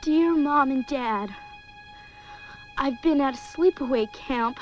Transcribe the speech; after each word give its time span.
Dear 0.00 0.36
Mom 0.36 0.70
and 0.70 0.86
Dad, 0.86 1.34
I've 2.76 3.02
been 3.02 3.20
at 3.20 3.34
a 3.34 3.36
sleepaway 3.36 4.10
camp 4.12 4.60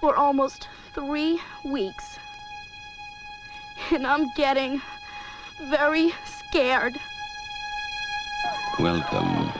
for 0.00 0.14
almost 0.14 0.68
three 0.94 1.40
weeks. 1.64 2.16
And 3.90 4.06
I'm 4.06 4.30
getting 4.36 4.80
very 5.68 6.14
scared. 6.24 6.96
Welcome 8.78 9.50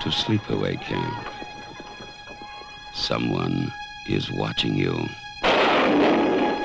to 0.00 0.08
Sleepaway 0.08 0.80
Camp. 0.80 1.28
Someone 2.94 3.70
is 4.08 4.30
watching 4.30 4.74
you. 4.74 5.06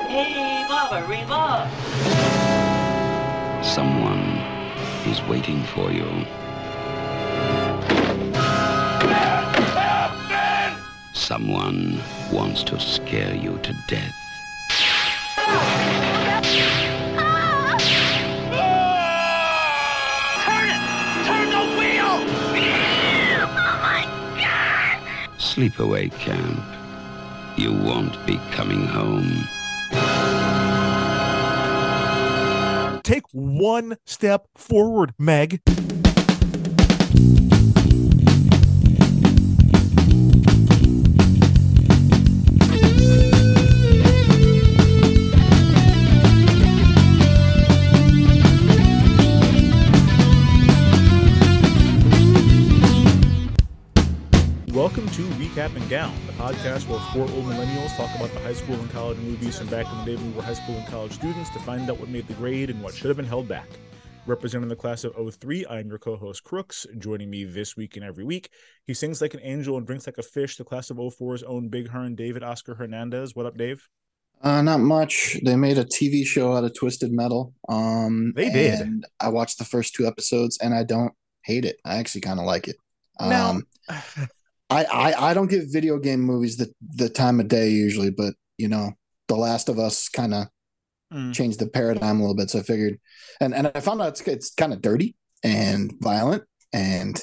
Hey, 0.08 0.64
Mama, 0.66 1.06
Reba! 1.06 1.68
Someone 3.62 4.38
is 5.06 5.22
waiting 5.28 5.62
for 5.64 5.92
you. 5.92 6.26
Someone 11.28 12.00
wants 12.32 12.62
to 12.62 12.80
scare 12.80 13.34
you 13.34 13.58
to 13.58 13.74
death. 13.86 14.14
Turn 20.40 20.70
it! 20.70 20.80
Turn 21.26 21.50
the 21.50 21.64
wheel! 21.76 22.24
Sleepaway 25.36 26.10
Camp. 26.18 26.64
You 27.58 27.74
won't 27.74 28.16
be 28.26 28.38
coming 28.52 28.86
home. 28.86 29.46
Take 33.02 33.26
one 33.32 33.98
step 34.06 34.48
forward, 34.56 35.12
Meg. 35.18 35.60
Down, 55.88 56.14
the 56.26 56.32
podcast 56.34 56.86
where 56.86 57.00
four 57.14 57.22
old 57.22 57.46
millennials 57.46 57.96
talk 57.96 58.14
about 58.16 58.30
the 58.34 58.40
high 58.40 58.52
school 58.52 58.74
and 58.74 58.90
college 58.90 59.16
movies 59.18 59.56
from 59.58 59.68
back 59.68 59.86
in 59.90 59.98
the 60.00 60.04
day 60.04 60.16
when 60.16 60.30
we 60.32 60.36
were 60.36 60.42
high 60.42 60.52
school 60.52 60.74
and 60.76 60.86
college 60.88 61.12
students 61.12 61.48
to 61.50 61.58
find 61.60 61.88
out 61.90 61.98
what 61.98 62.10
made 62.10 62.26
the 62.28 62.34
grade 62.34 62.68
and 62.68 62.82
what 62.82 62.92
should 62.94 63.06
have 63.06 63.16
been 63.16 63.24
held 63.26 63.48
back. 63.48 63.66
Representing 64.26 64.68
the 64.68 64.76
class 64.76 65.04
of 65.04 65.14
03, 65.34 65.64
I'm 65.70 65.88
your 65.88 65.96
co-host 65.98 66.44
Crooks. 66.44 66.86
Joining 66.98 67.30
me 67.30 67.44
this 67.44 67.74
week 67.74 67.96
and 67.96 68.04
every 68.04 68.24
week, 68.24 68.50
he 68.86 68.92
sings 68.92 69.22
like 69.22 69.32
an 69.32 69.40
angel 69.42 69.78
and 69.78 69.86
drinks 69.86 70.06
like 70.06 70.18
a 70.18 70.22
fish. 70.22 70.58
The 70.58 70.64
class 70.64 70.90
of 70.90 70.98
04's 70.98 71.42
own 71.42 71.68
Big 71.70 71.88
Hearn, 71.88 72.14
David 72.14 72.42
Oscar 72.42 72.74
Hernandez. 72.74 73.34
What 73.34 73.46
up, 73.46 73.56
Dave? 73.56 73.88
Uh, 74.42 74.60
not 74.60 74.80
much. 74.80 75.38
They 75.42 75.56
made 75.56 75.78
a 75.78 75.86
TV 75.86 76.26
show 76.26 76.54
out 76.54 76.64
of 76.64 76.74
Twisted 76.74 77.12
Metal. 77.12 77.54
Um, 77.66 78.34
They 78.36 78.50
did. 78.50 78.80
and 78.80 79.06
I 79.20 79.28
watched 79.28 79.56
the 79.58 79.64
first 79.64 79.94
two 79.94 80.06
episodes, 80.06 80.58
and 80.62 80.74
I 80.74 80.84
don't 80.84 81.14
hate 81.44 81.64
it. 81.64 81.80
I 81.86 81.96
actually 81.96 82.20
kind 82.20 82.38
of 82.38 82.44
like 82.44 82.68
it. 82.68 82.76
Now- 83.18 83.50
Um, 83.52 83.66
I, 84.70 84.84
I 84.84 85.30
I 85.30 85.34
don't 85.34 85.48
give 85.50 85.64
video 85.72 85.98
game 85.98 86.20
movies 86.20 86.56
the 86.56 86.72
the 86.94 87.08
time 87.08 87.40
of 87.40 87.48
day 87.48 87.70
usually, 87.70 88.10
but 88.10 88.34
you 88.58 88.68
know, 88.68 88.92
The 89.28 89.36
Last 89.36 89.68
of 89.68 89.78
Us 89.78 90.08
kind 90.08 90.34
of 90.34 90.46
Mm. 91.10 91.32
changed 91.32 91.58
the 91.58 91.66
paradigm 91.66 92.18
a 92.18 92.20
little 92.20 92.34
bit. 92.36 92.50
So 92.50 92.58
I 92.58 92.62
figured, 92.62 93.00
and 93.40 93.54
and 93.54 93.72
I 93.74 93.80
found 93.80 94.02
out 94.02 94.08
it's 94.08 94.20
it's 94.28 94.52
kind 94.52 94.74
of 94.74 94.82
dirty 94.82 95.16
and 95.42 95.90
violent, 96.02 96.42
and 96.74 97.18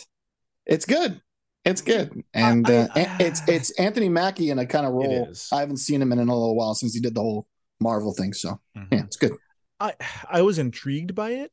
it's 0.66 0.86
good. 0.86 1.22
It's 1.66 1.82
good, 1.82 2.24
and 2.34 2.68
I- 2.68 2.74
uh, 2.96 3.18
it's 3.20 3.42
it's 3.48 3.70
Anthony 3.80 4.10
Mackie 4.10 4.50
in 4.50 4.58
a 4.58 4.66
kind 4.66 4.88
of 4.88 4.94
role. 4.94 5.32
I 5.52 5.60
haven't 5.60 5.78
seen 5.78 6.02
him 6.02 6.12
in 6.12 6.18
a 6.18 6.24
little 6.24 6.56
while 6.56 6.74
since 6.74 6.96
he 6.96 7.00
did 7.00 7.14
the 7.14 7.22
whole 7.22 7.48
Marvel 7.80 8.12
thing. 8.16 8.34
So 8.34 8.60
Mhm. 8.76 8.88
yeah, 8.92 9.04
it's 9.04 9.18
good. 9.18 9.34
I 9.80 9.94
I 10.32 10.42
was 10.42 10.58
intrigued 10.58 11.14
by 11.14 11.34
it, 11.34 11.52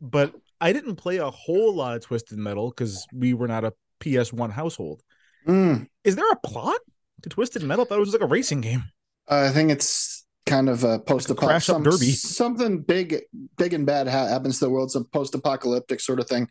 but 0.00 0.34
I 0.62 0.72
didn't 0.72 0.96
play 0.96 1.18
a 1.18 1.30
whole 1.30 1.74
lot 1.74 1.94
of 1.94 2.00
Twisted 2.02 2.38
Metal 2.38 2.70
because 2.70 3.06
we 3.12 3.34
were 3.34 3.48
not 3.48 3.66
a 3.66 3.74
PS1 4.00 4.50
household. 4.52 5.02
Mm, 5.46 5.86
Is 6.04 6.16
there 6.16 6.30
a 6.30 6.36
plot 6.36 6.78
to 7.22 7.28
Twisted 7.28 7.62
Metal? 7.62 7.84
I 7.84 7.88
thought 7.88 7.96
it 7.98 8.00
was 8.00 8.12
like 8.12 8.22
a 8.22 8.26
racing 8.26 8.60
game. 8.60 8.84
I 9.28 9.50
think 9.50 9.70
it's 9.70 10.24
kind 10.44 10.68
of 10.68 10.84
a 10.84 10.98
post 11.00 11.34
crash 11.36 11.68
up 11.68 11.82
derby. 11.82 12.12
Something 12.12 12.80
big, 12.82 13.22
big 13.56 13.72
and 13.74 13.84
bad 13.86 14.06
happens 14.06 14.58
to 14.58 14.66
the 14.66 14.70
world. 14.70 14.90
Some 14.90 15.04
post-apocalyptic 15.04 16.00
sort 16.00 16.20
of 16.20 16.28
thing. 16.28 16.48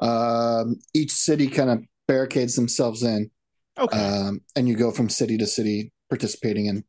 Um, 0.00 0.78
each 0.94 1.10
city 1.12 1.48
kind 1.48 1.70
of 1.70 1.82
barricades 2.08 2.54
themselves 2.56 3.02
in, 3.02 3.30
Okay. 3.78 3.98
um, 3.98 4.40
and 4.54 4.68
you 4.68 4.76
go 4.76 4.90
from 4.90 5.08
city 5.08 5.36
to 5.38 5.46
city, 5.46 5.92
participating 6.08 6.66
in, 6.66 6.84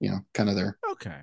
you 0.00 0.10
know, 0.10 0.18
kind 0.34 0.48
of 0.48 0.56
their 0.56 0.78
okay. 0.92 1.20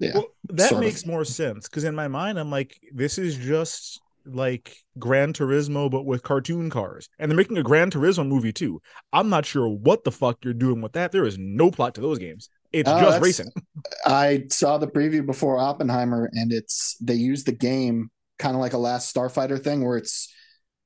yeah. 0.00 0.12
Well, 0.14 0.26
that 0.50 0.68
sort 0.70 0.82
of. 0.82 0.86
makes 0.88 1.06
more 1.06 1.24
sense 1.24 1.68
because 1.68 1.84
in 1.84 1.94
my 1.94 2.08
mind, 2.08 2.38
I'm 2.38 2.50
like, 2.50 2.78
this 2.92 3.16
is 3.18 3.36
just 3.36 4.00
like 4.26 4.76
Gran 4.98 5.32
Turismo, 5.32 5.90
but 5.90 6.04
with 6.04 6.22
cartoon 6.22 6.70
cars, 6.70 7.08
and 7.18 7.30
they're 7.30 7.36
making 7.36 7.58
a 7.58 7.62
Gran 7.62 7.90
Turismo 7.90 8.26
movie 8.26 8.52
too. 8.52 8.80
I'm 9.12 9.28
not 9.28 9.46
sure 9.46 9.68
what 9.68 10.04
the 10.04 10.12
fuck 10.12 10.44
you're 10.44 10.54
doing 10.54 10.80
with 10.80 10.92
that. 10.92 11.12
There 11.12 11.24
is 11.24 11.38
no 11.38 11.70
plot 11.70 11.94
to 11.96 12.00
those 12.00 12.18
games. 12.18 12.48
It's 12.72 12.88
Oh, 12.88 13.00
just 13.00 13.20
racing. 13.22 13.50
I 14.06 14.44
saw 14.50 14.78
the 14.78 14.86
preview 14.88 15.24
before 15.26 15.58
Oppenheimer, 15.58 16.30
and 16.32 16.52
it's 16.52 16.96
they 17.00 17.14
use 17.14 17.44
the 17.44 17.52
game 17.52 18.10
kind 18.38 18.54
of 18.54 18.60
like 18.60 18.72
a 18.72 18.78
Last 18.78 19.14
Starfighter 19.14 19.62
thing, 19.62 19.84
where 19.84 19.96
it's 19.98 20.32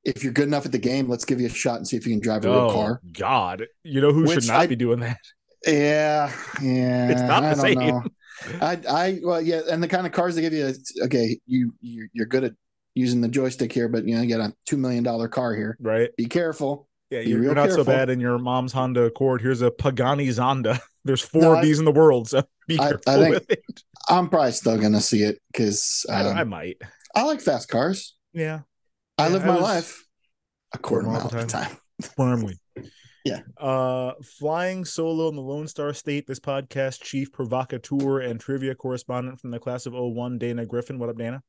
if 0.05 0.23
you're 0.23 0.33
good 0.33 0.47
enough 0.49 0.67
at 0.67 0.73
the 0.73 0.79
game, 0.79 1.09
let's 1.09 1.25
give 1.25 1.41
you 1.41 1.47
a 1.47 1.51
shot 1.51 1.77
and 1.77 1.87
see 1.89 1.97
if 1.97 2.07
you 2.07 2.13
can 2.13 2.21
drive 2.21 2.45
a 2.45 2.49
real 2.49 2.59
Oh 2.59 2.73
car. 2.73 3.01
God, 3.13 3.67
you 3.83 4.01
know 4.01 4.13
who 4.13 4.23
Which 4.23 4.33
should 4.45 4.47
not 4.49 4.61
I- 4.61 4.67
be 4.67 4.77
doing 4.77 5.01
that? 5.01 5.19
Yeah, 5.67 6.31
yeah. 6.63 7.09
It's 7.09 7.23
not 7.23 7.43
I 7.43 7.55
the 7.55 7.63
don't 7.63 7.77
same. 7.81 7.89
know. 7.89 8.03
I, 8.61 8.79
I, 8.89 9.21
well, 9.25 9.41
yeah, 9.41 9.63
and 9.69 9.83
the 9.83 9.89
kind 9.89 10.07
of 10.07 10.13
cars 10.13 10.37
they 10.37 10.43
give 10.43 10.53
you. 10.53 10.73
Okay, 11.07 11.41
you, 11.47 11.75
you, 11.81 12.09
you're 12.13 12.27
good 12.27 12.45
at 12.45 12.53
using 12.97 13.21
the 13.21 13.29
joystick 13.29 13.73
here, 13.73 13.89
but 13.89 14.05
you 14.09 14.17
know, 14.17 14.23
you 14.23 14.37
got 14.37 14.49
a 14.51 14.53
two 14.67 14.77
million 14.77 15.05
dollar 15.05 15.29
car 15.29 15.55
here. 15.55 15.77
Right? 15.81 16.11
Be 16.17 16.25
careful. 16.27 16.89
Yeah, 17.11 17.21
you're, 17.21 17.41
you're 17.45 17.55
not 17.55 17.71
so 17.71 17.85
bad 17.85 18.11
in 18.11 18.19
your 18.19 18.37
mom's 18.37 18.73
Honda 18.73 19.03
Accord. 19.05 19.41
Here's 19.41 19.63
a 19.63 19.71
Pagani 19.71 20.27
Zonda. 20.29 20.81
There's 21.05 21.21
four 21.23 21.43
No, 21.43 21.53
of 21.53 21.59
I- 21.59 21.63
these 21.63 21.79
in 21.79 21.85
the 21.85 21.93
world, 21.93 22.29
so 22.29 22.43
be 22.67 22.81
I- 22.81 22.87
I 22.87 22.89
careful 22.91 23.13
think- 23.15 23.35
with 23.35 23.51
it. 23.51 23.83
I'm 24.09 24.29
probably 24.29 24.51
still 24.53 24.77
gonna 24.79 25.01
see 25.01 25.23
it 25.23 25.39
because 25.53 26.05
I, 26.11 26.23
I 26.23 26.41
um, 26.43 26.49
might. 26.49 26.79
I 27.15 27.23
like 27.23 27.41
fast 27.41 27.69
cars. 27.69 28.17
Yeah, 28.33 28.61
I 29.19 29.27
Yeah, 29.29 29.33
live 29.35 29.43
I 29.43 29.47
my 29.47 29.55
was- 29.55 29.63
life 29.63 30.07
a 30.75 30.79
quarter 30.79 31.07
All 31.07 31.13
mile 31.13 31.29
the 31.29 31.39
at 31.39 31.45
a 31.45 31.47
time. 31.47 31.77
firmly. 32.17 32.59
Yeah. 33.25 33.41
Uh, 33.59 34.13
flying 34.23 34.85
solo 34.85 35.29
in 35.29 35.35
the 35.35 35.43
Lone 35.43 35.67
Star 35.67 35.93
State. 35.93 36.29
This 36.29 36.39
podcast 36.39 37.03
chief 37.03 37.33
provocateur 37.33 38.21
and 38.21 38.39
trivia 38.39 38.77
correspondent 38.77 39.41
from 39.41 39.51
the 39.51 39.59
class 39.59 39.85
of 39.85 39.95
01, 39.95 40.39
Dana 40.39 40.65
Griffin. 40.65 40.97
What 41.01 41.09
up, 41.09 41.19
Dana? 41.19 41.43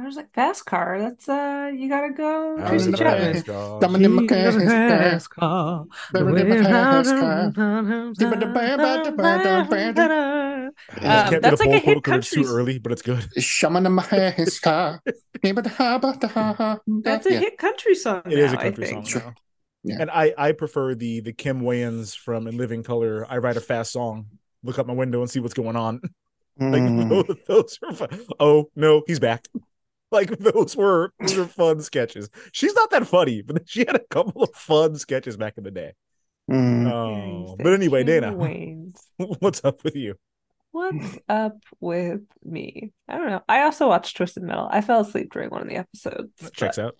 I 0.00 0.04
was 0.04 0.14
like, 0.16 0.32
fast 0.32 0.64
car. 0.64 0.98
That's 1.00 1.28
uh, 1.28 1.70
you 1.74 1.88
gotta 1.88 2.10
go. 2.12 2.56
How's 2.58 2.68
Tracy 2.68 2.90
it 2.90 2.96
Chapman. 2.98 3.34
fast 3.34 3.46
Someone 3.82 4.04
in 4.04 4.12
my 4.12 4.26
fast 4.28 5.30
car. 5.30 5.84
Baby, 6.12 6.40
in 6.42 6.48
my 6.48 6.62
fast 6.62 7.10
car. 7.10 7.50
This 7.50 8.22
Um, 11.02 11.02
can't 11.02 11.30
be 11.30 11.38
that's 11.40 11.60
like 11.60 11.70
a 11.70 11.78
hit 11.78 11.94
quote 11.94 12.04
'cause 12.04 12.18
it's 12.18 12.30
too 12.30 12.42
country- 12.42 12.54
early, 12.56 12.78
but 12.78 12.92
it's 12.92 13.02
good. 13.02 13.26
Shaman 13.42 13.86
in 13.86 13.92
my 13.92 14.02
fast 14.04 14.62
car. 14.62 15.02
That's 15.42 15.66
a 17.26 17.32
Yeah. 17.32 17.38
hit 17.40 17.58
country 17.58 17.94
song. 17.94 18.22
It 18.26 18.38
is 18.38 18.52
a 18.52 18.54
now, 18.54 18.60
I 18.60 18.64
country 18.64 18.86
song 18.86 19.04
now. 19.14 19.34
Yeah. 19.84 19.96
And 20.00 20.10
I 20.10 20.34
I 20.38 20.52
prefer 20.52 20.94
the 20.94 21.20
the 21.20 21.32
Kim 21.32 21.62
Wayans 21.62 22.16
from 22.16 22.46
In 22.46 22.56
Living 22.56 22.82
Color. 22.82 23.26
I 23.28 23.38
write 23.38 23.56
a 23.56 23.60
fast 23.60 23.92
song, 23.92 24.26
look 24.62 24.78
out 24.78 24.86
my 24.86 24.92
window 24.94 25.20
and 25.22 25.30
see 25.30 25.40
what's 25.40 25.54
going 25.54 25.76
on. 25.76 26.00
Like 26.60 26.82
Mm. 26.82 27.08
those, 27.08 27.36
those 27.46 27.78
are 27.86 27.94
fun. 27.94 28.08
Oh 28.40 28.68
no, 28.74 29.02
he's 29.06 29.20
back. 29.20 29.46
Like 30.10 30.30
those 30.38 30.74
were 30.76 31.12
those 31.20 31.36
were 31.36 31.46
fun 31.46 31.82
sketches. 31.82 32.30
She's 32.52 32.74
not 32.74 32.90
that 32.90 33.06
funny, 33.06 33.42
but 33.42 33.62
she 33.68 33.80
had 33.80 33.94
a 33.96 33.98
couple 34.10 34.42
of 34.42 34.50
fun 34.54 34.96
sketches 34.96 35.36
back 35.36 35.58
in 35.58 35.64
the 35.64 35.70
day. 35.70 35.92
Mm. 36.50 36.90
Oh, 36.90 37.56
Yeah, 37.58 37.62
but 37.62 37.72
anyway, 37.74 38.04
Dana, 38.04 38.32
Wayans. 38.32 38.96
what's 39.40 39.62
up 39.64 39.84
with 39.84 39.94
you? 39.96 40.14
What's 40.70 41.18
up 41.28 41.58
with 41.80 42.20
me? 42.44 42.92
I 43.08 43.18
don't 43.18 43.28
know. 43.28 43.42
I 43.48 43.62
also 43.62 43.88
watched 43.88 44.16
Twisted 44.16 44.42
Metal. 44.42 44.68
I 44.70 44.80
fell 44.80 45.00
asleep 45.00 45.32
during 45.32 45.50
one 45.50 45.62
of 45.62 45.68
the 45.68 45.76
episodes. 45.76 46.30
That 46.40 46.52
checks 46.54 46.78
out. 46.78 46.96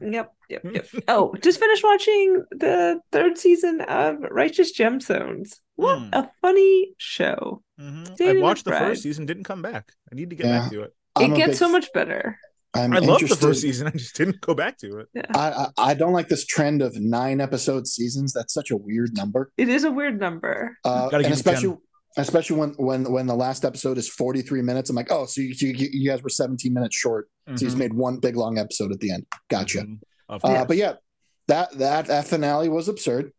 Yep, 0.00 0.32
yep, 0.50 0.62
yep. 0.70 0.86
oh, 1.08 1.34
just 1.42 1.58
finished 1.58 1.82
watching 1.84 2.44
the 2.50 3.00
third 3.12 3.38
season 3.38 3.80
of 3.80 4.16
Righteous 4.30 4.76
Gemstones. 4.78 5.60
What 5.76 5.98
Hmm. 5.98 6.08
a 6.12 6.30
funny 6.42 6.94
show. 6.98 7.62
Mhm. 7.80 8.20
I 8.38 8.40
watched 8.40 8.64
the 8.66 8.72
first 8.72 9.02
season, 9.02 9.24
didn't 9.26 9.44
come 9.44 9.62
back. 9.62 9.92
I 10.10 10.14
need 10.14 10.30
to 10.30 10.36
get 10.36 10.46
Yeah. 10.46 10.60
back 10.60 10.70
to 10.72 10.82
it. 10.82 10.94
I'm 11.16 11.32
it 11.32 11.36
gets 11.36 11.48
big 11.50 11.56
so 11.56 11.70
much 11.70 11.92
better. 11.92 12.38
I'm 12.74 12.94
I 12.94 13.00
loved 13.00 13.28
the 13.28 13.36
first 13.36 13.60
season. 13.60 13.86
I 13.86 13.90
just 13.90 14.16
didn't 14.16 14.40
go 14.40 14.54
back 14.54 14.78
to 14.78 15.00
it. 15.00 15.08
Yeah. 15.12 15.22
I, 15.34 15.66
I 15.76 15.90
I 15.90 15.94
don't 15.94 16.12
like 16.12 16.28
this 16.28 16.46
trend 16.46 16.80
of 16.80 16.98
nine 16.98 17.40
episode 17.40 17.86
seasons. 17.86 18.32
That's 18.32 18.54
such 18.54 18.70
a 18.70 18.76
weird 18.76 19.14
number. 19.14 19.52
It 19.58 19.68
is 19.68 19.84
a 19.84 19.90
weird 19.90 20.18
number. 20.18 20.78
Uh, 20.84 21.10
and 21.12 21.22
give 21.22 21.30
you 21.30 21.34
especially 21.34 21.76
especially 22.16 22.56
when 22.56 22.70
when 22.78 23.12
when 23.12 23.26
the 23.26 23.34
last 23.34 23.64
episode 23.64 23.98
is 23.98 24.08
43 24.08 24.62
minutes. 24.62 24.88
I'm 24.88 24.96
like, 24.96 25.10
oh, 25.10 25.26
so 25.26 25.40
you, 25.42 25.54
you, 25.58 25.88
you 25.92 26.10
guys 26.10 26.22
were 26.22 26.30
17 26.30 26.72
minutes 26.72 26.96
short 26.96 27.28
So 27.56 27.64
he's 27.64 27.76
made 27.76 27.92
one 27.92 28.18
big 28.18 28.36
long 28.36 28.58
episode 28.58 28.92
at 28.92 29.00
the 29.00 29.12
end. 29.12 29.26
Gotcha. 29.50 29.80
Mhm. 29.80 29.98
Uh, 30.30 30.64
but 30.64 30.78
yeah, 30.78 30.94
that 31.48 31.72
that 31.78 32.06
that 32.06 32.26
finale 32.26 32.70
was 32.70 32.88
absurd. 32.88 33.32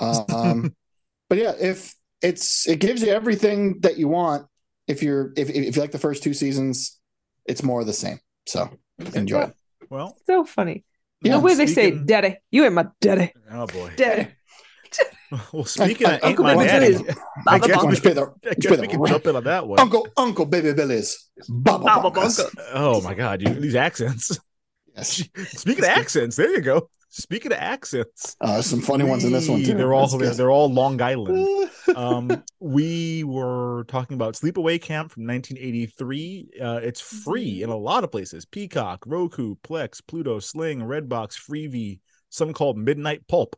Um, 0.00 0.74
but 1.28 1.36
yeah, 1.36 1.52
if 1.60 1.94
it's 2.22 2.66
it 2.66 2.80
gives 2.80 3.02
you 3.02 3.08
everything 3.08 3.80
that 3.80 3.98
you 3.98 4.08
want. 4.08 4.46
If 4.88 5.02
you're 5.04 5.32
if 5.36 5.50
if 5.50 5.76
you 5.76 5.82
like 5.82 5.92
the 5.92 5.98
first 5.98 6.22
two 6.22 6.34
seasons, 6.34 6.99
it's 7.50 7.62
more 7.62 7.80
of 7.80 7.86
the 7.86 7.92
same. 7.92 8.18
So 8.46 8.70
enjoy. 9.14 9.42
it. 9.42 9.54
well, 9.90 10.16
So 10.26 10.44
funny. 10.44 10.84
Yeah, 11.22 11.34
the 11.34 11.40
way 11.40 11.54
they 11.54 11.66
say 11.66 11.90
daddy. 11.90 12.36
You 12.50 12.64
ain't 12.64 12.72
my 12.74 12.86
daddy. 13.00 13.32
Oh 13.52 13.66
boy. 13.66 13.92
Daddy. 13.96 14.28
Well, 15.52 15.64
speaking 15.64 16.06
of 16.08 16.12
I- 16.12 16.14
ain't 16.16 16.24
Uncle 16.24 16.44
my 16.44 16.54
Billy 16.54 16.66
daddy, 16.66 16.92
Billy's 16.94 17.16
I 17.46 17.58
guess, 17.60 17.82
we 17.84 17.88
Let's 17.88 18.00
can, 18.00 18.14
the- 18.14 18.34
I 18.50 18.54
guess 18.54 18.74
pay 18.74 18.80
we 18.80 18.88
can 18.88 19.06
jump 19.06 19.26
in 19.26 19.36
on 19.36 19.44
that 19.44 19.64
one. 19.68 19.78
Uncle 19.78 20.08
Uncle 20.16 20.44
Baby 20.46 20.72
Billy's 20.72 21.30
Baba 21.48 21.84
Baba 21.84 22.10
Bunkus. 22.10 22.52
Oh 22.72 23.00
my 23.02 23.14
god, 23.14 23.40
you 23.40 23.54
these 23.54 23.76
accents. 23.76 24.36
Yes. 24.96 25.22
Speaking 25.52 25.84
of 25.84 25.90
accents, 25.90 26.34
there 26.34 26.50
you 26.50 26.60
go. 26.60 26.90
Speaking 27.12 27.50
of 27.52 27.58
accents, 27.58 28.36
Uh, 28.40 28.62
some 28.62 28.80
funny 28.80 29.04
ones 29.04 29.24
in 29.24 29.32
this 29.32 29.48
one 29.48 29.62
too. 29.64 29.74
They're 29.74 29.92
all 29.92 30.06
they're, 30.06 30.50
all 30.50 30.72
Long 30.72 31.02
Island. 31.02 31.68
um, 31.96 32.44
we 32.60 33.24
were 33.24 33.84
talking 33.88 34.14
about 34.14 34.34
Sleepaway 34.34 34.80
Camp 34.80 35.10
from 35.10 35.26
1983. 35.26 36.50
Uh, 36.62 36.80
it's 36.82 37.00
free 37.00 37.62
in 37.62 37.68
a 37.68 37.76
lot 37.76 38.04
of 38.04 38.12
places: 38.12 38.44
Peacock, 38.44 39.02
Roku, 39.06 39.56
Plex, 39.64 40.00
Pluto, 40.06 40.38
Sling, 40.38 40.80
Redbox, 40.80 41.34
Freevee. 41.36 41.98
Some 42.28 42.52
called 42.52 42.78
Midnight 42.78 43.26
Pulp, 43.26 43.56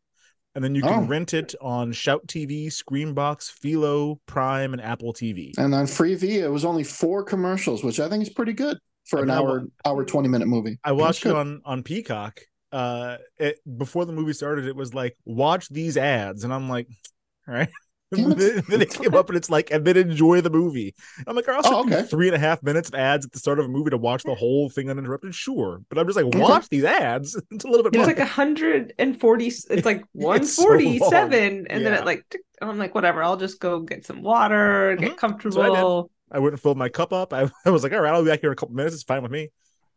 and 0.54 0.64
then 0.64 0.74
you 0.74 0.80
can 0.80 1.04
Oh. 1.04 1.06
rent 1.06 1.34
it 1.34 1.54
on 1.60 1.92
Shout 1.92 2.26
TV, 2.26 2.68
Screambox, 2.68 3.50
Philo, 3.50 4.18
Prime, 4.26 4.72
and 4.72 4.80
Apple 4.80 5.12
TV. 5.12 5.52
And 5.58 5.74
on 5.74 5.84
Freevee, 5.84 6.40
it 6.42 6.48
was 6.48 6.64
only 6.64 6.84
four 6.84 7.22
commercials, 7.22 7.84
which 7.84 8.00
I 8.00 8.08
think 8.08 8.22
is 8.22 8.30
pretty 8.30 8.54
good 8.54 8.78
for 9.04 9.18
I 9.18 9.22
an 9.22 9.28
mean, 9.28 9.36
hour 9.36 9.64
hour 9.84 10.04
twenty 10.06 10.30
minute 10.30 10.48
movie. 10.48 10.78
I 10.82 10.92
watched 10.92 11.26
it 11.26 11.34
on 11.36 11.60
on 11.66 11.82
Peacock. 11.82 12.40
Uh, 12.72 13.18
it, 13.38 13.58
before 13.78 14.04
the 14.06 14.12
movie 14.12 14.32
started, 14.32 14.66
it 14.66 14.76
was 14.76 14.94
like 14.94 15.16
watch 15.24 15.68
these 15.68 15.96
ads, 15.96 16.44
and 16.44 16.52
I'm 16.54 16.68
like, 16.68 16.88
all 17.48 17.54
right. 17.54 17.68
Damn 18.14 18.32
And 18.32 18.32
it. 18.32 18.54
then, 18.54 18.62
then 18.68 18.82
it 18.82 18.90
came 18.90 19.14
up 19.14 19.28
and 19.30 19.38
it's 19.38 19.48
like, 19.48 19.70
and 19.70 19.86
then 19.86 19.96
enjoy 19.96 20.42
the 20.42 20.50
movie. 20.50 20.94
I'm 21.26 21.34
like, 21.34 21.48
I'll 21.48 21.62
Oh, 21.64 21.80
okay. 21.86 22.02
three 22.02 22.28
and 22.28 22.36
a 22.36 22.38
half 22.38 22.62
minutes 22.62 22.90
of 22.90 22.94
ads 22.94 23.24
at 23.24 23.32
the 23.32 23.38
start 23.38 23.58
of 23.58 23.64
a 23.64 23.68
movie 23.68 23.88
to 23.88 23.96
watch 23.96 24.22
the 24.24 24.34
whole 24.34 24.68
thing 24.68 24.90
uninterrupted. 24.90 25.34
Sure, 25.34 25.80
but 25.88 25.98
I'm 25.98 26.06
just 26.06 26.16
like, 26.20 26.34
watch 26.34 26.68
these 26.68 26.84
ads. 26.84 27.40
It's 27.50 27.64
a 27.64 27.68
little 27.68 27.82
bit 27.84 27.94
It's 27.94 27.98
much. 28.06 28.06
like 28.08 28.18
a 28.18 28.26
hundred 28.26 28.92
and 28.98 29.18
forty. 29.18 29.46
It's 29.46 29.86
like 29.86 30.04
one 30.12 30.42
It's 30.42 30.54
so 30.56 30.62
forty 30.64 30.98
seven, 30.98 31.66
and 31.68 31.86
then 31.86 31.94
it 31.94 32.04
like 32.04 32.26
tick- 32.30 32.42
I'm 32.60 32.76
like, 32.78 32.94
whatever. 32.94 33.22
I'll 33.22 33.38
just 33.38 33.58
go 33.60 33.80
get 33.80 34.04
some 34.04 34.22
water, 34.22 34.96
Mhm. 34.98 35.00
get 35.00 35.08
So 35.08 35.14
I 35.14 35.16
comfortable. 35.16 36.10
I 36.30 36.38
went 36.38 36.52
and 36.52 36.60
filled 36.60 36.76
my 36.78 36.88
cup 36.90 37.12
up. 37.14 37.32
I, 37.32 37.50
I 37.64 37.70
was 37.70 37.82
like, 37.82 37.92
all 37.92 38.00
right, 38.00 38.12
I'll 38.12 38.22
be 38.24 38.30
back 38.30 38.40
here 38.40 38.50
in 38.50 38.54
a 38.54 38.56
couple 38.56 38.74
minutes. 38.74 38.94
It's 38.94 39.04
fine 39.04 39.22
with 39.22 39.32
me. 39.32 39.50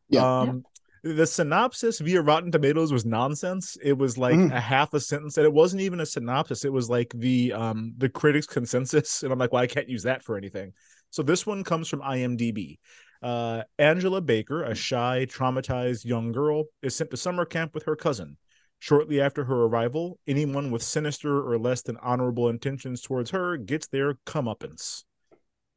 Yeah. 0.10 0.40
Um, 0.42 0.64
the 1.06 1.28
synopsis 1.28 2.00
via 2.00 2.20
Rotten 2.20 2.52
Tomatoes 2.52 2.92
was 2.92 3.06
nonsense. 3.06 3.78
It 3.84 3.94
was 3.96 4.18
like 4.18 4.34
Mm. 4.36 4.52
a 4.52 4.60
half 4.60 4.92
a 4.96 5.00
sentence, 5.00 5.38
and 5.38 5.46
it 5.46 5.54
wasn't 5.54 5.84
even 5.84 6.00
a 6.00 6.06
synopsis. 6.06 6.66
It 6.66 6.74
was 6.74 6.90
like 6.90 7.14
the 7.16 7.54
um 7.54 7.94
the 7.98 8.10
critics' 8.10 8.48
consensus, 8.48 9.22
and 9.24 9.32
I'm 9.32 9.38
like, 9.38 9.54
well, 9.54 9.62
I 9.62 9.68
can't 9.68 9.88
use 9.88 10.04
that 10.04 10.24
for 10.24 10.36
anything. 10.36 10.74
So 11.12 11.22
this 11.22 11.46
one 11.46 11.64
comes 11.64 11.88
from 11.88 12.02
IMDb. 12.02 12.80
Uh, 13.22 13.64
Angela 13.78 14.20
Baker, 14.20 14.64
a 14.64 14.74
shy, 14.76 15.28
traumatized 15.30 16.06
young 16.06 16.32
girl, 16.32 16.66
is 16.82 16.96
sent 16.96 17.12
to 17.12 17.18
summer 17.18 17.46
camp 17.46 17.74
with 17.76 17.84
her 17.84 17.96
cousin. 17.96 18.38
Shortly 18.80 19.22
after 19.22 19.46
her 19.46 19.64
arrival, 19.66 20.20
anyone 20.28 20.70
with 20.72 20.82
sinister 20.84 21.48
or 21.50 21.58
less 21.58 21.82
than 21.84 21.98
honorable 21.98 22.50
intentions 22.50 23.02
towards 23.02 23.30
her 23.32 23.58
gets 23.58 23.88
their 23.88 24.16
comeuppance. 24.26 25.04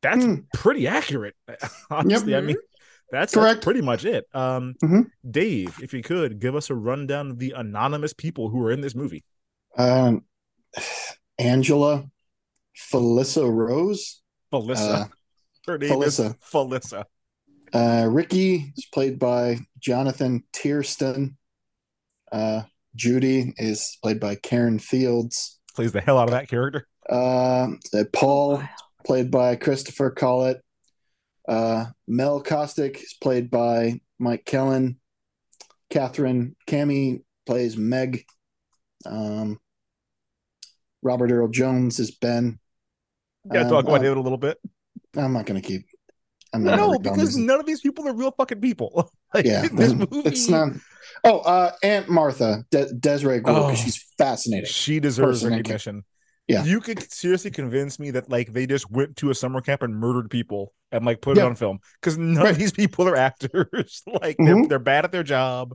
That's 0.02 0.24
Hmm. 0.24 0.34
pretty 0.54 0.86
accurate. 0.88 1.36
Honestly, 1.90 2.34
I 2.34 2.40
Mhm. 2.40 2.46
mean, 2.46 2.56
that's, 3.10 3.32
that's 3.32 3.34
Correct. 3.34 3.62
pretty 3.62 3.81
much 3.81 4.05
it. 4.05 4.25
Um, 4.34 4.75
Mhm. 4.82 5.06
Dave, 5.31 5.78
if 5.82 5.93
you 5.93 6.02
could 6.02 6.38
give 6.40 6.55
us 6.56 6.70
a 6.70 6.75
rundown 6.75 7.31
of 7.32 7.38
the 7.38 7.52
anonymous 7.56 8.12
people 8.12 8.49
who 8.50 8.62
are 8.64 8.70
in 8.72 8.81
this 8.81 8.94
movie. 8.94 9.25
Um, 9.76 10.25
Angela 11.38 12.05
Felissa 12.76 13.50
Rose. 13.50 14.22
Felissa. 14.52 15.02
Uh, 15.02 15.06
Her 15.66 15.78
name 15.78 15.90
Felissa. 15.90 16.31
is 16.31 16.34
Felissa. 16.52 17.05
Uh, 17.72 18.08
Ricky 18.10 18.72
is 18.76 18.87
played 18.93 19.19
by 19.19 19.58
Jonathan 19.78 20.43
Tierston. 20.52 21.37
Uh, 22.32 22.62
Judy 22.94 23.52
is 23.58 23.99
played 24.02 24.19
by 24.20 24.34
Karen 24.37 24.78
Fields. 24.78 25.60
Plays 25.75 25.93
the 25.93 26.00
hell 26.00 26.19
out 26.19 26.25
of 26.28 26.31
that 26.32 26.49
character. 26.49 26.88
Uh, 27.08 27.69
uh, 27.94 28.05
Paul 28.12 28.62
played 29.06 29.31
by 29.31 29.56
Christopher 29.56 30.10
Collett. 30.10 30.62
Uh, 31.48 31.86
Mel 32.06 32.42
Kostick 32.42 32.96
is 32.96 33.16
played 33.20 33.50
by 33.50 34.00
Mike 34.18 34.44
Kellin. 34.44 34.98
Katherine 35.90 36.54
Kamhi 36.68 37.22
plays 37.46 37.76
Meg. 37.76 38.24
Um, 39.06 39.58
Robert 41.02 41.30
Earl 41.30 41.48
Jones 41.48 41.98
is 41.98 42.10
Ben. 42.10 42.58
Gotta 43.50 43.64
Um, 43.64 43.70
talk 43.70 43.84
about 43.86 44.00
uh, 44.00 44.12
him 44.12 44.18
a 44.18 44.20
little 44.20 44.36
bit. 44.38 44.58
I'm 45.16 45.32
not 45.32 45.46
going 45.46 45.60
to 45.60 45.66
keep. 45.66 45.86
I'm 46.52 46.64
not 46.64 46.76
No, 46.76 46.98
because 46.98 47.36
none 47.36 47.60
of 47.60 47.66
these 47.66 47.80
people 47.80 48.06
are 48.08 48.14
real 48.14 48.30
fucking 48.32 48.60
people. 48.60 49.10
Like, 49.34 49.44
yeah, 49.44 49.68
this 49.70 49.92
movie. 49.92 50.20
it's 50.24 50.48
not. 50.48 50.70
Oh, 51.22 51.40
uh, 51.40 51.72
Aunt 51.82 52.08
Martha, 52.08 52.64
De- 52.70 52.90
Desiree 52.94 53.42
'cause 53.42 53.72
Oh. 53.72 53.74
she's 53.74 54.02
fascinating. 54.16 54.64
She 54.64 55.00
deserves 55.00 55.44
recognition. 55.44 56.04
Yeah. 56.48 56.64
You 56.64 56.80
could 56.80 57.12
seriously 57.12 57.50
convince 57.50 57.98
me 57.98 58.10
that 58.12 58.30
like 58.30 58.52
they 58.54 58.66
just 58.66 58.90
went 58.90 59.16
to 59.16 59.30
a 59.30 59.34
summer 59.34 59.60
camp 59.60 59.82
and 59.82 59.94
murdered 59.94 60.30
people 60.30 60.72
and 60.90 61.04
like 61.04 61.20
put 61.20 61.36
it 61.36 61.44
on 61.44 61.54
film 61.56 61.78
because 62.00 62.16
none 62.16 62.42
Right. 62.42 62.50
of 62.52 62.58
these 62.58 62.72
people 62.72 63.06
are 63.06 63.16
actors. 63.30 64.02
like 64.22 64.36
they're 64.38 64.56
Mhm. 64.56 64.68
they're 64.68 64.78
bad 64.78 65.04
at 65.04 65.12
their 65.12 65.22
job. 65.22 65.74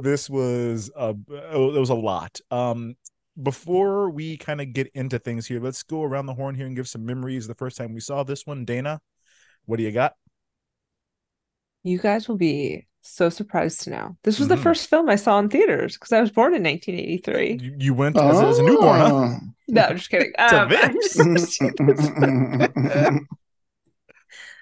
This 0.00 0.28
was 0.30 0.90
a 0.96 1.14
oh, 1.30 1.74
it 1.76 1.78
was 1.78 1.90
a 1.90 1.94
lot. 1.94 2.40
Um 2.50 2.96
before 3.42 4.08
we 4.08 4.38
kind 4.38 4.62
of 4.62 4.72
get 4.72 4.90
into 4.94 5.18
things 5.18 5.46
here, 5.46 5.60
let's 5.60 5.82
go 5.82 6.02
around 6.02 6.24
the 6.24 6.32
horn 6.34 6.54
here 6.54 6.66
and 6.66 6.74
give 6.74 6.88
some 6.88 7.04
memories 7.04 7.46
the 7.46 7.54
first 7.54 7.76
time 7.76 7.92
we 7.92 8.00
saw 8.00 8.22
this 8.22 8.46
one. 8.46 8.64
Dana, 8.64 9.00
what 9.66 9.76
do 9.76 9.82
you 9.82 9.92
got? 9.92 10.14
You 11.82 11.98
guys 11.98 12.26
will 12.28 12.38
be 12.38 12.86
so 13.08 13.28
surprised 13.28 13.82
to 13.82 13.90
know 13.90 14.16
this 14.24 14.38
was 14.38 14.48
the 14.48 14.56
Mhm. 14.56 14.62
first 14.62 14.88
film 14.90 15.08
I 15.08 15.16
saw 15.16 15.38
in 15.38 15.48
theaters 15.48 15.94
because 15.94 16.12
I 16.12 16.20
was 16.20 16.30
born 16.30 16.54
in 16.54 16.62
1983. 16.62 17.58
You, 17.60 17.76
you 17.78 17.94
went 17.94 18.16
as, 18.16 18.40
as 18.40 18.58
a 18.58 18.62
newborn, 18.62 19.00
huh? 19.00 19.10
Oh. 19.12 19.38
No, 19.68 19.82
I'm 19.82 19.96
just 19.96 20.10
kidding. 20.10 20.32
Um, 20.38 20.68
this. 20.68 21.18
I'm 21.18 21.36
just- 21.36 21.60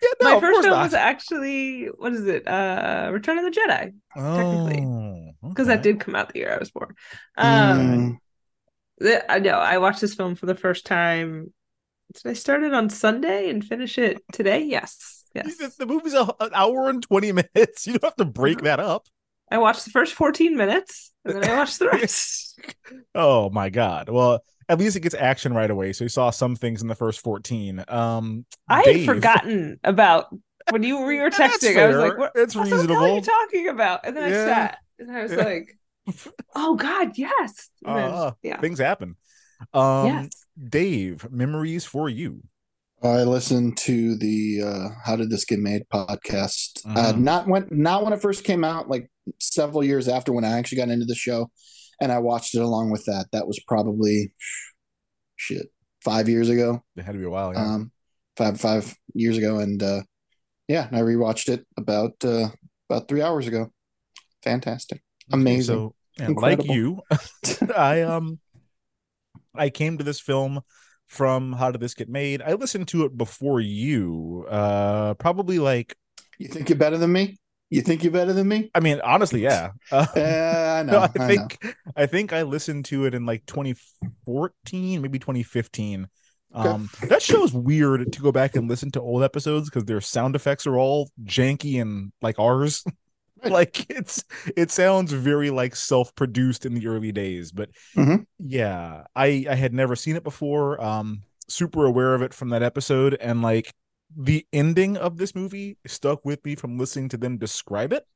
Yeah, 0.03 0.11
no, 0.21 0.35
my 0.35 0.41
first 0.41 0.61
film 0.61 0.75
not. 0.75 0.83
was 0.85 0.95
actually 0.95 1.87
what 1.87 2.13
is 2.13 2.27
it? 2.27 2.47
Uh, 2.47 3.09
Return 3.13 3.39
of 3.39 3.45
the 3.45 3.51
Jedi 3.59 3.95
technically. 4.15 4.85
Oh, 4.85 5.49
because 5.49 5.69
that 5.69 5.83
did 5.83 6.01
come 6.01 6.15
out 6.15 6.33
the 6.33 6.41
year 6.41 6.53
I 6.55 6.59
was 6.59 6.71
born. 6.71 6.95
Um, 7.39 7.47
Mm, 7.49 8.19
the- 8.99 9.33
I 9.33 9.39
know 9.39 9.59
I 9.59 9.79
watched 9.79 10.01
this 10.03 10.15
film 10.15 10.35
for 10.35 10.47
the 10.47 10.55
first 10.55 10.85
time. 10.85 11.53
Did 12.15 12.31
I 12.31 12.33
start 12.35 12.63
it 12.65 12.75
on 12.75 12.91
Sunday 12.91 13.49
and 13.49 13.65
finish 13.65 13.97
it 13.99 14.23
today? 14.33 14.63
Yes, 14.65 15.24
yes. 15.35 15.57
The, 15.57 15.73
the 15.79 15.87
movie's 15.87 16.15
a, 16.15 16.23
an 16.41 16.51
hour 16.55 16.89
and 16.89 17.03
20 17.03 17.33
minutes. 17.33 17.87
You 17.87 17.95
don't 17.95 18.05
have 18.05 18.17
to 18.17 18.25
break 18.25 18.63
that 18.63 18.81
up. 18.81 19.07
I 19.51 19.59
watched 19.59 19.85
the 19.85 19.91
first 19.91 20.15
14 20.15 20.57
minutes 20.57 21.13
and 21.25 21.37
then 21.43 21.51
I 21.51 21.57
watched 21.57 21.79
the 21.79 21.89
rest. 21.89 22.59
Oh 23.15 23.51
my 23.51 23.69
god. 23.69 24.09
Well, 24.09 24.43
at 24.69 24.79
least 24.79 24.97
it 24.97 25.01
gets 25.01 25.15
action 25.15 25.53
right 25.53 25.71
away. 25.71 25.93
So 25.93 26.05
you 26.05 26.09
saw 26.09 26.31
some 26.31 26.57
things 26.57 26.81
in 26.83 26.89
the 26.89 26.95
first 26.95 27.21
14. 27.21 27.85
Um 27.89 28.47
I 28.69 28.83
had 28.83 29.05
forgotten 29.05 29.79
about 29.85 30.27
when 30.71 30.83
you 30.83 30.99
were, 31.01 31.31
texting. 31.31 31.77
I 31.79 31.89
was 31.89 31.97
like. 31.97 32.17
"What? 32.19 32.33
It's 32.35 32.57
what 32.57 32.71
the 32.71 32.77
hell 32.77 33.05
are 33.05 33.15
you 33.17 33.21
talking 33.21 33.69
about?" 33.69 34.07
And 34.07 34.17
then 34.17 34.31
Yeah. 34.31 34.43
I 34.43 34.47
sat 34.47 34.79
and 34.99 35.13
I 35.17 35.23
was 35.23 35.33
Yeah. 35.33 35.45
like, 35.45 35.79
"Oh 36.55 36.75
God, 36.77 37.19
yes." 37.19 37.69
Then, 37.83 37.97
Uh, 37.97 38.33
yeah. 38.43 38.61
Things 38.61 38.79
happen. 38.79 39.17
Um 39.75 40.07
yes. 40.07 40.29
Dave, 40.69 41.31
memories 41.31 41.85
for 41.85 42.09
you. 42.09 42.43
I 43.05 43.23
listened 43.25 43.77
to 43.79 44.17
the 44.17 44.63
uh, 44.63 44.89
"How 45.05 45.17
Did 45.17 45.31
This 45.31 45.45
Get 45.45 45.59
Made" 45.59 45.83
podcast. 45.93 46.81
Uh, 46.87 47.13
Mhm. 47.13 47.19
not 47.19 47.47
when 47.49 47.69
not 47.71 48.03
when 48.03 48.13
it 48.15 48.23
first 48.23 48.45
came 48.45 48.65
out, 48.65 48.89
like 48.89 49.11
several 49.39 49.85
years 49.85 50.09
after 50.09 50.33
when 50.33 50.45
I 50.45 50.59
actually 50.59 50.79
got 50.79 50.89
into 50.89 51.05
the 51.05 51.15
show, 51.15 51.51
and 52.01 52.11
I 52.11 52.19
watched 52.19 52.55
it 52.55 52.63
along 52.63 52.91
with 52.91 53.05
that. 53.05 53.27
That 53.33 53.47
was 53.47 53.61
probably 53.69 54.33
shit 55.37 55.67
five 56.03 56.29
years 56.29 56.49
ago. 56.49 56.83
It 56.97 57.05
had 57.05 57.13
to 57.13 57.19
be 57.19 57.25
a 57.25 57.31
while, 57.31 57.53
yeah. 57.53 57.75
Um, 57.75 57.93
five 58.37 58.59
five 58.61 58.97
years 59.13 59.37
ago, 59.37 59.59
and 59.59 59.83
uh, 59.83 60.03
yeah, 60.67 60.89
I 60.91 61.01
rewatched 61.01 61.51
it 61.51 61.67
about 61.77 62.13
uh, 62.25 62.49
about 62.89 63.09
three 63.09 63.21
hours 63.23 63.47
ago. 63.47 63.71
Fantastic, 64.43 65.03
amazing. 65.31 65.77
So, 65.77 65.95
and 66.19 66.37
like 66.37 66.65
you, 66.65 67.03
I 67.77 68.01
um 68.03 68.39
I 69.55 69.69
came 69.69 69.99
to 69.99 70.05
this 70.05 70.21
film 70.21 70.63
from 71.07 71.53
How 71.53 71.71
Did 71.71 71.81
This 71.81 71.95
Get 71.95 72.09
Made? 72.09 72.43
I 72.43 72.55
listened 72.55 72.89
to 72.89 73.05
it 73.05 73.17
before 73.17 73.61
you. 73.61 74.47
Uh 74.49 75.15
probably 75.15 75.59
like 75.59 75.97
You 76.39 76.49
think 76.49 76.69
you're 76.69 76.79
better 76.79 76.97
than 76.99 77.13
me? 77.13 77.37
You 77.71 77.83
think 77.83 78.03
you're 78.05 78.13
better 78.13 78.33
than 78.33 78.47
me? 78.49 78.73
I 78.75 78.81
mean, 78.81 79.01
honestly, 79.05 79.43
yeah. 79.43 79.71
Uh, 79.91 80.07
I 80.21 80.83
know. 80.87 80.99
no, 80.99 81.09
I 81.15 81.19
I 81.19 81.31
know. 81.31 81.49
think 81.49 81.77
I 81.97 82.07
think 82.07 82.33
I 82.33 82.43
listened 82.43 82.87
to 82.87 83.07
it 83.07 83.15
in 83.15 83.27
like 83.27 83.47
2014, 83.47 85.03
maybe 85.03 85.19
2015. 85.19 86.09
Okay. 86.57 86.75
Um, 86.75 86.91
that 87.09 87.23
show's 87.23 87.53
weird 87.53 88.13
to 88.13 88.23
go 88.23 88.31
back 88.33 88.55
and 88.57 88.69
listen 88.69 88.91
to 88.93 89.01
old 89.01 89.23
episodes 89.25 89.69
because 89.69 89.85
their 89.87 90.01
sound 90.01 90.37
effects 90.37 90.67
are 90.67 90.77
all 90.79 91.11
janky 91.25 91.81
and 91.81 92.13
like 92.23 92.39
ours. 92.39 92.85
like 93.51 93.89
it's 93.91 94.25
it 94.57 94.71
sounds 94.71 95.13
very 95.13 95.51
like 95.51 95.77
self-produced 95.77 96.67
in 96.67 96.75
the 96.75 96.87
early 96.87 97.13
days 97.13 97.53
but 97.53 97.71
Mhm. 97.97 98.27
yeah 98.39 99.05
i 99.15 99.47
i 99.49 99.55
had 99.55 99.73
never 99.73 99.97
seen 99.97 100.17
it 100.17 100.25
before 100.25 100.81
um 100.83 101.23
super 101.49 101.85
aware 101.85 102.15
of 102.15 102.23
it 102.23 102.33
from 102.35 102.49
that 102.51 102.63
episode 102.63 103.15
and 103.21 103.43
like 103.43 103.73
the 104.17 104.47
ending 104.53 104.97
of 104.97 105.17
this 105.17 105.35
movie 105.35 105.77
stuck 105.87 106.25
with 106.25 106.45
me 106.45 106.55
from 106.55 106.79
listening 106.79 107.09
to 107.11 107.17
them 107.17 107.37
describe 107.39 107.93
it 107.93 108.07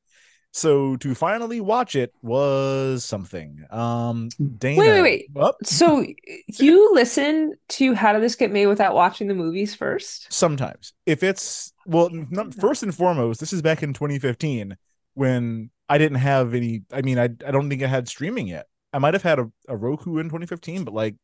so 0.50 0.96
to 0.96 1.14
finally 1.14 1.60
watch 1.60 1.94
it 1.94 2.10
was 2.22 3.04
something 3.04 3.64
um 3.70 4.30
dana 4.56 4.80
wait, 4.80 5.02
wait. 5.02 5.26
Oh, 5.36 5.52
So 5.62 6.06
you 6.58 6.94
listen 6.94 7.52
to 7.70 7.92
How 7.94 8.14
Did 8.14 8.22
This 8.22 8.34
Get 8.34 8.50
Made 8.50 8.66
without 8.66 8.94
watching 8.94 9.28
the 9.28 9.34
movies 9.34 9.74
first? 9.74 10.32
sometimes 10.32 10.94
if 11.04 11.22
it's 11.22 11.74
well 11.84 12.08
first 12.58 12.82
and 12.82 12.94
foremost 12.94 13.40
this 13.40 13.52
is 13.52 13.60
back 13.60 13.82
in 13.82 13.92
2015 13.92 14.76
when 15.18 15.70
i 15.88 15.98
didn't 15.98 16.18
have 16.18 16.54
any 16.54 16.82
i 16.92 17.02
mean 17.02 17.18
i, 17.18 17.24
I 17.24 17.50
don't 17.50 17.68
think 17.68 17.82
i 17.82 17.86
had 17.86 18.08
streaming 18.08 18.46
yet 18.48 18.66
i 18.92 18.98
might 18.98 19.14
have 19.14 19.22
had 19.22 19.38
a, 19.38 19.50
a 19.68 19.76
roku 19.76 20.18
in 20.18 20.26
2015 20.26 20.84
but 20.84 20.94
like 20.94 21.16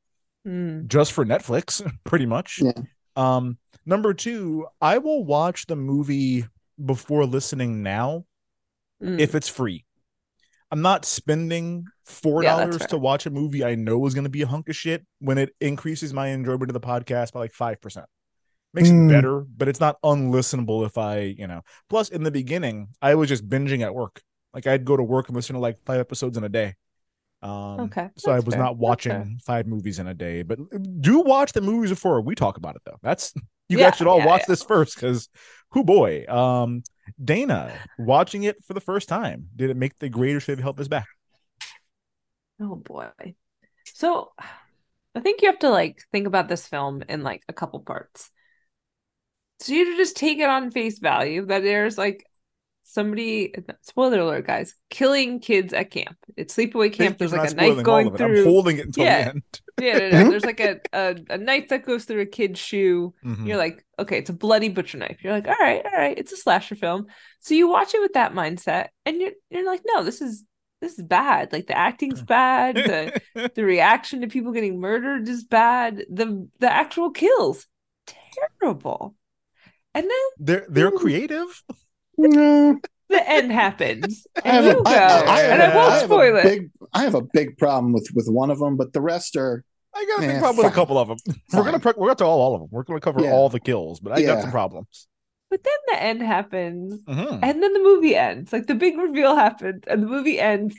Mm. 0.47 0.89
just 0.89 1.13
for 1.13 1.25
netflix 1.25 1.81
pretty 2.05 2.27
much 2.27 2.61
Yeah. 2.63 2.73
um 3.17 3.57
number 3.87 4.13
two 4.13 4.67
i 4.81 4.99
will 4.99 5.25
watch 5.25 5.65
the 5.67 5.77
movie 5.77 6.45
before 6.85 7.25
listening 7.25 7.83
now 7.83 8.25
Mm. 9.03 9.19
if 9.19 9.35
it's 9.35 9.49
free 9.49 9.85
i'm 10.71 10.83
not 10.83 11.05
spending 11.07 11.85
four 12.05 12.43
dollars 12.43 12.77
fair. 12.79 12.89
to 12.89 12.99
watch 12.99 13.25
a 13.27 13.31
movie 13.31 13.65
i 13.65 13.75
know 13.75 14.05
is 14.07 14.13
going 14.15 14.25
to 14.25 14.31
be 14.31 14.43
a 14.43 14.47
hunk 14.47 14.69
of 14.69 14.77
shit 14.77 15.07
when 15.19 15.39
it 15.39 15.55
increases 15.61 16.13
my 16.13 16.29
enjoyment 16.29 16.71
of 16.71 16.75
the 16.75 16.81
podcast 16.93 17.33
by 17.33 17.41
like 17.41 17.53
five 17.53 17.81
percent 17.81 18.07
makes 18.75 18.91
Hmm. 18.91 18.95
it 18.95 19.07
better 19.07 19.41
but 19.57 19.69
it's 19.69 19.81
not 19.81 20.01
unlistenable 20.03 20.87
if 20.87 20.99
i 20.99 21.19
you 21.21 21.47
know 21.47 21.63
plus 21.89 22.09
in 22.09 22.23
the 22.25 22.31
beginning 22.31 22.89
i 23.03 23.15
was 23.15 23.29
just 23.29 23.49
binging 23.49 23.83
at 23.83 23.95
work 23.95 24.23
like 24.53 24.67
i'd 24.67 24.85
go 24.85 24.97
to 24.97 25.03
work 25.03 25.29
and 25.29 25.37
listen 25.37 25.55
to 25.55 25.61
like 25.61 25.79
five 25.87 26.01
episodes 26.01 26.37
in 26.37 26.45
a 26.45 26.49
day 26.49 26.75
um 27.43 27.93
Okay, 27.93 28.11
so 28.17 28.33
i 28.33 28.41
was 28.41 28.57
fair, 28.57 28.59
not 28.59 28.79
watching 28.79 29.39
five 29.45 29.67
movies 29.67 29.99
in 29.99 30.07
a 30.07 30.15
day 30.15 30.43
but 30.43 30.59
do 31.01 31.21
watch 31.21 31.53
the 31.53 31.61
movies 31.61 31.91
before 31.91 32.21
we 32.21 32.35
talk 32.35 32.57
about 32.57 32.77
it 32.77 32.83
though 32.87 32.99
that's 33.03 33.35
you 33.69 33.77
Yeah, 33.77 33.79
guys 33.79 33.97
should 33.97 34.07
all 34.07 34.23
yeah, 34.23 34.25
watch 34.25 34.47
yeah. 34.47 34.47
this 34.47 34.63
first 34.63 34.97
because 34.97 35.29
who 35.73 35.85
boy 35.85 36.25
um 36.29 36.85
dana 37.23 37.81
watching 37.97 38.45
it 38.45 38.63
for 38.65 38.75
the 38.75 38.81
first 38.81 39.09
time 39.09 39.49
did 39.57 39.71
it 39.71 39.77
make 39.77 39.99
the 39.99 40.09
grade 40.09 40.37
or 40.37 40.41
should 40.41 40.59
it 40.59 40.63
help 40.63 40.81
us 40.81 40.89
back 40.89 41.09
Oh 42.61 42.77
boy. 42.77 43.11
So 43.93 44.33
I 45.17 45.21
think 45.21 45.43
you 45.43 45.51
have 45.51 45.61
to 45.61 45.71
like 45.71 46.03
think 46.13 46.29
about 46.29 46.49
this 46.49 46.69
film 46.69 47.03
in 47.09 47.23
like 47.25 47.45
a 47.49 47.55
couple 47.55 47.81
parts. 47.81 48.33
So 49.61 49.73
you 49.73 49.97
just 49.97 50.17
take 50.17 50.39
it 50.39 50.49
on 50.49 50.71
face 50.71 50.99
value 50.99 51.47
that 51.47 51.63
there's 51.63 51.97
like 51.97 52.27
somebody 52.83 53.55
spoiler 53.83 54.21
alert 54.21 54.47
guys 54.47 54.75
killing 54.91 55.41
kids 55.41 55.73
at 55.73 55.91
camp. 55.91 56.17
It's 56.37 56.55
sleepaway 56.57 56.93
camp. 56.93 56.99
Thank 56.99 57.19
There's 57.19 57.33
like 57.33 57.51
a 57.51 57.55
knife 57.55 57.83
going 57.83 58.09
it. 58.09 58.11
i'm 58.13 58.17
through 58.17 58.45
holding 58.45 58.79
it 58.79 58.87
until 58.87 59.05
Yeah. 59.05 59.23
the 59.25 59.31
end 59.31 59.43
yeah, 59.81 59.99
no, 59.99 60.11
no, 60.25 60.31
there's 60.31 60.45
like 60.45 60.61
a, 60.61 60.81
a 60.93 61.17
a 61.31 61.39
knife 61.39 61.69
that 61.71 61.85
goes 61.85 62.05
through 62.05 62.21
a 62.21 62.27
kid's 62.27 62.61
shoe. 62.61 63.13
Mhm. 63.25 63.47
You're 63.47 63.57
like, 63.57 63.85
okay, 63.99 64.19
it's 64.19 64.31
a 64.31 64.35
bloody 64.35 64.69
butcher 64.69 64.99
knife. 64.99 65.19
You're 65.23 65.33
like, 65.33 65.49
all 65.49 65.57
right, 65.61 65.85
all 65.85 65.99
right, 65.99 66.17
it's 66.17 66.31
a 66.33 66.37
slasher 66.37 66.77
film. 66.77 67.07
So 67.41 67.55
you 67.55 67.69
watch 67.69 67.93
it 67.95 68.01
with 68.01 68.13
that 68.13 68.35
mindset, 68.35 68.89
and 69.05 69.21
you're 69.21 69.33
you're 69.51 69.67
like, 69.67 69.83
no, 69.85 70.05
this 70.05 70.21
is 70.21 70.45
this 70.81 70.97
is 70.99 71.05
bad. 71.05 71.53
Like 71.53 71.67
the 71.67 71.77
acting's 71.77 72.23
bad. 72.37 72.77
The 72.77 73.51
the 73.57 73.65
reaction 73.65 74.21
to 74.21 74.29
people 74.29 74.53
getting 74.53 74.79
murdered 74.79 75.29
is 75.29 75.43
bad. 75.43 76.05
The 76.09 76.49
the 76.61 76.73
actual 76.73 77.11
kills 77.11 77.67
terrible. 78.61 79.17
And 79.95 80.05
then 80.05 80.21
they're 80.39 80.67
they're 80.69 80.89
Ooh. 80.89 80.99
creative 80.99 81.63
No. 82.19 82.79
the 83.09 83.29
end 83.31 83.53
happens. 83.53 84.27
I 84.45 84.49
have 84.49 84.65
a- 84.65 84.83
I- 84.87 84.93
I- 84.93 85.75
won't 85.75 85.93
have 85.93 86.03
spoil 86.03 86.37
it. 86.37 86.43
big- 86.43 86.71
I 86.93 87.03
have 87.05 87.15
a 87.15 87.23
big 87.23 87.57
problem 87.59 87.93
with 87.93 88.09
with 88.15 88.29
one 88.29 88.51
of 88.51 88.59
them, 88.59 88.77
but 88.77 88.93
the 88.93 89.01
rest 89.01 89.37
are 89.37 89.65
I 89.97 90.05
got 90.07 90.19
a 90.19 90.21
big 90.23 90.31
Yeah, 90.31 90.39
problem 90.41 90.65
with 90.65 90.73
a 90.73 90.75
couple 90.75 90.99
of 90.99 91.07
them. 91.09 91.19
We're 91.53 91.63
gonna 91.65 91.79
pre- 91.79 91.93
we're 91.97 92.09
gonna 92.09 92.17
to 92.17 92.25
all, 92.25 92.41
all 92.41 92.55
of 92.57 92.61
them. 92.63 92.69
We're 92.73 92.83
gonna 92.83 93.01
cover 93.01 93.21
Yeah. 93.23 93.31
all 93.33 93.49
the 93.49 93.61
kills, 93.61 94.01
but 94.01 94.13
I 94.13 94.23
got 94.23 94.43
some 94.43 94.51
problems. 94.51 95.07
But 95.51 95.63
then 95.63 95.75
the 95.87 96.03
end 96.03 96.21
happens. 96.23 97.05
Mhm. 97.05 97.39
And 97.43 97.63
then 97.63 97.73
the 97.73 97.79
movie 97.79 98.17
ends. 98.17 98.53
Like 98.53 98.67
the 98.67 98.75
big 98.75 98.99
reveal 98.99 99.37
happens, 99.37 99.85
and 99.87 100.03
the 100.03 100.07
movie 100.09 100.41
ends 100.41 100.75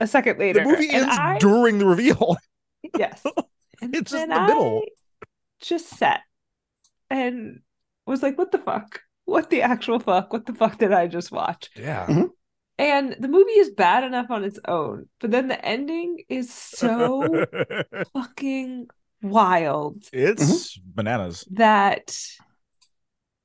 a 0.00 0.06
second 0.06 0.38
later. 0.38 0.60
The 0.64 0.66
movie 0.70 0.90
ends 0.90 1.08
I- 1.18 1.38
during 1.38 1.78
the 1.78 1.86
reveal. 1.86 2.36
Yes. 2.96 3.22
And 3.80 3.94
It's 3.94 4.10
just 4.10 4.24
in 4.24 4.28
the 4.30 4.40
middle. 4.40 4.82
I 4.84 5.26
just 5.60 5.86
set, 5.88 6.20
and 7.08 7.60
was 8.08 8.22
like, 8.22 8.38
what 8.38 8.52
the 8.52 8.58
fuck? 8.58 9.02
What 9.24 9.50
the 9.50 9.62
actual 9.62 10.00
fuck? 10.00 10.32
What 10.32 10.46
the 10.46 10.54
fuck 10.54 10.78
did 10.78 10.92
I 10.92 11.06
just 11.06 11.30
watch? 11.30 11.70
Yeah. 11.76 12.06
Mm-hmm. 12.06 12.24
And 12.78 13.16
the 13.18 13.28
movie 13.28 13.50
is 13.52 13.70
bad 13.70 14.04
enough 14.04 14.30
on 14.30 14.44
its 14.44 14.58
own, 14.66 15.08
but 15.20 15.30
then 15.32 15.48
the 15.48 15.62
ending 15.64 16.22
is 16.28 16.52
so 16.52 17.44
fucking 18.12 18.86
wild 19.20 19.96
it's 20.12 20.78
mm-hmm. 20.78 20.90
bananas. 20.94 21.44
that 21.50 22.16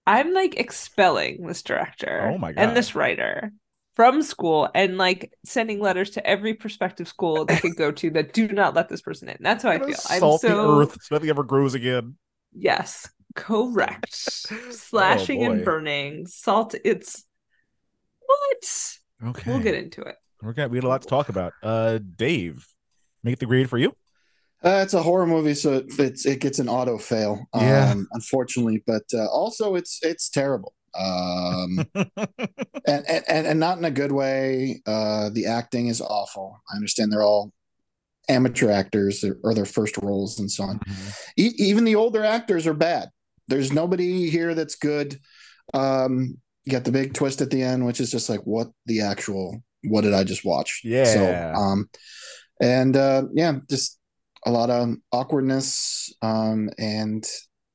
I'm 0.05 0.33
like 0.33 0.59
expelling 0.59 1.47
this 1.47 1.63
director 1.63 2.29
Oh 2.31 2.37
my 2.37 2.51
God. 2.53 2.61
and 2.61 2.77
this 2.77 2.93
writer 2.93 3.51
from 3.95 4.21
school 4.21 4.69
and 4.75 4.97
like 4.97 5.33
sending 5.45 5.79
letters 5.79 6.11
to 6.11 6.25
every 6.27 6.53
prospective 6.53 7.07
school 7.07 7.45
they 7.45 7.57
could 7.57 7.75
go 7.75 7.91
to 7.91 8.09
that 8.11 8.33
do 8.33 8.47
not 8.49 8.75
let 8.75 8.89
this 8.89 9.01
person 9.01 9.29
in. 9.29 9.37
That's 9.39 9.63
how 9.63 9.69
I 9.71 9.77
Gonna 9.77 9.93
feel. 9.93 10.01
I'm 10.09 10.19
Salt 10.19 10.41
the 10.41 10.55
earth 10.55 10.97
so 11.01 11.15
nothing 11.15 11.29
ever 11.29 11.43
grows 11.43 11.73
again. 11.73 12.17
yes, 12.53 13.09
correct. 13.35 14.13
Slashing 14.71 15.43
Oh, 15.45 15.51
and 15.51 15.65
burning, 15.65 16.27
salt. 16.27 16.75
It's 16.83 17.23
what? 18.25 18.97
Okay. 19.29 19.51
We'll 19.51 19.61
get 19.61 19.75
into 19.75 20.01
it. 20.01 20.15
We're 20.41 20.53
gonna 20.53 20.69
we 20.69 20.77
had 20.77 20.83
a 20.83 20.87
lot 20.89 21.01
to 21.03 21.07
talk 21.07 21.29
about. 21.29 21.53
Uh 21.61 21.99
Dave, 22.15 22.67
make 23.23 23.39
the 23.39 23.45
grade 23.45 23.69
for 23.69 23.77
you. 23.77 23.95
Uh, 24.63 24.79
it's 24.81 24.93
a 24.93 25.01
horror 25.01 25.27
movie, 25.27 25.53
so 25.53 25.73
it, 25.73 25.85
it's 25.99 26.25
it 26.25 26.39
gets 26.39 26.57
an 26.59 26.69
auto 26.69 26.97
fail. 26.97 27.45
Yeah. 27.53 27.91
Um, 27.91 28.07
unfortunately, 28.13 28.81
but 28.87 29.03
uh, 29.13 29.25
also 29.27 29.75
it's 29.75 29.99
it's 30.03 30.29
terrible. 30.29 30.73
Um, 30.97 31.85
and, 31.95 32.09
and 32.87 33.23
and 33.27 33.47
and 33.47 33.59
not 33.59 33.77
in 33.77 33.83
a 33.85 33.91
good 33.91 34.11
way. 34.13 34.81
Uh, 34.85 35.29
the 35.33 35.47
acting 35.47 35.87
is 35.87 35.99
awful. 36.01 36.61
I 36.71 36.75
understand 36.77 37.11
they're 37.11 37.23
all 37.23 37.51
amateur 38.29 38.71
actors 38.71 39.21
or, 39.23 39.37
or 39.43 39.53
their 39.53 39.65
first 39.65 39.97
roles 39.97 40.39
and 40.39 40.49
so 40.49 40.63
on. 40.63 40.79
E- 41.37 41.51
even 41.57 41.83
the 41.83 41.95
older 41.95 42.23
actors 42.23 42.65
are 42.65 42.73
bad. 42.73 43.09
There's 43.47 43.71
nobody 43.73 44.29
here 44.29 44.53
that's 44.55 44.75
good. 44.75 45.19
Um, 45.73 46.37
you 46.65 46.71
got 46.71 46.83
the 46.85 46.91
big 46.91 47.13
twist 47.13 47.41
at 47.41 47.49
the 47.49 47.61
end, 47.61 47.85
which 47.85 47.99
is 47.99 48.11
just 48.11 48.29
like, 48.29 48.41
what 48.41 48.67
the 48.85 49.01
actual? 49.01 49.61
What 49.83 50.01
did 50.01 50.13
I 50.13 50.23
just 50.23 50.45
watch? 50.45 50.81
Yeah. 50.83 51.03
So, 51.05 51.53
um, 51.59 51.89
and 52.61 52.95
uh, 52.95 53.23
yeah, 53.33 53.53
just 53.69 53.99
a 54.45 54.51
lot 54.51 54.69
of 54.69 54.95
awkwardness. 55.11 56.13
Um, 56.21 56.69
and 56.77 57.25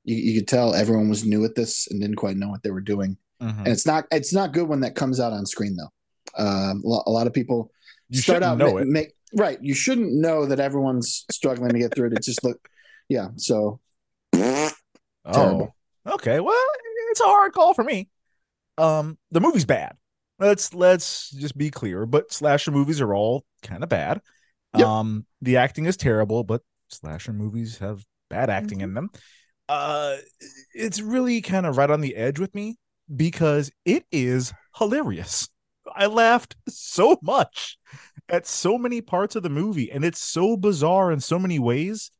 you, 0.05 0.17
you 0.17 0.41
could 0.41 0.49
tell 0.49 0.75
everyone 0.75 1.09
was 1.11 1.25
new 1.25 1.45
at 1.45 1.55
this 1.55 1.87
and 1.91 2.01
didn't 2.01 2.17
quite 2.17 2.37
know 2.37 2.49
what 2.49 2.63
they 2.63 2.71
were 2.71 2.81
doing. 2.81 3.17
Mhm. 3.43 3.59
And 3.59 3.69
it's 3.69 3.87
not 3.87 4.05
it's 4.11 4.33
not 4.33 4.53
good 4.53 4.69
when 4.69 4.81
that 4.81 4.97
comes 4.97 5.21
out 5.21 5.33
on 5.33 5.47
screen 5.47 5.77
though. 5.77 6.43
Um, 6.43 6.83
a, 6.85 6.89
lot, 6.89 7.05
a 7.07 7.11
lot 7.11 7.27
of 7.27 7.33
people 7.33 7.71
You 8.09 8.21
start 8.21 8.43
out 8.43 8.59
know 8.59 8.73
ma- 8.73 8.79
it. 8.79 8.87
make- 8.89 9.13
right. 9.37 9.59
You 9.63 9.75
shouldn't 9.75 10.13
know 10.13 10.47
that 10.47 10.61
everyone's 10.61 11.25
struggling 11.31 11.71
to 11.73 11.79
get 11.79 11.95
through 11.95 12.09
it. 12.09 12.13
It 12.15 12.23
just 12.23 12.43
look, 12.43 12.69
yeah. 13.09 13.29
So 13.37 13.81
terrible. 15.33 15.75
Oh, 16.07 16.15
okay. 16.15 16.41
Well, 16.41 16.55
it's 17.11 17.21
a 17.21 17.25
hard 17.25 17.53
call 17.53 17.75
for 17.75 17.85
me. 17.85 18.09
Um, 18.77 19.19
the 19.31 19.41
movie's 19.41 19.65
bad. 19.65 19.97
Let's 20.39 20.73
let's 20.73 21.31
just 21.31 21.57
be 21.57 21.71
clear. 21.71 22.07
But 22.07 22.33
slasher 22.33 22.71
movies 22.71 23.01
are 23.01 23.15
all 23.15 23.45
kind 23.63 23.83
of 23.83 23.89
bad. 23.89 24.21
Yep. 24.77 24.87
Um, 24.87 25.27
the 25.43 25.57
acting 25.57 25.87
is 25.87 25.97
terrible, 25.97 26.45
but 26.45 26.63
slasher 26.89 27.33
movies 27.33 27.79
have 27.79 28.05
bad 28.31 28.51
acting 28.51 28.81
in 28.81 28.95
them. 28.95 29.11
Uh, 29.69 30.17
it's 30.75 31.01
really 31.01 31.41
kind 31.41 31.67
of 31.67 31.77
right 31.77 31.91
on 31.91 32.01
the 32.01 32.17
edge 32.17 32.39
with 32.39 32.55
me 32.55 32.77
because 33.15 33.71
it 33.85 34.05
is 34.13 34.53
hilarious. 34.77 35.49
I 35.95 36.07
laughed 36.07 36.57
so 36.69 37.19
much 37.23 37.79
at 38.29 38.47
so 38.47 38.79
many 38.79 39.01
parts 39.01 39.37
of 39.37 39.43
the 39.43 39.49
movie, 39.49 39.91
and 39.91 40.05
it's 40.05 40.21
so 40.21 40.57
bizarre 40.57 41.11
in 41.11 41.21
so 41.21 41.39
many 41.39 41.59
ways 41.59 42.11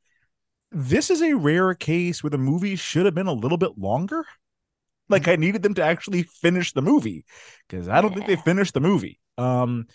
this 0.71 1.11
is 1.11 1.23
a 1.23 1.35
rare 1.35 1.75
case 1.75 2.23
where 2.23 2.31
the 2.31 2.39
movie 2.39 2.77
should 2.77 3.07
have 3.07 3.15
been 3.15 3.27
a 3.27 3.33
little 3.33 3.59
bit 3.59 3.79
longer. 3.79 4.25
Like 5.09 5.29
I 5.29 5.37
needed 5.37 5.63
them 5.63 5.75
to 5.75 5.83
actually 5.83 6.25
finish 6.25 6.73
the 6.73 6.83
movie 6.83 7.25
because 7.69 7.89
I 7.89 8.01
don't 8.01 8.13
think 8.13 8.27
they 8.27 8.37
finished 8.37 8.75
the 8.75 8.81
movie. 8.81 9.19
Um, 9.39 9.87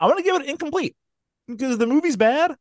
I 0.00 0.06
want 0.06 0.18
to 0.18 0.24
give 0.24 0.40
it 0.40 0.48
incomplete 0.48 0.96
because 1.46 1.78
the 1.78 1.86
movie's 1.86 2.16
bad. 2.16 2.56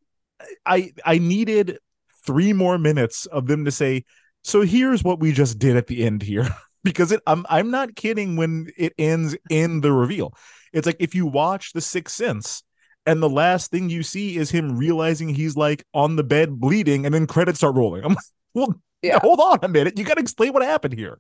I 0.66 0.92
I 1.06 1.20
needed 1.20 1.78
three 2.25 2.51
more 2.51 2.78
minutes 2.78 3.28
of 3.28 3.48
them 3.48 3.66
to 3.66 3.72
say, 3.72 4.04
so 4.44 4.62
here's 4.62 5.04
what 5.04 5.20
we 5.20 5.32
just 5.32 5.58
did 5.58 5.78
at 5.78 5.88
the 5.88 6.04
end 6.04 6.22
here. 6.22 6.48
because 6.84 7.12
it 7.12 7.22
I'm 7.25 7.46
I'm 7.50 7.72
not 7.72 7.96
kidding 7.96 8.36
when 8.36 8.68
it 8.78 8.94
ends 8.98 9.36
in 9.50 9.82
the 9.82 9.92
reveal. 9.92 10.34
It's 10.74 10.86
like 10.86 10.98
if 11.00 11.16
you 11.16 11.25
watch 11.25 11.74
The 11.74 11.82
Sixth 11.82 12.16
Sense 12.16 12.63
and 13.05 13.22
the 13.22 13.29
last 13.29 13.72
thing 13.72 13.89
you 13.89 14.03
see 14.03 14.38
is 14.38 14.51
him 14.51 14.77
realizing 14.77 15.29
he's 15.29 15.55
like 15.55 15.84
on 15.93 16.15
the 16.15 16.24
bed 16.24 16.60
bleeding 16.60 17.05
and 17.05 17.13
then 17.15 17.27
credits 17.27 17.60
start 17.60 17.75
rolling. 17.75 18.03
I'm 18.03 18.13
like, 18.13 18.24
well, 18.53 18.75
Yeah. 19.01 19.20
hold 19.20 19.39
on 19.39 19.60
a 19.63 19.67
minute. 19.67 19.98
You 19.98 20.03
got 20.05 20.15
to 20.15 20.22
explain 20.22 20.53
what 20.53 20.63
happened 20.63 20.93
here. 20.93 21.20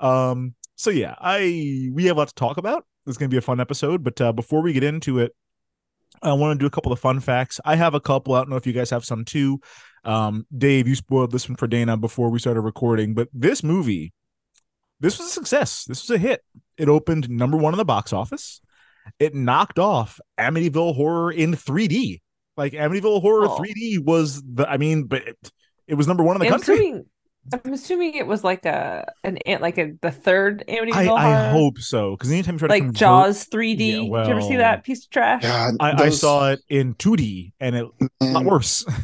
Um, 0.00 0.54
so 0.76 0.90
yeah, 0.90 1.14
I 1.18 1.88
we 1.92 2.04
have 2.06 2.16
a 2.16 2.20
lot 2.20 2.28
to 2.28 2.34
talk 2.34 2.56
about. 2.58 2.84
It's 3.06 3.16
going 3.16 3.30
to 3.30 3.34
be 3.34 3.38
a 3.38 3.42
fun 3.42 3.60
episode. 3.60 4.02
But 4.02 4.20
uh, 4.20 4.32
before 4.32 4.60
we 4.62 4.72
get 4.72 4.82
into 4.82 5.18
it, 5.18 5.34
I 6.22 6.32
want 6.32 6.58
to 6.58 6.62
do 6.62 6.66
a 6.66 6.70
couple 6.70 6.92
of 6.92 6.98
fun 7.00 7.20
facts. 7.20 7.60
I 7.64 7.76
have 7.76 7.94
a 7.94 8.00
couple. 8.00 8.34
I 8.34 8.40
don't 8.40 8.50
know 8.50 8.56
if 8.56 8.66
you 8.66 8.72
guys 8.72 8.90
have 8.90 9.04
some 9.04 9.24
too. 9.24 9.60
Um, 10.04 10.46
Dave, 10.56 10.86
you 10.88 10.94
spoiled 10.94 11.32
this 11.32 11.48
one 11.48 11.56
for 11.56 11.66
Dana 11.66 11.96
before 11.96 12.28
we 12.30 12.38
started 12.38 12.60
recording, 12.60 13.14
but 13.14 13.28
this 13.32 13.62
movie, 13.62 14.12
this 15.00 15.18
was 15.18 15.28
a 15.28 15.30
success. 15.30 15.84
This 15.84 16.02
was 16.02 16.10
a 16.10 16.18
hit. 16.18 16.42
It 16.76 16.88
opened 16.88 17.28
number 17.30 17.56
one 17.56 17.72
in 17.74 17.78
the 17.78 17.84
box 17.84 18.12
office. 18.12 18.60
It 19.18 19.34
knocked 19.34 19.78
off 19.78 20.20
Amityville 20.38 20.94
Horror 20.94 21.32
in 21.32 21.52
3D. 21.52 22.20
Like 22.56 22.72
Amityville 22.72 23.20
Horror 23.20 23.48
Oh. 23.48 23.58
3D 23.58 24.02
was 24.04 24.42
the. 24.42 24.68
I 24.68 24.76
mean, 24.76 25.04
but 25.04 25.26
it, 25.26 25.36
it 25.88 25.94
was 25.94 26.06
number 26.06 26.22
one 26.22 26.36
in 26.36 26.40
the 26.40 26.46
I'm 26.46 26.52
country. 26.52 26.74
assuming, 26.76 27.04
I'm 27.64 27.72
assuming 27.74 28.14
it 28.14 28.26
was 28.26 28.42
like 28.44 28.64
a 28.64 29.06
an 29.24 29.38
like 29.60 29.76
a 29.78 29.92
the 30.00 30.10
third 30.10 30.64
I, 30.68 30.72
Amityville 30.72 31.18
I 31.18 31.24
horror, 31.24 31.50
hope 31.50 31.78
so 31.78 32.12
because 32.12 32.30
anytime 32.30 32.54
you 32.54 32.58
try 32.60 32.68
to 32.68 32.72
like 32.74 32.82
convert- 32.84 32.96
Jaws 32.96 33.46
3D. 33.46 33.78
Yeah, 33.80 33.96
Did 33.96 34.06
you 34.06 34.16
ever 34.36 34.40
see 34.40 34.56
that 34.56 34.84
piece 34.84 35.04
of 35.04 35.10
trash? 35.10 35.42
God, 35.42 35.74
I, 35.80 36.04
I 36.04 36.08
saw 36.10 36.52
it 36.52 36.60
in 36.68 36.94
2D 36.94 37.52
and 37.60 37.76
it 37.76 37.86
a 38.20 38.24
lot 38.24 38.44
worse. 38.44 38.84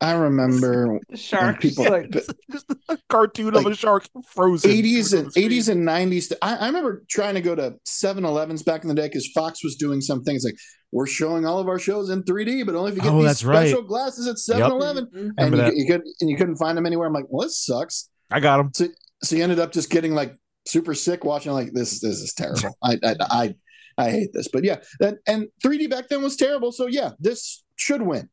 I 0.00 0.12
remember 0.12 1.00
The 1.08 1.16
shark. 1.16 1.60
people- 1.60 1.84
just 1.84 1.92
like, 1.92 2.10
but- 2.12 2.36
Just 2.52 2.72
a 2.88 2.98
cartoon 3.08 3.54
of 3.56 3.64
Like, 3.64 3.74
a 3.74 3.76
shark 3.76 4.08
frozen. 4.30 4.70
80s 4.70 5.18
and 5.18 5.32
80s 5.34 5.68
and 5.68 5.86
90s. 5.86 6.32
I, 6.40 6.56
I 6.56 6.66
remember 6.66 7.04
trying 7.08 7.34
to 7.34 7.40
go 7.40 7.54
to 7.54 7.74
7-Elevens 7.86 8.62
back 8.62 8.82
in 8.82 8.88
the 8.88 8.94
day 8.94 9.08
because 9.08 9.26
Fox 9.34 9.64
was 9.64 9.74
doing 9.76 10.00
some 10.00 10.22
things 10.22 10.44
like 10.44 10.54
we're 10.92 11.06
showing 11.06 11.44
all 11.44 11.58
of 11.58 11.68
our 11.68 11.78
shows 11.78 12.10
in 12.10 12.22
3D, 12.22 12.64
but 12.64 12.74
only 12.74 12.92
if 12.92 12.96
you 12.96 13.02
get 13.02 13.12
Oh, 13.12 13.16
these 13.18 13.26
that's 13.26 13.44
right. 13.44 13.68
special 13.68 13.82
glasses 13.82 14.26
at 14.26 14.36
7-Eleven. 14.36 15.06
Mhm. 15.14 15.30
And 15.36 15.56
you, 15.56 15.72
you 15.82 15.86
could 15.86 16.02
and 16.20 16.30
you 16.30 16.36
couldn't 16.36 16.56
find 16.56 16.78
them 16.78 16.86
anywhere. 16.86 17.06
I'm 17.08 17.12
like, 17.12 17.26
well, 17.28 17.46
this 17.46 17.58
sucks. 17.58 18.08
I 18.30 18.40
got 18.40 18.58
them. 18.58 18.90
So 19.24 19.36
you 19.36 19.42
ended 19.42 19.58
up 19.58 19.72
just 19.72 19.90
getting 19.90 20.14
like 20.14 20.34
super 20.66 20.94
sick 20.94 21.24
watching. 21.24 21.52
Like 21.52 21.72
this, 21.72 22.00
this 22.00 22.20
is 22.20 22.32
terrible. 22.34 22.78
I, 22.82 22.98
I, 23.04 23.16
I, 23.20 23.54
I 23.98 24.10
hate 24.10 24.32
this. 24.32 24.48
But 24.48 24.64
yeah, 24.64 24.76
and, 25.00 25.18
and 25.26 25.48
3D 25.64 25.90
back 25.90 26.08
then 26.08 26.22
was 26.22 26.36
terrible. 26.36 26.70
So 26.72 26.86
yeah, 26.86 27.10
this 27.18 27.64
should 27.76 28.00
win 28.02 28.28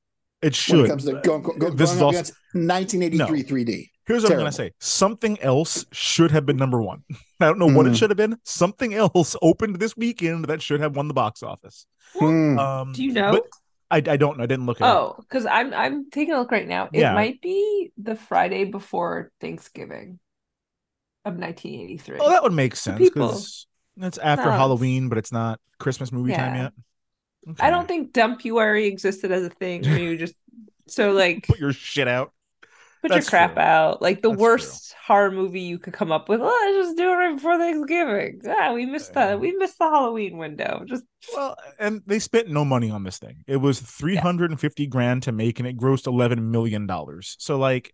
It 0.45 0.49
when 0.49 0.51
should. 0.53 0.85
it 0.85 0.89
comes 0.89 1.05
to 1.05 1.13
going, 1.21 1.41
going, 1.41 1.75
This 1.75 1.91
is 1.91 1.97
up 1.97 2.03
also- 2.05 2.17
against 2.19 2.33
1983 2.53 3.43
3D. 3.43 3.89
Here's 4.07 4.21
what 4.23 4.31
I'm 4.33 4.37
gonna 4.37 4.51
say. 4.51 4.71
Something 4.79 5.39
else 5.41 5.85
should 5.91 6.29
have 6.31 6.45
been 6.45 6.57
number 6.57 6.79
one. 6.81 7.03
I 7.41 7.45
don't 7.47 7.57
know 7.57 7.65
what 7.67 7.87
it 7.87 7.93
Mhm. 7.93 7.97
should 7.97 8.09
have 8.11 8.17
been. 8.17 8.37
Something 8.43 8.93
else 8.93 9.35
opened 9.41 9.77
this 9.79 9.97
weekend 9.97 10.45
that 10.45 10.61
should 10.61 10.79
have 10.79 10.95
won 10.95 11.07
the 11.07 11.13
box 11.15 11.41
office. 11.41 11.87
Hmm. 12.13 12.59
Um, 12.59 12.93
Do 12.93 13.03
you 13.03 13.13
know? 13.13 13.31
But 13.31 13.43
I, 13.89 13.97
I 14.13 14.17
don't 14.17 14.37
know. 14.37 14.43
I 14.43 14.47
didn't 14.47 14.67
look 14.67 14.79
at 14.79 14.85
it. 14.87 14.91
Oh, 14.91 15.15
because 15.19 15.45
I'm 15.47 15.73
I'm 15.73 16.09
taking 16.11 16.33
a 16.35 16.37
look 16.39 16.51
right 16.51 16.67
now. 16.67 16.85
It 16.93 16.99
Yeah. 16.99 17.13
might 17.15 17.41
be 17.41 17.91
the 17.97 18.15
Friday 18.15 18.65
before 18.65 19.31
Thanksgiving 19.41 20.19
of 21.25 21.37
1983. 21.37 22.19
Oh, 22.21 22.29
that 22.29 22.43
would 22.43 22.53
make 22.53 22.75
sense 22.75 22.99
people. 22.99 23.27
because 23.29 23.65
it's 23.97 24.19
after 24.19 24.45
No, 24.45 24.51
Halloween, 24.51 25.09
but 25.09 25.17
it's 25.17 25.31
not 25.31 25.59
Christmas 25.79 26.11
movie 26.11 26.33
time 26.33 26.55
Yeah. 26.55 26.69
Yet. 27.45 27.55
I 27.59 27.69
don't 27.69 27.87
think 27.87 28.13
Dumpuary 28.13 28.87
existed 28.87 29.31
as 29.31 29.43
a 29.43 29.49
thing 29.49 29.83
where 29.83 29.97
you 29.99 30.17
just 30.17 30.35
so 30.87 31.11
like 31.13 31.47
put 31.47 31.59
your 31.59 31.73
shit 31.73 32.07
out. 32.07 32.31
put 33.01 33.11
your 33.11 33.21
crap 33.23 33.53
true. 33.53 33.61
out. 33.63 34.01
Like 34.01 34.21
the 34.21 34.29
That's 34.29 34.39
worst 34.41 34.95
horror 35.05 35.31
movie 35.31 35.61
you 35.61 35.77
could 35.79 35.93
come 35.93 36.11
up 36.11 36.27
with. 36.29 36.41
Oh, 36.41 36.45
let's 36.75 36.87
just 36.87 36.97
do 36.97 37.11
it 37.11 37.15
right 37.15 37.35
before 37.35 37.57
Thanksgiving. 37.57 38.41
Yeah, 38.43 38.73
we 38.73 38.85
missed 38.85 39.11
Yeah. 39.15 39.31
the 39.31 39.37
we 39.37 39.51
missed 39.53 39.77
the 39.79 39.85
Halloween 39.89 40.37
window. 40.37 40.83
Just 40.85 41.03
Well, 41.35 41.55
and 41.79 42.01
they 42.05 42.19
spent 42.19 42.49
no 42.49 42.65
money 42.65 42.89
on 42.91 43.03
this 43.03 43.19
thing. 43.19 43.43
It 43.47 43.57
was 43.57 43.79
350 43.79 44.87
grand 44.87 45.23
to 45.23 45.31
make 45.31 45.59
and 45.59 45.67
it 45.67 45.77
grossed 45.77 46.07
11 46.07 46.51
million 46.51 46.87
dollars. 46.87 47.35
So 47.39 47.57
like 47.57 47.93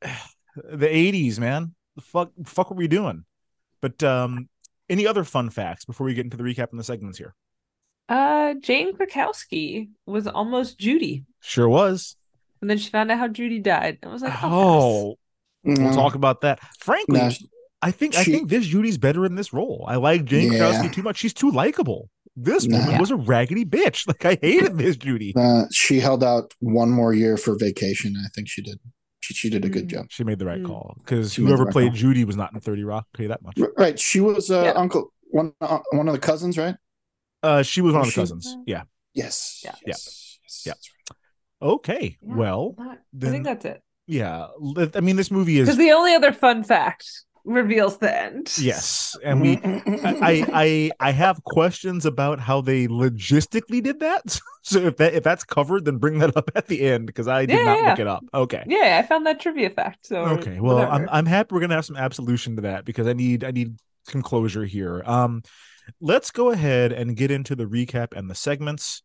the 0.02 0.86
80s, 0.86 1.38
man. 1.38 1.74
The 1.96 2.02
fuck 2.02 2.30
fuck 2.44 2.70
what 2.70 2.76
were 2.76 2.80
we 2.82 2.88
doing? 2.88 3.24
But 3.80 4.02
um 4.02 4.48
any 4.88 5.06
other 5.06 5.24
fun 5.24 5.48
facts 5.50 5.84
before 5.84 6.06
we 6.06 6.14
get 6.14 6.24
into 6.24 6.36
the 6.36 6.42
recap 6.42 6.70
and 6.70 6.78
the 6.78 6.84
segments 6.84 7.18
here? 7.18 7.34
Uh 8.08 8.54
Jane 8.60 8.94
Krakowski 8.96 9.88
was 10.06 10.26
almost 10.26 10.78
Judy. 10.78 11.24
Sure 11.40 11.68
was. 11.68 12.16
And 12.60 12.70
then 12.70 12.78
she 12.78 12.90
found 12.90 13.10
out 13.10 13.18
how 13.18 13.28
Judy 13.28 13.58
died. 13.58 13.98
I 14.02 14.08
was 14.08 14.22
like, 14.22 14.32
oh, 14.42 14.48
Oh, 14.52 15.14
we'll 15.64 15.76
No. 15.76 15.92
talk 15.92 16.14
about 16.14 16.42
that. 16.42 16.60
Frankly, 16.78 17.18
No, 17.20 17.30
I 17.80 17.90
think 17.90 18.14
I 18.16 18.22
think 18.24 18.48
this 18.48 18.66
Judy's 18.66 18.98
better 18.98 19.24
in 19.26 19.34
this 19.34 19.52
role. 19.52 19.84
I 19.88 19.96
like 19.96 20.24
Jane 20.24 20.52
Yeah. 20.52 20.58
Krakowski 20.58 20.92
too 20.92 21.02
much. 21.02 21.16
She's 21.18 21.34
too 21.34 21.50
likable. 21.50 22.08
This 22.36 22.66
Nah. 22.66 22.78
woman 22.78 22.98
was 22.98 23.10
a 23.10 23.16
raggedy 23.16 23.64
bitch. 23.64 24.04
Like 24.08 24.24
I 24.24 24.38
hated 24.40 24.78
this 24.78 24.96
Judy. 24.96 25.32
Uh, 25.36 25.64
she 25.72 25.98
held 26.00 26.22
out 26.24 26.54
one 26.60 26.90
more 26.90 27.12
year 27.12 27.36
for 27.36 27.56
vacation. 27.58 28.14
I 28.16 28.28
think 28.34 28.48
she 28.48 28.62
did. 28.62 28.78
She, 29.20 29.34
she 29.34 29.50
did 29.50 29.64
a 29.64 29.68
good 29.68 29.86
Mm. 29.86 29.90
job. 29.90 30.06
She 30.10 30.24
made 30.24 30.38
the 30.38 30.46
right 30.46 30.62
Mm. 30.62 30.66
call 30.66 30.96
because 30.98 31.32
She 31.32 31.40
made 31.42 31.46
the 31.46 31.48
whoever 31.50 31.64
right 31.64 31.72
played 31.72 31.88
call. 31.92 31.96
Judy 31.96 32.24
was 32.24 32.36
not 32.36 32.52
in 32.54 32.60
Thirty 32.60 32.84
Rock. 32.84 33.06
I'll 33.08 33.16
tell 33.16 33.22
you 33.24 33.28
that 33.28 33.42
much. 33.42 33.58
Right. 33.76 33.98
She 33.98 34.20
was 34.20 34.50
uh, 34.50 34.62
Yeah. 34.64 34.70
Uncle 34.72 35.12
one 35.30 35.52
uh, 35.60 35.78
one 35.92 36.08
of 36.08 36.14
the 36.14 36.20
cousins, 36.20 36.56
right? 36.58 36.74
Uh, 37.42 37.62
she 37.62 37.80
was 37.80 37.92
one 37.94 38.00
of 38.02 38.04
the 38.14 38.20
Was 38.20 38.28
she? 38.28 38.34
cousins. 38.34 38.56
Yeah. 38.66 38.82
Yes. 39.14 39.60
Yeah. 39.64 39.74
Yes. 39.86 40.38
yes, 40.42 40.62
Yeah. 40.66 41.66
Okay. 41.68 42.16
Yeah, 42.22 42.34
Well, 42.36 42.74
not- 42.78 42.98
I 43.22 43.30
think 43.30 43.44
that's 43.44 43.64
it. 43.64 43.82
yeah. 44.06 44.46
I 44.94 45.00
mean, 45.00 45.16
this 45.16 45.30
movie 45.30 45.58
is 45.58 45.66
Because 45.68 45.78
the 45.78 45.92
only 45.92 46.14
other 46.14 46.32
fun 46.32 46.64
fact 46.64 47.06
reveals 47.44 47.98
the 47.98 48.16
end. 48.16 48.52
yes, 48.60 49.16
and 49.24 49.40
we. 49.42 49.58
I, 49.64 50.46
I 50.52 50.90
I 51.00 51.10
have 51.10 51.42
questions 51.44 52.06
about 52.06 52.38
how 52.38 52.60
they 52.60 52.86
logistically 52.86 53.82
did 53.82 54.00
that. 54.00 54.40
So 54.64 54.78
if 54.78 54.96
that 54.98 55.12
if 55.14 55.24
that's 55.24 55.42
covered, 55.42 55.84
then 55.86 55.96
bring 55.96 56.20
that 56.20 56.36
up 56.36 56.48
at 56.54 56.68
the 56.68 56.82
end 56.82 57.06
because 57.06 57.26
I 57.26 57.46
did 57.46 57.58
Yeah, 57.58 57.64
not 57.64 57.78
yeah. 57.80 57.90
look 57.90 57.98
it 57.98 58.06
up. 58.06 58.24
Okay. 58.32 58.62
Yeah, 58.68 59.00
I 59.02 59.04
found 59.04 59.26
that 59.26 59.40
trivia 59.40 59.70
fact. 59.70 60.06
So 60.06 60.18
Okay. 60.38 60.60
Well, 60.60 60.78
I'm. 60.78 61.08
I'm 61.10 61.26
happy 61.26 61.52
we're 61.52 61.60
gonna 61.62 61.74
have 61.74 61.84
some 61.84 61.96
absolution 61.96 62.54
to 62.54 62.62
that 62.62 62.84
because 62.84 63.08
I 63.08 63.12
need 63.12 63.42
I 63.42 63.50
need 63.50 63.74
some 64.04 64.22
closure 64.22 64.64
here. 64.64 65.02
Um, 65.04 65.42
let's 66.00 66.30
go 66.30 66.50
ahead 66.50 66.92
and 66.92 67.16
get 67.16 67.30
into 67.30 67.54
the 67.54 67.64
recap 67.64 68.08
and 68.16 68.28
the 68.30 68.34
segments. 68.34 69.02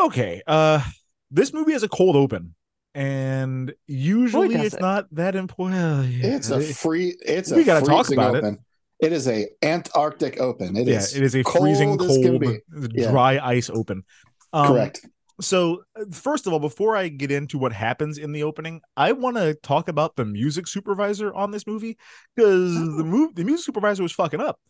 Okay. 0.00 0.42
Uh, 0.46 0.82
this 1.30 1.52
movie 1.52 1.72
has 1.72 1.82
a 1.82 1.88
cold 1.88 2.16
open, 2.16 2.54
and 2.94 3.72
usually 3.86 4.54
it's 4.54 4.74
it. 4.74 4.80
not 4.80 5.06
that 5.12 5.34
important. 5.36 6.12
It's 6.24 6.50
a 6.50 6.60
free. 6.60 7.16
It's 7.24 7.50
a 7.50 7.56
We 7.56 7.64
gotta 7.64 7.84
talk 7.86 8.06
freezing 8.06 8.18
about 8.18 8.34
it. 8.36 8.44
open. 8.44 8.58
It 9.00 9.12
is 9.12 9.26
a 9.28 9.48
Antarctic 9.62 10.38
open. 10.40 10.76
It 10.76 10.86
yeah, 10.86 10.98
is. 10.98 11.16
it 11.16 11.22
is 11.22 11.34
a 11.34 11.42
cold 11.42 11.64
freezing 11.64 11.98
cold, 11.98 12.40
be. 12.40 12.58
Yeah. 12.94 13.10
dry 13.10 13.38
ice 13.38 13.68
open. 13.70 14.04
Um, 14.52 14.68
Correct. 14.68 15.06
So, 15.40 15.82
uh, 15.98 16.04
first 16.12 16.46
of 16.46 16.52
all, 16.52 16.60
before 16.60 16.94
I 16.94 17.08
get 17.08 17.32
into 17.32 17.58
what 17.58 17.72
happens 17.72 18.18
in 18.18 18.30
the 18.32 18.44
opening, 18.44 18.80
I 18.96 19.10
want 19.12 19.36
to 19.38 19.54
talk 19.54 19.88
about 19.88 20.14
the 20.14 20.24
music 20.24 20.68
supervisor 20.68 21.34
on 21.34 21.50
this 21.50 21.66
movie 21.66 21.96
because 22.36 22.76
Oh. 22.76 22.96
the 22.98 23.04
move 23.04 23.34
the 23.34 23.42
music 23.44 23.64
supervisor 23.64 24.02
was 24.04 24.12
fucking 24.12 24.40
up. 24.40 24.60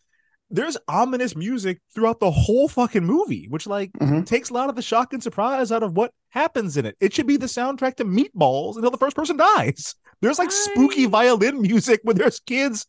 There's 0.49 0.77
ominous 0.87 1.35
music 1.35 1.79
throughout 1.95 2.19
the 2.19 2.29
whole 2.31 2.67
fucking 2.67 3.03
movie, 3.05 3.47
which 3.49 3.65
like 3.65 3.91
Mhm. 3.93 4.25
takes 4.25 4.49
a 4.49 4.53
lot 4.53 4.69
of 4.69 4.75
the 4.75 4.81
shock 4.81 5.11
and 5.13 5.23
surprise 5.23 5.71
out 5.71 5.81
of 5.83 5.95
what 5.97 6.11
happens 6.29 6.77
in 6.77 6.85
it. 6.85 6.95
It 6.99 7.13
should 7.13 7.25
be 7.27 7.37
the 7.37 7.47
soundtrack 7.47 7.95
to 7.95 8.05
Meatballs 8.05 8.75
until 8.75 8.91
the 8.91 8.97
first 8.97 9.15
person 9.15 9.37
dies. 9.37 9.95
There's 10.21 10.39
like 10.39 10.51
spooky 10.51 11.05
violin 11.05 11.61
music 11.61 12.01
when 12.03 12.15
there's 12.17 12.39
kids 12.39 12.85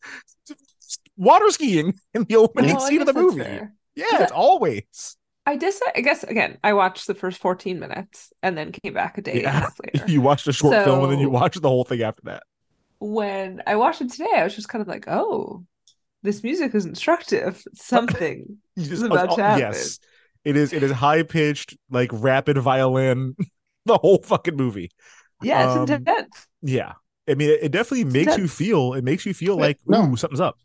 water 1.17 1.49
skiing 1.49 1.93
in 2.13 2.23
the 2.25 2.35
opening 2.37 2.75
Oh, 2.77 2.79
scene 2.87 3.01
of 3.01 3.07
the 3.07 3.13
movie. 3.13 3.41
fair. 3.41 3.73
Yeah, 3.95 4.23
it's 4.23 4.31
always. 4.31 5.17
I 5.45 5.57
just, 5.57 5.83
I 5.95 6.01
guess, 6.01 6.23
again, 6.23 6.57
I 6.63 6.73
watched 6.73 7.07
the 7.07 7.13
first 7.13 7.39
14 7.39 7.79
minutes 7.79 8.31
and 8.41 8.57
then 8.57 8.71
came 8.71 8.93
back 8.93 9.17
a 9.17 9.21
day 9.21 9.31
and 9.33 9.39
a 9.39 9.43
Yeah. 9.43 9.51
half 9.51 9.75
later. 9.93 10.05
You 10.11 10.21
watched 10.21 10.47
a 10.47 10.53
short 10.53 10.83
film 10.85 11.03
and 11.03 11.11
then 11.13 11.19
you 11.19 11.29
watched 11.29 11.61
the 11.61 11.69
whole 11.69 11.83
thing 11.83 12.01
after 12.03 12.21
that. 12.25 12.43
when 12.99 13.61
I 13.67 13.75
watched 13.75 14.01
it 14.01 14.11
today, 14.11 14.31
I 14.35 14.43
was 14.43 14.55
just 14.55 14.69
kind 14.69 14.81
of 14.81 14.87
like, 14.87 15.05
oh, 15.07 15.63
this 16.25 16.43
music 16.43 16.75
is 16.75 16.85
instructive. 16.85 17.63
Something. 17.75 18.57
Is 18.75 19.01
about 19.01 19.35
to 19.37 19.43
happen. 19.43 19.59
yes, 19.73 19.99
it 20.43 20.57
is. 20.57 20.73
It 20.73 20.83
is 20.83 20.91
high 20.91 21.23
pitched, 21.23 21.77
like 21.89 22.09
rapid 22.13 22.57
violin. 22.57 23.35
the 23.85 23.97
whole 23.97 24.19
fucking 24.23 24.55
movie. 24.55 24.91
Yeah, 25.41 25.65
it's 25.65 25.75
Um, 25.75 25.81
intense. 25.83 26.47
Yeah, 26.61 26.93
I 27.29 27.35
mean, 27.35 27.49
it, 27.51 27.59
it 27.63 27.71
definitely 27.71 28.05
makes 28.05 28.37
you 28.37 28.47
feel. 28.47 28.93
It 28.93 29.03
makes 29.03 29.25
you 29.25 29.33
feel 29.33 29.55
Yeah, 29.55 29.61
like 29.61 29.79
no. 29.85 30.11
ooh, 30.11 30.15
something's 30.15 30.41
up. 30.41 30.57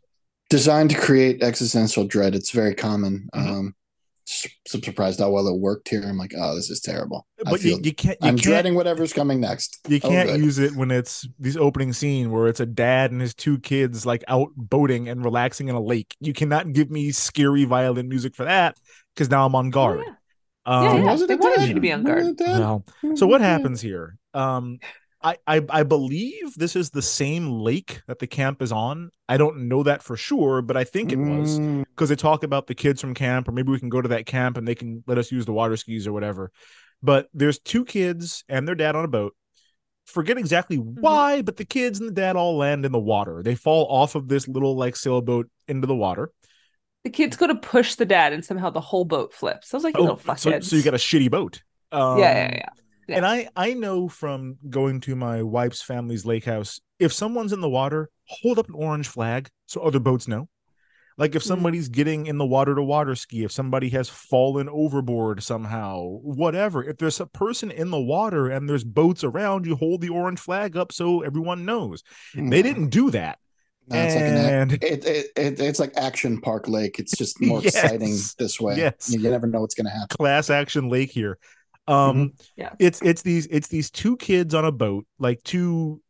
Designed 0.49 0.89
to 0.89 0.97
create 0.99 1.41
existential 1.43 2.05
dread. 2.05 2.35
It's 2.35 2.51
very 2.51 2.75
common. 2.75 3.29
Mhm. 3.33 3.47
Um, 3.47 3.47
s- 3.47 3.63
I'm 3.67 3.75
surprised 4.25 5.19
how 5.19 5.29
well 5.31 5.47
it 5.47 5.59
worked 5.59 5.89
here. 5.89 6.03
I'm 6.05 6.17
like, 6.17 6.33
oh, 6.37 6.55
this 6.55 6.69
is 6.69 6.79
terrible. 6.79 7.27
But 7.43 7.63
you, 7.63 7.75
feel- 7.77 7.85
you 7.85 7.93
can't. 7.93 8.17
You 8.21 8.27
I'm 8.29 8.35
can't. 8.35 8.43
dreading 8.43 8.75
whatever's 8.75 9.13
coming 9.13 9.39
next. 9.41 9.79
You 9.87 9.99
Oh, 10.03 10.09
can't 10.09 10.29
good. 10.29 10.39
use 10.41 10.57
it 10.59 10.75
when 10.75 10.91
it's 10.91 11.27
this 11.39 11.55
opening 11.57 11.93
scene 11.93 12.31
where 12.31 12.47
it's 12.47 12.59
a 12.59 12.65
dad 12.65 13.11
and 13.11 13.19
his 13.21 13.33
two 13.33 13.59
kids 13.59 14.05
like 14.05 14.23
out 14.27 14.49
boating 14.55 15.09
and 15.09 15.23
relaxing 15.23 15.67
in 15.69 15.75
a 15.75 15.81
lake. 15.81 16.15
You 16.19 16.33
cannot 16.33 16.73
give 16.73 16.89
me 16.91 17.11
scary 17.11 17.65
violin 17.65 18.07
music 18.09 18.35
for 18.35 18.45
that 18.45 18.77
because 19.15 19.29
now 19.29 19.45
I'm 19.45 19.55
on 19.55 19.67
Oh, 19.67 19.71
guard. 19.71 19.99
yeah. 20.05 20.13
Um, 20.65 20.83
Yeah, 20.85 20.95
yeah. 20.95 21.11
Was 21.11 21.21
it 21.21 21.27
they 21.27 21.35
wanted 21.35 21.67
you 21.69 21.73
to 21.75 21.79
be 21.81 21.91
on 21.91 22.03
guard. 22.03 22.25
a 22.25 22.33
dad? 22.33 22.59
Well, 22.59 22.85
so 23.15 23.25
what 23.27 23.41
happens 23.41 23.81
here? 23.81 24.17
Um, 24.33 24.79
I, 25.23 25.37
I 25.47 25.61
I 25.69 25.83
believe 25.83 26.55
this 26.55 26.75
is 26.75 26.89
the 26.89 27.01
same 27.01 27.49
lake 27.49 28.01
that 28.07 28.19
the 28.19 28.27
camp 28.27 28.61
is 28.61 28.71
on. 28.71 29.11
I 29.29 29.37
don't 29.37 29.67
know 29.67 29.83
that 29.83 30.03
for 30.03 30.17
sure, 30.17 30.61
but 30.61 30.75
I 30.77 30.83
think 30.83 31.11
it 31.11 31.21
was 31.21 31.61
Mm, 31.69 31.83
because 31.95 32.09
they 32.09 32.15
talk 32.15 32.43
about 32.43 32.67
the 32.67 32.75
kids 32.75 33.01
from 33.01 33.13
camp, 33.13 33.47
or 33.47 33.51
maybe 33.51 33.71
we 33.71 33.79
can 33.79 33.89
go 33.89 34.01
to 34.01 34.09
that 34.09 34.25
camp 34.25 34.57
and 34.57 34.67
they 34.67 34.75
can 34.75 35.03
let 35.07 35.17
us 35.17 35.31
use 35.31 35.45
the 35.45 35.53
water 35.53 35.77
skis 35.77 36.07
or 36.07 36.13
whatever. 36.13 36.51
But 37.03 37.27
there's 37.33 37.59
two 37.59 37.85
kids 37.85 38.43
and 38.49 38.67
their 38.67 38.75
dad 38.75 38.95
on 38.95 39.05
a 39.05 39.09
boat. 39.09 39.35
Forget 40.05 40.37
exactly 40.37 40.77
why, 40.77 41.41
but 41.41 41.57
the 41.57 41.65
kids 41.65 41.99
and 41.99 42.09
the 42.09 42.13
dad 42.13 42.35
all 42.35 42.57
land 42.57 42.85
in 42.85 42.91
the 42.91 42.99
water. 42.99 43.41
They 43.43 43.55
fall 43.55 43.87
off 43.89 44.15
of 44.15 44.27
this 44.27 44.47
little 44.47 44.75
like 44.75 44.95
sailboat 44.95 45.49
into 45.67 45.87
the 45.87 45.95
water. 45.95 46.31
the 47.03 47.09
kids 47.09 47.35
go 47.35 47.47
to 47.47 47.55
push 47.55 47.95
the 47.95 48.05
dad, 48.05 48.33
and 48.33 48.45
somehow 48.45 48.69
the 48.69 48.81
whole 48.81 49.05
boat 49.05 49.33
flips. 49.33 49.73
I 49.73 49.77
was 49.77 49.83
like, 49.83 49.95
you 49.95 50.01
Oh, 50.01 50.15
little 50.15 50.35
so, 50.37 50.59
so 50.59 50.75
you 50.75 50.83
got 50.83 50.93
a 50.93 50.97
shitty 50.97 51.31
boat. 51.31 51.61
Um, 51.91 52.19
yeah, 52.19 52.33
yeah, 52.33 52.51
yeah. 52.55 52.69
Yeah. 53.07 53.17
And 53.17 53.25
I 53.25 53.49
I 53.55 53.73
know 53.73 54.07
from 54.07 54.57
going 54.69 55.01
to 55.01 55.15
my 55.15 55.41
wife's 55.43 55.81
family's 55.81 56.25
lake 56.25 56.45
house, 56.45 56.79
if 56.99 57.11
someone's 57.11 57.53
in 57.53 57.61
the 57.61 57.69
water, 57.69 58.09
hold 58.27 58.59
up 58.59 58.69
an 58.69 58.75
orange 58.75 59.07
flag 59.07 59.49
so 59.65 59.81
other 59.81 59.99
boats 59.99 60.27
know. 60.27 60.47
Like 61.17 61.35
if 61.35 61.43
Mhm. 61.43 61.47
somebody's 61.47 61.89
getting 61.89 62.25
in 62.25 62.37
the 62.37 62.45
water 62.45 62.73
to 62.73 62.81
water 62.81 63.15
ski, 63.15 63.43
if 63.43 63.51
somebody 63.51 63.89
has 63.89 64.07
fallen 64.07 64.69
overboard 64.69 65.43
somehow, 65.43 66.03
whatever. 66.21 66.83
If 66.83 66.97
there's 66.97 67.19
a 67.19 67.25
person 67.25 67.69
in 67.69 67.89
the 67.91 67.99
water 67.99 68.47
and 68.49 68.67
there's 68.69 68.83
boats 68.85 69.23
around, 69.23 69.65
you 69.65 69.75
hold 69.75 70.01
the 70.01 70.09
orange 70.09 70.39
flag 70.39 70.77
up 70.77 70.91
so 70.91 71.21
everyone 71.21 71.65
knows. 71.65 72.01
They 72.33 72.61
didn't 72.61 72.89
do 72.89 73.11
that. 73.11 73.39
No, 73.87 73.97
it's 73.97 74.15
like 74.15 74.23
an 74.23 74.35
and 74.37 74.71
it, 74.73 74.83
it, 75.05 75.25
it 75.35 75.59
it's 75.59 75.79
like 75.79 75.91
Action 75.97 76.39
Park 76.39 76.67
Lake. 76.69 76.97
It's 76.97 77.17
just 77.17 77.41
more 77.41 77.61
exciting 77.63 78.15
this 78.37 78.59
way. 78.61 78.77
Yes. 78.77 79.09
You, 79.11 79.19
you 79.19 79.29
never 79.29 79.47
know 79.47 79.61
what's 79.61 79.75
going 79.75 79.87
to 79.87 79.91
happen. 79.91 80.15
class 80.17 80.49
action 80.49 80.87
lake 80.87 81.11
here. 81.11 81.37
Um 81.87 82.33
Yeah. 82.55 82.73
it's 82.79 83.01
it's 83.01 83.21
these 83.21 83.47
it's 83.47 83.67
these 83.67 83.91
two 83.91 84.17
kids 84.17 84.53
on 84.53 84.65
a 84.65 84.71
boat, 84.71 85.05
like 85.19 85.41
two 85.43 86.01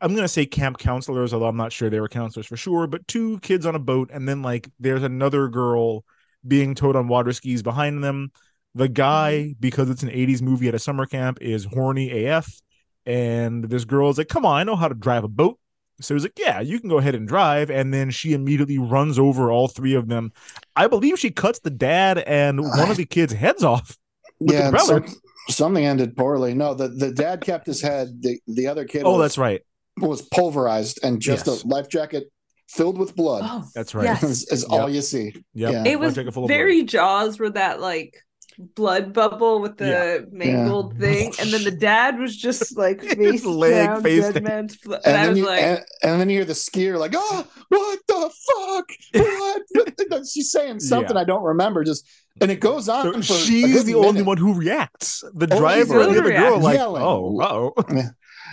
I'm 0.00 0.14
gonna 0.14 0.28
say 0.28 0.44
camp 0.46 0.78
counselors, 0.78 1.32
although 1.32 1.46
I'm 1.46 1.56
not 1.56 1.72
sure 1.72 1.88
they 1.88 2.00
were 2.00 2.08
counselors 2.08 2.46
for 2.46 2.56
sure, 2.56 2.86
but 2.86 3.06
two 3.06 3.38
kids 3.40 3.64
on 3.64 3.74
a 3.74 3.78
boat, 3.78 4.10
and 4.12 4.28
then 4.28 4.42
like 4.42 4.68
there's 4.80 5.02
another 5.02 5.48
girl 5.48 6.04
being 6.46 6.74
towed 6.74 6.96
on 6.96 7.08
water 7.08 7.32
skis 7.32 7.62
behind 7.62 8.02
them. 8.02 8.32
The 8.74 8.88
guy, 8.88 9.54
because 9.58 9.90
it's 9.90 10.02
an 10.02 10.10
80s 10.10 10.42
movie 10.42 10.68
at 10.68 10.74
a 10.74 10.78
summer 10.78 11.06
camp, 11.06 11.38
is 11.40 11.64
horny 11.64 12.26
AF. 12.26 12.60
And 13.06 13.64
this 13.64 13.84
girl 13.84 14.10
is 14.10 14.18
like, 14.18 14.28
Come 14.28 14.44
on, 14.44 14.60
I 14.60 14.64
know 14.64 14.76
how 14.76 14.88
to 14.88 14.94
drive 14.94 15.24
a 15.24 15.28
boat. 15.28 15.58
So 16.00 16.14
he's 16.14 16.22
like, 16.24 16.38
Yeah, 16.38 16.60
you 16.60 16.78
can 16.80 16.88
go 16.88 16.98
ahead 16.98 17.14
and 17.14 17.26
drive. 17.26 17.70
And 17.70 17.92
then 17.92 18.10
she 18.10 18.34
immediately 18.34 18.78
runs 18.78 19.18
over 19.18 19.50
all 19.50 19.68
three 19.68 19.94
of 19.94 20.08
them. 20.08 20.32
I 20.76 20.86
believe 20.86 21.18
she 21.18 21.30
cuts 21.30 21.60
the 21.60 21.70
dad 21.70 22.18
and 22.18 22.60
one 22.60 22.90
of 22.90 22.96
the 22.98 23.06
kids' 23.06 23.32
heads 23.32 23.64
off. 23.64 23.96
With 24.40 24.50
the 24.50 24.54
yeah, 24.54 24.76
some- 24.78 25.04
something 25.50 25.84
ended 25.84 26.16
poorly. 26.16 26.54
No, 26.54 26.74
the, 26.74 26.88
the 26.88 27.10
dad 27.12 27.40
kept 27.40 27.66
his 27.66 27.80
head. 27.80 28.20
The 28.22 28.38
the 28.46 28.66
other 28.66 28.84
kid 28.84 29.02
Oh, 29.04 29.12
was, 29.12 29.20
that's 29.22 29.38
right. 29.38 29.62
was 29.96 30.22
pulverized 30.22 31.00
and 31.02 31.20
just 31.20 31.46
Yes. 31.46 31.62
a 31.64 31.66
life 31.66 31.88
jacket 31.88 32.24
filled 32.68 32.98
with 32.98 33.16
blood 33.16 33.42
Oh, 33.46 33.64
That's 33.74 33.94
right. 33.94 34.04
Yes. 34.04 34.22
is, 34.22 34.48
is 34.52 34.64
all 34.64 34.90
you 34.90 35.00
see. 35.00 35.34
Yep. 35.54 35.72
Yeah. 35.72 35.84
it 35.86 35.98
was 35.98 36.14
jacket 36.14 36.34
full 36.34 36.44
of 36.44 36.48
very 36.48 36.82
Jaws 36.84 37.38
where 37.40 37.50
that 37.50 37.80
like 37.80 38.14
blood 38.58 39.12
bubble 39.14 39.60
with 39.60 39.76
the 39.76 39.86
Yeah. 39.86 40.18
mangled 40.32 40.98
thing, 40.98 41.32
and 41.40 41.50
then 41.52 41.62
the 41.64 41.70
dad 41.90 42.18
was 42.18 42.36
just 42.36 42.76
like 42.76 43.00
face 43.16 43.44
leg 43.44 43.86
down, 43.86 44.02
face 44.02 44.22
dead 44.24 44.34
down. 44.34 44.42
man's 44.44 44.74
fl- 44.76 44.94
and, 44.94 45.06
And 45.06 45.16
I 45.16 45.20
then, 45.22 45.28
was 45.30 45.38
you, 45.38 45.46
like, 45.46 45.62
and, 45.62 45.84
and 46.02 46.20
then 46.20 46.28
you 46.30 46.38
hear 46.38 46.44
the 46.44 46.52
skier 46.54 46.98
like, 46.98 47.12
oh, 47.16 47.46
what 47.68 47.98
the 48.08 48.30
fuck? 48.46 48.90
What? 50.10 50.26
She's 50.26 50.50
saying 50.50 50.80
something 50.80 51.14
Yeah. 51.16 51.22
I 51.22 51.24
don't 51.24 51.44
remember. 51.44 51.84
Just 51.84 52.04
and 52.40 52.50
it 52.50 52.60
goes 52.60 52.88
on. 52.88 53.04
So 53.04 53.12
for 53.12 53.18
a 53.18 53.22
she's 53.22 53.72
good 53.72 53.86
the 53.86 53.94
only 53.94 54.22
one 54.22 54.36
who 54.36 54.54
reacts. 54.54 55.22
The 55.34 55.48
Oh, 55.52 55.58
driver 55.58 56.00
and 56.00 56.10
the 56.10 56.14
the 56.14 56.20
other 56.20 56.30
girl, 56.50 56.60
like, 56.60 56.76
yelling. 56.76 57.02
oh, 57.02 57.74
oh, 57.76 58.04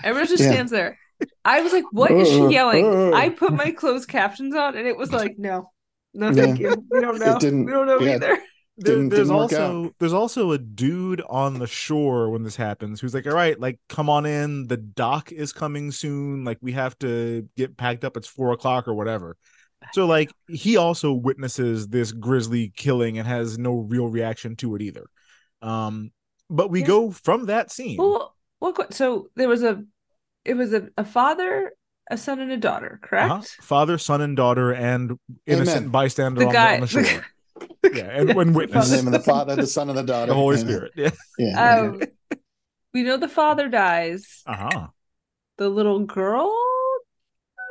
everyone 0.04 0.28
just 0.28 0.44
Yeah. 0.44 0.52
stands 0.52 0.72
there. 0.72 0.98
I 1.46 1.62
was 1.62 1.72
like, 1.72 1.86
what 1.91 2.12
is 2.12 2.28
she 2.28 2.41
Uh, 2.41 2.50
yelling? 2.50 2.86
uh. 2.86 3.15
I 3.15 3.30
put 3.30 3.54
my 3.54 3.72
closed 3.72 4.10
captions 4.10 4.54
on, 4.56 4.76
and 4.76 4.86
it 4.88 4.98
was 4.98 5.12
like, 5.13 5.36
no, 5.38 5.72
no, 6.13 6.34
thank 6.34 6.60
Yeah. 6.60 6.72
you. 6.72 6.86
We 6.91 7.00
don't 7.02 7.20
know. 7.20 7.39
didn't- 7.39 7.65
we 7.65 7.72
don't 7.72 7.88
know 7.88 8.00
yeah. 8.00 8.15
either. 8.15 8.38
There- 8.77 8.95
Didn't- 8.95 9.09
there's 9.09 9.27
didn't 9.29 9.38
work 9.38 9.53
also 9.53 9.95
there's 9.99 10.13
also 10.13 10.51
a 10.51 10.57
dude 10.57 11.21
on 11.29 11.59
the 11.59 11.67
shore 11.67 12.29
when 12.29 12.43
this 12.43 12.57
happens 12.57 12.99
who's 12.99 13.13
like, 13.13 13.25
all 13.25 13.33
right, 13.33 13.57
like 13.59 13.79
come 13.88 14.09
on 14.09 14.25
in. 14.25 14.67
The 14.67 14.75
dock 14.77 15.31
is 15.31 15.53
coming 15.53 15.91
soon. 15.91 16.43
Like 16.43 16.57
we 16.61 16.73
have 16.73 16.97
to 16.99 17.47
get 17.55 17.77
packed 17.77 18.03
up. 18.03 18.17
It's 18.17 18.27
four 18.27 18.51
o'clock 18.51 18.88
or 18.89 18.93
whatever. 18.93 19.38
So 19.93 20.05
like 20.07 20.31
he 20.49 20.75
also 20.77 21.13
witnesses 21.13 21.88
this 21.88 22.11
grisly 22.11 22.73
killing 22.75 23.17
and 23.17 23.27
has 23.27 23.57
no 23.57 23.75
real 23.77 24.07
reaction 24.07 24.55
to 24.57 24.75
it 24.75 24.81
either. 24.81 25.05
Um, 25.61 26.11
but 26.49 26.69
we 26.69 26.81
Yeah. 26.81 26.88
go 26.88 27.11
from 27.11 27.45
that 27.45 27.71
scene. 27.71 27.97
Well, 27.97 28.35
what? 28.59 28.93
So 28.93 29.29
there 29.35 29.47
was 29.47 29.63
a, 29.63 29.83
it 30.43 30.55
was 30.55 30.73
a, 30.73 30.89
a 30.97 31.05
father, 31.05 31.71
a 32.11 32.17
son, 32.17 32.39
and 32.39 32.51
a 32.51 32.57
daughter. 32.57 32.99
Correct. 33.01 33.31
Uh-huh. 33.31 33.41
Father, 33.61 33.97
son, 33.97 34.21
and 34.21 34.35
daughter, 34.35 34.71
and 34.73 35.17
innocent 35.45 35.77
Amen. 35.77 35.89
bystander 35.89 36.39
The 36.41 36.47
on, 36.47 36.53
guy- 36.53 36.75
the, 36.77 36.81
on 36.81 36.88
the 36.88 36.93
the- 36.99 37.03
shore. 37.05 37.25
yeah, 37.94 38.20
and 38.20 38.36
when 38.36 38.54
witness 38.54 38.89
the 38.89 38.96
name 38.98 39.08
of 39.08 39.13
the 39.13 39.20
Father, 39.20 39.56
the 39.56 39.68
Son, 39.68 39.89
and 39.89 39.98
the 39.98 40.04
Daughter. 40.04 40.28
the 40.28 40.34
Holy 40.36 40.58
Yeah. 40.58 40.62
Spirit. 40.63 40.91
Yeah. 40.96 41.10
Yeah. 41.38 41.74
Um, 41.82 42.02
we 42.94 43.04
know 43.04 43.18
the 43.18 43.28
father 43.30 43.68
dies. 43.70 44.41
Uh 44.46 44.56
huh. 44.56 44.88
The 45.58 45.70
little 45.70 46.00
girl. 46.00 46.56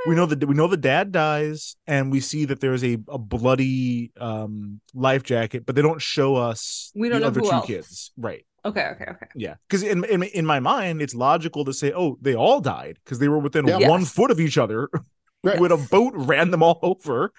we 0.07 0.14
know 0.14 0.27
that 0.27 0.44
we 0.47 0.55
know 0.55 0.68
the 0.68 0.77
dad 0.77 1.12
dies 1.12 1.77
and 1.87 2.12
we 2.12 2.20
see 2.20 2.44
that 2.47 2.61
there's 2.61 2.85
a, 2.85 2.99
a 3.09 3.16
bloody 3.18 4.12
um 4.20 4.81
life 4.92 5.23
jacket 5.23 5.64
but 5.64 5.75
they 5.75 5.81
don't 5.83 6.01
show 6.03 6.37
us 6.37 6.92
We 6.94 7.09
don't 7.09 7.20
the 7.20 7.23
know 7.23 7.27
other 7.29 7.40
two 7.40 7.51
else. 7.51 7.66
kids 7.66 8.12
right 8.18 8.44
Okay. 8.66 8.87
Okay. 8.92 9.05
Okay. 9.11 9.27
yeah 9.35 9.55
because 9.66 9.83
in, 9.83 10.05
in 10.05 10.23
in 10.23 10.44
my 10.44 10.61
mind 10.61 11.01
it's 11.01 11.14
logical 11.14 11.64
to 11.64 11.73
say 11.73 11.90
oh 11.97 12.18
they 12.20 12.35
all 12.35 12.61
died 12.61 12.99
because 13.03 13.18
they 13.18 13.29
were 13.29 13.38
within 13.38 13.66
Yeah. 13.66 13.88
one 13.88 14.01
Yes. 14.01 14.12
foot 14.12 14.31
of 14.31 14.40
each 14.40 14.59
other 14.59 14.88
Right. 15.42 15.59
when 15.59 15.73
a 15.73 15.79
boat 15.79 16.12
ran 16.16 16.51
them 16.51 16.62
all 16.62 16.79
over 16.83 17.33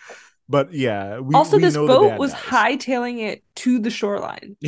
but 0.47 0.73
yeah 0.73 1.19
we, 1.19 1.33
also, 1.35 1.57
we 1.57 1.63
this 1.63 1.73
know 1.75 1.87
boat 1.87 2.19
was 2.19 2.31
dies. 2.31 2.41
hightailing 2.41 3.19
it 3.19 3.43
to 3.55 3.79
the 3.79 3.89
shoreline, 3.89 4.55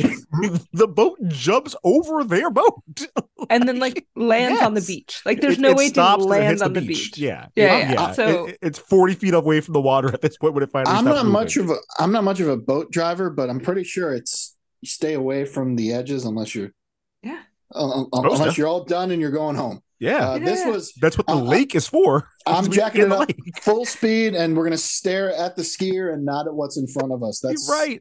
the 0.72 0.88
boat 0.88 1.18
jumps 1.28 1.76
over 1.84 2.24
their 2.24 2.50
boat 2.50 2.82
and 3.50 3.68
then 3.68 3.78
like 3.78 4.06
lands 4.16 4.60
on 4.62 4.74
the 4.74 4.80
beach. 4.80 5.22
Like, 5.24 5.40
there's 5.40 5.54
It- 5.58 5.60
no 5.60 5.70
it 5.70 5.76
way 5.76 5.86
to 5.88 5.94
stops 5.94 6.22
and 6.22 6.30
land 6.30 6.62
on 6.62 6.72
the 6.72 6.80
beach. 6.80 7.16
yeah 7.18 7.46
Yeah, 7.54 7.78
yeah. 7.78 7.92
yeah 7.92 8.12
So- 8.12 8.46
It- 8.46 8.58
it's 8.62 8.78
40 8.78 9.14
feet 9.14 9.34
away 9.34 9.60
from 9.60 9.74
the 9.74 9.80
water 9.80 10.08
at 10.12 10.20
this 10.20 10.36
point 10.36 10.54
when 10.54 10.62
it 10.62 10.70
finally 10.72 10.96
I'm 10.96 11.04
not 11.04 11.16
moving. 11.16 11.32
much 11.32 11.56
of 11.56 11.70
a 11.70 11.76
I'm 11.98 12.12
not 12.12 12.24
much 12.24 12.40
of 12.40 12.48
a 12.48 12.56
boat 12.56 12.90
driver, 12.90 13.30
but 13.30 13.48
I'm 13.50 13.60
pretty 13.60 13.84
sure 13.84 14.12
it's 14.14 14.56
you 14.80 14.88
stay 14.88 15.14
away 15.14 15.44
from 15.44 15.76
the 15.76 15.92
edges 15.92 16.24
unless 16.24 16.54
you're 16.54 16.72
Yeah. 17.22 17.40
uh, 17.74 18.04
unless 18.12 18.56
you're 18.58 18.68
all 18.68 18.84
done 18.84 19.10
and 19.10 19.20
you're 19.20 19.30
going 19.30 19.56
home. 19.56 19.82
Yeah 20.00 20.30
Uh, 20.30 20.38
This 20.38 20.64
was 20.66 20.92
That's 21.00 21.16
what 21.18 21.26
the 21.26 21.34
Uh, 21.34 21.40
lake 21.42 21.74
is 21.74 21.86
for. 21.88 22.28
I'm 22.46 22.70
jacking 22.70 23.02
it 23.02 23.08
the 23.08 23.14
up 23.16 23.28
lake. 23.28 23.38
full 23.62 23.84
speed, 23.84 24.34
and 24.34 24.56
we're 24.56 24.64
gonna 24.64 24.76
stare 24.78 25.34
at 25.34 25.56
the 25.56 25.62
skier 25.62 26.12
and 26.12 26.24
not 26.24 26.46
at 26.46 26.54
what's 26.54 26.76
in 26.76 26.86
front 26.86 27.12
of 27.12 27.22
us. 27.22 27.40
That's 27.40 27.68
right. 27.70 28.00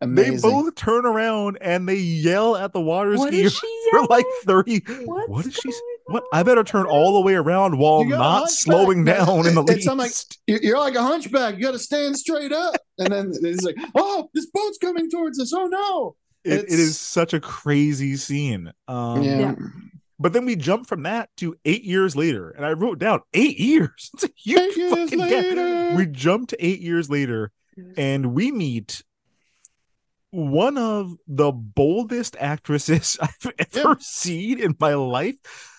Amazing. 0.00 0.34
They 0.36 0.40
both 0.40 0.74
turn 0.74 1.06
around 1.06 1.58
and 1.60 1.88
they 1.88 1.94
yell 1.96 2.56
at 2.56 2.72
the 2.72 2.80
water 2.80 3.16
What 3.16 3.32
skier 3.32 3.50
she 3.60 3.88
for 3.90 4.04
like 4.06 4.26
yelling? 4.48 4.80
30. 4.80 4.80
What's 5.04 5.28
what 5.28 5.46
is 5.46 5.54
she? 5.54 5.68
going 5.70 5.74
What? 6.06 6.24
I 6.32 6.42
better 6.42 6.64
turn 6.64 6.86
all 6.86 7.14
the 7.14 7.20
way 7.20 7.34
around 7.34 7.78
while 7.78 8.02
You 8.02 8.10
got 8.10 8.16
a 8.16 8.40
not 8.40 8.50
slowing 8.50 9.04
down 9.04 9.46
in 9.46 9.54
the 9.54 9.62
lake. 9.62 9.76
It's- 9.78 9.86
I'm 9.86 9.98
like, 9.98 10.10
You- 10.48 10.58
You're 10.60 10.78
like 10.78 10.96
a 10.96 11.02
hunchback. 11.02 11.54
You 11.56 11.62
got 11.62 11.72
to 11.72 11.78
stand 11.78 12.18
straight 12.18 12.52
up. 12.52 12.74
And 12.98 13.12
then 13.12 13.32
it's 13.42 13.62
like, 13.64 13.76
oh, 13.94 14.28
this 14.34 14.46
boat's 14.52 14.78
coming 14.78 15.08
towards 15.10 15.38
us. 15.38 15.52
Oh 15.54 15.66
no. 15.66 16.16
It, 16.44 16.64
it 16.64 16.72
it's- 16.72 16.96
such 16.98 17.32
a 17.34 17.38
crazy 17.40 18.16
scene. 18.16 18.72
Um, 18.88 19.22
yeah. 19.22 19.54
But 20.22 20.32
then 20.32 20.44
we 20.46 20.54
jump 20.56 20.86
from 20.86 21.02
that 21.02 21.28
to 21.38 21.56
eight 21.64 21.82
years 21.84 22.14
later, 22.16 22.50
and 22.50 22.64
I 22.64 22.72
wrote 22.72 22.98
down 22.98 23.20
eight 23.34 23.58
years. 23.58 24.10
It's 24.14 24.24
a 24.24 24.30
huge 24.36 24.78
Eight 24.78 24.90
fucking 24.90 25.18
gap. 25.18 25.96
We 25.96 26.06
jump 26.06 26.48
to 26.50 26.64
eight 26.64 26.80
years 26.80 27.10
later, 27.10 27.50
and 27.96 28.32
we 28.32 28.52
meet 28.52 29.02
one 30.30 30.78
of 30.78 31.14
the 31.26 31.52
boldest 31.52 32.36
actresses 32.40 33.18
I've 33.22 33.52
ever 33.74 33.88
Yeah. 33.90 33.94
seen 34.00 34.60
in 34.60 34.74
my 34.80 34.94
life. 34.94 35.36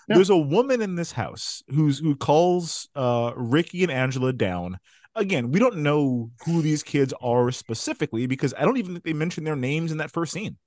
Yeah. 0.08 0.16
There's 0.16 0.30
a 0.30 0.38
woman 0.38 0.82
in 0.82 0.96
this 0.96 1.12
house 1.14 1.64
who's 1.70 2.00
who 2.00 2.16
calls 2.16 2.90
uh 2.96 3.32
Ricky 3.36 3.84
and 3.84 3.92
Angela 3.92 4.34
down. 4.34 4.78
Again, 5.16 5.52
we 5.52 5.60
don't 5.60 5.78
know 5.78 6.32
who 6.46 6.62
these 6.62 6.84
kids 6.84 7.14
are 7.22 7.52
specifically 7.52 8.26
because 8.28 8.54
I 8.58 8.66
don't 8.66 8.78
even 8.78 8.94
think 8.94 9.06
they 9.06 9.14
mention 9.14 9.44
their 9.44 9.56
names 9.56 9.92
in 9.92 10.00
that 10.00 10.12
first 10.12 10.34
scene. 10.34 10.58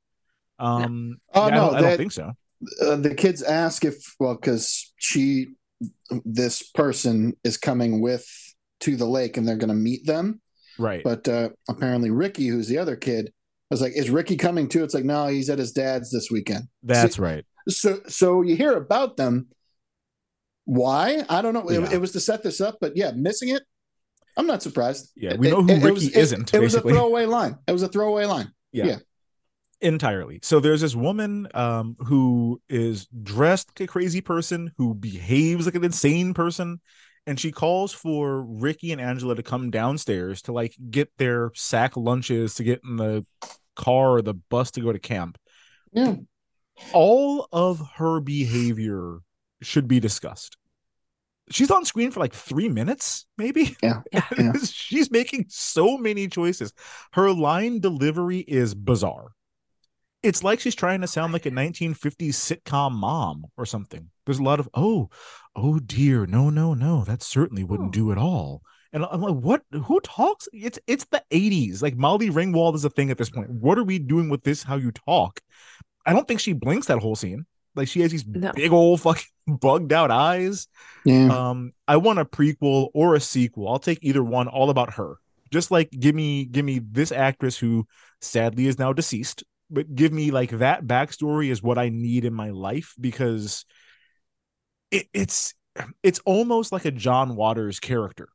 Um, 0.59 1.19
Oh, 1.35 1.43
I, 1.43 1.47
I 1.49 1.81
don't 1.83 1.97
think 1.97 2.13
so. 2.13 2.33
Uh, 2.81 2.97
the 2.97 3.15
kids 3.15 3.43
ask 3.43 3.85
if, 3.85 3.97
well, 4.19 4.35
because 4.35 4.93
she, 4.97 5.49
this 6.25 6.63
person 6.63 7.35
is 7.45 7.57
coming 7.57 8.01
with 8.01 8.27
to 8.81 8.97
the 8.97 9.05
lake 9.07 9.37
and 9.37 9.47
they're 9.47 9.57
going 9.57 9.69
to 9.69 9.75
meet 9.75 10.07
them. 10.07 10.41
Right. 10.79 11.03
But 11.05 11.27
uh, 11.29 11.51
apparently, 11.69 12.11
Ricky, 12.11 12.49
who's 12.49 12.69
the 12.69 12.79
other 12.79 12.97
kid, 12.97 13.33
was 13.71 13.81
like, 13.81 13.93
"Is 13.97 14.11
Ricky 14.11 14.37
coming 14.37 14.69
too?" 14.69 14.85
It's 14.85 14.95
like, 14.95 15.05
no, 15.05 15.27
he's 15.27 15.51
at 15.51 15.59
his 15.59 15.73
dad's 15.73 16.11
this 16.11 16.31
weekend. 16.31 16.65
That's 16.83 17.19
right. 17.19 17.45
So, 17.69 18.01
so 18.09 18.43
you 18.43 18.55
hear 18.57 18.77
about 18.77 19.17
them. 19.17 19.49
Why? 20.65 21.25
I 21.29 21.43
don't 21.43 21.55
know. 21.55 21.69
It, 21.69 21.81
Yeah. 21.81 21.93
it 21.95 22.01
was 22.01 22.13
to 22.13 22.21
set 22.21 22.43
this 22.43 22.61
up, 22.61 22.79
but 22.81 22.93
yeah, 22.97 23.13
missing 23.15 23.49
it. 23.51 23.63
I'm 24.37 24.47
not 24.47 24.63
surprised. 24.63 25.11
Yeah, 25.17 25.37
we 25.37 25.51
know 25.51 25.63
who 25.63 25.69
it- 25.71 25.79
it 25.79 25.83
Ricky 25.83 25.95
was- 25.95 26.07
it- 26.09 26.17
isn't, 26.17 26.55
It, 26.55 26.61
was 26.61 26.75
a 26.75 26.81
throwaway 26.83 27.25
line. 27.27 27.57
It 27.67 27.73
was 27.73 27.83
a 27.83 27.89
throwaway 27.89 28.27
line. 28.27 28.53
yeah. 28.73 28.85
yeah. 28.87 28.97
Entirely 29.81 30.39
so 30.43 30.59
there's 30.59 30.81
this 30.81 30.97
woman 30.97 31.47
um 31.55 31.97
who 32.01 32.61
is 32.69 33.07
dressed 33.23 33.69
like 33.71 33.89
a 33.89 33.93
crazy 33.93 34.21
person 34.21 34.73
who 34.79 34.95
behaves 34.95 35.67
like 35.67 35.75
an 35.75 35.85
insane 35.85 36.33
person 36.33 36.81
and 37.27 37.39
she 37.39 37.53
calls 37.53 37.93
for 37.93 38.43
ricky 38.43 38.91
and 38.93 39.01
angela 39.01 39.35
to 39.35 39.43
come 39.43 39.71
downstairs 39.71 40.41
to 40.41 40.53
like 40.53 40.75
get 40.91 41.11
their 41.19 41.51
sack 41.55 41.95
lunches 41.97 42.55
to 42.55 42.65
get 42.65 42.81
in 42.89 42.97
the 42.97 43.25
car 43.75 44.13
or 44.13 44.23
the 44.23 44.35
bus 44.35 44.71
to 44.71 44.81
go 44.81 44.93
to 44.93 44.99
camp 44.99 45.37
Yeah. 45.93 46.15
all 46.93 47.47
of 47.53 47.83
her 47.97 48.21
behavior 48.21 49.19
should 49.61 49.89
be 49.89 50.01
discussed 50.01 50.57
she's 51.51 51.71
on 51.71 51.85
screen 51.85 52.11
for 52.11 52.19
like 52.19 52.35
three 52.35 52.69
minutes, 52.69 53.25
maybe. 53.39 53.77
Yeah. 53.81 54.01
Yeah. 54.13 54.53
she's 54.65 55.13
making 55.13 55.45
so 55.49 55.97
many 55.97 56.27
choices. 56.27 56.73
Her 57.13 57.31
line 57.31 57.79
delivery 57.79 58.41
is 58.41 58.75
bizarre. 58.75 59.29
It's 60.27 60.43
like 60.45 60.61
she's 60.61 60.75
trying 60.75 61.01
to 61.03 61.07
sound 61.07 61.33
like 61.33 61.47
a 61.47 61.51
1950s 61.51 62.35
sitcom 62.35 62.93
mom 62.93 63.45
or 63.57 63.65
something. 63.67 64.11
There's 64.25 64.39
a 64.39 64.43
lot 64.43 64.61
of 64.61 64.69
oh, 64.75 65.09
oh 65.55 65.79
dear, 65.79 66.27
no, 66.27 66.51
no, 66.51 66.75
no, 66.75 67.05
that 67.05 67.23
certainly 67.23 67.65
wouldn't 67.65 67.89
Oh. 67.91 67.93
do 68.01 68.13
at 68.13 68.19
all. 68.19 68.63
And 68.93 69.05
I'm 69.05 69.21
like, 69.21 69.35
what? 69.35 69.63
Who 69.73 70.01
talks? 70.01 70.49
It's 70.53 70.79
it's 70.87 71.05
the 71.07 71.23
80s. 71.31 71.83
Like 71.83 71.97
Molly 71.97 72.31
Ringwald 72.31 72.75
is 72.75 72.85
a 72.85 72.91
thing 72.91 73.11
at 73.11 73.19
this 73.19 73.31
point. 73.31 73.51
What 73.51 73.79
are 73.79 73.85
we 73.85 73.99
doing 73.99 74.29
with 74.29 74.43
this? 74.43 74.63
How 74.63 74.77
you 74.77 74.91
talk? 74.93 75.41
I 76.07 76.13
don't 76.13 76.27
think 76.27 76.41
she 76.41 76.53
blinks 76.55 76.87
that 76.87 76.99
whole 76.99 77.17
scene. 77.17 77.47
Like 77.75 77.89
she 77.89 78.01
has 78.01 78.11
these 78.11 78.27
No. 78.27 78.53
big 78.55 78.73
old 78.73 79.01
fucking 79.03 79.25
bugged 79.61 79.93
out 79.93 80.11
eyes. 80.11 80.67
Yeah. 81.05 81.29
Um, 81.51 81.73
I 81.87 81.99
want 81.99 82.19
a 82.21 82.25
prequel 82.25 82.89
or 82.95 83.15
a 83.15 83.21
sequel. 83.21 83.69
I'll 83.69 83.79
take 83.79 83.99
either 84.03 84.25
one. 84.25 84.49
All 84.49 84.71
about 84.71 84.95
her. 84.95 85.17
Just 85.53 85.71
like 85.71 85.91
give 85.91 86.15
me 86.15 86.45
give 86.47 86.65
me 86.65 86.81
this 86.81 87.13
actress 87.13 87.57
who 87.59 87.87
sadly 88.21 88.67
is 88.67 88.79
now 88.79 88.93
deceased, 88.93 89.45
but 89.71 89.95
give 89.95 90.13
me 90.13 90.31
like 90.31 90.51
that 90.51 90.85
backstory 90.87 91.51
is 91.51 91.63
what 91.63 91.79
I 91.79 91.89
need 91.89 92.25
in 92.25 92.33
my 92.35 92.51
life 92.51 92.95
because 93.01 93.65
it, 94.91 95.07
it's 95.13 95.55
it's 96.03 96.21
almost 96.21 96.73
like 96.73 96.85
a 96.85 96.91
John 96.91 97.37
Waters 97.37 97.81
character. 97.81 98.29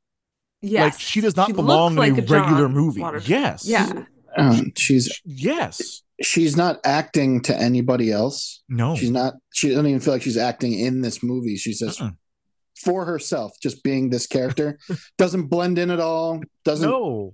Yes. 0.61 0.93
Like 0.93 0.99
she 0.99 1.21
does 1.21 1.35
not 1.35 1.47
She 1.47 1.53
belong 1.53 1.93
in 1.93 1.97
like 1.97 2.13
a 2.17 2.17
a 2.17 2.21
John 2.21 2.41
regular 2.41 2.69
movie. 2.69 3.01
Waters- 3.01 3.27
Yes. 3.27 3.65
Yeah. 3.65 4.03
Um, 4.37 4.71
she's 4.77 5.21
Yes. 5.25 6.03
she's 6.21 6.55
not 6.55 6.79
acting 6.85 7.41
to 7.43 7.57
anybody 7.57 8.11
else. 8.11 8.61
No. 8.69 8.95
She's 8.95 9.11
not. 9.11 9.33
She 9.53 9.69
doesn't 9.69 9.87
even 9.87 9.99
feel 9.99 10.13
like 10.13 10.21
she's 10.21 10.37
acting 10.37 10.73
in 10.77 11.01
this 11.01 11.23
movie. 11.23 11.57
She's 11.57 11.79
just 11.79 11.99
Uh-uh. 12.01 12.11
for 12.83 13.05
herself, 13.05 13.53
just 13.61 13.83
being 13.83 14.09
this 14.09 14.27
character. 14.27 14.77
doesn't 15.17 15.47
blend 15.47 15.79
in 15.79 15.89
at 15.89 15.99
all. 15.99 16.41
Doesn't 16.63 16.89
No. 16.89 17.31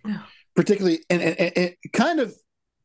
particularly, 0.55 0.99
and, 1.09 1.21
and, 1.21 1.37
and 1.39 1.51
it 1.57 1.77
kind 1.93 2.19
of 2.19 2.33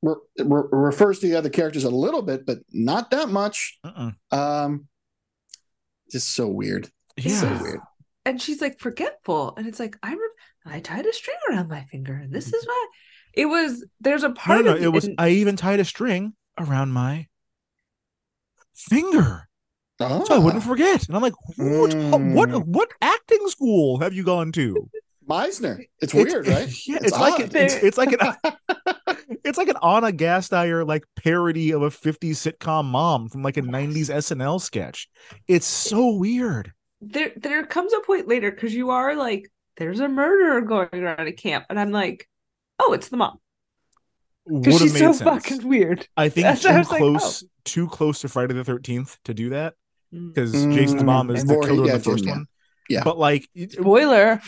re- 0.02 0.14
re- 0.38 0.62
refers 0.70 1.18
to 1.20 1.28
the 1.28 1.36
other 1.36 1.48
characters 1.50 1.84
a 1.84 1.90
little 1.90 2.22
bit, 2.22 2.44
but 2.46 2.58
not 2.72 3.10
that 3.12 3.28
much. 3.30 3.78
Uh-uh. 3.84 4.10
Um, 4.36 4.88
just 6.10 6.34
so 6.34 6.48
weird. 6.48 6.90
Yeah. 7.16 7.40
So 7.40 7.58
weird. 7.62 7.80
and 8.24 8.40
she's 8.40 8.60
like 8.60 8.78
forgetful 8.80 9.54
and 9.56 9.66
it's 9.66 9.78
like 9.80 9.96
i 10.02 10.12
re- 10.12 10.36
i 10.64 10.80
tied 10.80 11.04
a 11.06 11.12
string 11.12 11.36
around 11.50 11.68
my 11.68 11.84
finger 11.90 12.14
and 12.14 12.32
this 12.32 12.46
is 12.52 12.66
why 12.66 12.86
it 13.34 13.46
was 13.46 13.84
there's 14.00 14.22
a 14.22 14.30
part 14.30 14.64
no, 14.64 14.70
no. 14.72 14.76
of 14.76 14.82
It 14.82 14.88
was 14.88 15.04
and- 15.06 15.16
I 15.18 15.30
even 15.30 15.56
tied 15.56 15.80
a 15.80 15.84
string 15.84 16.34
around 16.58 16.92
my 16.92 17.26
finger. 18.74 19.48
Oh, 20.00 20.24
so 20.24 20.34
I 20.34 20.38
wouldn't 20.38 20.64
forget. 20.64 21.06
And 21.06 21.14
I'm 21.16 21.22
like, 21.22 21.34
what, 21.56 21.90
Mm. 21.90 22.34
what, 22.34 22.66
what 22.66 22.88
acting 23.00 23.46
school 23.48 23.98
have 24.00 24.12
you 24.14 24.24
gone 24.24 24.50
to? 24.52 24.88
Meisner. 25.28 25.84
It's 26.00 26.12
It's- 26.14 26.32
weird, 26.32 26.46
right? 26.48 26.68
Yeah, 26.86 26.98
it's, 27.00 27.12
like 27.12 27.34
odd. 27.34 27.40
it, 27.42 27.54
it's, 27.54 27.74
it's 27.74 27.98
like 27.98 28.12
an 28.12 28.18
it's 29.44 29.58
like 29.58 29.68
an 29.68 29.76
Anna 29.82 30.12
Gasteyer 30.12 30.86
like 30.86 31.04
parody 31.16 31.72
of 31.72 31.82
a 31.82 31.90
50s 31.90 32.32
sitcom 32.32 32.84
mom 32.86 33.28
from 33.28 33.42
like 33.42 33.56
a 33.56 33.62
90s 33.62 34.08
SNL 34.10 34.60
sketch. 34.60 35.08
It's 35.48 35.66
so 35.66 36.14
weird. 36.16 36.72
there 37.00 37.32
there 37.36 37.64
comes 37.66 37.92
a 37.92 38.00
point 38.00 38.28
later 38.28 38.50
because 38.50 38.74
you 38.74 38.90
are 38.90 39.14
like 39.16 39.50
there's 39.76 40.00
a 40.00 40.08
murderer 40.08 40.60
going 40.60 40.88
around 40.92 41.26
a 41.26 41.32
camp 41.32 41.64
and 41.70 41.80
i'm 41.80 41.90
like 41.90 42.28
oh 42.78 42.92
it's 42.92 43.08
the 43.08 43.16
mom 43.16 43.38
because 44.46 44.74
Would 44.74 44.82
she's 44.82 44.92
so 44.98 45.12
sense. 45.12 45.22
fucking 45.22 45.66
weird 45.68 46.06
I 46.16 46.28
think 46.28 46.44
That's 46.44 46.62
too 46.62 46.68
what 46.68 46.76
I 46.76 46.78
was 46.78 46.90
like, 46.90 47.02
oh. 47.02 47.10
close, 47.18 47.44
too 47.64 47.88
close 47.88 48.20
to 48.20 48.28
Friday 48.28 48.54
the 48.54 48.64
13th 48.64 49.18
to 49.24 49.34
do 49.34 49.50
that 49.50 49.74
Mm. 50.14 50.34
because 50.34 50.52
Mm, 50.54 50.74
Jason's 50.74 51.04
mom 51.04 51.30
is 51.30 51.42
the 51.42 51.54
before 51.54 51.62
he 51.68 51.68
killer 51.68 51.86
in 51.86 51.86
the 51.86 51.92
got 51.92 52.02
Jim, 52.02 52.12
first 52.12 52.24
yeah. 52.26 52.30
one. 52.32 52.46
Yeah. 52.90 53.02
But 53.02 53.18
like, 53.18 53.48
spoiler 53.70 54.42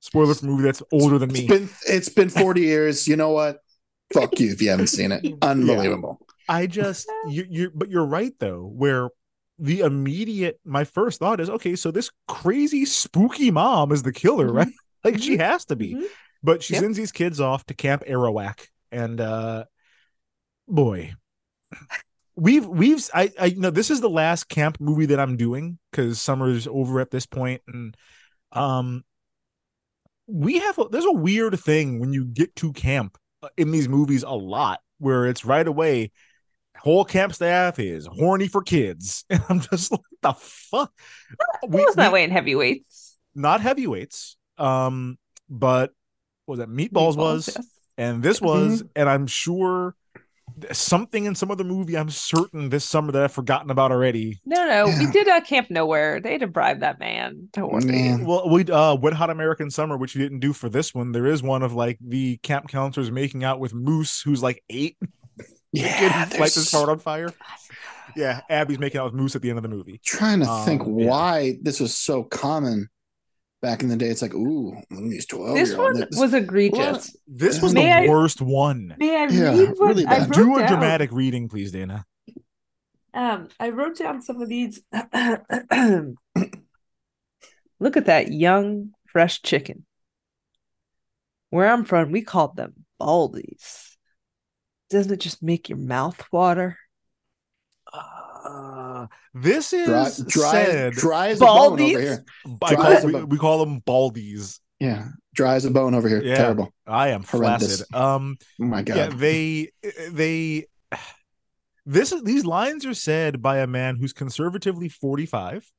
spoiler 0.00 0.34
for 0.34 0.46
a 0.46 0.48
movie 0.48 0.62
that's 0.64 0.82
older 0.92 1.18
than 1.18 1.30
It's 1.30 1.40
me. 1.40 1.46
been 1.46 1.68
it's 1.86 2.08
been 2.08 2.30
40 2.30 2.62
years. 2.62 3.06
You 3.06 3.16
know 3.16 3.30
what? 3.30 3.58
Fuck 4.12 4.38
you 4.38 4.52
if 4.52 4.60
you 4.62 4.70
haven't 4.70 4.88
seen 4.88 5.12
it. 5.12 5.24
Unbelievable. 5.42 6.20
I 6.48 6.66
just 6.66 7.06
you 7.28 7.46
you 7.48 7.70
but 7.74 7.90
you're 7.90 8.04
right 8.06 8.32
though, 8.38 8.62
where 8.74 9.08
the 9.58 9.80
immediate 9.80 10.60
my 10.64 10.84
first 10.84 11.20
thought 11.20 11.40
is 11.40 11.48
okay, 11.48 11.74
so 11.76 11.90
this 11.90 12.10
crazy 12.28 12.84
spooky 12.84 13.50
mom 13.50 13.92
is 13.92 14.02
the 14.02 14.12
killer, 14.12 14.48
Mhm. 14.48 14.54
right? 14.54 14.68
Like 15.04 15.18
she 15.20 15.36
has 15.36 15.66
to 15.66 15.76
be. 15.76 15.94
Mhm. 15.94 16.04
But 16.42 16.62
she 16.62 16.72
Yep. 16.74 16.82
sends 16.82 16.96
these 16.98 17.12
kids 17.12 17.40
off 17.40 17.64
to 17.66 17.74
Camp 17.74 18.04
Arawak, 18.06 18.68
and 18.92 19.20
uh 19.20 19.64
boy, 20.68 21.12
we've 22.36 22.66
we've 22.66 23.08
I 23.14 23.30
I 23.38 23.46
you 23.46 23.60
know 23.60 23.70
this 23.70 23.90
is 23.90 24.00
the 24.00 24.10
last 24.10 24.48
camp 24.48 24.78
movie 24.80 25.06
that 25.06 25.20
I'm 25.20 25.36
doing 25.36 25.78
because 25.90 26.20
summer's 26.20 26.66
over 26.66 27.00
at 27.00 27.10
this 27.10 27.26
point, 27.26 27.62
and 27.66 27.96
um 28.52 29.04
we 30.26 30.58
have 30.58 30.78
a, 30.78 30.84
there's 30.90 31.04
a 31.04 31.12
weird 31.12 31.58
thing 31.60 32.00
when 32.00 32.12
you 32.12 32.24
get 32.24 32.54
to 32.56 32.72
camp 32.72 33.18
in 33.56 33.70
these 33.70 33.88
movies 33.88 34.22
a 34.22 34.30
lot 34.30 34.80
where 34.98 35.26
it's 35.26 35.44
right 35.44 35.66
away 35.66 36.10
whole 36.78 37.04
camp 37.04 37.32
staff 37.32 37.78
is 37.78 38.06
horny 38.06 38.48
for 38.48 38.62
kids. 38.62 39.24
And 39.30 39.42
i'm 39.48 39.60
just 39.60 39.92
like 39.92 40.00
the 40.22 40.32
fuck? 40.34 40.92
It 41.62 41.70
was 41.70 41.94
that 41.96 42.12
way 42.12 42.24
in 42.24 42.30
heavyweights. 42.30 43.16
Not 43.34 43.60
heavyweights 43.60 44.36
um 44.58 45.18
but 45.48 45.92
what 46.46 46.58
was 46.58 46.58
that? 46.60 46.68
Meatballs, 46.68 47.16
was 47.16 47.48
yes. 47.48 47.66
and 47.96 48.22
this 48.22 48.40
was 48.40 48.84
and 48.94 49.08
i'm 49.08 49.26
sure 49.26 49.94
something 50.72 51.24
in 51.24 51.34
some 51.34 51.50
other 51.50 51.64
movie 51.64 51.96
i'm 51.96 52.08
certain 52.10 52.68
this 52.68 52.84
summer 52.84 53.10
that 53.12 53.22
i've 53.22 53.32
forgotten 53.32 53.70
about 53.70 53.90
already. 53.92 54.40
No 54.46 54.66
no 54.66 54.86
we 54.86 55.04
Yeah. 55.04 55.10
did 55.12 55.28
uh, 55.28 55.40
camp 55.40 55.70
nowhere. 55.70 56.20
They 56.20 56.32
had 56.32 56.40
to 56.42 56.46
bribe 56.46 56.80
that 56.80 56.98
man. 57.00 57.48
Don't 57.52 57.72
worry. 57.72 57.84
Man. 57.84 58.24
well 58.24 58.48
we 58.48 58.64
uh 58.64 58.94
wet 58.94 59.14
hot 59.14 59.30
american 59.30 59.70
summer 59.70 59.96
which 59.96 60.14
we 60.14 60.22
didn't 60.22 60.40
do 60.40 60.52
for 60.52 60.68
this 60.68 60.94
one. 60.94 61.12
There 61.12 61.26
is 61.26 61.42
one 61.42 61.62
of 61.62 61.72
like 61.74 61.98
the 62.00 62.36
camp 62.38 62.68
counselors 62.68 63.10
making 63.10 63.42
out 63.44 63.58
with 63.60 63.74
moose 63.74 64.20
who's 64.22 64.42
like 64.42 64.62
eight. 64.70 64.96
Yeah. 65.72 66.26
Kid 66.28 66.38
lights 66.38 66.54
his 66.54 66.70
there's- 66.70 66.84
car 66.84 66.92
on 66.92 67.00
fire. 67.00 67.30
Yeah 68.14 68.42
abby's 68.48 68.78
making 68.78 69.00
out 69.00 69.06
with 69.06 69.14
moose 69.14 69.34
at 69.34 69.42
the 69.42 69.48
end 69.50 69.58
of 69.58 69.64
the 69.64 69.68
movie. 69.68 70.00
Trying 70.04 70.38
to 70.40 70.62
think 70.64 70.82
Um, 70.82 71.00
yeah. 71.00 71.08
why 71.08 71.58
this 71.62 71.80
was 71.80 71.96
so 71.96 72.22
common 72.22 72.88
back 73.64 73.82
in 73.82 73.88
the 73.88 73.96
day. 73.96 74.08
It's 74.08 74.20
like, 74.22 74.34
ooh, 74.34 74.76
these 74.90 75.26
12 75.26 75.54
this 75.56 75.74
one 75.74 75.96
olds. 76.02 76.16
was 76.18 76.34
egregious 76.34 77.16
this 77.26 77.62
was 77.62 77.72
May 77.74 77.84
the 77.86 77.92
I- 77.92 78.08
worst 78.08 78.40
one 78.42 78.94
may 78.98 79.16
i 79.16 79.26
Yeah, 79.26 79.56
read 79.56 79.68
what 79.78 79.88
really 79.88 80.06
I 80.06 80.18
wrote 80.18 80.32
do 80.32 80.56
a 80.56 80.58
down? 80.60 80.68
dramatic 80.68 81.10
reading 81.12 81.48
please 81.48 81.72
dana 81.72 82.04
Um, 83.14 83.48
I 83.60 83.68
wrote 83.70 83.96
down 83.96 84.22
some 84.22 84.42
of 84.42 84.48
these. 84.48 84.82
Look 87.80 87.96
at 87.96 88.06
that 88.06 88.32
young, 88.32 88.90
fresh 89.06 89.40
chicken. 89.42 89.84
Where 91.50 91.70
I'm 91.70 91.84
from, 91.84 92.10
we 92.10 92.22
called 92.22 92.56
them 92.56 92.72
baldies. 93.00 93.94
Doesn't 94.90 95.12
it 95.12 95.20
just 95.20 95.42
make 95.42 95.68
your 95.68 95.78
mouth 95.78 96.20
water? 96.32 96.76
This 99.34 99.72
is 99.72 99.86
dry, 100.26 100.64
said. 100.64 100.92
dry 100.94 101.28
as 101.28 101.40
a 101.40 101.44
bone 101.44 101.72
over 101.72 101.76
Baldies? 101.82 102.00
here. 102.00 102.24
I 102.62 102.74
call, 102.74 103.06
we, 103.06 103.24
we 103.24 103.38
call 103.38 103.64
them 103.64 103.80
baldies. 103.80 104.60
Yeah. 104.80 105.08
Dry 105.34 105.54
as 105.56 105.64
a 105.64 105.70
bone 105.70 105.94
over 105.94 106.08
here. 106.08 106.22
Yeah. 106.22 106.36
Terrible. 106.36 106.72
I 106.86 107.08
am 107.08 107.22
Horrendous. 107.24 107.78
flaccid. 107.78 107.94
Um, 107.94 108.36
Oh 108.60 108.64
my 108.64 108.82
God. 108.82 108.96
yeah, 108.96 109.08
they 109.08 109.70
they 110.10 110.66
this 111.86 112.12
is 112.12 112.22
these 112.22 112.44
lines 112.44 112.86
are 112.86 112.94
said 112.94 113.42
by 113.42 113.58
a 113.58 113.66
man 113.66 113.96
who's 113.96 114.12
conservatively 114.12 114.88
45, 114.88 115.70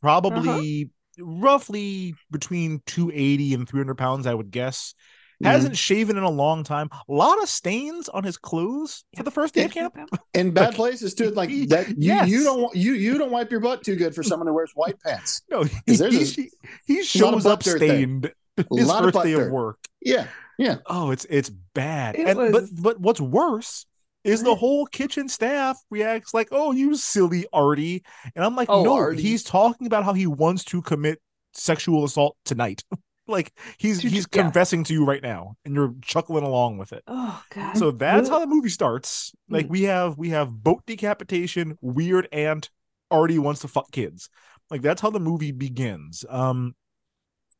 probably 0.00 0.90
roughly 1.18 2.14
between 2.30 2.82
280 2.86 3.54
and 3.54 3.68
300 3.68 3.96
pounds, 3.96 4.26
I 4.26 4.34
would 4.34 4.50
guess. 4.50 4.94
Hasn't 5.42 5.74
mm. 5.74 5.78
shaven 5.78 6.16
in 6.16 6.22
a 6.22 6.30
long 6.30 6.64
time. 6.64 6.88
A 7.08 7.12
lot 7.12 7.42
of 7.42 7.48
stains 7.48 8.08
on 8.08 8.24
his 8.24 8.38
clothes 8.38 9.04
for 9.16 9.22
the 9.22 9.30
first 9.30 9.54
day 9.54 9.64
of 9.64 9.72
camp. 9.72 9.94
in 10.34 10.52
bad 10.52 10.74
places 10.74 11.14
too. 11.14 11.30
Like 11.30 11.48
that, 11.68 11.88
you, 11.88 11.94
Yes. 11.98 12.28
you 12.28 12.42
don't 12.44 12.74
you 12.74 12.92
you 12.94 13.18
don't 13.18 13.30
wipe 13.30 13.50
your 13.50 13.60
butt 13.60 13.82
too 13.84 13.96
good 13.96 14.14
for 14.14 14.22
someone 14.22 14.46
who 14.46 14.54
wears 14.54 14.72
white 14.74 14.98
pants. 15.00 15.42
No, 15.50 15.62
he, 15.64 15.76
Is 15.86 15.98
there 15.98 16.10
he, 16.10 16.18
this- 16.18 16.34
he, 16.34 16.50
he 16.86 17.02
shows 17.02 17.44
up 17.46 17.62
dirt 17.62 17.78
there. 17.80 17.88
stained 17.88 18.32
A 18.58 18.64
his 18.76 18.86
lot 18.88 18.98
of 19.00 19.04
first 19.04 19.14
butt 19.14 19.24
day 19.24 19.32
of 19.32 19.50
work. 19.50 19.78
Yeah, 20.00 20.26
yeah. 20.58 20.76
Oh, 20.86 21.10
it's 21.10 21.26
it's 21.28 21.50
bad. 21.50 22.14
It 22.16 22.26
and 22.26 22.52
but 22.52 22.64
but 22.72 23.00
what's 23.00 23.20
worse 23.20 23.84
is 24.24 24.42
the 24.42 24.54
whole 24.54 24.86
kitchen 24.86 25.28
staff 25.28 25.78
reacts 25.90 26.32
like, 26.34 26.48
"Oh, 26.50 26.72
you 26.72 26.96
silly 26.96 27.46
Artie," 27.52 28.02
and 28.34 28.44
I'm 28.44 28.56
like, 28.56 28.68
Oh, 28.70 28.82
"No, 28.82 28.94
Artie. 28.94 29.22
he's 29.22 29.44
talking 29.44 29.86
about 29.86 30.04
how 30.04 30.14
he 30.14 30.26
wants 30.26 30.64
to 30.64 30.82
commit 30.82 31.20
sexual 31.52 32.04
assault 32.04 32.36
tonight. 32.44 32.82
like 33.28 33.52
he's 33.78 34.00
he's 34.00 34.26
yeah. 34.32 34.42
confessing 34.42 34.84
to 34.84 34.92
you 34.92 35.04
right 35.04 35.22
now, 35.22 35.56
and 35.64 35.74
you're 35.74 35.94
chuckling 36.02 36.44
along 36.44 36.78
with 36.78 36.92
it." 36.92 37.02
Oh 37.06 37.42
god. 37.50 37.76
So 37.76 37.90
that's 37.90 38.28
how 38.28 38.38
the 38.38 38.46
movie 38.46 38.68
starts. 38.68 39.32
Like 39.48 39.68
we 39.68 39.84
have 39.84 40.18
we 40.18 40.30
have 40.30 40.50
boat 40.50 40.82
decapitation, 40.86 41.78
weird 41.80 42.28
aunt, 42.32 42.70
Artie 43.10 43.38
wants 43.38 43.60
to 43.60 43.68
fuck 43.68 43.90
kids. 43.90 44.28
Like 44.70 44.82
that's 44.82 45.00
how 45.00 45.10
the 45.10 45.20
movie 45.20 45.52
begins. 45.52 46.24
Um 46.28 46.74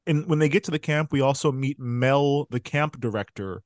and 0.06 0.26
when 0.28 0.38
they 0.38 0.48
get 0.48 0.64
to 0.64 0.70
the 0.70 0.78
camp, 0.78 1.12
we 1.12 1.20
also 1.20 1.50
meet 1.50 1.78
Mel, 1.78 2.46
the 2.50 2.60
camp 2.60 3.00
director. 3.00 3.62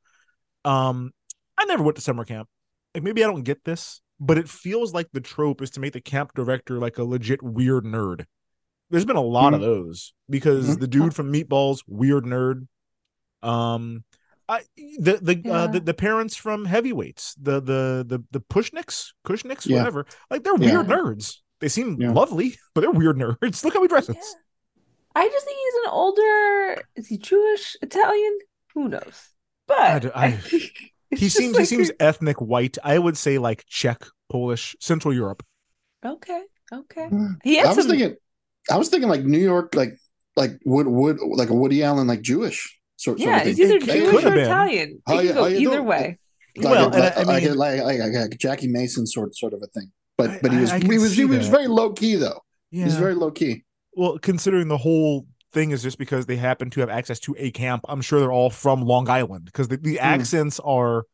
Um 0.64 1.12
I 1.58 1.64
never 1.64 1.82
went 1.82 1.96
to 1.96 2.02
summer 2.02 2.24
camp. 2.24 2.48
Like 2.94 3.04
maybe 3.04 3.22
I 3.22 3.26
don't 3.26 3.42
get 3.44 3.64
this, 3.64 4.00
but 4.18 4.38
it 4.38 4.48
feels 4.48 4.92
like 4.92 5.08
the 5.12 5.20
trope 5.20 5.62
is 5.62 5.70
to 5.70 5.80
make 5.80 5.92
the 5.92 6.00
camp 6.00 6.32
director 6.34 6.78
like 6.78 6.98
a 6.98 7.04
legit 7.04 7.42
weird 7.42 7.84
nerd. 7.84 8.26
There's 8.90 9.04
been 9.04 9.16
a 9.16 9.20
lot 9.22 9.54
of 9.54 9.60
Mhm. 9.60 9.64
those 9.64 10.12
because 10.28 10.76
Mhm. 10.76 10.80
the 10.80 10.86
dude 10.88 11.14
from 11.14 11.32
Meatballs, 11.32 11.82
weird 11.86 12.24
nerd. 12.24 12.66
Um, 13.42 14.04
I 14.48 14.62
the 14.98 15.18
the 15.22 15.50
uh, 15.50 15.66
the, 15.68 15.80
the 15.80 15.94
parents 15.94 16.34
from 16.36 16.64
Heavyweights, 16.64 17.34
the 17.40 17.60
the 17.60 18.04
the 18.06 18.24
the 18.32 18.40
Pushnicks, 18.40 19.12
Kushnicks, 19.24 19.66
Yeah. 19.66 19.78
whatever. 19.78 20.06
Like 20.30 20.42
they're 20.44 20.56
Yeah. 20.58 20.76
weird 20.82 20.86
nerds. 20.88 21.36
They 21.60 21.68
seem 21.68 22.00
Yeah. 22.00 22.10
lovely, 22.12 22.56
but 22.74 22.80
they're 22.80 22.90
weird 22.90 23.16
nerds. 23.16 23.64
Look 23.64 23.74
how 23.74 23.82
he 23.82 23.88
dresses. 23.88 24.16
Yeah. 24.16 24.22
I 25.14 25.28
just 25.28 25.44
think 25.44 25.56
he's 25.58 25.84
an 25.84 25.90
older. 25.90 26.82
Is 26.96 27.06
he 27.08 27.18
Jewish, 27.18 27.76
Italian? 27.82 28.38
Who 28.74 28.88
knows? 28.88 29.30
But 29.66 29.78
I 29.78 29.94
I, 29.94 29.98
d- 30.00 30.10
I- 30.14 30.30
think 30.36 30.72
it's 31.10 31.20
He 31.20 31.28
seems 31.28 31.54
like 31.54 31.60
he 31.62 31.66
seems 31.66 31.90
a- 31.90 32.02
ethnic 32.02 32.40
white. 32.40 32.76
I 32.82 32.98
would 32.98 33.16
say 33.16 33.38
like 33.38 33.64
Czech, 33.66 34.02
Polish, 34.28 34.74
Central 34.80 35.14
Europe. 35.14 35.44
okay. 36.04 36.42
Okay. 36.72 37.08
Mm. 37.08 37.38
He 37.42 37.56
had 37.56 37.66
I 37.66 37.68
was 37.74 37.78
some. 37.86 37.90
thinking, 37.96 38.16
I 38.70 38.76
was 38.76 38.88
thinking 38.88 39.08
like 39.08 39.24
New 39.24 39.38
York, 39.38 39.74
like 39.74 39.98
like 40.36 40.52
Wood 40.64 40.86
Wood, 40.86 41.18
like 41.20 41.50
a 41.50 41.54
Woody 41.54 41.82
Allen, 41.82 42.06
like 42.06 42.22
Jewish 42.22 42.78
sort. 42.96 43.18
sort 43.20 43.34
of 43.36 43.42
thing. 43.42 43.48
Yeah, 43.48 43.54
he's 43.54 43.60
either 43.60 43.76
It- 43.76 43.82
it 43.88 43.92
Jewish 44.10 44.10
could 44.22 44.24
or 44.32 44.34
been. 44.36 44.44
Italian. 44.44 45.02
How 45.06 45.18
It 45.18 45.22
you- 45.22 45.28
can 45.28 45.34
go 45.36 45.42
how 45.42 45.48
you 45.48 45.56
either 45.56 45.76
doing? 45.76 45.86
way. 45.86 46.18
like, 46.56 46.64
Well, 46.64 46.82
a, 46.82 46.84
and 46.92 46.94
like, 46.94 47.16
I- 47.16 47.20
I 47.20 47.24
like, 47.24 47.44
mean- 47.44 47.54
like, 47.56 47.82
like, 47.82 47.98
like 48.00 48.14
a 48.34 48.36
Jackie 48.36 48.68
Mason 48.68 49.06
sort 49.06 49.34
sort 49.36 49.52
of 49.52 49.62
a 49.62 49.66
thing. 49.68 49.90
But 50.16 50.42
but 50.42 50.52
he 50.52 50.58
was 50.58 50.70
I 50.70 50.78
he 50.78 50.98
was 50.98 51.10
see 51.10 51.16
he 51.16 51.24
was 51.24 51.48
very 51.48 51.66
low 51.66 51.92
key 51.92 52.16
though. 52.16 52.40
Yeah. 52.70 52.84
He's 52.84 52.96
very 52.96 53.14
low 53.14 53.30
key. 53.30 53.64
Well, 53.94 54.18
considering 54.18 54.68
the 54.68 54.76
whole 54.78 55.26
thing 55.52 55.72
is 55.72 55.82
just 55.82 55.98
because 55.98 56.26
they 56.26 56.36
happen 56.36 56.70
to 56.70 56.80
have 56.80 56.90
access 56.90 57.18
to 57.20 57.34
a 57.38 57.50
camp, 57.50 57.84
I'm 57.88 58.00
sure 58.02 58.20
they're 58.20 58.32
all 58.32 58.50
from 58.50 58.82
Long 58.82 59.08
Island 59.08 59.46
because 59.46 59.68
the, 59.68 59.78
the 59.78 59.94
hmm. 59.96 59.98
accents 60.04 60.60
are 60.60 61.04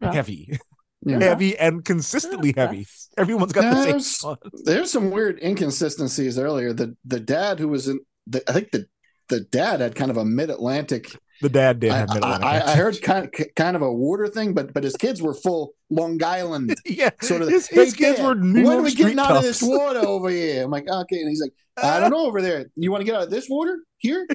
Rough. 0.00 0.14
heavy, 0.14 0.58
Yeah. 1.04 1.20
heavy, 1.20 1.56
and 1.56 1.84
consistently 1.84 2.52
heavy. 2.56 2.86
Everyone's 3.16 3.52
got 3.52 3.74
the 3.74 3.82
There's- 3.84 4.06
same. 4.20 4.36
There's 4.64 4.90
some 4.90 5.10
weird 5.10 5.38
inconsistencies 5.42 6.38
earlier. 6.38 6.72
The 6.72 6.96
the 7.04 7.20
dad 7.20 7.58
who 7.60 7.68
was 7.68 7.88
in 7.88 8.00
the, 8.26 8.42
I 8.48 8.52
think 8.52 8.70
the 8.72 8.86
the 9.28 9.40
dad 9.40 9.80
had 9.80 9.94
kind 9.94 10.10
of 10.10 10.16
a 10.16 10.24
mid 10.24 10.50
Atlantic. 10.50 11.16
The 11.40 11.48
dad 11.48 11.78
did 11.78 11.92
I, 11.92 11.98
have 11.98 12.08
middle. 12.14 12.24
I, 12.24 12.36
I- 12.58 12.72
I 12.72 12.76
heard 12.76 13.00
kind 13.00 13.26
of, 13.32 13.46
kind 13.54 13.76
of 13.76 13.82
a 13.82 13.92
water 13.92 14.26
thing, 14.26 14.54
but 14.54 14.74
but 14.74 14.82
his 14.82 14.96
kids 14.96 15.22
were 15.22 15.34
full 15.34 15.74
Long 15.88 16.20
Island 16.22 16.74
yeah, 16.84 17.10
sort 17.22 17.42
of. 17.42 17.48
his, 17.48 17.68
"Hey, 17.68 17.84
his 17.84 17.94
kids 17.94 18.18
Dad, 18.18 18.26
were 18.26 18.34
New 18.34 18.54
when 18.54 18.64
York 18.64 18.78
are 18.78 18.82
we 18.82 18.94
getting 18.94 19.18
out 19.20 19.36
of 19.36 19.42
this 19.42 19.62
water 19.62 20.00
over 20.00 20.28
here? 20.30 20.64
I'm 20.64 20.70
like, 20.70 20.88
okay, 20.88 21.20
and 21.20 21.28
he's 21.28 21.40
like, 21.40 21.52
I 21.80 22.00
don't 22.00 22.10
know 22.10 22.26
over 22.26 22.42
there. 22.42 22.66
You 22.74 22.90
want 22.90 23.02
to 23.02 23.04
get 23.04 23.14
out 23.14 23.22
of 23.22 23.30
this 23.30 23.46
water 23.48 23.78
here? 23.98 24.26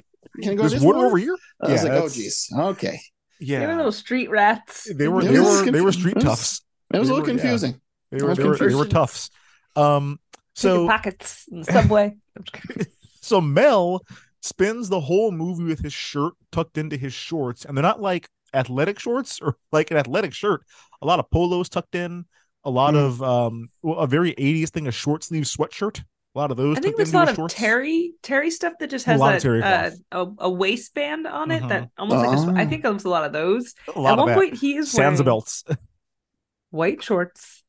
Can 0.42 0.52
you 0.52 0.56
go 0.56 0.62
to 0.64 0.68
There's 0.68 0.72
this 0.72 0.82
water 0.82 0.96
water? 0.96 1.08
over 1.08 1.18
here. 1.18 1.36
I 1.60 1.72
was 1.72 1.82
Yeah, 1.84 1.88
like, 1.90 1.92
oh, 1.92 1.94
that's- 2.08 2.14
geez, 2.16 2.48
okay. 2.56 3.00
Yeah, 3.40 3.60
they 3.60 3.66
were 3.66 3.76
little 3.76 3.92
street 3.92 4.30
rats. 4.30 4.88
they 4.94 5.08
were 5.08 5.20
It 5.20 5.24
they 5.32 5.40
were 5.40 5.64
they 5.70 5.80
were 5.80 5.90
confu- 5.92 6.00
street 6.00 6.10
it 6.12 6.16
was- 6.16 6.24
toughs. 6.24 6.60
It 6.92 6.98
was 6.98 7.08
They 7.08 7.12
a 7.14 7.16
little 7.16 7.26
were- 7.26 7.32
yeah. 7.32 7.42
confusing. 7.42 7.80
They 8.10 8.22
were 8.22 8.28
was 8.28 8.38
they 8.38 8.44
were, 8.44 8.56
they 8.56 8.74
were 8.74 8.86
toughs. 8.86 9.30
Um, 9.76 10.20
so 10.54 10.86
pockets 10.86 11.46
in 11.50 11.60
the 11.60 11.64
subway. 11.64 12.16
so 13.20 13.40
Mel 13.40 14.02
spends 14.40 14.88
the 14.88 15.00
whole 15.00 15.32
movie 15.32 15.64
with 15.64 15.80
his 15.80 15.92
shirt 15.92 16.34
tucked 16.52 16.78
into 16.78 16.96
his 16.96 17.12
shorts, 17.12 17.64
and 17.64 17.76
they're 17.76 17.82
not 17.82 18.00
like 18.00 18.28
athletic 18.52 18.98
shorts 19.00 19.40
or 19.40 19.56
like 19.72 19.90
an 19.90 19.96
athletic 19.96 20.32
shirt. 20.32 20.62
A 21.02 21.06
lot 21.06 21.18
of 21.18 21.28
polos 21.30 21.68
tucked 21.68 21.94
in, 21.96 22.24
a 22.62 22.70
lot 22.70 22.94
Mm. 22.94 23.06
of 23.06 23.22
um, 23.22 23.68
a 23.84 24.06
very 24.06 24.32
'80s 24.34 24.70
thing, 24.70 24.86
a 24.86 24.92
short 24.92 25.24
sleeve 25.24 25.44
sweatshirt. 25.44 26.04
A 26.34 26.38
lot 26.38 26.50
of 26.50 26.56
those 26.56 26.76
I 26.76 26.80
think 26.80 26.96
there's 26.96 27.12
a 27.12 27.16
lot 27.16 27.28
of 27.28 27.36
shorts. 27.36 27.54
terry 27.54 28.12
terry 28.22 28.50
stuff 28.50 28.72
that 28.80 28.90
just 28.90 29.04
has 29.06 29.20
lot 29.20 29.44
a 29.44 29.48
of 29.48 29.62
uh, 29.62 29.90
a, 30.10 30.26
a 30.46 30.50
waistband 30.50 31.26
on 31.28 31.50
it 31.52 31.62
Mhm. 31.62 31.68
that 31.68 31.90
almost 31.96 32.26
like 32.26 32.36
a 32.36 32.40
sw- 32.40 32.56
I 32.58 32.64
Oh. 32.64 32.68
think 32.68 32.82
there's 32.82 33.04
a 33.04 33.08
lot 33.08 33.24
of 33.24 33.32
those. 33.32 33.74
a 33.94 34.00
lot 34.00 34.12
At 34.12 34.12
of 34.14 34.18
one 34.20 34.28
that. 34.30 34.34
point, 34.34 34.54
he 34.58 34.76
is 34.76 34.92
Sansa 34.92 34.98
wearing 34.98 35.22
belts. 35.24 35.64
white 36.70 37.02
shorts, 37.02 37.62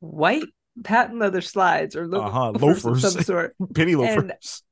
white 0.00 0.46
patent 0.84 1.18
leather 1.18 1.40
slides 1.40 1.96
or 1.96 2.06
lo- 2.06 2.20
Uh-huh, 2.22 2.50
loafers 2.60 3.02
of 3.04 3.12
some 3.12 3.22
sort, 3.22 3.56
penny 3.74 3.92
And- 3.94 4.00
loafers, 4.02 4.62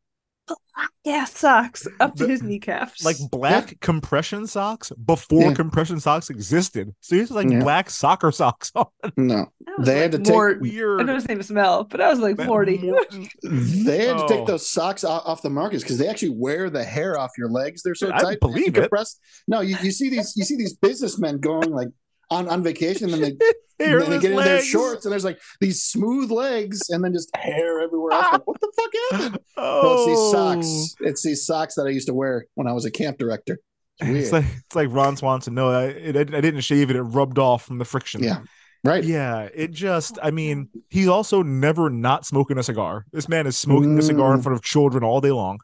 yeah, 1.05 1.25
socks 1.25 1.87
up 2.01 2.15
to 2.17 2.25
The- 2.25 2.31
his 2.31 2.43
kneecaps. 2.43 3.05
like 3.05 3.17
black 3.31 3.79
compression 3.81 4.47
socks 4.47 4.91
before 5.05 5.43
Yeah. 5.51 5.55
compression 5.55 6.01
socks 6.01 6.31
existed. 6.31 6.95
So 7.01 7.17
he's 7.17 7.31
like 7.31 7.49
Yeah. 7.51 7.61
black 7.61 7.91
soccer 7.91 8.31
socks 8.33 8.73
on. 8.77 8.87
No, 9.17 9.47
That 9.67 9.79
was 9.79 9.87
they 9.87 9.99
had 10.01 10.13
like 10.15 10.23
to 10.23 10.27
take- 10.31 10.35
more. 10.35 10.59
Weird. 10.61 11.01
I 11.01 11.05
know 11.05 11.15
his 11.15 11.29
name 11.29 11.41
is 11.41 11.51
Mel, 11.51 11.85
but 11.85 12.01
I 12.01 12.09
was 12.09 12.19
like 12.21 12.37
forty. 12.43 12.79
They 13.43 14.07
had 14.07 14.17
to 14.19 14.25
Oh. 14.25 14.29
take 14.29 14.47
those 14.47 14.69
socks 14.69 15.05
off, 15.05 15.23
off 15.27 15.43
the 15.43 15.51
markets 15.51 15.83
because 15.83 15.99
they 15.99 16.09
actually 16.09 16.31
wear 16.37 16.71
the 16.71 16.85
hair 16.85 17.19
off 17.19 17.31
your 17.37 17.51
legs. 17.51 17.83
They're 17.83 17.95
so 17.95 18.11
I 18.13 18.19
tight, 18.21 18.41
believe 18.41 18.69
it. 18.69 18.81
compressed. 18.81 19.21
No, 19.49 19.61
you, 19.61 19.77
you 19.83 19.91
see 19.93 20.09
these 20.09 20.33
you 20.37 20.45
see 20.45 20.57
these 20.57 20.75
businessmen 20.75 21.39
going 21.39 21.71
like 21.71 21.89
on, 22.33 22.49
on 22.49 22.63
vacation 22.63 23.13
and 23.13 23.23
then 23.23 23.37
they, 23.39 23.53
and 23.85 24.01
then 24.03 24.11
they 24.11 24.19
get 24.19 24.33
in 24.33 24.37
their 24.37 24.63
shorts 24.63 25.05
and 25.05 25.13
there's 25.13 25.25
like 25.25 25.41
these 25.61 25.83
smooth 25.83 26.31
legs 26.31 26.91
and 26.91 27.03
then 27.05 27.13
just 27.13 27.35
hair 27.37 27.81
everywhere 27.81 28.13
else. 28.13 28.33
Like, 28.33 28.47
what 28.47 28.61
the 28.61 28.73
fuck 28.77 29.21
happened? 29.21 29.39
Oh, 29.57 29.83
No, 29.83 29.93
it's 29.93 30.07
these 30.07 30.31
socks. 30.33 30.97
Oh. 31.01 31.09
It's 31.09 31.23
these 31.23 31.47
socks 31.47 31.75
that 31.77 31.87
I 31.87 31.91
used 31.91 32.09
to 32.09 32.15
wear 32.15 32.47
when 32.55 32.67
I 32.67 32.73
was 32.73 32.85
a 32.85 32.91
camp 32.91 33.19
director. 33.19 33.59
It's. 34.01 34.25
It's 34.25 34.33
like 34.33 34.45
it's 34.67 34.75
like 34.75 34.89
Ron 34.91 35.17
Swanson. 35.17 35.55
No, 35.55 35.71
I, 35.71 35.85
it, 35.85 36.17
I 36.17 36.41
didn't 36.41 36.63
shave 36.63 36.91
it. 36.91 36.97
It 36.97 37.03
rubbed 37.03 37.39
off 37.39 37.65
from 37.65 37.79
the 37.79 37.85
friction. 37.85 38.23
yeah, 38.23 38.41
right. 38.85 39.05
Yeah, 39.05 39.49
it 39.55 39.71
just, 39.71 40.19
I 40.23 40.31
mean, 40.31 40.69
he's 40.91 41.09
also 41.09 41.43
never 41.43 41.89
not 41.91 42.27
smoking 42.27 42.59
a 42.59 42.63
cigar. 42.63 43.05
This 43.13 43.29
man 43.29 43.47
is 43.47 43.57
smoking 43.57 43.99
a 43.99 44.03
cigar 44.03 44.33
in 44.35 44.41
Mm. 44.41 44.43
front 44.43 44.57
of 44.57 44.63
children 44.63 45.05
all 45.05 45.21
day 45.21 45.31
long. 45.31 45.59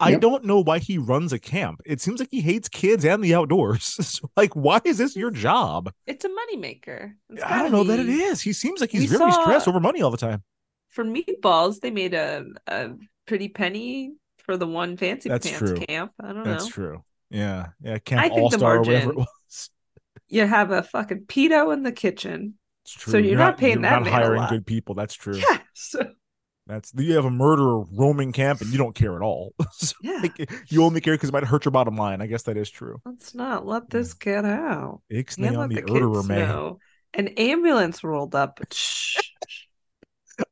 I 0.00 0.10
Yep. 0.10 0.20
don't 0.20 0.44
know 0.44 0.60
why 0.60 0.78
he 0.78 0.98
runs 0.98 1.32
a 1.32 1.38
camp. 1.38 1.80
It 1.84 2.00
seems 2.00 2.20
like 2.20 2.28
he 2.30 2.40
hates 2.40 2.68
kids 2.68 3.04
and 3.04 3.22
the 3.22 3.34
outdoors. 3.34 3.96
So, 4.04 4.30
like, 4.36 4.54
why 4.54 4.80
is 4.84 4.98
this 4.98 5.16
your 5.16 5.30
job? 5.30 5.92
It's 6.06 6.24
a 6.24 6.28
moneymaker. 6.28 7.14
I 7.44 7.62
don't 7.62 7.72
know 7.72 7.84
that 7.84 8.00
it 8.00 8.08
is. 8.08 8.40
He 8.40 8.52
seems 8.52 8.80
like 8.80 8.90
he's 8.90 9.10
We 9.10 9.16
very 9.18 9.30
saw- 9.32 9.42
stressed 9.42 9.68
over 9.68 9.80
money 9.80 10.02
all 10.02 10.10
the 10.10 10.16
time. 10.16 10.42
For 10.90 11.04
meatballs, 11.04 11.80
they 11.80 11.90
made 11.90 12.14
a 12.14 12.44
a 12.68 12.90
pretty 13.26 13.48
penny 13.48 14.12
for 14.38 14.56
the 14.56 14.66
one 14.66 14.96
fancy 14.96 15.28
That's 15.28 15.48
pants 15.48 15.58
true. 15.58 15.76
camp. 15.88 16.12
I 16.22 16.32
don't 16.32 16.44
That's 16.44 16.64
know. 16.66 16.70
true. 16.70 17.02
Yeah. 17.30 17.68
Yeah. 17.82 17.98
Camp 17.98 18.20
I 18.22 18.28
think 18.28 18.40
All 18.42 18.48
the 18.50 18.58
Star 18.58 18.78
whatever 18.80 19.10
it 19.10 19.16
was. 19.48 19.70
You 20.28 20.46
have 20.46 20.70
a 20.70 20.82
fucking 20.82 21.22
pedo 21.26 21.72
in 21.72 21.82
the 21.82 21.92
kitchen. 21.92 22.54
It's 22.84 22.92
true. 22.92 23.12
So 23.12 23.18
you're 23.18 23.38
not 23.38 23.58
paying 23.58 23.74
you're 23.74 23.82
that 23.82 23.90
not 23.90 24.02
man 24.04 24.12
a 24.12 24.16
hiring 24.16 24.40
lot. 24.40 24.50
good 24.50 24.66
people. 24.66 24.94
That's 24.94 25.14
true. 25.14 25.36
Yeah. 25.36 25.58
So 25.72 26.06
That's 26.66 26.92
you 26.96 27.14
have 27.14 27.24
a 27.24 27.30
murderer 27.30 27.84
roaming 27.92 28.32
camp 28.32 28.60
and 28.60 28.70
you 28.70 28.78
don't 28.78 28.94
care 28.94 29.16
at 29.16 29.22
all. 29.22 29.54
So, 29.72 29.94
Yeah. 30.02 30.20
like, 30.22 30.50
you 30.70 30.82
only 30.84 31.00
care 31.00 31.14
because 31.14 31.28
it 31.30 31.32
might 31.32 31.44
hurt 31.44 31.64
your 31.64 31.72
bottom 31.72 31.96
line. 31.96 32.20
I 32.22 32.26
guess 32.26 32.42
that 32.44 32.56
is 32.56 32.70
true. 32.70 33.00
let's 33.04 33.34
not 33.34 33.66
let 33.66 33.90
this 33.90 34.14
get 34.14 34.44
out. 34.44 35.00
Ixnay 35.12 35.56
on 35.58 35.68
the 35.68 35.76
the 35.82 35.92
murderer 35.92 36.22
man. 36.22 36.48
know. 36.48 36.78
An 37.14 37.28
ambulance 37.28 38.02
rolled 38.04 38.34
up. 38.34 38.60
Shh. 38.72 39.16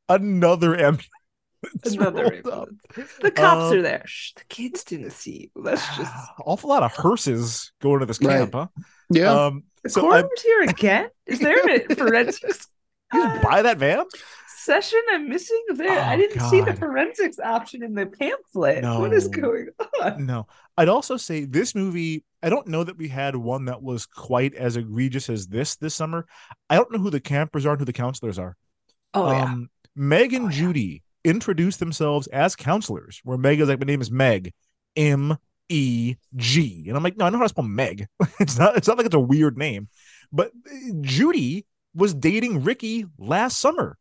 Another 0.09 0.75
ambulance. 0.75 1.07
Another 1.85 2.33
ambulance. 2.33 2.81
The 3.21 3.31
cops 3.31 3.71
Um, 3.71 3.77
are 3.77 3.81
there. 3.81 4.03
Shh, 4.05 4.33
the 4.35 4.43
kids 4.49 4.83
didn't 4.83 5.11
see 5.11 5.51
you. 5.55 5.63
That's 5.63 5.85
just 5.97 6.11
awful 6.45 6.69
lot 6.69 6.83
of 6.83 6.91
hearses 6.93 7.71
going 7.81 7.99
to 8.01 8.05
this 8.05 8.19
Right. 8.21 8.39
camp, 8.39 8.53
huh? 8.53 8.67
Yeah. 9.09 9.31
Um, 9.45 9.63
the 9.72 9.72
so 9.87 10.11
I, 10.11 10.23
here 10.41 10.61
again. 10.63 11.09
Is 11.25 11.39
there 11.39 11.57
a 11.75 11.95
forensics 11.95 12.67
you 13.13 13.21
uh, 13.21 13.41
buy 13.43 13.61
that 13.61 13.77
van? 13.77 14.05
session 14.47 15.01
I'm 15.11 15.27
missing? 15.29 15.61
There, 15.75 15.99
I 15.99 16.13
Oh, 16.13 16.17
didn't 16.17 16.39
see 16.49 16.61
the 16.61 16.73
forensics 16.73 17.37
option 17.39 17.83
in 17.83 17.93
the 17.93 18.05
pamphlet. 18.05 18.83
What 18.83 19.13
is 19.13 19.27
going 19.27 19.67
on? 20.01 20.25
No. 20.25 20.47
I'd 20.77 20.87
also 20.89 21.17
say 21.17 21.45
this 21.45 21.75
movie. 21.75 22.23
I 22.41 22.49
don't 22.49 22.67
know 22.67 22.83
that 22.83 22.97
we 22.97 23.07
had 23.09 23.35
one 23.35 23.65
that 23.65 23.81
was 23.83 24.05
quite 24.05 24.53
as 24.55 24.75
egregious 24.77 25.29
as 25.29 25.47
this 25.47 25.75
this 25.75 25.95
summer. 25.95 26.25
I 26.69 26.75
don't 26.75 26.91
know 26.91 26.99
who 26.99 27.09
the 27.09 27.19
campers 27.19 27.65
are 27.65 27.71
and 27.71 27.79
who 27.79 27.85
the 27.85 27.93
counselors 27.93 28.39
are. 28.39 28.55
Oh 29.13 29.31
yeah. 29.31 29.43
um, 29.43 29.69
Meg 29.95 30.33
and 30.33 30.45
Oh, 30.45 30.49
yeah. 30.49 30.55
Judy 30.55 31.03
introduced 31.23 31.79
themselves 31.79 32.27
as 32.27 32.55
counselors, 32.55 33.21
where 33.23 33.37
Meg 33.37 33.59
is 33.59 33.69
like, 33.69 33.79
My 33.79 33.85
name 33.85 34.01
is 34.01 34.11
Meg, 34.11 34.53
M 34.95 35.37
E 35.73 36.15
G. 36.35 36.85
And 36.87 36.95
I'm 36.97 37.03
like, 37.03 37.17
No, 37.17 37.25
I 37.25 37.29
know 37.29 37.37
how 37.37 37.43
to 37.43 37.49
spell 37.49 37.65
Meg. 37.65 38.07
it's 38.39 38.57
not 38.57 38.77
it's 38.77 38.87
not 38.87 38.97
like 38.97 39.05
it's 39.07 39.15
a 39.15 39.19
weird 39.19 39.57
name. 39.57 39.89
But 40.31 40.51
uh, 40.71 40.75
Judy 41.01 41.65
was 41.95 42.13
dating 42.13 42.63
Ricky 42.63 43.05
last 43.17 43.59
summer. 43.59 43.97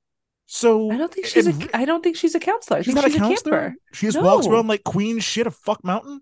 So 0.46 0.90
I 0.90 0.96
don't 0.98 1.12
think 1.12 1.26
she's 1.26 1.46
a. 1.46 1.50
and 1.50 1.62
Ri- 1.64 1.70
I 1.74 1.84
don't 1.84 2.02
think 2.02 2.16
she's 2.16 2.34
a 2.34 2.40
counselor. 2.40 2.78
I 2.78 2.82
she's 2.82 2.94
not 2.94 3.04
she's 3.04 3.14
a 3.14 3.16
a 3.16 3.20
counselor. 3.20 3.60
camper. 3.60 3.76
She 3.94 4.06
just 4.06 4.20
walks 4.20 4.46
around 4.46 4.66
like 4.68 4.84
queen 4.84 5.18
shit 5.20 5.46
of 5.46 5.54
fuck 5.56 5.82
mountain. 5.84 6.20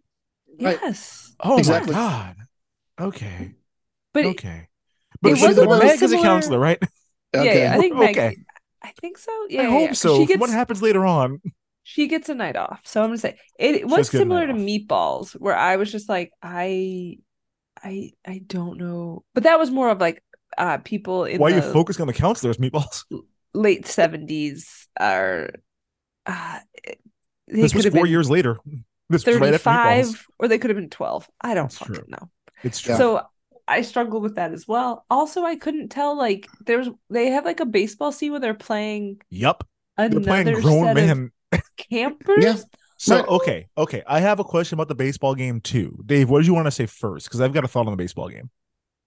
Right. 0.60 0.78
Yes, 0.82 1.32
Oh 1.40 1.58
Exactly. 1.58 1.92
my 1.92 1.98
god. 1.98 2.36
Okay. 3.00 3.54
but 4.12 4.26
okay. 4.26 4.68
But, 5.22 5.30
was 5.32 5.38
she, 5.40 5.44
a 5.46 5.48
but 5.48 5.56
little 5.56 5.78
Meg 5.78 6.02
is 6.02 6.12
a 6.12 6.18
counselor, 6.18 6.58
right? 6.58 6.78
yeah, 7.34 7.40
Okay. 7.40 7.62
yeah, 7.62 7.74
I 7.74 7.78
think 7.78 7.96
Meg. 7.96 8.10
Okay. 8.18 8.36
I 8.82 8.92
think 9.00 9.18
so. 9.18 9.32
Yeah, 9.48 9.60
I 9.60 9.64
yeah, 9.64 9.70
hope 9.70 9.80
yeah, 9.80 9.86
'cause 9.88 9.98
so. 10.00 10.16
She 10.18 10.26
gets, 10.26 10.40
What 10.40 10.50
happens 10.50 10.80
later 10.82 11.04
on? 11.06 11.40
She 11.90 12.06
gets 12.08 12.28
a 12.28 12.34
night 12.34 12.56
off. 12.56 12.80
So 12.84 13.00
I'm 13.02 13.08
gonna 13.08 13.18
say 13.18 13.38
it, 13.58 13.74
it 13.76 13.86
was 13.88 14.08
similar 14.08 14.46
to 14.46 14.52
off. 14.52 14.58
Meatballs, 14.58 15.32
where 15.32 15.56
I 15.56 15.76
was 15.76 15.90
just 15.90 16.08
like, 16.08 16.32
I, 16.42 17.18
I, 17.82 18.12
I 18.26 18.42
don't 18.46 18.78
know, 18.78 19.24
but 19.34 19.44
that 19.44 19.58
was 19.58 19.70
more 19.70 19.90
of 19.90 20.00
like 20.00 20.22
uh 20.58 20.78
people 20.78 21.24
in 21.24 21.40
Why 21.40 21.52
are 21.52 21.56
you 21.56 21.62
focusing 21.62 22.02
on 22.02 22.06
the 22.08 22.12
counselors, 22.14 22.58
meatballs? 22.58 23.04
late 23.54 23.86
seventies 23.86 24.88
are. 24.98 25.50
Uh, 26.26 26.58
This 27.48 27.74
was 27.74 27.86
four 27.86 28.04
been 28.04 28.06
years 28.06 28.30
later. 28.30 28.58
This 29.08 29.26
was 29.26 29.36
right 29.36 29.60
35 29.60 30.26
or 30.38 30.48
they 30.48 30.58
could 30.58 30.70
have 30.70 30.76
been 30.76 30.90
12 30.90 31.28
i 31.40 31.54
don't 31.54 31.64
That's 31.64 31.78
fucking 31.78 31.94
true. 31.94 32.04
know 32.08 32.30
It's 32.62 32.78
true. 32.78 32.94
so 32.94 33.22
i 33.66 33.82
struggled 33.82 34.22
with 34.22 34.36
that 34.36 34.52
as 34.52 34.68
well 34.68 35.04
also 35.10 35.42
i 35.44 35.56
couldn't 35.56 35.88
tell 35.88 36.16
like 36.16 36.46
there's 36.64 36.88
they 37.08 37.28
have 37.30 37.44
like 37.44 37.60
a 37.60 37.66
baseball 37.66 38.12
scene 38.12 38.30
where 38.30 38.40
they're 38.40 38.54
playing 38.54 39.20
Yep. 39.30 39.64
another 39.96 40.20
They're 40.20 40.42
playing 40.42 40.60
grown 40.62 40.90
of 40.90 41.30
campers 41.76 42.44
Yeah. 42.44 42.56
So 42.98 43.16
Right. 43.16 43.28
okay, 43.28 43.68
okay. 43.78 44.02
I 44.06 44.20
have 44.20 44.40
a 44.40 44.44
question 44.44 44.76
about 44.76 44.88
the 44.88 44.94
baseball 44.94 45.34
game 45.34 45.60
too. 45.62 45.98
Dave, 46.04 46.28
what 46.28 46.40
did 46.40 46.46
you 46.46 46.52
want 46.54 46.66
to 46.66 46.70
say 46.70 46.84
first? 46.84 47.26
Because 47.26 47.40
I've 47.40 47.54
got 47.54 47.64
a 47.64 47.68
thought 47.68 47.86
on 47.86 47.92
the 47.92 47.96
baseball 47.96 48.28
game. 48.28 48.50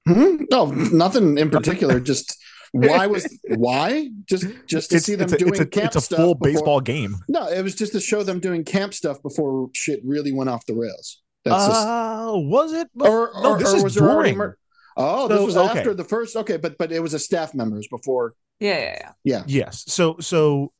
Hmm? 0.08 0.46
No, 0.50 0.66
nothing 0.66 1.38
in 1.38 1.50
particular. 1.52 2.00
Just 2.12 2.36
why 2.72 3.06
was 3.06 3.28
why? 3.50 4.10
Just 4.26 4.48
just 4.66 4.89
to 4.89 5.00
see 5.00 5.14
them 5.14 5.26
it's 5.26 5.34
a, 5.34 5.38
doing 5.38 5.52
it's 5.52 5.60
a, 5.60 5.66
camp 5.68 5.86
it's 5.88 5.96
a 5.98 6.02
stuff 6.02 6.18
full 6.18 6.34
before- 6.34 6.54
baseball 6.54 6.82
game. 6.82 7.18
No, 7.28 7.48
it 7.48 7.62
was 7.62 7.76
just 7.76 7.91
to 7.94 8.00
show 8.02 8.24
them 8.24 8.39
doing 8.39 8.64
camp 8.64 8.96
stuff 8.96 9.22
before 9.22 9.70
shit 9.76 10.00
really 10.04 10.32
went 10.34 10.50
off 10.50 10.66
the 10.66 10.74
rails. 10.74 11.22
That's 11.46 11.68
just, 11.68 11.88
Uh, 11.88 12.32
was 12.36 12.74
it? 12.74 12.88
But- 12.96 13.10
or, 13.10 13.32
no, 13.44 13.58
this 13.58 13.74
or 13.74 13.78
is 13.78 13.84
was 13.84 13.94
there 13.96 14.10
already 14.10 14.30
during. 14.32 14.38
mur- 14.39 14.58
Oh, 14.98 15.28
So, 15.28 15.36
this 15.38 15.46
was 15.46 15.58
okay. 15.58 15.80
after 15.80 15.94
the 15.94 16.04
first. 16.04 16.36
Okay, 16.36 16.58
but 16.58 16.80
but 16.80 16.91
it 16.91 17.00
was 17.00 17.14
a 17.14 17.20
staff 17.20 17.54
members 17.54 17.88
before. 17.88 18.34
Yeah, 18.60 18.80
yeah, 18.80 19.12
yeah. 19.24 19.44
Yes. 19.46 19.84
So 19.88 20.18
so 20.20 20.72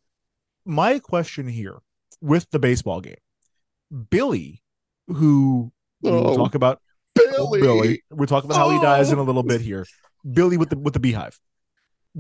my 0.66 1.00
question 1.00 1.48
here 1.48 1.78
with 2.22 2.50
the 2.52 2.60
baseball 2.60 3.02
game, 3.02 3.16
Billy, 4.10 4.62
who 5.08 5.72
we'll 6.02 6.28
Oh, 6.28 6.38
talk 6.38 6.56
about 6.56 6.82
Billy. 7.16 7.62
Billy. 7.62 8.04
We'll 8.10 8.28
talk 8.28 8.44
about 8.44 8.58
how 8.58 8.70
he 8.70 8.80
dies 8.80 9.12
in 9.12 9.18
a 9.18 9.22
Oh. 9.22 9.26
little 9.26 9.44
bit 9.44 9.62
here. 9.62 9.86
Billy 10.32 10.58
with 10.58 10.70
the 10.70 10.78
with 10.78 10.94
the 10.94 11.00
beehive. 11.00 11.40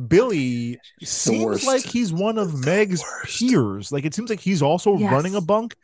Billy 0.07 0.79
seems 1.03 1.45
worst. 1.45 1.67
like 1.67 1.83
he's 1.83 2.11
one 2.11 2.37
of 2.37 2.61
The 2.61 2.65
Meg's 2.65 3.01
worst. 3.01 3.39
peers. 3.39 3.91
Like 3.91 4.05
it 4.05 4.13
seems 4.13 4.29
like 4.29 4.39
he's 4.39 4.61
also 4.61 4.97
Yes. 4.97 5.11
running 5.11 5.35
a 5.35 5.41
bunk. 5.41 5.75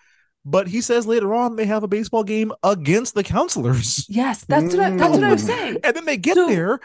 But 0.46 0.68
he 0.70 0.82
says 0.82 1.06
later 1.06 1.34
on 1.36 1.58
they 1.58 1.66
have 1.66 1.84
a 1.84 1.88
baseball 1.88 2.24
game 2.24 2.52
against 2.64 3.14
the 3.14 3.24
counselors. 3.24 4.06
Yes, 4.10 4.46
that's 4.48 4.74
what 4.74 4.80
I, 4.80 4.90
that's 4.92 5.12
what 5.12 5.24
I 5.24 5.32
was 5.32 5.44
Mm. 5.44 5.48
saying. 5.48 5.78
And 5.84 5.96
then 5.96 6.06
they 6.06 6.18
get 6.18 6.36
So- 6.36 6.48
there. 6.48 6.80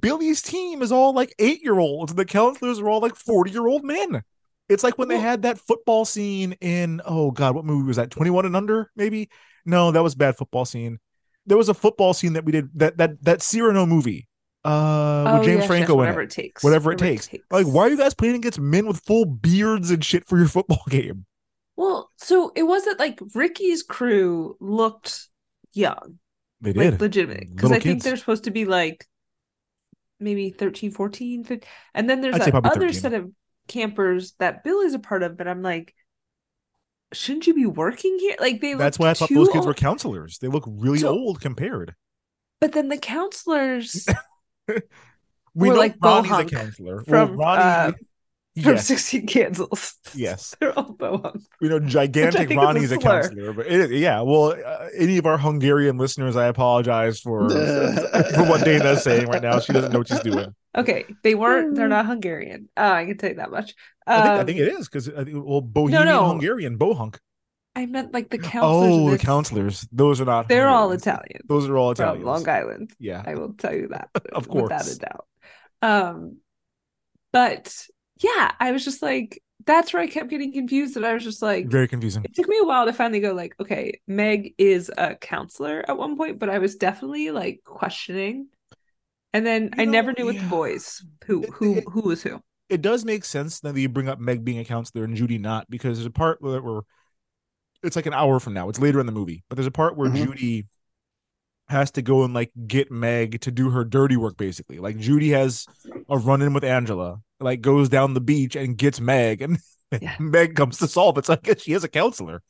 Billy's 0.00 0.40
team 0.40 0.80
is 0.80 0.90
all 0.92 1.12
like 1.12 1.34
eight 1.38 1.62
year 1.62 1.78
olds, 1.78 2.12
and 2.12 2.18
the 2.18 2.24
counselors 2.24 2.78
are 2.80 2.88
all 2.88 3.00
like 3.00 3.16
40 3.16 3.50
year 3.50 3.66
old 3.66 3.84
men. 3.84 4.22
It's 4.70 4.84
like 4.84 4.96
when 4.98 5.08
they 5.08 5.18
had 5.18 5.42
that 5.42 5.58
football 5.58 6.04
scene 6.04 6.52
in, 6.60 7.00
oh 7.04 7.30
God, 7.32 7.54
what 7.54 7.64
movie 7.64 7.86
was 7.86 7.96
that? 7.96 8.10
21 8.10 8.46
and 8.46 8.56
under, 8.56 8.90
maybe? 8.96 9.28
No, 9.66 9.90
that 9.90 10.02
was 10.02 10.14
a 10.14 10.16
bad 10.16 10.36
football 10.36 10.64
scene. 10.64 10.98
There 11.46 11.58
was 11.58 11.68
a 11.68 11.74
football 11.74 12.14
scene 12.14 12.34
that 12.34 12.44
we 12.44 12.52
did 12.52 12.70
that 12.74 12.96
that 12.98 13.22
that 13.24 13.42
Cyrano 13.42 13.84
movie 13.86 14.28
uh 14.64 15.32
with 15.32 15.42
Oh, 15.42 15.44
James 15.44 15.58
yes, 15.60 15.66
Franco 15.66 15.82
yes, 15.84 15.90
in 15.92 15.96
whatever 15.98 16.20
it. 16.22 16.24
it 16.24 16.30
takes. 16.30 16.62
Whatever 16.62 16.92
it 16.92 16.98
takes. 16.98 17.28
Like, 17.50 17.66
why 17.66 17.82
are 17.86 17.90
you 17.90 17.96
guys 17.96 18.14
playing 18.14 18.36
against 18.36 18.60
men 18.60 18.86
with 18.86 19.00
full 19.04 19.24
beards 19.24 19.90
and 19.90 20.04
shit 20.04 20.26
for 20.28 20.38
your 20.38 20.48
football 20.48 20.82
game? 20.88 21.26
Well, 21.76 22.10
so 22.18 22.52
it 22.54 22.62
wasn't 22.62 22.98
like 22.98 23.20
Ricky's 23.34 23.82
crew 23.82 24.56
looked 24.60 25.28
young, 25.72 26.18
They 26.60 26.72
like 26.74 27.00
legitimate, 27.00 27.54
because 27.56 27.72
I 27.72 27.80
think 27.80 28.02
they're 28.02 28.16
supposed 28.18 28.44
to 28.44 28.50
be 28.50 28.66
like 28.66 29.06
maybe 30.18 30.50
13, 30.50 30.90
14, 30.90 31.44
15. 31.44 31.68
and 31.94 32.10
then 32.10 32.20
there's 32.20 32.34
I'd 32.34 32.42
that 32.52 32.54
other 32.66 32.88
13. 32.88 32.92
set 32.92 33.14
of 33.14 33.30
campers 33.70 34.34
that 34.38 34.62
Billy's 34.64 34.92
a 34.94 34.98
part 34.98 35.22
of, 35.22 35.36
but 35.38 35.48
I'm 35.48 35.62
like, 35.62 35.94
shouldn't 37.12 37.46
you 37.46 37.54
be 37.54 37.66
working 37.66 38.18
here? 38.18 38.36
Like 38.38 38.60
they 38.60 38.74
That's 38.74 38.98
why 38.98 39.10
I 39.10 39.14
thought 39.14 39.30
those 39.30 39.48
kids 39.48 39.66
were 39.66 39.74
counselors. 39.74 40.38
They 40.38 40.48
look 40.48 40.64
really 40.66 40.98
So- 40.98 41.08
old 41.10 41.40
compared. 41.40 41.94
But 42.60 42.72
then 42.72 42.88
the 42.88 42.98
counselors 42.98 44.06
We 45.54 45.68
know 45.70 45.74
like 45.76 45.96
Ronnie's 46.02 46.30
a 46.30 46.44
counselor. 46.44 47.02
from, 47.04 47.36
well, 47.36 47.56
Ronnie, 47.56 47.62
uh, 47.62 47.92
from 48.60 48.72
yes, 48.72 48.86
16 48.86 49.26
Candles. 49.26 49.94
yes. 50.14 50.56
They're 50.60 50.76
all 50.78 50.94
bohunks. 50.94 51.44
We 51.60 51.68
know 51.68 51.80
gigantic 51.80 52.48
think 52.48 52.76
is 52.76 52.92
a 52.92 52.96
a, 52.96 52.98
counselor, 52.98 53.52
but 53.52 53.66
it, 53.66 53.90
yeah. 53.90 54.20
Well, 54.22 54.56
uh, 54.64 54.88
any 54.96 55.18
of 55.18 55.26
our 55.26 55.38
Hungarian 55.38 55.98
listeners, 55.98 56.36
I 56.36 56.46
apologize 56.46 57.20
for 57.20 57.48
for 57.50 58.44
what 58.44 58.64
Dana 58.64 58.90
is 58.92 59.02
saying 59.02 59.26
right 59.26 59.42
now. 59.42 59.60
She 59.60 59.72
doesn't 59.72 59.92
know 59.92 59.98
what 59.98 60.08
she's 60.08 60.20
doing. 60.20 60.54
Okay, 60.76 61.04
they 61.22 61.34
weren't. 61.34 61.74
They're 61.76 61.88
not 61.88 62.06
Hungarian. 62.06 62.68
Uh, 62.76 62.92
I 62.92 63.06
can 63.06 63.18
tell 63.18 63.30
you 63.30 63.36
that 63.36 63.50
much. 63.50 63.74
I 64.06 64.16
think, 64.22 64.26
I 64.28 64.38
Um, 64.40 64.46
think 64.46 64.58
it 64.58 64.68
is 64.68 64.88
because 64.88 65.10
well, 65.10 65.60
Bohemian 65.60 66.04
no. 66.04 66.26
Hungarian 66.28 66.78
Bohunk. 66.78 67.18
I 67.76 67.86
meant 67.86 68.12
like 68.12 68.30
the 68.30 68.38
counselors. 68.38 68.92
Oh, 68.92 69.06
in 69.06 69.12
the 69.12 69.18
counselors. 69.18 69.86
Those 69.92 70.20
are 70.20 70.24
not. 70.24 70.48
They're 70.48 70.68
all 70.68 70.90
Italian 70.92 71.42
Those 71.46 71.68
are 71.68 71.76
all 71.76 71.92
Italian. 71.92 72.24
Long 72.24 72.48
Island. 72.48 72.92
Yeah. 72.98 73.22
I 73.24 73.34
will 73.34 73.54
tell 73.54 73.74
you 73.74 73.88
that 73.88 74.10
Of 74.32 74.48
course, 74.48 74.70
without 74.70 74.88
a 74.88 74.98
doubt. 74.98 75.26
Um, 75.82 76.36
but 77.32 77.86
yeah, 78.20 78.52
I 78.60 78.72
was 78.72 78.84
just 78.84 79.02
like, 79.02 79.42
that's 79.66 79.92
where 79.92 80.02
I 80.02 80.06
kept 80.06 80.30
getting 80.30 80.52
confused, 80.52 80.96
and 80.96 81.04
I 81.06 81.14
was 81.14 81.24
just 81.24 81.42
like, 81.42 81.66
Very 81.66 81.88
confusing. 81.88 82.24
it 82.24 82.34
took 82.34 82.48
me 82.48 82.58
a 82.62 82.66
while 82.66 82.86
to 82.86 82.92
finally 82.92 83.20
go 83.20 83.32
like, 83.34 83.54
okay, 83.60 84.00
Meg 84.06 84.54
is 84.58 84.90
a 84.96 85.14
counselor 85.16 85.84
at 85.88 85.96
one 85.98 86.16
point, 86.16 86.38
but 86.38 86.50
I 86.50 86.58
was 86.58 86.76
definitely 86.76 87.30
like 87.30 87.60
questioning, 87.64 88.48
and 89.32 89.46
then 89.46 89.70
You 89.76 89.82
I 89.82 89.84
know, 89.84 89.92
never 89.92 90.12
knew 90.12 90.26
with 90.26 90.38
the 90.38 90.46
boys 90.46 91.02
who 91.26 91.46
who 91.52 91.78
it- 91.78 91.84
who 91.88 92.00
was 92.02 92.22
who. 92.22 92.40
it 92.68 92.82
does 92.82 93.04
make 93.04 93.24
sense 93.24 93.60
that 93.60 93.76
you 93.76 93.88
bring 93.88 94.08
up 94.08 94.20
Meg 94.20 94.44
being 94.44 94.58
a 94.58 94.64
counselor 94.64 95.04
and 95.04 95.16
Judy 95.16 95.38
not 95.38 95.68
because 95.70 95.98
there's 95.98 96.06
a 96.06 96.10
part 96.10 96.40
where, 96.40 96.82
it's 97.82 97.96
like 97.96 98.06
an 98.06 98.14
hour 98.14 98.38
from 98.40 98.54
now. 98.54 98.68
It's 98.68 98.78
later 98.80 99.00
in 99.00 99.06
the 99.06 99.12
movie, 99.12 99.42
but 99.48 99.56
there's 99.56 99.66
a 99.66 99.70
part 99.70 99.96
where 99.96 100.08
Mhm. 100.10 100.26
Judy 100.26 100.66
has 101.70 101.92
to 101.92 102.02
go 102.02 102.24
and 102.24 102.34
like 102.34 102.50
get 102.66 102.90
Meg 102.90 103.40
to 103.42 103.50
do 103.50 103.70
her 103.70 103.84
dirty 103.84 104.16
work 104.16 104.36
basically. 104.36 104.78
Like 104.78 104.98
Judy 104.98 105.30
has 105.30 105.66
a 106.08 106.18
run 106.18 106.42
in 106.42 106.52
with 106.52 106.64
Angela, 106.64 107.20
like 107.38 107.60
goes 107.60 107.88
down 107.88 108.14
the 108.14 108.20
beach 108.20 108.56
and 108.56 108.76
gets 108.76 109.00
Meg 109.00 109.42
and 109.42 109.58
Yeah. 110.00 110.14
Meg 110.20 110.54
comes 110.54 110.78
to 110.78 110.86
solve 110.86 111.18
it. 111.18 111.26
So 111.26 111.32
I 111.32 111.36
guess 111.42 111.62
she 111.62 111.72
is 111.72 111.82
a 111.82 111.88
counselor. 111.88 112.42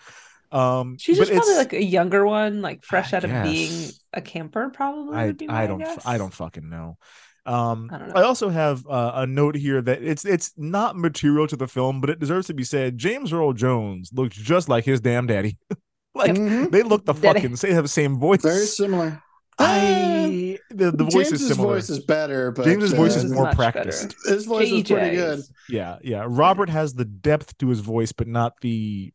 Um 0.53 0.97
She's 0.99 1.17
just 1.17 1.33
probably 1.33 1.55
like 1.55 1.73
a 1.73 1.83
younger 1.83 2.27
one, 2.27 2.61
like 2.61 2.83
fresh 2.83 3.15
I 3.15 3.19
out 3.19 3.25
of 3.25 3.31
being 3.45 3.91
a 4.13 4.21
camper. 4.21 4.71
Probably. 4.71 5.17
I 5.17 5.35
I 5.49 5.67
don't 5.67 5.79
guess. 5.79 6.05
I 6.07 6.19
don't 6.19 6.35
fucking 6.35 6.69
know. 6.69 6.99
Um, 7.47 7.89
I 7.91 8.21
I, 8.21 8.23
also 8.25 8.51
have 8.51 8.87
uh, 8.87 9.13
a 9.15 9.27
note 9.27 9.55
here 9.55 9.81
that 9.81 10.03
it's 10.03 10.27
it's 10.27 10.53
not 10.59 10.97
material 10.97 11.47
to 11.47 11.57
the 11.57 11.67
film, 11.67 12.01
but 12.01 12.11
it 12.11 12.19
deserves 12.19 12.49
to 12.49 12.55
be 12.55 12.65
said. 12.65 12.99
James 12.99 13.33
Earl 13.33 13.55
Jones 13.55 14.11
looks 14.13 14.37
just 14.37 14.69
like 14.69 14.85
his 14.85 15.01
damn 15.01 15.27
daddy. 15.27 15.57
like 16.21 16.33
Mhm. 16.37 16.71
they 16.71 16.83
look 16.83 17.05
the 17.05 17.13
Daddy. 17.13 17.41
fucking 17.41 17.57
they 17.57 17.73
have 17.75 17.85
the 17.85 17.89
same 17.89 18.19
voice. 18.19 18.43
Very 18.43 18.67
similar. 18.67 19.23
I 19.59 20.59
the, 20.71 20.91
the 20.91 21.05
voice 21.05 21.13
James's 21.29 21.43
is 21.43 21.49
similar. 21.49 21.75
voice 21.75 21.91
is 21.91 21.99
better, 22.01 22.51
but 22.51 22.65
James's 22.65 22.93
voice 22.93 23.15
uh, 23.15 23.19
is 23.19 23.25
is 23.25 23.33
more 23.33 23.45
much 23.45 23.57
practiced. 23.57 24.15
his 24.27 24.47
voice 24.47 24.71
is 24.71 24.83
pretty 24.85 25.17
good. 25.17 25.41
Yeah, 25.69 25.99
yeah. 26.03 26.25
Robert 26.27 26.71
has 26.71 26.95
the 26.95 27.05
depth 27.05 27.57
to 27.59 27.69
his 27.69 27.81
voice, 27.81 28.13
but 28.13 28.27
not 28.27 28.55
the 28.63 29.13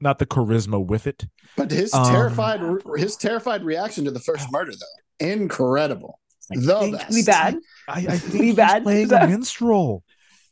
not 0.00 0.18
the 0.18 0.26
charisma 0.26 0.84
with 0.84 1.06
it. 1.06 1.26
But 1.56 1.70
his 1.70 1.92
Um, 1.94 2.06
terrified 2.12 2.60
his 2.96 3.16
terrified 3.16 3.64
reaction 3.64 4.04
to 4.04 4.10
the 4.10 4.20
first 4.20 4.50
murder 4.52 4.72
though, 4.72 5.26
incredible. 5.26 6.18
The 6.50 6.60
think- 6.80 6.96
best. 6.98 7.10
Really 7.10 7.22
bad. 7.22 7.56
I, 7.88 7.92
I 7.92 8.00
think 8.18 8.32
Really 8.34 8.46
he's 8.46 8.54
bad? 8.56 8.82
playing 8.82 9.06
Is 9.06 9.12
a 9.12 9.26
minstrel. 9.26 10.04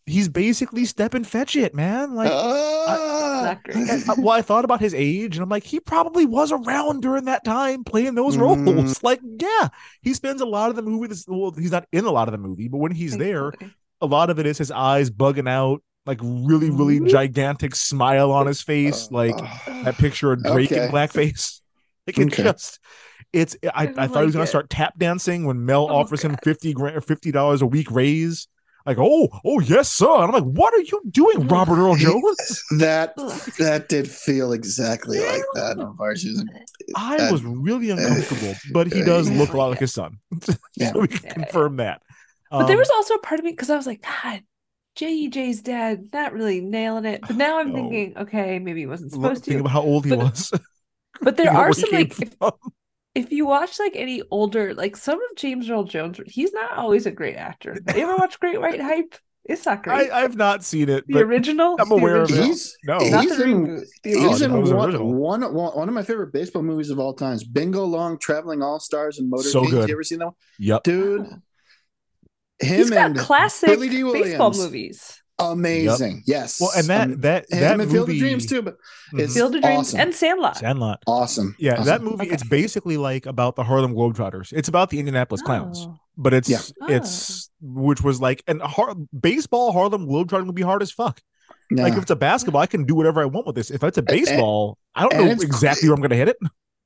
He's 0.07 0.29
basically 0.29 0.85
Stepin 0.87 1.25
Fetchit, 1.25 1.73
man. 1.75 2.15
Like 2.15 2.31
Ah! 2.33 3.43
Not 3.45 3.63
great. 3.63 3.77
And, 3.89 4.09
uh, 4.09 4.15
well, 4.19 4.31
I 4.31 4.43
thought 4.43 4.65
about 4.65 4.81
his 4.81 4.93
age, 4.95 5.37
and 5.37 5.43
I'm 5.43 5.49
like, 5.49 5.63
he 5.65 5.81
probably 5.81 6.27
was 6.27 6.53
around 6.53 7.01
during 7.03 7.25
that 7.27 7.45
time 7.45 7.85
playing 7.85 8.15
those 8.15 8.37
roles. 8.37 8.59
Mm. 8.59 9.03
Like, 9.03 9.21
yeah, 9.23 9.69
he 10.03 10.13
spends 10.15 10.41
a 10.41 10.47
lot 10.47 10.71
of 10.71 10.77
the 10.77 10.83
movie. 10.83 11.07
This, 11.09 11.25
well, 11.29 11.53
he's 11.53 11.71
not 11.71 11.87
in 11.93 12.05
a 12.05 12.11
lot 12.11 12.29
of 12.29 12.33
the 12.33 12.39
movie, 12.39 12.69
but 12.69 12.79
when 12.79 12.93
he's 12.93 13.17
there, 13.17 13.53
a 14.01 14.07
lot 14.07 14.31
of 14.31 14.39
it 14.39 14.47
is 14.47 14.59
his 14.59 14.71
eyes 14.71 15.11
bugging 15.11 15.49
out, 15.49 15.83
like 16.07 16.19
really, 16.23 16.71
really 16.71 17.01
Mhm. 17.01 17.09
gigantic 17.09 17.75
smile 17.77 18.31
on 18.33 18.47
his 18.47 18.63
face, 18.63 19.11
like 19.11 19.35
Oh. 19.39 19.83
that 19.85 19.97
picture 19.97 20.33
of 20.33 20.43
Drake 20.43 20.73
Okay. 20.73 20.87
in 20.87 20.91
blackface. 20.91 21.61
Like 22.07 22.19
it 22.19 22.27
Okay. 22.33 22.43
just, 22.43 22.79
it's. 23.33 23.57
I, 23.63 23.69
I 23.69 23.83
I, 23.83 23.87
don't 23.87 24.09
thought 24.09 24.21
he 24.21 24.27
was 24.27 24.35
gonna 24.35 24.45
it. 24.45 24.49
start 24.49 24.71
tap 24.71 24.95
dancing 24.99 25.45
when 25.45 25.65
Mel 25.65 25.87
Oh, 25.91 25.97
offers 25.97 26.23
him 26.23 26.35
fifty 26.43 26.73
grand, 26.73 27.05
fifty 27.05 27.31
dollars 27.31 27.63
a 27.63 27.67
week 27.67 27.91
raise. 27.91 28.49
Like, 28.87 28.97
oh, 28.99 29.29
oh 29.45 29.61
yes, 29.61 29.91
sir. 29.93 30.11
And 30.11 30.25
I'm 30.25 30.31
like, 30.33 30.45
what 30.59 30.73
are 30.75 30.81
you 30.81 31.03
doing, 31.11 31.47
Robert 31.49 31.77
Earl 31.77 31.97
Jones? 31.97 32.63
that 32.79 33.15
that 33.59 33.89
did 33.89 34.09
feel 34.11 34.53
exactly 34.53 35.19
like 35.21 35.43
that. 35.55 35.77
Unfortunately, 35.79 36.45
I 36.97 37.17
And- 37.17 37.33
was 37.33 37.43
really 37.45 37.91
uncomfortable, 37.91 38.55
but 38.73 38.93
he 38.93 39.03
does 39.03 39.29
Yeah. 39.31 39.39
look 39.41 39.53
a 39.53 39.57
lot 39.57 39.69
like 39.71 39.81
his 39.81 39.93
son. 39.93 40.19
Yeah. 40.77 40.93
so 40.93 41.01
we 41.01 41.09
can 41.09 41.31
confirm 41.31 41.77
that. 41.77 42.03
But 42.51 42.67
there 42.67 42.77
Um, 42.77 42.81
was 42.81 42.91
also 42.91 43.15
a 43.15 43.19
part 43.21 43.39
of 43.39 43.45
me 43.45 43.53
because 43.53 43.71
I 43.71 43.77
was 43.77 43.87
like, 43.87 44.03
God, 44.03 44.43
JEJ's 44.97 45.61
dad, 45.63 46.09
not 46.13 46.33
really 46.33 46.61
nailing 46.61 47.05
it. 47.05 47.21
But 47.21 47.37
now 47.37 47.59
I'm 47.61 47.69
No. 47.69 47.75
thinking, 47.75 48.17
okay, 48.19 48.59
maybe 48.59 48.81
he 48.81 48.87
wasn't 48.87 49.13
look- 49.13 49.23
supposed 49.23 49.45
think 49.45 49.57
to. 49.57 49.61
about 49.61 49.73
how 49.73 49.83
old 49.83 50.05
he 50.05 50.11
But- 50.11 50.19
was. 50.19 50.53
But 51.23 51.37
there 51.37 51.53
are 51.53 51.73
some 51.75 51.91
like 51.93 52.19
if, 52.21 52.35
from. 52.39 52.53
If 53.15 53.33
you 53.33 53.45
watch 53.47 53.79
like 53.81 53.93
any 53.97 54.23
older, 54.31 54.73
like 54.75 54.97
some 54.97 55.19
of 55.21 55.37
James 55.37 55.69
Earl 55.69 55.85
Jones, 55.85 56.21
he's 56.27 56.53
not 56.53 56.73
always 56.79 57.07
a 57.07 57.11
great 57.11 57.37
actor. 57.37 57.77
You 57.95 58.03
ever 58.03 58.17
watch 58.17 58.39
Great 58.39 58.61
White 58.61 58.81
Hype? 58.81 59.15
It's 59.47 59.67
not 59.67 59.83
great. 59.83 60.13
I, 60.13 60.23
I've 60.23 60.37
not 60.37 60.63
seen 60.63 60.89
it, 60.91 61.07
the 61.09 61.15
but 61.15 61.23
original, 61.23 61.75
I'm 61.81 61.89
the 61.89 61.95
aware 61.97 62.17
of 62.23 62.31
it. 62.31 62.45
he's 62.45 62.77
no. 62.85 62.99
he's 63.01 63.41
in- 63.41 63.67
reboot. 63.67 63.85
The 64.05 64.11
he's 64.11 64.19
Oh, 64.19 64.31
original. 64.31 65.01
in 65.01 65.17
one, 65.17 65.43
one, 65.43 65.55
one 65.55 65.77
one 65.77 65.89
of 65.89 65.95
my 65.95 66.03
favorite 66.03 66.33
baseball 66.33 66.63
movies 66.63 66.91
of 66.91 67.01
all 67.01 67.15
times. 67.15 67.43
Bingo 67.43 67.83
Long, 67.85 68.17
Traveling 68.19 68.63
All 68.63 68.79
Stars, 68.79 69.19
and 69.19 69.29
Motor 69.31 69.49
So 69.49 69.63
Team. 69.63 69.71
good. 69.71 69.89
You 69.89 69.95
ever 69.95 70.05
seen 70.05 70.19
that 70.21 70.27
one, 70.27 70.35
Yep. 70.61 70.83
dude? 70.85 71.27
Him 71.27 72.77
He's 72.77 72.91
got 72.91 73.07
and 73.11 73.19
classic 73.19 73.71
Billy 73.71 73.89
Dee 73.89 74.03
baseball 74.03 74.53
movies. 74.53 75.20
Amazing. 75.41 76.23
Yes. 76.27 76.61
Well, 76.61 76.71
and 76.77 76.87
that 76.87 77.03
Um, 77.05 77.21
that 77.21 77.51
him 77.51 77.61
that 77.61 77.71
and 77.73 77.79
movie, 77.81 77.93
Field 77.93 78.11
of 78.11 78.17
Dreams 78.19 78.47
too, 78.47 78.63
but 78.63 78.77
Mhm. 79.13 79.21
it's 79.21 79.35
Field 79.35 79.55
of 79.57 79.63
Dreams 79.63 79.79
awesome. 79.89 80.01
and 80.01 80.15
Sandlot. 80.15 80.57
Sandlot. 80.59 81.03
awesome. 81.07 81.57
Yeah, 81.59 81.73
Awesome. 81.75 81.85
that 81.87 82.03
movie. 82.03 82.27
Okay. 82.27 82.31
It's 82.35 82.45
basically 82.47 82.97
like 82.97 83.27
about 83.27 83.57
the 83.57 83.65
Harlem 83.65 83.95
Globetrotters. 83.95 84.53
It's 84.53 84.69
about 84.69 84.91
the 84.91 84.99
Indianapolis 84.99 85.43
Clowns, 85.43 85.87
Oh. 85.89 85.99
but 86.17 86.35
it's 86.35 86.49
Yeah. 86.49 86.61
it's 86.89 87.51
which 87.61 88.03
was 88.03 88.21
like 88.21 88.43
and 88.47 88.61
har- 88.63 88.95
baseball 89.19 89.73
Harlem 89.73 90.07
Globetrotter 90.07 90.47
would 90.47 90.55
be 90.55 90.63
hard 90.63 90.83
as 90.83 90.91
fuck. 90.91 91.21
Yeah. 91.71 91.85
Like 91.85 91.93
if 91.95 92.03
it's 92.03 92.11
a 92.11 92.17
basketball, 92.17 92.61
I 92.63 92.67
can 92.67 92.85
do 92.85 92.95
whatever 92.95 93.21
I 93.21 93.27
want 93.27 93.47
with 93.47 93.55
this. 93.57 93.71
If 93.71 93.83
it's 93.85 93.99
a 93.99 94.03
baseball, 94.03 94.77
I 94.95 95.03
don't 95.09 95.17
know 95.25 95.31
it's 95.31 95.43
exactly 95.45 95.89
where 95.89 95.95
I'm 95.95 96.01
going 96.01 96.11
to 96.11 96.17
hit 96.17 96.29
it. 96.29 96.37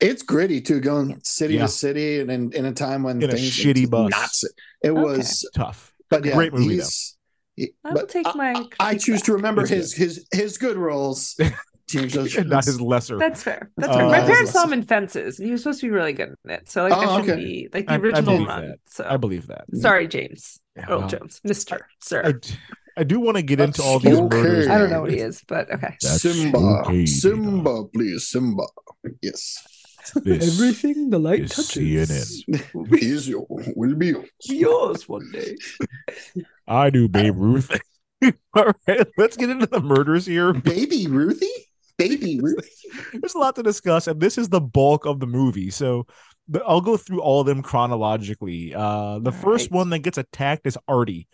it's 0.00 0.22
gritty 0.22 0.60
too, 0.60 0.80
going 0.80 1.18
city 1.24 1.54
Yeah. 1.54 1.62
to 1.62 1.68
city, 1.68 2.20
and 2.20 2.30
in, 2.30 2.52
in 2.52 2.64
a 2.66 2.72
time 2.72 3.02
when 3.02 3.22
In 3.22 3.30
a 3.30 3.34
shitty 3.34 3.82
it's 3.82 3.90
bus. 3.90 4.10
Not, 4.10 4.30
it 4.82 4.90
Okay. 4.90 5.00
was, 5.00 5.48
Tough. 5.54 5.94
but 6.10 6.24
yeah, 6.24 6.34
Great 6.34 6.52
movie, 6.52 6.74
he's, 6.74 7.13
he- 7.13 7.13
I 7.58 7.64
will 7.84 7.94
but 8.00 8.08
take 8.08 8.26
my 8.34 8.52
I, 8.52 8.58
I 8.58 8.64
critique 8.64 9.00
choose 9.00 9.22
to 9.22 9.32
remember 9.34 9.62
It's 9.62 9.70
his 9.70 9.94
his 9.94 10.26
his 10.32 10.58
good 10.58 10.76
roles. 10.76 11.38
Not 11.94 12.64
his 12.64 12.80
lesser. 12.80 13.18
That's 13.18 13.42
fair. 13.42 13.70
That's 13.76 13.92
Uh, 13.92 13.98
fair. 13.98 14.08
My 14.08 14.20
parents 14.20 14.52
saw 14.52 14.64
him 14.64 14.72
in 14.72 14.82
Fences, 14.82 15.38
and 15.38 15.44
he 15.46 15.52
was 15.52 15.62
supposed 15.62 15.80
to 15.80 15.86
be 15.86 15.90
really 15.90 16.14
good 16.14 16.34
in 16.44 16.50
it. 16.50 16.68
So 16.68 16.82
like, 16.82 16.94
Oh, 16.96 17.00
that 17.00 17.24
should 17.24 17.30
okay. 17.34 17.44
be 17.44 17.68
like 17.74 17.86
the 17.86 17.92
I- 17.92 17.94
I 17.96 17.98
original 17.98 18.34
believe 18.36 18.48
run. 18.48 18.68
that. 18.68 18.78
So 18.88 19.06
I 19.08 19.16
believe 19.18 19.46
that. 19.48 19.64
sorry, 19.74 20.08
James 20.08 20.58
Yeah, 20.76 20.86
Earl 20.88 20.98
well, 21.00 21.08
Jones, 21.08 21.40
Mister 21.44 21.86
Sir. 22.00 22.40
I 22.96 23.04
do 23.04 23.20
want 23.20 23.36
to 23.36 23.42
get 23.42 23.60
into 23.60 23.82
all 23.82 23.98
these 23.98 24.18
Okay. 24.18 24.36
murders. 24.36 24.68
I 24.68 24.78
don't 24.78 24.90
know 24.90 25.02
what 25.02 25.10
he 25.10 25.18
is, 25.18 25.42
but 25.46 25.70
okay. 25.70 25.96
That's 26.00 26.22
Simba, 26.22 26.58
okay, 26.86 27.04
Simba, 27.06 27.84
please, 27.92 28.28
Simba. 28.28 28.62
Yes, 29.20 29.58
This 30.24 30.58
the 30.58 31.18
light 31.18 31.40
is 31.40 31.52
CNN. 31.52 32.92
is 33.02 33.28
your 33.28 33.46
will 33.48 33.94
be 33.94 34.08
yours. 34.08 34.28
yours 34.44 35.08
one 35.08 35.30
day. 35.32 35.56
I 36.68 36.90
do 36.90 37.08
Babe 37.08 37.36
Ruth. 37.36 37.70
all 38.54 38.72
right, 38.86 39.06
let's 39.16 39.36
get 39.36 39.50
into 39.50 39.66
the 39.66 39.80
murders 39.80 40.26
here. 40.26 40.52
Baby 40.52 41.06
Ruthie, 41.06 41.48
baby 41.96 42.40
Ruthie. 42.40 42.70
There's 43.12 43.34
a 43.34 43.38
lot 43.38 43.56
to 43.56 43.62
discuss, 43.62 44.06
and 44.06 44.20
this 44.20 44.38
is 44.38 44.48
the 44.48 44.60
bulk 44.60 45.06
of 45.06 45.20
the 45.20 45.26
movie. 45.26 45.70
So 45.70 46.06
the, 46.48 46.62
I'll 46.64 46.80
go 46.80 46.96
through 46.96 47.22
all 47.22 47.40
of 47.40 47.46
them 47.46 47.62
chronologically. 47.62 48.74
Uh, 48.74 49.18
the 49.20 49.30
All 49.30 49.38
first 49.38 49.70
right. 49.70 49.78
one 49.78 49.90
that 49.90 50.00
gets 50.00 50.18
attacked 50.18 50.66
is 50.66 50.78
Artie. 50.86 51.28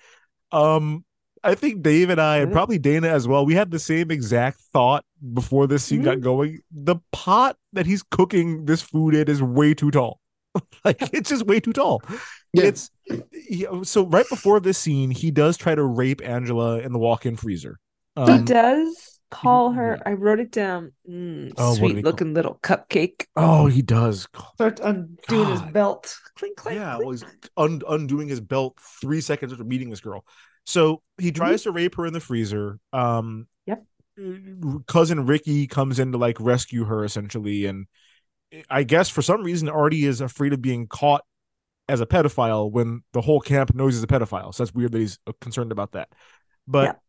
Um, 0.52 1.04
I 1.42 1.54
think 1.54 1.82
Dave 1.82 2.10
and 2.10 2.20
I, 2.20 2.38
and 2.38 2.52
probably 2.52 2.78
Dana 2.78 3.08
as 3.08 3.26
well, 3.26 3.46
we 3.46 3.54
had 3.54 3.70
the 3.70 3.78
same 3.78 4.10
exact 4.10 4.60
thought 4.72 5.04
before 5.32 5.66
this 5.66 5.82
scene 5.84 6.02
got 6.02 6.20
going. 6.20 6.60
The 6.70 6.96
pot 7.12 7.56
that 7.72 7.86
he's 7.86 8.02
cooking 8.02 8.66
this 8.66 8.82
food 8.82 9.14
in 9.14 9.28
is 9.28 9.42
way 9.42 9.72
too 9.74 9.90
tall. 9.90 10.20
like 10.84 10.96
it's 11.14 11.30
just 11.30 11.46
way 11.46 11.60
too 11.60 11.72
tall. 11.72 12.02
Yeah. 12.52 12.64
It's 12.64 12.90
he- 13.32 13.66
so 13.84 14.04
right 14.06 14.28
before 14.28 14.60
this 14.60 14.76
scene, 14.78 15.10
he 15.10 15.30
does 15.30 15.56
try 15.56 15.74
to 15.74 15.82
rape 15.84 16.20
Angela 16.24 16.80
in 16.80 16.92
the 16.92 16.98
walk-in 16.98 17.36
freezer. 17.36 17.78
he 18.16 18.22
Um, 18.22 18.44
does 18.44 19.20
call 19.30 19.70
her. 19.72 19.98
I 20.04 20.14
wrote 20.14 20.40
it 20.40 20.50
down. 20.50 20.92
Mm, 21.08 21.52
Oh, 21.56 21.70
what 21.70 21.74
do 21.74 21.80
they 21.86 21.92
sweet 21.92 22.02
call- 22.02 22.10
looking 22.10 22.34
little 22.34 22.58
cupcake. 22.62 23.26
oh, 23.36 23.66
he 23.66 23.80
does. 23.80 24.26
Starts 24.54 24.80
undoing 24.82 25.48
his 25.52 25.62
belt. 25.72 26.14
Clink 26.36 26.56
clink. 26.56 26.78
yeah, 26.80 26.96
clink. 26.96 27.02
well, 27.04 27.10
he's 27.12 27.24
un- 27.56 27.82
undoing 27.88 28.28
his 28.28 28.40
belt 28.40 28.76
three 29.00 29.20
seconds 29.20 29.52
after 29.52 29.64
meeting 29.64 29.88
this 29.88 30.00
girl. 30.00 30.24
So 30.66 31.02
he 31.18 31.32
tries 31.32 31.62
to 31.62 31.70
rape 31.70 31.96
her 31.96 32.06
in 32.06 32.12
the 32.12 32.20
freezer. 32.20 32.78
Um, 32.92 33.46
Yep. 33.66 33.84
Cousin 34.86 35.26
Ricky 35.26 35.66
comes 35.66 35.98
in 35.98 36.12
to 36.12 36.18
like 36.18 36.38
rescue 36.40 36.84
her 36.84 37.04
essentially, 37.04 37.66
and 37.66 37.86
I 38.68 38.82
guess 38.82 39.08
for 39.08 39.22
some 39.22 39.42
reason 39.42 39.68
Artie 39.68 40.04
is 40.04 40.20
afraid 40.20 40.52
of 40.52 40.60
being 40.60 40.86
caught 40.86 41.24
as 41.88 42.00
a 42.00 42.06
pedophile 42.06 42.70
when 42.70 43.02
the 43.12 43.20
whole 43.20 43.40
camp 43.40 43.74
knows 43.74 43.94
he's 43.94 44.02
a 44.02 44.06
pedophile. 44.06 44.54
So 44.54 44.62
that's 44.62 44.74
weird 44.74 44.92
that 44.92 44.98
he's 44.98 45.18
uh, 45.26 45.32
concerned 45.40 45.72
about 45.72 45.92
that. 45.92 46.08
But 46.66 46.84
Yep. 46.84 47.00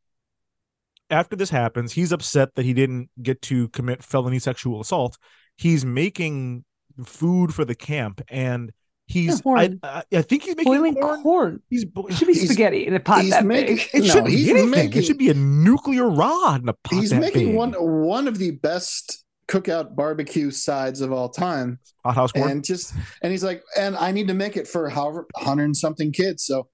after 1.10 1.36
this 1.36 1.50
happens, 1.50 1.92
he's 1.92 2.12
upset 2.12 2.56
that 2.56 2.66
he 2.66 2.74
didn't 2.74 3.10
get 3.22 3.42
to 3.44 3.68
commit 3.70 4.04
felony 4.04 4.40
sexual 4.40 4.80
assault. 4.80 5.18
He's 5.58 5.84
making 5.84 6.64
food 7.04 7.54
for 7.54 7.66
the 7.66 7.76
camp, 7.76 8.22
and 8.30 8.72
he's 9.12 9.42
I. 9.46 9.78
I, 9.84 10.04
I 10.14 10.22
think 10.22 10.44
he's 10.44 10.56
making 10.56 10.72
boiling 10.74 10.96
corn. 10.96 11.22
corn. 11.24 11.62
He's 11.70 11.86
bo- 11.86 12.08
It 12.08 12.14
should 12.16 12.28
be 12.28 12.34
spaghetti 12.34 12.88
in 12.88 12.94
a 12.94 13.00
pot 13.00 13.24
that 13.30 13.46
making- 13.46 13.76
big. 13.78 13.90
it 13.94 14.00
No, 14.04 14.08
shouldn't 14.08 14.30
he's 14.30 14.46
be 14.46 14.52
anything. 14.52 14.70
making- 14.72 14.98
it 15.02 15.06
should 15.06 15.18
be 15.18 15.30
a 15.30 15.34
nuclear 15.34 16.10
rod 16.10 16.64
in 16.64 16.70
a 16.70 16.74
pot. 16.74 17.00
He's 17.00 17.10
that 17.12 17.20
making 17.20 17.48
big. 17.50 17.56
one 17.56 17.74
one 17.74 18.28
of 18.28 18.38
the 18.38 18.52
best 18.52 19.24
cookout 19.48 19.96
barbecue 19.96 20.50
sides 20.50 21.02
of 21.02 21.12
all 21.12 21.28
time, 21.30 21.80
hothouse 22.06 22.32
corn. 22.32 22.50
and 22.50 22.64
just 22.64 22.94
and 23.22 23.32
he's 23.32 23.44
like, 23.44 23.64
and 23.78 23.98
I 23.98 24.12
need 24.12 24.28
to 24.30 24.34
make 24.34 24.56
it 24.58 24.68
for 24.68 24.90
however 24.90 25.28
hundred 25.36 25.66
and 25.66 25.76
something 25.78 26.12
kids. 26.14 26.44
So 26.46 26.70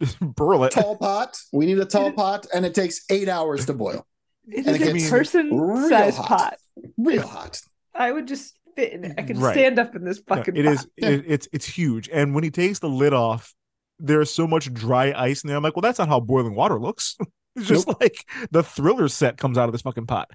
Burl 0.20 0.64
it. 0.64 0.72
tall 0.72 0.96
pot. 0.96 1.36
We 1.52 1.66
need 1.66 1.78
a 1.78 1.84
tall 1.84 2.10
pot, 2.12 2.46
and 2.54 2.64
it 2.64 2.74
takes 2.74 3.02
eight 3.10 3.28
hours 3.28 3.66
to 3.66 3.74
boil. 3.74 4.06
It 4.48 4.66
And 4.66 4.76
is 4.76 4.82
it 4.82 5.06
a 5.06 5.10
person 5.10 5.88
size 5.88 6.16
pot. 6.16 6.56
Real 6.96 7.26
hot. 7.26 7.60
I 7.94 8.10
would 8.12 8.26
just 8.26 8.58
fit 8.80 8.92
in 8.92 9.04
it. 9.04 9.14
I 9.18 9.22
can 9.22 9.38
Right. 9.38 9.52
stand 9.54 9.78
up 9.78 9.94
in 9.94 10.04
this 10.04 10.22
No, 10.28 10.36
fucking 10.36 10.56
it 10.56 10.64
pot. 10.64 10.74
is. 10.74 10.86
It, 10.96 11.24
it's 11.26 11.48
it's 11.52 11.66
huge. 11.66 12.08
And 12.12 12.34
when 12.34 12.44
he 12.44 12.50
takes 12.50 12.78
the 12.78 12.88
lid 12.88 13.12
off, 13.12 13.54
there's 13.98 14.30
so 14.30 14.46
much 14.46 14.72
dry 14.72 15.12
ice 15.16 15.42
in 15.44 15.48
there. 15.48 15.56
I'm 15.56 15.62
like, 15.62 15.76
well, 15.76 15.82
that's 15.82 15.98
not 15.98 16.08
how 16.08 16.20
boiling 16.20 16.54
water 16.54 16.80
looks. 16.80 17.16
it's 17.56 17.66
just 17.66 17.88
like 18.00 18.24
the 18.50 18.62
thriller 18.62 19.08
set 19.08 19.36
comes 19.36 19.58
out 19.58 19.68
of 19.68 19.72
this 19.72 19.82
fucking 19.82 20.06
pot. 20.06 20.30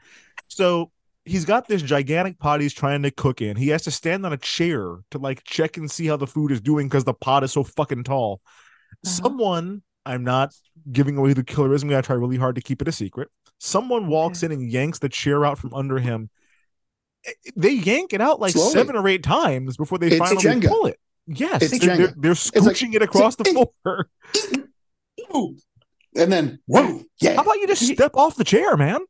So 0.47 0.91
he's 1.23 1.45
got 1.45 1.67
this 1.67 1.81
gigantic 1.81 2.37
pot 2.37 2.61
he's 2.61 2.73
trying 2.73 3.01
to 3.03 3.11
cook 3.11 3.41
in. 3.41 3.57
He 3.57 3.69
has 3.69 3.81
to 3.83 3.91
stand 3.91 4.25
on 4.25 4.33
a 4.33 4.37
chair 4.37 4.97
to 5.11 5.17
like 5.17 5.43
check 5.43 5.77
and 5.77 5.89
see 5.89 6.05
how 6.05 6.17
the 6.17 6.27
food 6.27 6.51
is 6.51 6.61
doing 6.61 6.87
because 6.87 7.03
the 7.03 7.13
pot 7.15 7.43
is 7.43 7.51
so 7.53 7.63
fucking 7.63 8.03
tall. 8.03 8.41
Uh-huh. 8.45 9.09
Someone, 9.09 9.81
I'm 10.05 10.23
not 10.23 10.53
giving 10.91 11.17
away 11.17 11.33
the 11.33 11.43
killerism. 11.43 11.83
I'm 11.83 11.89
gonna 11.89 12.01
try 12.03 12.15
really 12.15 12.37
hard 12.37 12.55
to 12.55 12.61
keep 12.61 12.81
it 12.81 12.87
a 12.87 12.91
secret. 12.91 13.29
Someone 13.59 14.07
walks 14.07 14.43
in 14.43 14.51
and 14.51 14.69
yanks 14.69 14.99
the 14.99 15.09
chair 15.09 15.45
out 15.45 15.57
from 15.57 15.73
under 15.73 15.97
him. 15.97 16.29
They 17.55 17.71
yank 17.71 18.13
it 18.13 18.21
out 18.21 18.39
like 18.39 18.53
Slowly. 18.53 18.71
seven 18.71 18.95
or 18.95 19.07
eight 19.07 19.23
times 19.23 19.77
before 19.77 19.97
they 19.97 20.07
It's 20.07 20.17
finally 20.17 20.43
Jenga. 20.43 20.67
pull 20.67 20.85
it. 20.87 20.99
Yes, 21.27 21.61
It's 21.63 21.79
they're, 21.79 21.97
they're, 21.97 22.13
they're 22.17 22.61
like- 22.61 22.81
it 22.83 23.01
across 23.01 23.35
the 23.35 23.43
it's 23.47 23.53
like- 23.55 23.69
floor. 23.83 24.09
And 26.17 26.31
then 26.31 26.59
whoa, 26.65 27.01
yeah, 27.19 27.35
How 27.35 27.41
about 27.41 27.55
you 27.57 27.67
just 27.67 27.85
step 27.85 28.11
off 28.15 28.35
the 28.37 28.43
chair, 28.43 28.77
man? 28.77 29.01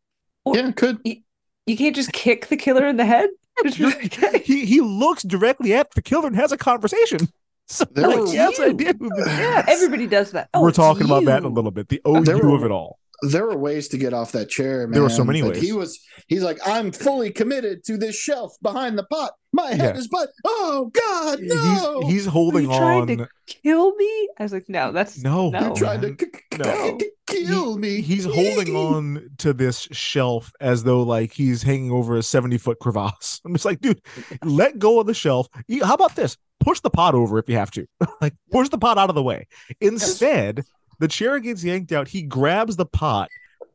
yeah, 0.52 0.72
could 0.72 1.00
You 1.04 1.78
can't 1.78 1.96
just 1.96 2.12
kick 2.14 2.48
the 2.48 2.58
killer 2.58 2.88
in 2.88 2.98
the 2.98 3.06
head. 3.06 3.30
Just 3.64 3.78
be 3.78 3.86
like, 3.86 4.14
"Hey." 4.14 4.40
He 4.40 4.66
he 4.66 4.82
looks 4.82 5.24
directly 5.24 5.74
at 5.74 5.90
the 5.92 6.02
killer 6.02 6.28
and 6.28 6.36
has 6.36 6.52
a 6.52 6.58
conversation. 6.58 7.20
So 7.68 7.84
There 7.86 8.08
like, 8.08 8.32
yes, 8.32 8.60
I 8.60 8.66
you. 8.68 8.74
do. 8.74 8.94
Yes. 9.18 9.66
Everybody 9.68 10.06
does 10.06 10.32
that. 10.34 10.50
Oh, 10.54 10.62
We're 10.62 10.70
it's 10.70 10.76
talking 10.78 11.06
about 11.06 11.26
that 11.26 11.40
in 11.40 11.46
a 11.46 11.50
little 11.50 11.72
bit. 11.72 11.88
The 11.90 12.00
OU 12.08 12.22
were- 12.44 12.56
of 12.58 12.64
it 12.64 12.70
all. 12.70 13.00
There 13.32 13.46
were 13.46 13.58
ways 13.58 13.88
to 13.90 13.98
get 13.98 14.14
off 14.14 14.32
that 14.34 14.50
chair, 14.50 14.88
man. 14.88 14.92
There 14.94 15.04
were 15.04 15.10
so 15.10 15.24
many 15.24 15.42
but 15.42 15.52
ways. 15.54 15.62
He 15.64 15.72
was 15.72 16.00
he's 16.28 16.44
like, 16.44 16.58
I'm 16.66 16.92
fully 16.92 17.32
committed 17.32 17.84
to 17.86 17.98
this 17.98 18.16
shelf 18.16 18.54
behind 18.62 18.98
the 18.98 19.04
pot. 19.06 19.34
My 19.54 19.70
head 19.72 19.96
Yeah. 19.96 20.00
is 20.00 20.08
but 20.10 20.30
oh 20.46 20.92
god, 20.94 21.40
no. 21.42 22.02
He's 22.04 22.12
he's 22.12 22.26
holding 22.26 22.64
you 22.70 22.78
trying 22.78 23.02
on. 23.04 23.18
to 23.20 23.28
kill 23.48 23.96
me? 23.96 24.30
I 24.40 24.44
was 24.44 24.52
like, 24.54 24.66
no, 24.68 24.92
that's 24.92 25.22
No, 25.24 25.50
no. 25.50 25.60
You're 25.68 25.76
trying 25.76 26.02
to 26.02 26.08
man. 26.08 26.18
k- 26.18 26.26
k- 26.52 26.58
No. 26.58 26.98
k- 26.98 27.10
kill 27.28 27.78
me. 27.78 28.02
He's 28.02 28.26
holding 28.26 28.76
on 28.76 29.30
to 29.40 29.54
this 29.54 29.88
shelf 29.92 30.52
as 30.60 30.84
though 30.84 31.04
like 31.04 31.32
he's 31.32 31.64
hanging 31.64 31.92
over 31.92 32.18
a 32.18 32.24
70 32.24 32.58
foot 32.58 32.80
crevasse. 32.80 33.40
I'm 33.46 33.54
just 33.54 33.66
like, 33.66 33.80
dude, 33.82 34.02
let 34.44 34.78
go 34.80 35.00
of 35.00 35.08
the 35.08 35.14
shelf. 35.14 35.48
How 35.84 35.94
about 35.94 36.16
this? 36.16 36.36
Push 36.62 36.80
the 36.82 36.90
pot 36.90 37.16
over 37.16 37.38
if 37.38 37.48
you 37.50 37.56
have 37.58 37.70
to. 37.72 37.86
like, 38.22 38.34
push 38.52 38.70
the 38.70 38.78
pot 38.78 38.98
out 38.98 39.10
of 39.10 39.16
the 39.16 39.22
way. 39.24 39.46
Instead, 39.82 40.64
the 41.00 41.08
chair 41.08 41.40
gets 41.40 41.64
yanked 41.64 41.92
out. 41.92 42.08
He 42.08 42.22
grabs 42.22 42.76
the 42.76 42.86
pot, 42.86 43.30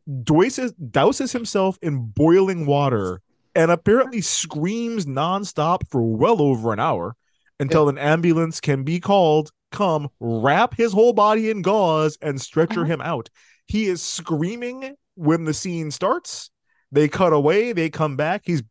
douses, 0.08 0.72
douses 0.80 1.32
himself 1.32 1.78
in 1.82 2.06
boiling 2.14 2.66
water, 2.66 3.20
and 3.54 3.70
apparently 3.70 4.20
screams 4.20 5.06
nonstop 5.06 5.88
for 5.90 6.02
well 6.02 6.40
over 6.40 6.72
an 6.72 6.80
hour 6.80 7.16
until 7.58 7.88
an 7.88 7.98
ambulance 7.98 8.60
can 8.60 8.84
be 8.84 9.00
called, 9.00 9.50
come 9.70 10.08
wrap 10.18 10.74
his 10.76 10.92
whole 10.92 11.12
body 11.12 11.50
in 11.50 11.62
gauze 11.62 12.16
and 12.22 12.40
stretcher 12.40 12.80
Uh-huh. 12.82 12.92
him 12.94 13.00
out. 13.00 13.28
He 13.66 13.86
is 13.86 14.02
screaming 14.02 14.94
when 15.14 15.44
the 15.44 15.54
scene 15.54 15.90
starts. 15.90 16.50
They 16.90 17.06
cut 17.06 17.32
away, 17.32 17.72
they 17.72 17.90
come 17.90 18.16
back. 18.16 18.42
He's 18.44 18.62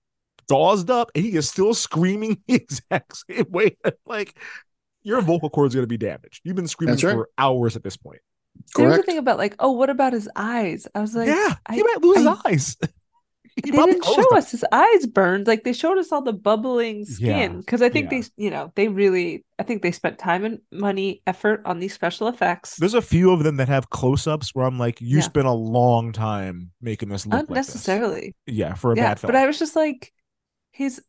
gauzed 0.49 0.89
up 0.89 1.11
and 1.13 1.23
he 1.23 1.35
is 1.35 1.47
still 1.47 1.73
screaming 1.73 2.41
the 2.47 2.55
exact 2.55 3.23
same 3.29 3.45
way. 3.49 3.77
like 4.05 4.35
your 5.03 5.21
vocal 5.21 5.49
cord's 5.49 5.75
are 5.75 5.77
going 5.77 5.83
to 5.83 5.87
be 5.87 5.97
damaged. 5.97 6.41
You've 6.43 6.55
been 6.55 6.67
screaming 6.67 6.95
right. 6.95 7.13
for 7.13 7.29
hours 7.37 7.75
at 7.75 7.83
this 7.83 7.95
point. 7.95 8.19
There 8.75 8.87
was 8.87 8.99
a 8.99 9.03
thing 9.03 9.17
about 9.17 9.37
like, 9.37 9.55
oh, 9.59 9.71
what 9.71 9.89
about 9.89 10.13
his 10.13 10.29
eyes? 10.35 10.87
I 10.93 11.01
was 11.01 11.15
like, 11.15 11.27
yeah, 11.27 11.55
he 11.71 11.79
I- 11.81 11.83
might 11.83 12.01
lose 12.01 12.17
I- 12.17 12.19
his 12.19 12.39
eyes. 12.45 12.77
He 13.65 13.71
they 13.71 13.77
didn't 13.77 14.05
show 14.05 14.15
them. 14.15 14.37
us 14.37 14.51
his 14.51 14.63
eyes 14.71 15.05
burned. 15.05 15.45
Like 15.45 15.65
they 15.65 15.73
showed 15.73 15.97
us 15.97 16.13
all 16.13 16.21
the 16.21 16.31
bubbling 16.31 17.03
skin 17.03 17.59
because 17.59 17.81
I 17.81 17.89
think 17.89 18.09
yeah. 18.09 18.21
they, 18.21 18.27
you 18.45 18.49
know, 18.49 18.71
they 18.75 18.87
really, 18.87 19.43
I 19.57 19.63
think 19.63 19.81
they 19.81 19.91
spent 19.91 20.17
time 20.17 20.45
and 20.45 20.59
money, 20.71 21.21
effort 21.27 21.63
on 21.65 21.79
these 21.79 21.93
special 21.93 22.29
effects. 22.29 22.77
There's 22.77 22.93
a 22.93 23.01
few 23.01 23.31
of 23.33 23.43
them 23.43 23.57
that 23.57 23.67
have 23.67 23.89
close-ups 23.89 24.55
where 24.55 24.65
I'm 24.65 24.79
like, 24.79 25.01
you 25.01 25.17
Yeah. 25.17 25.23
spent 25.23 25.45
a 25.45 25.51
long 25.51 26.13
time 26.13 26.71
making 26.81 27.09
this 27.09 27.25
look 27.25 27.33
like 27.33 27.41
this. 27.47 27.49
Unnecessarily, 27.49 28.33
Yeah, 28.45 28.75
for 28.75 28.93
a 28.93 28.95
yeah. 28.95 29.09
bad 29.09 29.19
film. 29.19 29.33
But 29.33 29.35
I 29.35 29.45
was 29.45 29.59
just 29.59 29.75
like, 29.75 30.13
his 30.71 31.01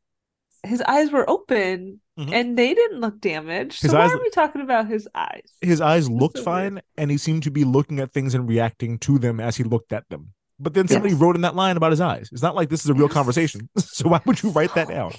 his 0.65 0.81
eyes 0.83 1.11
were 1.11 1.29
open 1.29 2.01
Mhm. 2.19 2.33
and 2.33 2.59
they 2.59 2.75
didn't 2.75 3.01
look 3.01 3.21
damaged. 3.21 3.81
His 3.83 3.91
so 3.93 3.99
why 3.99 4.07
are 4.09 4.19
we 4.19 4.31
talking 4.31 4.61
about 4.61 4.89
his 4.89 5.09
eyes? 5.15 5.43
his 5.63 5.81
eyes 5.81 6.07
That's 6.09 6.21
looked 6.21 6.39
so 6.39 6.45
fine 6.45 6.75
weird. 6.75 6.85
and 6.99 7.11
he 7.11 7.17
seemed 7.17 7.43
to 7.45 7.51
be 7.51 7.65
looking 7.65 7.99
at 8.01 8.13
things 8.13 8.35
and 8.35 8.47
reacting 8.49 8.99
to 9.01 9.19
them 9.19 9.41
as 9.41 9.57
he 9.57 9.65
looked 9.65 9.93
at 9.93 10.09
them. 10.11 10.35
But 10.59 10.75
then 10.75 10.87
somebody 10.89 11.15
Yes. 11.15 11.21
wrote 11.23 11.37
in 11.37 11.43
that 11.43 11.57
line 11.57 11.77
about 11.79 11.93
his 11.93 12.01
eyes. 12.03 12.29
It's 12.33 12.43
not 12.43 12.55
like 12.55 12.69
this 12.69 12.85
is 12.85 12.91
a 12.91 12.95
real 12.95 13.07
Yes. 13.07 13.15
conversation. 13.15 13.71
so 13.79 14.09
why 14.11 14.21
would 14.27 14.43
you 14.43 14.51
write 14.51 14.75
that 14.75 14.89
down? 14.89 15.13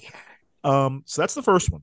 Um, 0.64 1.02
so 1.08 1.22
that's 1.24 1.34
the 1.34 1.42
first 1.42 1.72
one. 1.72 1.82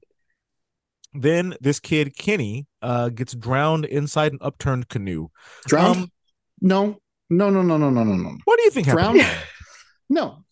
Then 1.14 1.56
this 1.60 1.80
kid 1.80 2.16
Kenny 2.16 2.66
uh 2.82 3.08
gets 3.08 3.34
drowned 3.34 3.86
inside 3.86 4.32
an 4.32 4.38
upturned 4.42 4.88
canoe. 4.88 5.28
Drowned? 5.66 5.96
Um, 6.02 6.12
no. 6.60 6.98
No, 7.30 7.50
no, 7.50 7.62
no, 7.62 7.76
no, 7.76 7.90
no, 7.90 8.04
no, 8.04 8.14
no. 8.14 8.36
What 8.44 8.56
do 8.58 8.62
you 8.62 8.70
think 8.70 8.86
happened? 8.86 9.20
Drowned? 9.20 9.36
No. 10.08 10.44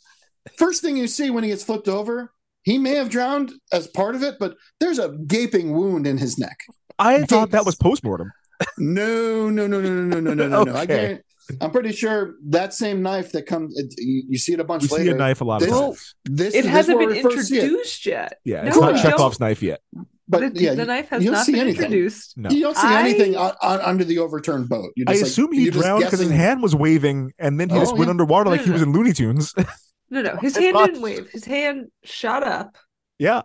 First 0.59 0.83
thing 0.83 0.97
you 0.97 1.07
see 1.07 1.31
when 1.31 1.45
he 1.45 1.51
gets 1.51 1.65
flipped 1.65 1.89
over, 1.89 2.33
he 2.67 2.77
may 2.79 2.95
have 2.97 3.09
drowned 3.09 3.53
as 3.73 3.87
part 3.87 4.15
of 4.15 4.23
it, 4.23 4.35
but 4.39 4.57
there's 4.81 4.99
a 4.99 5.09
gaping 5.27 5.73
wound 5.73 6.07
in 6.07 6.19
his 6.19 6.37
neck. 6.39 6.59
I 6.99 7.23
thought 7.23 7.53
that 7.53 7.65
was 7.65 7.77
postmortem. 7.77 8.31
No, 8.77 9.49
no, 9.49 9.67
no, 9.67 9.81
no, 9.81 9.89
no, 9.91 10.03
no, 10.03 10.21
no, 10.21 10.35
no, 10.35 10.49
no, 10.49 10.65
no. 10.65 10.73
I 10.75 10.83
Okay. 10.83 10.87
guarantee, 10.87 11.23
I'm 11.61 11.71
pretty 11.71 11.93
sure 11.93 12.35
that 12.49 12.75
same 12.75 13.03
knife 13.03 13.31
that 13.33 13.47
comes, 13.47 13.79
it, 13.79 13.95
you, 13.99 14.25
you 14.31 14.39
see 14.39 14.53
it 14.55 14.61
a 14.61 14.65
bunch 14.65 14.83
We 14.83 14.89
later. 14.89 15.05
see 15.05 15.11
a 15.11 15.15
knife 15.15 15.41
a 15.41 15.45
lot 15.45 15.63
of 15.63 15.69
This- 15.69 15.79
times. 15.79 16.15
This 16.25 16.55
It 16.55 16.63
this 16.63 16.71
hasn't 16.73 16.99
been 16.99 17.09
where 17.11 17.17
we 17.17 17.23
first 17.23 17.49
see 17.49 17.59
it. 17.59 17.65
introduced 17.65 18.05
yet. 18.07 18.39
Yeah, 18.45 18.63
No, 18.63 18.69
it's 18.69 18.77
not 18.81 18.97
Chekhov's 19.03 19.39
knife 19.41 19.63
yet. 19.63 19.81
But 20.29 20.55
the, 20.55 20.61
yeah, 20.61 20.75
the 20.75 20.85
knife 20.87 21.09
has 21.11 21.23
you 21.23 21.31
don't 21.31 21.47
been 21.47 21.55
anything. 21.55 21.85
introduced. 21.85 22.37
No. 22.37 22.51
You 22.51 22.63
don't 22.63 22.77
see 22.77 22.87
I- 22.89 23.01
anything 23.01 23.37
on, 23.37 23.53
on, 23.63 23.81
under 23.81 24.03
the 24.03 24.19
overturned 24.19 24.69
boat. 24.69 24.91
You 24.97 25.05
I 25.07 25.13
just 25.13 25.23
like- 25.23 25.31
assume 25.31 25.53
he 25.53 25.63
you're 25.65 25.73
drowned 25.73 26.03
because 26.03 26.19
his 26.19 26.31
hand 26.33 26.63
was 26.63 26.75
waving, 26.75 27.33
and 27.39 27.61
then 27.61 27.69
he 27.71 27.77
Oh, 27.77 27.81
just 27.81 27.93
went 27.93 28.07
yeah. 28.07 28.11
underwater 28.11 28.51
like 28.51 28.63
he 28.63 28.71
was 28.73 28.83
in 28.87 28.91
Looney 28.93 29.13
Tunes. 29.13 29.55
No, 30.11 30.23
no, 30.23 30.37
his 30.37 30.57
hand 30.57 30.77
didn't 30.77 31.01
wave. 31.03 31.29
His 31.31 31.45
hand 31.45 31.89
shot 32.05 32.43
up, 32.43 32.77
yeah, 33.19 33.43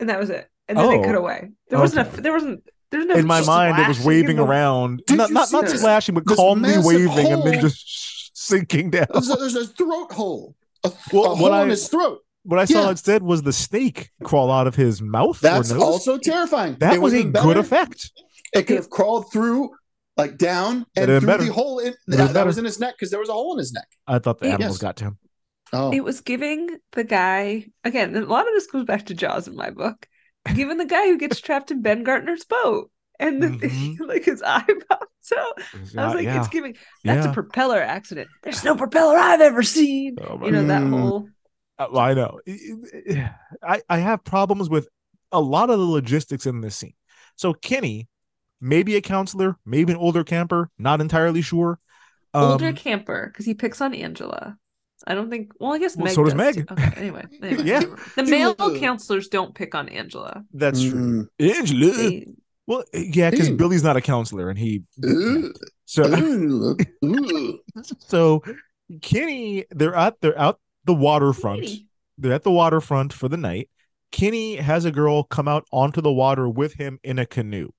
and 0.00 0.08
that 0.08 0.18
was 0.18 0.30
it. 0.30 0.48
And 0.68 0.78
then 0.78 0.90
it 0.92 0.98
Oh. 1.00 1.04
cut 1.04 1.14
away. 1.14 1.50
There 1.68 1.78
wasn't. 1.78 2.08
Okay. 2.08 2.18
A, 2.18 2.20
there 2.22 2.32
wasn't. 2.32 2.64
There's 2.90 3.06
no. 3.06 3.14
in 3.16 3.26
my 3.26 3.42
mind, 3.42 3.78
it 3.78 3.88
was 3.88 4.00
waving 4.04 4.36
the- 4.36 4.44
around, 4.44 5.02
Did 5.06 5.18
not 5.18 5.30
not, 5.30 5.52
not 5.52 5.68
slashing, 5.68 6.14
but 6.14 6.26
calmly 6.26 6.70
massive 6.70 6.84
waving, 6.84 7.32
and 7.32 7.42
then 7.42 7.60
just 7.60 8.30
sinking 8.36 8.90
down. 8.90 9.06
There's 9.12 9.30
a, 9.30 9.34
there's 9.36 9.56
a 9.56 9.66
throat 9.66 10.12
hole. 10.12 10.54
A, 10.84 10.92
Well, 11.12 11.24
a 11.24 11.28
what 11.30 11.38
hole 11.38 11.52
I- 11.52 11.62
in 11.64 11.70
his 11.70 11.88
throat. 11.88 12.20
What 12.44 12.58
I 12.60 12.66
saw 12.66 12.84
Yeah. 12.84 12.90
instead 12.90 13.22
was 13.22 13.42
the 13.42 13.54
snake 13.54 14.10
crawl 14.22 14.50
out 14.50 14.66
of 14.66 14.74
his 14.74 15.00
mouth. 15.00 15.38
or 15.38 15.48
That's 15.48 15.70
nose. 15.70 15.80
also 15.82 16.18
terrifying. 16.18 16.76
that 16.80 16.92
It 16.94 17.00
was 17.00 17.14
a 17.14 17.24
would've 17.24 17.42
good 17.42 17.56
effect. 17.56 18.12
It 18.52 18.66
could 18.66 18.76
have 18.76 18.90
crawled 18.90 19.32
through, 19.32 19.70
like 20.18 20.36
down, 20.36 20.84
and 20.94 21.06
through 21.06 21.20
better. 21.22 21.44
the 21.44 21.52
hole 21.54 21.78
in 21.78 21.94
that, 22.08 22.34
that 22.34 22.44
was 22.46 22.58
in 22.58 22.66
his 22.66 22.78
neck 22.78 22.94
because 22.98 23.10
there 23.10 23.18
was 23.18 23.30
a 23.30 23.32
hole 23.32 23.54
in 23.54 23.60
his 23.60 23.72
neck. 23.72 23.88
I 24.06 24.18
thought 24.18 24.40
the 24.40 24.46
Yes. 24.48 24.54
animals 24.56 24.78
got 24.78 24.96
to 24.96 25.04
him. 25.04 25.18
Oh, 25.74 25.92
It 25.92 26.04
was 26.04 26.20
giving 26.20 26.68
the 26.92 27.04
guy 27.04 27.66
again. 27.84 28.14
A 28.16 28.20
lot 28.20 28.46
of 28.46 28.54
this 28.54 28.66
goes 28.66 28.84
back 28.84 29.06
to 29.06 29.14
Jaws 29.14 29.48
in 29.48 29.56
my 29.56 29.70
book. 29.70 30.06
Giving 30.54 30.76
the 30.78 30.84
guy 30.86 31.04
who 31.06 31.18
gets 31.18 31.40
trapped 31.40 31.70
in 31.70 31.82
Ben 31.82 32.04
Gardner's 32.04 32.44
boat, 32.44 32.90
and 33.18 33.42
the 33.42 33.48
Mhm. 33.48 33.98
like 34.06 34.24
his 34.24 34.42
eye 34.42 34.64
pops 34.88 35.32
out. 35.36 35.58
I 35.74 35.78
was 36.06 36.14
like, 36.14 36.24
yeah. 36.24 36.38
it's 36.38 36.48
giving. 36.48 36.76
That's 37.02 37.24
Yeah. 37.26 37.30
a 37.30 37.34
propeller 37.34 37.80
accident. 37.80 38.28
There's 38.42 38.62
no 38.64 38.76
propeller 38.76 39.16
I've 39.16 39.40
ever 39.40 39.62
seen. 39.62 40.16
Oh 40.20 40.44
You 40.44 40.52
know 40.52 40.66
that 40.66 40.82
Mm. 40.82 40.90
whole. 40.90 41.28
Uh, 41.78 41.86
well, 41.90 42.02
I 42.04 42.14
know. 42.14 42.40
I, 43.62 43.82
I 43.88 43.98
have 43.98 44.22
problems 44.24 44.68
with 44.70 44.88
a 45.32 45.40
lot 45.40 45.70
of 45.70 45.78
the 45.78 45.84
logistics 45.84 46.46
in 46.46 46.60
this 46.60 46.76
scene. 46.76 46.94
So 47.36 47.52
Kenny, 47.52 48.08
maybe 48.60 48.94
a 48.96 49.00
counselor, 49.00 49.56
maybe 49.66 49.92
an 49.92 49.98
older 49.98 50.22
camper, 50.22 50.70
not 50.78 51.00
entirely 51.00 51.42
sure. 51.42 51.80
Um, 52.32 52.52
older 52.52 52.72
camper 52.72 53.28
because 53.32 53.46
he 53.46 53.54
picks 53.54 53.80
on 53.80 53.94
Angela. 53.94 54.56
I 55.06 55.14
don't 55.14 55.30
think. 55.30 55.52
Well, 55.58 55.72
I 55.72 55.78
guess 55.78 55.96
Well, 55.96 56.04
Meg 56.06 56.14
so 56.14 56.24
does 56.24 56.34
does 56.34 56.56
Meg. 56.56 56.70
Okay, 56.70 56.92
anyway, 56.96 57.24
anyway, 57.42 57.64
Yeah. 57.64 57.80
the 58.16 58.24
male 58.24 58.50
Angela. 58.58 58.78
counselors 58.78 59.28
don't 59.28 59.54
pick 59.54 59.74
on 59.74 59.88
Angela. 59.88 60.44
that's 60.52 60.82
true. 60.82 61.28
Mm. 61.40 61.56
Angela. 61.58 61.92
They, 61.92 62.26
Well, 62.66 62.84
yeah, 62.94 63.30
because 63.30 63.50
Billy's 63.50 63.82
not 63.84 63.96
a 63.96 64.00
counselor, 64.00 64.48
and 64.48 64.58
he. 64.58 64.82
Ooh, 65.04 65.52
So, 65.84 66.04
ooh, 66.04 66.76
ooh. 67.04 67.58
so 67.98 68.42
Kenny, 69.02 69.64
they're 69.70 69.94
at 69.94 70.20
they're 70.20 70.38
out 70.38 70.60
the 70.84 70.94
waterfront. 70.94 71.62
Kenny. 71.62 71.86
They're 72.18 72.32
at 72.32 72.44
the 72.44 72.50
waterfront 72.52 73.12
for 73.12 73.28
the 73.28 73.36
night. 73.36 73.68
Kenny 74.12 74.56
has 74.56 74.84
a 74.84 74.92
girl 74.92 75.24
come 75.24 75.48
out 75.48 75.66
onto 75.72 76.00
the 76.00 76.12
water 76.12 76.48
with 76.48 76.74
him 76.74 77.00
in 77.02 77.18
a 77.18 77.26
canoe. 77.26 77.70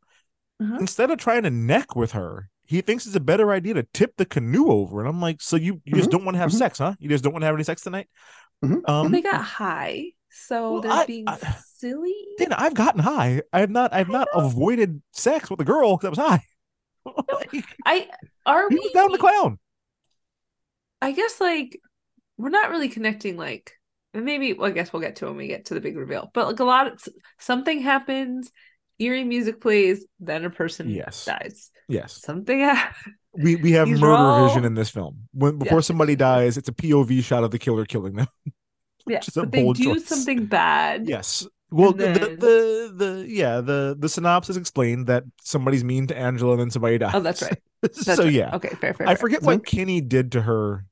Uh-huh. 0.61 0.77
Instead 0.79 1.09
of 1.09 1.17
trying 1.17 1.43
to 1.43 1.49
neck 1.49 1.95
with 1.95 2.11
her, 2.11 2.49
he 2.65 2.81
thinks 2.81 3.05
it's 3.05 3.15
a 3.15 3.19
better 3.19 3.51
idea 3.51 3.75
to 3.75 3.83
tip 3.93 4.15
the 4.17 4.25
canoe 4.25 4.69
over. 4.69 4.99
And 4.99 5.07
I'm 5.09 5.21
like, 5.21 5.41
so 5.41 5.55
you, 5.55 5.81
you 5.85 5.95
just 5.95 6.09
Mhm, 6.09 6.11
don't 6.11 6.25
want 6.25 6.35
to 6.35 6.39
have 6.39 6.51
mhm. 6.51 6.57
sex, 6.57 6.79
huh? 6.79 6.95
You 6.99 7.09
just 7.09 7.23
don't 7.23 7.33
want 7.33 7.43
to 7.43 7.45
have 7.47 7.55
any 7.55 7.63
sex 7.63 7.81
tonight? 7.81 8.07
Mhm, 8.63 8.87
Um, 8.89 9.11
they 9.11 9.21
got 9.21 9.41
high, 9.41 10.11
so 10.29 10.73
Well, 10.73 10.81
they're 10.81 10.91
I- 10.91 11.05
being 11.05 11.25
I- 11.27 11.37
silly. 11.77 12.15
Dana, 12.37 12.55
I've 12.57 12.73
gotten 12.73 13.01
high. 13.01 13.41
I 13.53 13.59
have 13.59 13.69
not. 13.69 13.93
I've 13.93 14.09
not 14.09 14.27
avoided 14.33 15.01
sex 15.11 15.49
with 15.49 15.59
a 15.61 15.65
girl 15.65 15.97
because 15.97 16.07
I 16.17 16.21
was 16.21 16.29
high. 16.29 16.43
Like, 17.31 17.65
I 17.85 18.09
are 18.47 18.67
he 18.69 18.75
we 18.77 18.91
down 18.93 19.11
the 19.11 19.19
clown. 19.19 19.59
I 21.01 21.11
guess 21.11 21.39
like 21.39 21.79
we're 22.37 22.49
not 22.49 22.71
really 22.71 22.89
connecting 22.89 23.37
like 23.37 23.73
maybe 24.13 24.53
well, 24.53 24.69
I 24.69 24.73
guess 24.73 24.91
we'll 24.91 25.01
get 25.01 25.17
to 25.17 25.25
when 25.27 25.37
we 25.37 25.47
get 25.47 25.65
to 25.65 25.73
the 25.75 25.81
big 25.81 25.97
reveal. 25.97 26.31
But 26.33 26.47
like 26.47 26.59
a 26.59 26.63
lot 26.63 26.87
of 26.87 26.99
something 27.39 27.79
happens, 27.81 28.51
eerie 28.97 29.23
music 29.23 29.61
plays, 29.61 30.05
then 30.19 30.45
a 30.45 30.49
person 30.49 30.89
Yes. 30.89 31.25
dies. 31.25 31.69
Yes, 31.87 32.21
Something 32.21 32.69
we 33.33 33.55
we 33.57 33.71
have 33.73 33.87
These 33.87 33.99
murder 34.01 34.15
all- 34.23 34.47
vision 34.47 34.65
in 34.65 34.73
this 34.75 34.89
film. 34.89 35.27
When 35.33 35.57
before 35.59 35.81
somebody 35.81 36.15
dies, 36.15 36.57
it's 36.57 36.69
a 36.69 36.73
POV 36.73 37.23
shot 37.23 37.43
of 37.43 37.51
the 37.51 37.59
killer 37.59 37.85
killing 37.85 38.15
them. 38.15 38.27
Yeah, 39.07 39.17
Which 39.19 39.27
is 39.27 39.37
a 39.37 39.41
but 39.41 39.51
they 39.51 39.71
do 39.73 39.93
choice. 39.93 40.07
something 40.07 40.45
bad. 40.47 41.07
Yes. 41.07 41.45
Well, 41.69 41.91
the, 41.93 42.05
then- 42.05 42.13
the 42.15 42.29
the 42.97 43.05
the 43.05 43.25
yeah 43.29 43.61
the 43.61 43.95
the 43.99 44.09
synopsis 44.09 44.57
explained 44.57 45.05
that 45.07 45.25
somebody's 45.43 45.83
mean 45.83 46.07
to 46.07 46.17
Angela 46.17 46.53
and 46.53 46.61
then 46.61 46.71
somebody 46.71 46.97
dies. 46.97 47.11
Oh, 47.13 47.19
that's 47.19 47.43
right. 47.43 47.61
That's 47.83 48.01
so 48.03 48.23
right. 48.23 48.33
yeah, 48.33 48.55
Okay, 48.55 48.69
fair, 48.69 48.95
fair. 48.95 49.05
I 49.07 49.11
fair. 49.11 49.17
forget 49.17 49.43
what 49.43 49.63
Kenny 49.63 50.01
did 50.01 50.31
to 50.31 50.41
her 50.41 50.85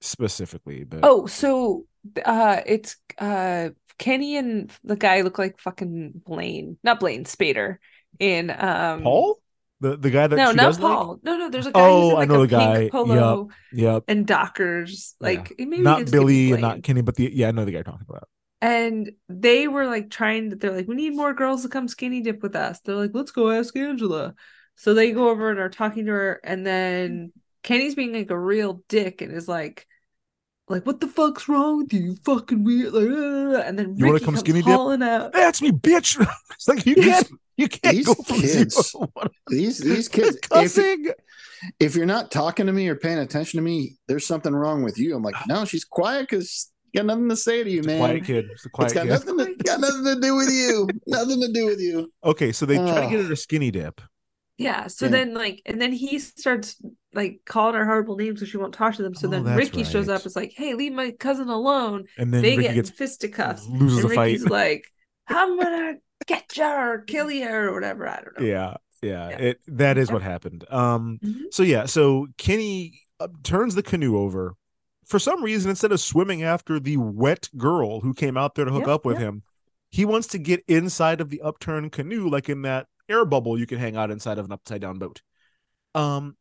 specifically, 0.00 0.84
but 0.84 1.00
Oh, 1.02 1.26
so 1.26 1.86
uh 2.24 2.60
it's 2.64 2.96
uh 3.18 3.70
Kenny 3.98 4.36
and 4.36 4.70
the 4.84 4.94
guy 4.96 5.22
look 5.22 5.38
like 5.38 5.58
fucking 5.58 6.22
Blaine. 6.24 6.76
Not 6.84 7.00
Blaine, 7.00 7.24
Spader. 7.24 7.78
In 8.20 8.50
um 8.50 9.02
Paul, 9.02 9.40
the 9.80 9.96
the 9.96 10.10
guy 10.10 10.26
that 10.26 10.36
No, 10.36 10.50
she 10.50 10.56
not 10.56 10.60
does 10.60 10.78
like? 10.78 10.98
Paul. 10.98 11.20
No, 11.22 11.36
no, 11.36 11.50
there's 11.50 11.66
a 11.66 11.72
guy 11.72 11.90
Oh, 11.90 11.92
who's 11.92 12.10
in 12.12 12.20
I 12.20 12.24
know 12.24 12.42
a 12.42 12.46
the 12.46 12.46
guy. 12.46 12.90
polo 12.90 13.48
Yep. 13.72 14.04
and 14.08 14.26
Dockers. 14.26 15.14
Yeah. 15.20 15.26
Like 15.26 15.54
maybe 15.58 15.78
not 15.82 15.98
it's 15.98 16.12
gonna 16.12 16.26
be 16.26 16.34
Billy 16.34 16.52
and 16.52 16.60
not 16.60 16.82
Kenny, 16.82 17.02
but 17.02 17.16
the 17.16 17.30
yeah, 17.32 17.48
I 17.48 17.52
know 17.52 17.64
the 17.64 17.72
guy 17.72 17.78
you're 17.78 17.84
talking 17.84 18.06
about. 18.08 18.28
And 18.60 19.12
they 19.28 19.68
were 19.68 19.86
like 19.86 20.10
trying 20.10 20.50
to, 20.50 20.56
they're 20.56 20.72
like, 20.72 20.88
we 20.88 20.94
need 20.94 21.14
more 21.14 21.34
girls 21.34 21.62
to 21.62 21.68
come 21.68 21.88
skinny 21.88 22.22
dip 22.22 22.42
with 22.42 22.56
us. 22.56 22.80
They're 22.80 22.94
like, 22.96 23.10
let's 23.14 23.30
go 23.30 23.50
ask 23.50 23.76
Angela. 23.76 24.34
So 24.76 24.94
they 24.94 25.12
go 25.12 25.28
over 25.28 25.50
and 25.50 25.58
are 25.60 25.68
talking 25.68 26.06
to 26.06 26.12
her, 26.12 26.40
and 26.44 26.66
then 26.66 27.32
Kenny's 27.62 27.94
being 27.94 28.12
like 28.12 28.30
a 28.30 28.38
real 28.38 28.82
dick 28.88 29.20
and 29.22 29.32
is 29.32 29.48
like, 29.48 29.86
like, 30.68 30.84
what 30.86 31.00
the 31.00 31.06
fuck's 31.06 31.48
wrong 31.48 31.78
with 31.78 31.92
you? 31.92 32.00
You 32.00 32.16
fucking 32.24 32.64
weird. 32.64 32.92
Like, 32.92 33.64
and 33.66 33.78
then 33.78 33.96
You 33.96 34.06
wanna 34.06 34.14
Ricky 34.14 34.24
come 34.24 34.34
comes 34.34 34.40
skinny 34.40 34.62
dip? 34.62 34.68
out. 34.72 35.32
That's 35.32 35.62
me, 35.62 35.70
bitch. 35.70 36.20
it's 36.52 36.68
like 36.68 36.84
you 36.86 36.94
These- 36.96 37.04
can't 37.04 37.30
you 37.58 37.68
can't 37.68 37.96
these 37.96 38.06
go 38.06 38.12
from 38.14 38.40
kids, 38.40 38.90
zero. 38.92 39.10
These 39.48 39.78
these 39.78 40.08
kids. 40.08 40.36
if, 40.42 40.48
cussing. 40.50 41.06
if 41.80 41.94
you're 41.96 42.04
not 42.04 42.30
talking 42.30 42.66
to 42.66 42.72
me 42.72 42.86
or 42.88 42.96
paying 42.96 43.18
attention 43.18 43.56
to 43.58 43.62
me, 43.62 43.96
there's 44.08 44.26
something 44.26 44.54
wrong 44.54 44.82
with 44.82 44.98
you. 44.98 45.16
I'm 45.16 45.22
like, 45.22 45.36
no, 45.48 45.64
she's 45.64 45.84
quiet 45.84 46.28
because 46.28 46.70
got 46.94 47.06
nothing 47.06 47.28
to 47.30 47.36
say 47.36 47.62
to 47.64 47.70
you, 47.70 47.78
It's 47.78 47.86
a 47.86 47.90
man. 47.90 47.98
quiet 47.98 48.24
kid. 48.24 48.46
It's 48.52 48.66
a 48.66 48.68
quiet 48.70 48.86
It's 48.86 48.94
got 48.94 49.02
kid. 49.04 49.10
nothing 49.10 49.38
to 49.38 49.64
got 49.64 49.80
nothing 49.80 50.04
to 50.04 50.20
do 50.20 50.36
with 50.36 50.50
you. 50.50 50.88
nothing 51.06 51.40
to 51.40 51.52
do 51.52 51.64
with 51.66 51.80
you. 51.80 52.12
Okay, 52.24 52.52
so 52.52 52.66
they 52.66 52.76
try 52.76 53.04
to 53.04 53.10
get 53.10 53.22
her 53.22 53.28
to 53.28 53.36
skinny 53.36 53.70
dip. 53.70 54.00
Yeah. 54.58 54.86
So 54.88 55.06
Yeah. 55.06 55.12
then, 55.12 55.34
like, 55.34 55.62
and 55.66 55.80
then 55.80 55.92
he 55.92 56.18
starts 56.18 56.76
like 57.16 57.40
calling 57.46 57.74
her 57.74 57.84
horrible 57.84 58.16
names 58.16 58.38
so 58.40 58.46
she 58.46 58.56
won't 58.58 58.74
talk 58.74 58.94
to 58.96 59.02
them. 59.02 59.14
So 59.14 59.26
Oh, 59.26 59.30
then 59.30 59.44
Ricky 59.44 59.82
shows 59.84 60.08
up. 60.08 60.24
It's 60.26 60.36
like, 60.36 60.52
hey, 60.54 60.74
leave 60.74 60.92
my 60.92 61.10
cousin 61.12 61.48
alone. 61.48 62.04
And 62.18 62.32
then 62.32 62.42
they 62.42 62.56
Ricky 62.56 62.68
get 62.68 62.74
gets 62.76 62.90
fisticuffs. 62.90 63.66
loses 63.66 63.98
and 64.04 64.10
the 64.10 64.14
fight. 64.14 64.24
Ricky's 64.32 64.46
like, 64.46 64.84
I'm 65.28 65.58
gonna 65.58 65.94
get 66.26 66.56
you 66.56 66.64
or 66.64 66.98
kill 67.06 67.30
you 67.30 67.48
or 67.48 67.72
whatever. 67.72 68.06
I 68.08 68.16
don't 68.22 68.38
know. 68.40 68.46
yeah 68.46 68.74
yeah, 69.02 69.28
Yeah. 69.30 69.36
it 69.38 69.60
that 69.66 69.98
is 69.98 70.08
Yep. 70.08 70.12
what 70.14 70.22
happened 70.22 70.64
um 70.70 71.18
Mhm. 71.22 71.52
so 71.52 71.62
yeah 71.62 71.84
so 71.84 72.28
kenny 72.38 73.00
uh, 73.20 73.28
turns 73.42 73.74
the 73.74 73.82
canoe 73.82 74.16
over 74.18 74.54
for 75.06 75.18
some 75.18 75.42
reason 75.44 75.68
instead 75.70 75.92
of 75.92 76.00
swimming 76.00 76.42
after 76.42 76.80
the 76.80 76.96
wet 76.96 77.48
girl 77.58 78.00
who 78.00 78.14
came 78.14 78.36
out 78.38 78.54
there 78.54 78.64
to 78.64 78.72
hook 78.72 78.86
Yeah, 78.86 78.94
up 78.94 79.04
with 79.04 79.18
yeah. 79.20 79.26
him 79.26 79.42
he 79.90 80.04
wants 80.06 80.26
to 80.28 80.38
get 80.38 80.64
inside 80.66 81.20
of 81.20 81.28
the 81.28 81.42
upturned 81.42 81.92
canoe 81.92 82.26
like 82.28 82.48
in 82.48 82.62
that 82.62 82.86
air 83.08 83.24
bubble 83.26 83.58
you 83.58 83.66
can 83.66 83.78
hang 83.78 83.96
out 83.96 84.10
inside 84.10 84.38
of 84.38 84.46
an 84.46 84.52
upside 84.52 84.80
down 84.80 84.98
boat 84.98 85.20
um 85.94 86.36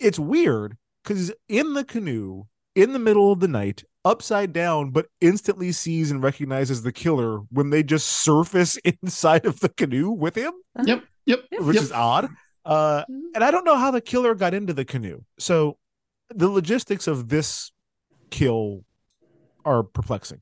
it's 0.00 0.18
weird 0.18 0.76
because 1.02 1.32
in 1.48 1.74
the 1.74 1.84
canoe 1.84 2.44
in 2.74 2.92
the 2.92 2.98
middle 2.98 3.32
of 3.32 3.40
the 3.40 3.48
night 3.48 3.84
upside 4.04 4.52
down 4.52 4.90
but 4.90 5.06
instantly 5.20 5.72
sees 5.72 6.10
and 6.10 6.22
recognizes 6.22 6.82
the 6.82 6.92
killer 6.92 7.38
when 7.50 7.70
they 7.70 7.82
just 7.82 8.06
surface 8.08 8.76
inside 9.02 9.44
of 9.44 9.60
the 9.60 9.68
canoe 9.68 10.10
with 10.10 10.34
him 10.36 10.52
Yep. 10.84 11.04
Yep. 11.26 11.40
which 11.60 11.74
yep. 11.74 11.82
is 11.84 11.92
odd. 11.92 12.28
Uh, 12.64 13.04
Mhm. 13.10 13.20
and 13.34 13.44
I 13.44 13.50
don't 13.50 13.64
know 13.64 13.76
how 13.76 13.90
the 13.90 14.00
killer 14.00 14.34
got 14.34 14.54
into 14.54 14.72
the 14.72 14.84
canoe. 14.84 15.20
So 15.38 15.78
the 16.30 16.48
logistics 16.48 17.06
of 17.06 17.28
this 17.28 17.72
kill 18.30 18.84
are 19.64 19.82
perplexing. 19.82 20.40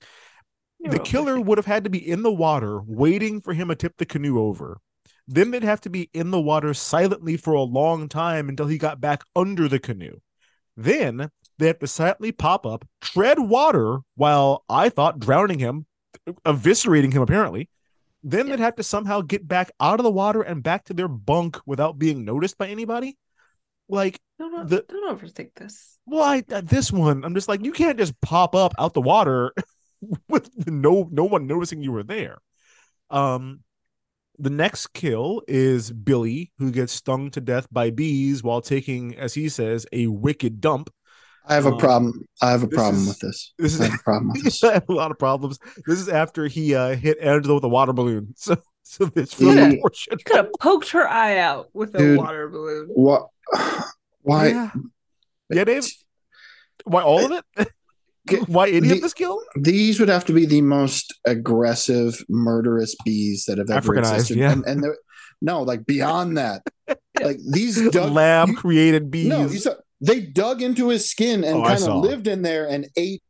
You're 0.80 0.92
the 0.92 0.98
killer 0.98 1.40
would 1.40 1.58
have 1.58 1.66
had 1.66 1.84
to 1.84 1.90
be 1.90 1.98
in 1.98 2.22
the 2.22 2.32
water 2.32 2.80
waiting 2.84 3.40
for 3.40 3.54
him 3.54 3.68
to 3.68 3.74
tip 3.74 3.96
the 3.96 4.06
canoe 4.06 4.38
over. 4.40 4.78
Then 5.28 5.50
they'd 5.50 5.64
have 5.64 5.80
to 5.82 5.90
be 5.90 6.08
in 6.12 6.30
the 6.30 6.40
water 6.40 6.72
silently 6.72 7.36
for 7.36 7.52
a 7.52 7.62
long 7.62 8.08
time 8.08 8.48
until 8.48 8.66
he 8.66 8.78
got 8.78 9.00
back 9.00 9.24
under 9.34 9.68
the 9.68 9.80
canoe. 9.80 10.20
Then 10.76 11.30
they 11.58 11.66
have 11.66 11.78
to 11.80 11.86
silently 11.86 12.32
pop 12.32 12.66
up, 12.66 12.84
tread 13.00 13.38
water 13.38 14.00
while 14.14 14.64
I 14.68 14.88
thought 14.88 15.18
drowning 15.18 15.58
him, 15.58 15.86
eviscerating 16.44 17.12
him 17.12 17.22
apparently. 17.22 17.68
Then 18.22 18.48
they'd 18.48 18.58
have 18.58 18.76
to 18.76 18.82
somehow 18.82 19.20
get 19.20 19.46
back 19.46 19.70
out 19.80 20.00
of 20.00 20.04
the 20.04 20.10
water 20.10 20.42
and 20.42 20.62
back 20.62 20.84
to 20.84 20.94
their 20.94 21.08
bunk 21.08 21.58
without 21.66 21.98
being 21.98 22.24
noticed 22.24 22.58
by 22.58 22.68
anybody. 22.68 23.16
like 23.88 24.20
don't, 24.38 24.68
the, 24.68 24.84
don't 24.88 25.16
overthink 25.16 25.54
this. 25.54 25.98
Well, 26.06 26.22
I, 26.22 26.42
uh, 26.52 26.60
this 26.60 26.92
one, 26.92 27.24
I'm 27.24 27.34
just 27.34 27.48
like, 27.48 27.64
you 27.64 27.72
can't 27.72 27.98
just 27.98 28.20
pop 28.20 28.54
up 28.54 28.74
out 28.78 28.94
the 28.94 29.00
water 29.00 29.52
with 30.28 30.68
no 30.68 31.08
no 31.10 31.24
one 31.24 31.46
noticing 31.46 31.82
you 31.82 31.92
were 31.92 32.02
there. 32.02 32.38
Um, 33.10 33.60
the 34.38 34.50
next 34.50 34.88
kill 34.88 35.42
is 35.48 35.90
Billy, 35.90 36.52
who 36.58 36.70
gets 36.70 36.92
stung 36.92 37.30
to 37.30 37.40
death 37.40 37.66
by 37.70 37.90
bees 37.90 38.42
while 38.42 38.60
taking, 38.60 39.16
as 39.16 39.34
he 39.34 39.48
says, 39.48 39.86
a 39.92 40.06
wicked 40.06 40.60
dump. 40.60 40.90
I 41.48 41.54
have 41.54 41.66
a 41.66 41.70
um, 41.70 41.78
problem. 41.78 42.24
I 42.42 42.50
have 42.50 42.62
a 42.62 42.68
problem 42.68 43.02
is, 43.02 43.08
with 43.08 43.18
this. 43.20 43.54
This 43.58 43.74
is 43.74 43.80
I 43.80 43.84
have 43.84 43.94
a 43.94 44.02
problem 44.02 44.32
with 44.32 44.44
this. 44.44 44.64
I 44.64 44.74
have 44.74 44.88
a 44.88 44.92
lot 44.92 45.10
of 45.10 45.18
problems. 45.18 45.58
This 45.86 46.00
is 46.00 46.08
after 46.08 46.46
he 46.46 46.74
uh, 46.74 46.96
hit 46.96 47.18
Angela 47.20 47.54
with 47.54 47.64
a 47.64 47.68
water 47.68 47.92
balloon. 47.92 48.34
So, 48.46 48.56
so 48.88 49.06
this 49.06 49.40
really 49.40 49.82
could 50.24 50.36
have 50.36 50.50
poked 50.60 50.90
her 50.90 51.08
eye 51.08 51.38
out 51.38 51.70
with 51.74 51.92
a 51.96 51.98
Dude, 51.98 52.18
water 52.18 52.48
balloon. 52.48 52.86
What? 52.94 53.26
Why? 54.22 54.48
Yeah. 54.48 54.70
yeah, 55.50 55.64
Dave. 55.64 55.88
Why 56.84 57.02
all 57.02 57.32
of 57.32 57.42
it? 57.58 57.68
Why 58.46 58.68
any 58.68 58.88
the, 58.88 58.94
of 58.96 59.00
this 59.02 59.14
kill? 59.14 59.40
These 59.56 60.00
would 60.00 60.08
have 60.08 60.24
to 60.26 60.32
be 60.32 60.46
the 60.46 60.62
most 60.62 61.14
aggressive, 61.26 62.24
murderous 62.28 62.94
bees 63.04 63.44
that 63.46 63.58
have 63.58 63.70
ever 63.70 63.96
existed. 63.96 64.38
Yeah. 64.38 64.52
And, 64.52 64.64
and 64.66 64.84
no, 65.42 65.62
like 65.62 65.86
beyond 65.86 66.38
that, 66.38 66.62
like 67.20 67.38
these 67.50 67.90
dug, 67.90 68.12
lab 68.12 68.48
you, 68.48 68.56
created 68.56 69.10
bees. 69.10 69.28
No, 69.28 69.48
saw, 69.48 69.74
they 70.00 70.20
dug 70.20 70.62
into 70.62 70.88
his 70.88 71.08
skin 71.08 71.44
and 71.44 71.58
oh, 71.58 71.64
kind 71.64 71.82
of 71.82 72.02
lived 72.02 72.26
in 72.26 72.42
there 72.42 72.68
and 72.68 72.88
ate. 72.96 73.22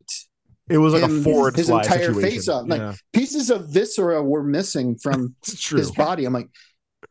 It 0.68 0.78
was 0.78 0.94
like 0.94 1.04
a 1.04 1.22
forward 1.22 1.54
his 1.56 1.70
entire 1.70 2.12
situation. 2.12 2.20
face 2.20 2.48
off. 2.48 2.66
Like 2.66 2.80
yeah. 2.80 2.94
pieces 3.12 3.50
of 3.50 3.68
viscera 3.68 4.22
were 4.22 4.42
missing 4.42 4.96
from 4.96 5.36
his 5.44 5.92
body. 5.92 6.24
I'm 6.24 6.32
like, 6.32 6.48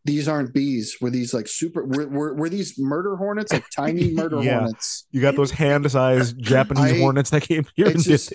these 0.05 0.27
aren't 0.27 0.53
bees. 0.53 0.97
Were 1.01 1.09
these 1.09 1.33
like 1.33 1.47
super? 1.47 1.83
Were, 1.83 2.07
were, 2.07 2.33
were 2.35 2.49
these 2.49 2.79
murder 2.79 3.17
hornets, 3.17 3.51
like 3.51 3.65
tiny 3.75 4.11
murder 4.11 4.41
yeah. 4.41 4.59
hornets? 4.59 5.07
You 5.11 5.19
got 5.19 5.35
those 5.35 5.51
hand-sized 5.51 6.39
Japanese 6.39 6.93
I, 6.93 6.97
hornets 6.99 7.31
that 7.31 7.41
came 7.41 7.65
here. 7.75 7.87
And 7.87 8.01
just, 8.01 8.33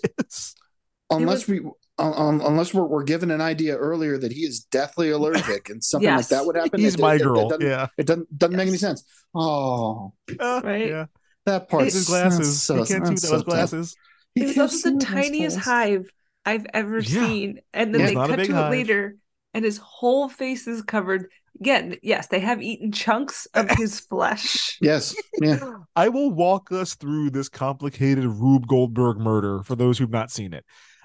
unless 1.10 1.46
was, 1.46 1.60
we, 1.60 1.70
um, 1.98 2.40
unless 2.44 2.74
we're, 2.74 2.84
we're 2.84 3.04
given 3.04 3.30
an 3.30 3.40
idea 3.40 3.76
earlier 3.76 4.18
that 4.18 4.32
he 4.32 4.40
is 4.40 4.60
deathly 4.64 5.10
allergic 5.10 5.70
and 5.70 5.82
something 5.82 6.08
yes. 6.08 6.30
like 6.30 6.38
that 6.38 6.46
would 6.46 6.56
happen. 6.56 6.80
He's 6.80 6.94
it, 6.94 7.00
my 7.00 7.14
it, 7.14 7.22
girl. 7.22 7.52
It, 7.52 7.62
yeah, 7.62 7.86
it 7.96 8.06
doesn't 8.06 8.36
doesn't 8.36 8.52
yes. 8.52 8.58
make 8.58 8.68
any 8.68 8.78
sense. 8.78 9.04
Oh, 9.32 10.12
uh, 10.38 10.60
right. 10.64 10.88
Yeah, 10.88 11.06
that 11.46 11.68
part. 11.68 11.84
His 11.84 12.06
glasses. 12.06 12.62
So, 12.62 12.82
he 12.82 12.92
can't 12.92 13.06
see 13.06 13.28
those 13.28 13.28
so 13.28 13.42
glasses. 13.42 13.94
It 14.34 14.46
was 14.46 14.58
also 14.58 14.90
the 14.90 14.98
tiniest 14.98 15.58
hive 15.58 16.10
I've 16.44 16.66
ever 16.74 16.98
yeah. 16.98 17.26
seen, 17.26 17.60
and 17.72 17.94
then 17.94 18.00
yeah, 18.00 18.06
they 18.06 18.14
cut 18.14 18.44
to 18.44 18.52
hive. 18.52 18.72
it 18.72 18.76
later, 18.76 19.16
and 19.54 19.64
his 19.64 19.78
whole 19.78 20.28
face 20.28 20.66
is 20.66 20.82
covered 20.82 21.28
again, 21.58 21.96
yes, 22.02 22.28
they 22.28 22.40
have 22.40 22.62
eaten 22.62 22.92
chunks 22.92 23.46
of 23.54 23.70
his 23.78 24.00
flesh. 24.00 24.78
Yes. 24.80 25.14
Yeah. 25.40 25.58
I 25.96 26.08
will 26.08 26.30
walk 26.30 26.72
us 26.72 26.94
through 26.94 27.30
this 27.30 27.48
complicated 27.48 28.24
Rube 28.24 28.66
Goldberg 28.66 29.18
murder 29.18 29.62
for 29.62 29.76
those 29.76 29.98
who've 29.98 30.10
not 30.10 30.30
seen 30.30 30.52
it. 30.52 30.64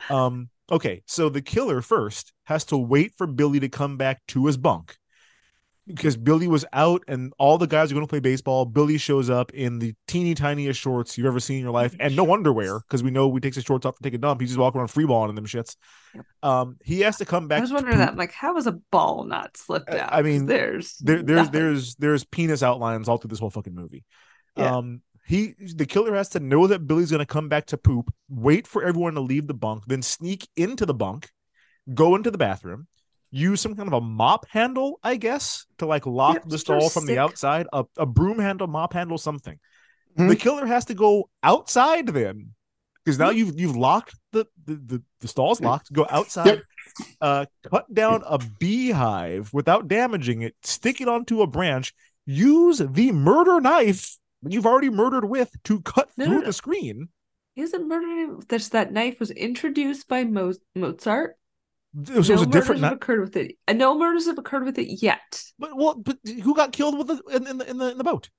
Um, 0.10 0.50
okay, 0.72 1.02
so 1.06 1.30
the 1.30 1.42
killer 1.42 1.82
first 1.82 2.34
has 2.44 2.66
to 2.66 2.78
wait 2.78 3.14
for 3.18 3.28
Billy 3.28 3.60
to 3.60 3.70
come 3.70 3.98
back 3.98 4.22
to 4.28 4.46
his 4.46 4.58
bunk 4.58 4.98
because 5.88 6.18
Billy 6.18 6.48
was 6.48 6.66
out 6.74 7.04
and 7.08 7.32
all 7.38 7.58
the 7.58 7.68
guys 7.68 7.92
are 7.92 7.96
going 7.96 8.06
to 8.06 8.10
play 8.10 8.20
baseball. 8.20 8.66
Billy 8.66 8.98
shows 8.98 9.30
up 9.30 9.54
in 9.54 9.80
the 9.80 9.94
teeny 10.08 10.34
tiniest 10.34 10.80
shorts 10.80 11.18
you've 11.18 11.28
ever 11.28 11.40
seen 11.40 11.58
in 11.58 11.64
your 11.64 11.72
life 11.72 11.96
and 12.00 12.16
no 12.16 12.34
underwear 12.34 12.80
because 12.80 13.04
we 13.04 13.12
know 13.12 13.34
he 13.34 13.40
takes 13.40 13.56
his 13.56 13.66
shorts 13.66 13.86
off 13.86 13.96
to 13.98 14.04
take 14.04 14.14
a 14.14 14.18
dump. 14.18 14.42
He's 14.42 14.50
just 14.50 14.60
walking 14.60 14.80
around 14.80 14.88
free 14.88 15.06
balling 15.06 15.30
in 15.30 15.36
them 15.36 15.46
shits. 15.46 15.76
Um, 16.42 16.78
he 16.84 17.02
has 17.02 17.18
to 17.18 17.26
come 17.26 17.48
back. 17.48 17.60
I 17.60 17.62
was 17.62 17.74
wondering 17.74 18.00
that, 18.00 18.16
like, 18.16 18.32
how 18.32 18.54
was 18.54 18.68
a 18.68 18.74
ball 18.92 19.26
not 19.26 19.58
slipped 19.58 19.90
out? 19.90 20.10
I 20.12 20.22
mean, 20.22 20.48
there's 20.48 20.96
there, 20.98 21.22
there's 21.22 21.48
nothing. 21.48 21.52
there's 21.52 21.96
there's 21.96 22.24
penis 22.24 22.64
outlines 22.64 23.08
all 23.08 23.18
through 23.18 23.30
this 23.30 23.40
whole 23.40 23.52
fucking 23.52 23.76
movie. 23.76 24.06
Yeah. 24.58 24.78
Um, 24.78 25.02
he 25.28 25.56
the 25.60 25.86
killer 25.86 26.16
has 26.16 26.30
to 26.30 26.40
know 26.40 26.68
that 26.68 26.88
Billy's 26.88 27.12
going 27.12 27.20
to 27.20 27.26
come 27.26 27.50
back 27.50 27.68
to 27.68 27.78
poop, 27.78 28.14
wait 28.30 28.68
for 28.68 28.84
everyone 28.84 29.16
to 29.16 29.22
leave 29.22 29.48
the 29.48 29.54
bunk, 29.54 29.84
then 29.88 30.02
sneak 30.02 30.48
into 30.56 30.86
the 30.86 30.94
bunk, 30.94 31.30
go 31.94 32.16
into 32.16 32.32
the 32.32 32.38
bathroom 32.38 32.88
use 33.36 33.60
some 33.60 33.76
kind 33.76 33.88
of 33.88 33.94
a 33.94 34.02
mop 34.02 34.48
handle, 34.50 35.00
I 35.04 35.18
guess, 35.18 35.66
to 35.80 35.86
like 35.86 36.06
lock 36.06 36.44
the 36.48 36.58
stall 36.58 36.90
from 36.90 37.04
stick. 37.04 37.16
the 37.16 37.22
outside, 37.22 37.68
a, 37.74 37.84
a 37.98 38.06
broom 38.06 38.40
handle, 38.40 38.68
mop 38.68 38.94
handle, 38.94 39.18
something. 39.18 39.60
Mm-hmm. 40.18 40.30
The 40.30 40.36
killer 40.38 40.66
has 40.66 40.86
to 40.86 40.94
go 40.94 41.30
outside 41.44 42.08
then, 42.08 42.52
because 43.04 43.20
now 43.20 43.30
mm-hmm. 43.30 43.38
you've 43.38 43.60
you've 43.60 43.76
locked 43.76 44.16
the 44.32 44.46
the 44.66 44.76
the, 44.76 45.04
the 45.20 45.28
stall's 45.28 45.60
locked. 45.60 45.92
Go 45.92 46.08
outside, 46.10 46.48
yep. 46.48 46.64
uh, 47.20 47.46
cut 47.70 47.94
down 47.94 48.24
a 48.26 48.40
beehive 48.60 49.54
without 49.54 49.88
damaging 49.90 50.42
it, 50.42 50.56
stick 50.64 51.02
it 51.02 51.10
onto 51.10 51.42
a 51.42 51.48
branch. 51.48 51.94
Use 52.26 52.78
the 52.80 53.12
murder 53.12 53.60
knife 53.60 54.18
that 54.44 54.54
you've 54.54 54.66
already 54.66 54.90
murdered 54.90 55.26
with 55.26 55.52
to 55.66 55.82
cut 55.82 56.10
no, 56.18 56.26
through 56.26 56.34
no, 56.36 56.40
no. 56.40 56.46
the 56.46 56.54
screen. 56.54 57.10
Isn't 57.58 57.88
murder? 57.88 58.38
This 58.48 58.70
that 58.70 58.94
knife 58.94 59.20
was 59.20 59.32
introduced 59.32 60.08
by 60.08 60.24
Mo- 60.24 60.54
Mozart 60.74 61.36
it 61.96 62.10
was, 62.10 62.30
no 62.30 62.36
it 62.36 62.40
was 62.40 62.48
a 62.48 62.52
different. 62.52 62.82
Have 62.82 62.94
occurred 62.94 63.22
with 63.22 63.36
it. 63.36 63.56
Uh, 63.68 63.74
no 63.74 63.98
murders 63.98 64.26
have 64.26 64.38
occurred 64.38 64.66
with 64.66 64.78
it 64.78 65.02
yet. 65.02 65.44
But 65.58 65.76
well, 65.76 65.96
but 65.96 66.18
who 66.44 66.56
got 66.56 66.72
killed 66.72 66.98
with 66.98 67.08
the 67.08 67.22
in, 67.32 67.48
in 67.48 67.58
the 67.58 67.70
in 67.70 67.78
the 67.78 67.92
in 67.92 67.98
the 67.98 68.04
boat? 68.04 68.30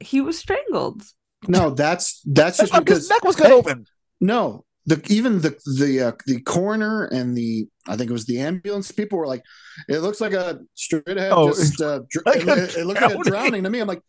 He 0.00 0.20
was 0.20 0.38
strangled. 0.38 1.02
No, 1.46 1.70
that's 1.70 2.20
that's 2.24 2.58
just 2.58 2.72
because 2.72 2.98
his 2.98 3.10
neck 3.10 3.24
was 3.24 3.36
cut 3.36 3.48
hey, 3.48 3.52
open. 3.52 3.86
No, 4.20 4.64
the 4.86 5.04
even 5.08 5.40
the 5.40 5.56
the 5.78 6.00
uh, 6.02 6.12
the 6.26 6.40
coroner 6.40 7.04
and 7.04 7.36
the 7.36 7.68
I 7.86 7.96
think 7.96 8.10
it 8.10 8.12
was 8.12 8.26
the 8.26 8.40
ambulance 8.40 8.90
people 8.90 9.18
were 9.18 9.26
like, 9.26 9.42
it 9.88 9.98
looks 9.98 10.20
like 10.20 10.32
a 10.32 10.60
straight 10.74 11.06
ahead. 11.06 11.32
Oh, 11.32 11.48
just 11.48 11.80
uh, 11.80 12.00
dr- 12.10 12.26
like 12.26 12.46
it, 12.46 12.76
it 12.76 12.86
looks 12.86 13.00
like 13.00 13.14
a 13.14 13.22
drowning 13.22 13.64
to 13.64 13.70
me. 13.70 13.80
I'm 13.80 13.88
like, 13.88 14.02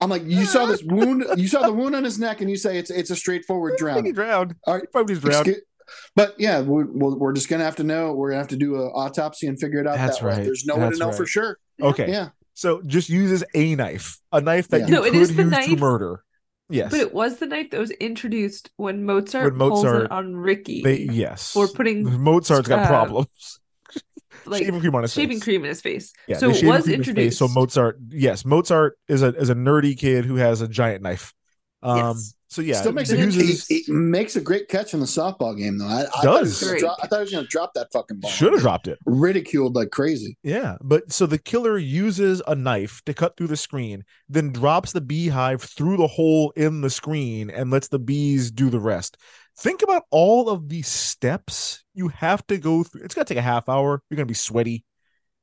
I'm 0.00 0.10
like, 0.10 0.24
you 0.24 0.44
saw 0.44 0.66
this 0.66 0.82
wound, 0.82 1.24
you 1.36 1.48
saw 1.48 1.62
the 1.62 1.72
wound 1.72 1.94
on 1.94 2.04
his 2.04 2.18
neck, 2.18 2.40
and 2.40 2.50
you 2.50 2.56
say 2.56 2.78
it's 2.78 2.90
it's 2.90 3.10
a 3.10 3.16
straightforward 3.16 3.74
drown. 3.78 4.04
He 4.04 4.12
drowned. 4.12 4.54
All 4.66 4.74
right, 4.74 4.90
probably 4.90 5.16
drowned. 5.16 5.48
Excuse, 5.48 5.64
but 6.14 6.34
yeah, 6.38 6.60
we're, 6.60 6.86
we're 6.86 7.32
just 7.32 7.48
gonna 7.48 7.64
have 7.64 7.76
to 7.76 7.84
know. 7.84 8.12
We're 8.12 8.30
gonna 8.30 8.40
have 8.40 8.48
to 8.48 8.56
do 8.56 8.76
an 8.76 8.88
autopsy 8.94 9.46
and 9.46 9.58
figure 9.58 9.80
it 9.80 9.86
out. 9.86 9.96
That's 9.96 10.18
that 10.18 10.26
right. 10.26 10.38
Way. 10.38 10.44
There's 10.44 10.64
no 10.64 10.76
way 10.76 10.90
to 10.90 10.96
know 10.96 11.06
right. 11.08 11.14
for 11.14 11.26
sure. 11.26 11.58
Okay. 11.80 12.10
Yeah. 12.10 12.28
So 12.54 12.80
just 12.82 13.08
uses 13.08 13.44
a 13.54 13.74
knife, 13.74 14.18
a 14.32 14.40
knife 14.40 14.68
that 14.68 14.80
yeah. 14.80 14.86
you 14.86 14.92
no, 14.92 15.02
could 15.02 15.14
use 15.14 15.36
knife, 15.36 15.66
to 15.66 15.76
murder. 15.76 16.22
Yes, 16.68 16.90
but 16.90 17.00
it 17.00 17.12
was 17.12 17.36
the 17.36 17.46
knife 17.46 17.70
that 17.70 17.78
was 17.78 17.90
introduced 17.92 18.70
when 18.76 19.04
Mozart, 19.04 19.44
when 19.44 19.56
Mozart 19.56 20.10
on 20.10 20.34
Ricky. 20.34 20.82
They, 20.82 21.00
yes, 21.00 21.52
for 21.52 21.68
putting 21.68 22.04
Mozart's 22.20 22.66
got 22.66 22.80
uh, 22.80 22.86
problems. 22.88 23.60
like 24.46 24.64
shaving 24.64 24.80
cream 24.80 24.94
on 24.94 25.02
his 25.02 25.12
shaving 25.12 25.36
face. 25.36 25.44
cream 25.44 25.64
in 25.64 25.68
his 25.68 25.80
face. 25.80 26.12
Yeah, 26.26 26.38
so 26.38 26.50
it 26.50 26.64
was 26.64 26.88
introduced. 26.88 27.38
So 27.38 27.46
Mozart, 27.48 27.98
yes, 28.08 28.44
Mozart 28.44 28.98
is 29.06 29.22
a 29.22 29.34
is 29.36 29.50
a 29.50 29.54
nerdy 29.54 29.96
kid 29.96 30.24
who 30.24 30.36
has 30.36 30.60
a 30.60 30.68
giant 30.68 31.02
knife. 31.02 31.34
Um, 31.82 31.98
yes. 31.98 32.34
So 32.56 32.62
yeah, 32.62 32.76
still 32.76 32.92
makes 32.92 33.10
a, 33.12 33.18
uses... 33.18 33.66
he, 33.66 33.80
he, 33.80 33.92
makes 33.92 34.34
a 34.34 34.40
great 34.40 34.68
catch 34.68 34.94
in 34.94 35.00
the 35.00 35.04
softball 35.04 35.54
game 35.54 35.76
though. 35.76 35.88
I, 35.88 36.06
I 36.18 36.22
does. 36.22 36.58
Thought 36.58 36.78
drop, 36.78 36.98
I 37.02 37.06
thought 37.06 37.16
he 37.16 37.20
was 37.20 37.30
going 37.32 37.44
to 37.44 37.50
drop 37.50 37.74
that 37.74 37.92
fucking 37.92 38.18
ball. 38.18 38.30
Should 38.30 38.54
have 38.54 38.62
dropped 38.62 38.88
it. 38.88 38.98
Ridiculed 39.04 39.74
like 39.74 39.90
crazy. 39.90 40.38
Yeah, 40.42 40.78
but 40.80 41.12
so 41.12 41.26
the 41.26 41.36
killer 41.36 41.76
uses 41.76 42.40
a 42.46 42.54
knife 42.54 43.02
to 43.04 43.12
cut 43.12 43.36
through 43.36 43.48
the 43.48 43.58
screen, 43.58 44.06
then 44.30 44.52
drops 44.52 44.92
the 44.92 45.02
beehive 45.02 45.60
through 45.60 45.98
the 45.98 46.06
hole 46.06 46.50
in 46.56 46.80
the 46.80 46.88
screen 46.88 47.50
and 47.50 47.70
lets 47.70 47.88
the 47.88 47.98
bees 47.98 48.50
do 48.50 48.70
the 48.70 48.80
rest. 48.80 49.18
Think 49.58 49.82
about 49.82 50.04
all 50.10 50.48
of 50.48 50.70
these 50.70 50.88
steps 50.88 51.84
you 51.92 52.08
have 52.08 52.46
to 52.46 52.56
go 52.56 52.84
through. 52.84 53.02
It's 53.02 53.14
going 53.14 53.26
to 53.26 53.34
take 53.34 53.38
a 53.38 53.42
half 53.42 53.68
hour. 53.68 54.02
You're 54.08 54.16
going 54.16 54.26
to 54.26 54.30
be 54.30 54.34
sweaty, 54.34 54.86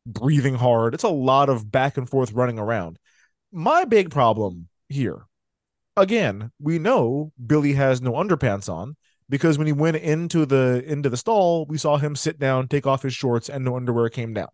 breathing 0.08 0.56
hard. 0.56 0.96
It's 0.96 1.04
a 1.04 1.10
lot 1.10 1.50
of 1.50 1.72
back 1.72 1.96
and 1.96 2.10
forth 2.10 2.32
running 2.32 2.58
around. 2.58 2.98
My 3.52 3.86
big 3.86 4.10
problem 4.10 4.68
here 4.90 5.28
again, 5.96 6.52
we 6.60 6.80
know 6.80 7.32
Billy 7.46 7.74
has 7.74 8.02
no 8.02 8.14
underpants 8.14 8.70
on 8.70 8.96
because 9.30 9.58
when 9.58 9.68
he 9.68 9.74
went 9.74 9.98
into 9.98 10.46
the 10.46 10.84
into 10.86 11.10
the 11.10 11.18
stall, 11.18 11.66
we 11.66 11.78
saw 11.78 11.98
him 11.98 12.16
sit 12.16 12.40
down, 12.40 12.68
take 12.68 12.88
off 12.88 13.04
his 13.04 13.14
shorts, 13.14 13.50
and 13.50 13.66
no 13.66 13.76
underwear 13.76 14.10
came 14.10 14.34
down. 14.34 14.50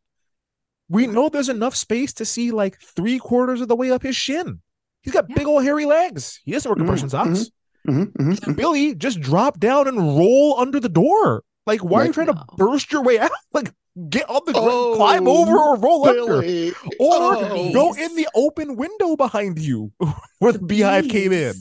We 0.87 1.05
know 1.05 1.29
there's 1.29 1.49
enough 1.49 1.75
space 1.75 2.13
to 2.13 2.25
see 2.25 2.51
like 2.51 2.79
three 2.81 3.19
quarters 3.19 3.61
of 3.61 3.67
the 3.67 3.75
way 3.75 3.91
up 3.91 4.03
his 4.03 4.15
shin. 4.15 4.61
He's 5.03 5.13
got 5.13 5.25
yeah. 5.29 5.35
big 5.35 5.47
old 5.47 5.63
hairy 5.63 5.85
legs. 5.85 6.39
He 6.43 6.51
doesn't 6.51 6.69
wear 6.69 6.75
compression 6.75 7.09
mm-hmm, 7.09 7.33
socks. 7.35 7.51
Mm-hmm, 7.87 8.01
mm-hmm, 8.01 8.31
mm-hmm. 8.31 8.53
Billy 8.53 8.95
just 8.95 9.21
drop 9.21 9.59
down 9.59 9.87
and 9.87 9.97
roll 9.97 10.55
under 10.57 10.79
the 10.79 10.89
door. 10.89 11.43
Like, 11.65 11.81
why 11.81 11.99
like, 11.99 12.03
are 12.03 12.07
you 12.07 12.13
trying 12.13 12.27
no. 12.27 12.33
to 12.33 12.45
burst 12.57 12.91
your 12.91 13.03
way 13.03 13.19
out? 13.19 13.31
Like, 13.53 13.71
get 14.09 14.29
on 14.29 14.41
the 14.45 14.53
oh, 14.55 14.95
ground, 14.95 14.95
climb 14.95 15.27
over 15.27 15.57
or 15.57 15.77
roll 15.77 16.05
Billy. 16.05 16.67
under, 16.67 16.77
or 16.99 17.35
oh, 17.35 17.73
go 17.73 17.93
in 17.93 18.15
the 18.15 18.27
open 18.35 18.75
window 18.75 19.15
behind 19.15 19.59
you 19.59 19.91
where 20.39 20.53
the 20.53 20.59
beehive 20.59 21.07
came 21.07 21.31
in. 21.31 21.53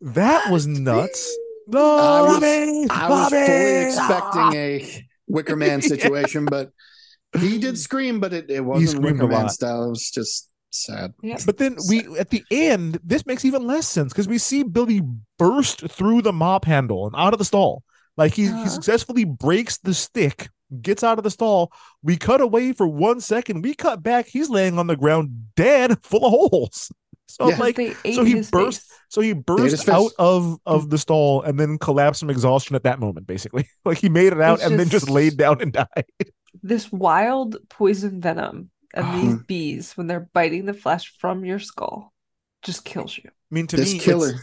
That 0.00 0.50
was 0.50 0.66
nuts. 0.66 1.36
No, 1.66 1.98
I 1.98 2.22
was, 2.22 2.42
I 2.90 3.08
was 3.08 3.30
fully 3.30 3.86
expecting 3.86 4.54
a 4.54 5.06
Wicker 5.28 5.56
Man 5.56 5.82
situation, 5.92 6.44
yeah. 6.44 6.50
but 7.32 7.40
he 7.40 7.58
did 7.58 7.78
scream, 7.78 8.18
but 8.18 8.32
it, 8.32 8.50
it 8.50 8.64
wasn't 8.64 9.02
Wicker 9.02 9.28
Man 9.28 9.48
style. 9.48 9.84
It 9.84 9.90
was 9.90 10.10
just 10.10 10.48
sad. 10.70 11.14
Yeah. 11.22 11.38
But 11.46 11.58
then 11.58 11.78
sad. 11.78 11.90
we 11.90 12.18
at 12.18 12.30
the 12.30 12.42
end, 12.50 12.98
this 13.04 13.26
makes 13.26 13.44
even 13.44 13.66
less 13.66 13.86
sense 13.86 14.12
because 14.12 14.26
we 14.26 14.38
see 14.38 14.62
Billy 14.62 15.02
burst 15.38 15.88
through 15.90 16.22
the 16.22 16.32
mop 16.32 16.64
handle 16.64 17.06
and 17.06 17.14
out 17.16 17.32
of 17.32 17.38
the 17.38 17.44
stall. 17.44 17.84
Like 18.16 18.34
he, 18.34 18.48
uh-huh. 18.48 18.64
he 18.64 18.68
successfully 18.68 19.24
breaks 19.24 19.78
the 19.78 19.94
stick 19.94 20.48
gets 20.82 21.02
out 21.04 21.18
of 21.18 21.24
the 21.24 21.30
stall. 21.30 21.72
We 22.02 22.16
cut 22.16 22.40
away 22.40 22.72
for 22.72 22.86
one 22.86 23.20
second. 23.20 23.62
We 23.62 23.74
cut 23.74 24.02
back. 24.02 24.26
He's 24.26 24.48
laying 24.50 24.78
on 24.78 24.86
the 24.86 24.96
ground 24.96 25.46
dead, 25.56 25.98
full 26.04 26.24
of 26.24 26.30
holes. 26.32 26.92
So 27.28 27.48
Yeah. 27.48 27.58
Like, 27.58 27.76
so 27.76 28.24
he 28.24 28.34
burst- 28.50 28.80
face. 28.80 28.98
so 29.08 29.20
he 29.20 29.28
his 29.28 29.36
burst 29.46 29.88
out 29.88 30.10
of 30.18 30.58
of 30.66 30.90
the 30.90 30.98
stall 30.98 31.42
and 31.42 31.60
then 31.60 31.78
collapsed 31.78 32.18
from 32.18 32.28
exhaustion 32.30 32.74
at 32.74 32.82
that 32.82 32.98
moment, 32.98 33.28
basically. 33.28 33.68
Like 33.84 33.98
he 33.98 34.08
made 34.08 34.32
it 34.32 34.40
out 34.40 34.54
It's 34.58 34.64
and 34.64 34.72
then 34.80 34.88
just 34.88 35.04
just- 35.06 35.10
laid 35.10 35.36
down 35.36 35.60
and 35.62 35.72
died. 35.72 36.06
This 36.64 36.90
wild 36.90 37.56
poison 37.68 38.20
venom 38.20 38.70
and 38.94 39.06
Ah. 39.06 39.12
these 39.20 39.36
bees, 39.46 39.92
when 39.96 40.08
they're 40.08 40.28
biting 40.32 40.64
the 40.66 40.74
flesh 40.74 41.14
from 41.20 41.44
your 41.44 41.60
skull, 41.60 42.12
just 42.62 42.84
kills 42.84 43.16
you. 43.16 43.24
I 43.28 43.54
mean, 43.54 43.68
to 43.68 43.76
this 43.76 43.92
me, 43.92 44.00
killer, 44.00 44.30
it's 44.30 44.40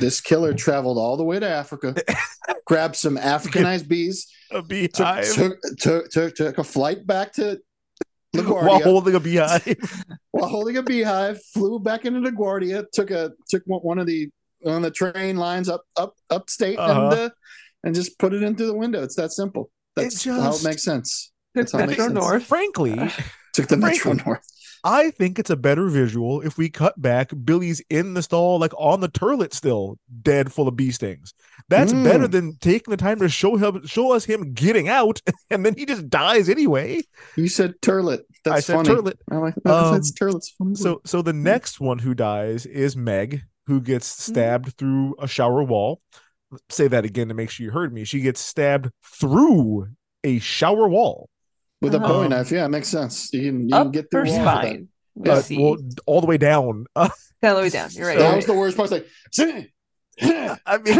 this 0.00 0.20
killer 0.20 0.52
traveled 0.54 0.98
all 0.98 1.16
the 1.16 1.24
way 1.24 1.38
to 1.38 1.48
Africa, 1.48 1.94
grabbed 2.66 2.96
some 2.96 3.16
Africanized 3.16 3.88
bees, 3.88 4.26
a 4.50 4.62
beehive 4.62 5.32
took, 5.32 5.56
took, 5.78 6.10
took, 6.10 6.34
took 6.34 6.58
a 6.58 6.64
flight 6.64 7.06
back 7.06 7.32
to 7.34 7.60
LaGuardia 8.34 8.66
while 8.66 8.80
holding 8.82 9.14
a 9.14 9.20
beehive. 9.20 9.64
While 10.32 10.48
holding 10.48 10.76
a 10.76 10.82
beehive, 10.82 11.40
flew 11.52 11.78
back 11.78 12.04
into 12.04 12.18
LaGuardia, 12.28 12.86
took 12.92 13.12
a 13.12 13.30
took 13.48 13.62
one 13.66 13.98
of 14.00 14.06
the 14.08 14.28
on 14.66 14.82
the 14.82 14.90
train 14.90 15.36
lines 15.36 15.68
up 15.68 15.82
up 15.96 16.14
upstate 16.30 16.76
and 16.78 16.90
Uh-huh. 16.90 17.22
uh, 17.26 17.28
and 17.84 17.94
just 17.94 18.18
put 18.18 18.32
it 18.34 18.42
into 18.42 18.66
the 18.66 18.74
window. 18.74 19.02
It's 19.04 19.14
that 19.14 19.30
simple. 19.30 19.70
That's 19.94 20.24
how 20.24 20.50
just- 20.50 20.64
it 20.64 20.68
makes 20.68 20.82
sense. 20.82 21.30
That's 21.54 21.70
how 21.70 21.78
it 21.78 21.86
makes 21.86 21.98
Metro 21.98 22.06
sense. 22.06 22.14
North. 22.18 22.42
Frankly, 22.46 22.94
Took 23.52 23.68
the 23.68 23.76
Frankly, 23.78 23.88
Metro 24.10 24.12
North. 24.14 24.44
I 24.84 25.10
think 25.12 25.38
it's 25.38 25.48
a 25.50 25.56
better 25.56 25.88
visual 25.88 26.42
if 26.42 26.58
we 26.58 26.68
cut 26.68 27.00
back 27.00 27.30
Billy's 27.44 27.80
in 27.88 28.12
the 28.14 28.22
stall, 28.22 28.58
like 28.58 28.72
on 28.78 29.00
the 29.00 29.08
turlet, 29.08 29.54
still 29.54 29.98
dead, 30.22 30.52
full 30.52 30.68
of 30.68 30.76
bee 30.76 30.90
stings. 30.90 31.32
That's 31.70 31.92
Mm. 31.94 32.04
better 32.04 32.28
than 32.28 32.56
taking 32.60 32.90
the 32.90 32.98
time 32.98 33.18
to 33.20 33.28
show 33.30 33.56
him, 33.56 33.86
show 33.86 34.12
us 34.12 34.24
him 34.26 34.52
getting 34.52 34.88
out, 34.88 35.20
and 35.50 35.64
then 35.64 35.74
he 35.76 35.86
just 35.86 36.10
dies 36.10 36.48
anyway. 36.50 37.00
You 37.36 37.48
said 37.48 37.74
turlet. 37.80 38.20
That's 38.44 38.56
I 38.56 38.60
said 38.60 38.74
funny. 38.76 38.88
turlet. 38.90 39.14
I 39.30 39.36
like 39.36 39.54
Um, 39.64 39.94
that's 39.94 40.12
turlet's 40.12 40.50
funny. 40.50 40.74
So, 40.74 41.00
so 41.06 41.22
the 41.22 41.32
next 41.32 41.80
one 41.80 42.00
who 42.00 42.12
dies 42.14 42.66
is 42.66 42.94
Meg, 42.94 43.40
who 43.66 43.80
gets 43.80 44.06
stabbed 44.06 44.74
through 44.76 45.14
a 45.18 45.26
shower 45.26 45.62
wall. 45.64 46.02
Say 46.68 46.86
that 46.88 47.06
again 47.06 47.28
to 47.28 47.34
make 47.34 47.48
sure 47.48 47.64
you 47.64 47.72
heard 47.72 47.92
me. 47.92 48.04
She 48.04 48.20
gets 48.20 48.38
stabbed 48.40 48.90
through 49.02 49.88
a 50.22 50.38
shower 50.40 50.86
wall. 50.86 51.30
With 51.84 51.94
a 51.94 51.98
Bowie 52.00 52.24
um, 52.24 52.30
knife, 52.30 52.50
yeah, 52.50 52.64
it 52.64 52.68
makes 52.68 52.88
sense. 52.88 53.32
You 53.32 53.42
can, 53.50 53.68
you 53.68 53.74
can 53.74 53.90
get 53.90 54.04
her 54.12 54.24
through 54.24 54.30
all 54.32 54.38
of 54.38 54.44
that. 54.44 54.60
spine. 54.62 54.88
We 55.14 55.30
Uh, 55.30 55.40
see. 55.40 55.58
well, 55.62 55.76
all 56.06 56.20
the 56.20 56.26
way 56.26 56.38
down. 56.38 56.86
Uh, 56.96 57.08
all 57.42 57.54
the 57.56 57.60
way 57.62 57.68
down. 57.70 57.90
You're 57.92 58.08
right. 58.08 58.18
That 58.18 58.26
you're 58.28 58.36
was 58.36 58.46
the 58.46 58.54
worst 58.54 58.76
part. 58.76 58.90
It's 58.92 59.38
like, 59.38 59.72
I 60.66 60.78
mean, 60.78 60.94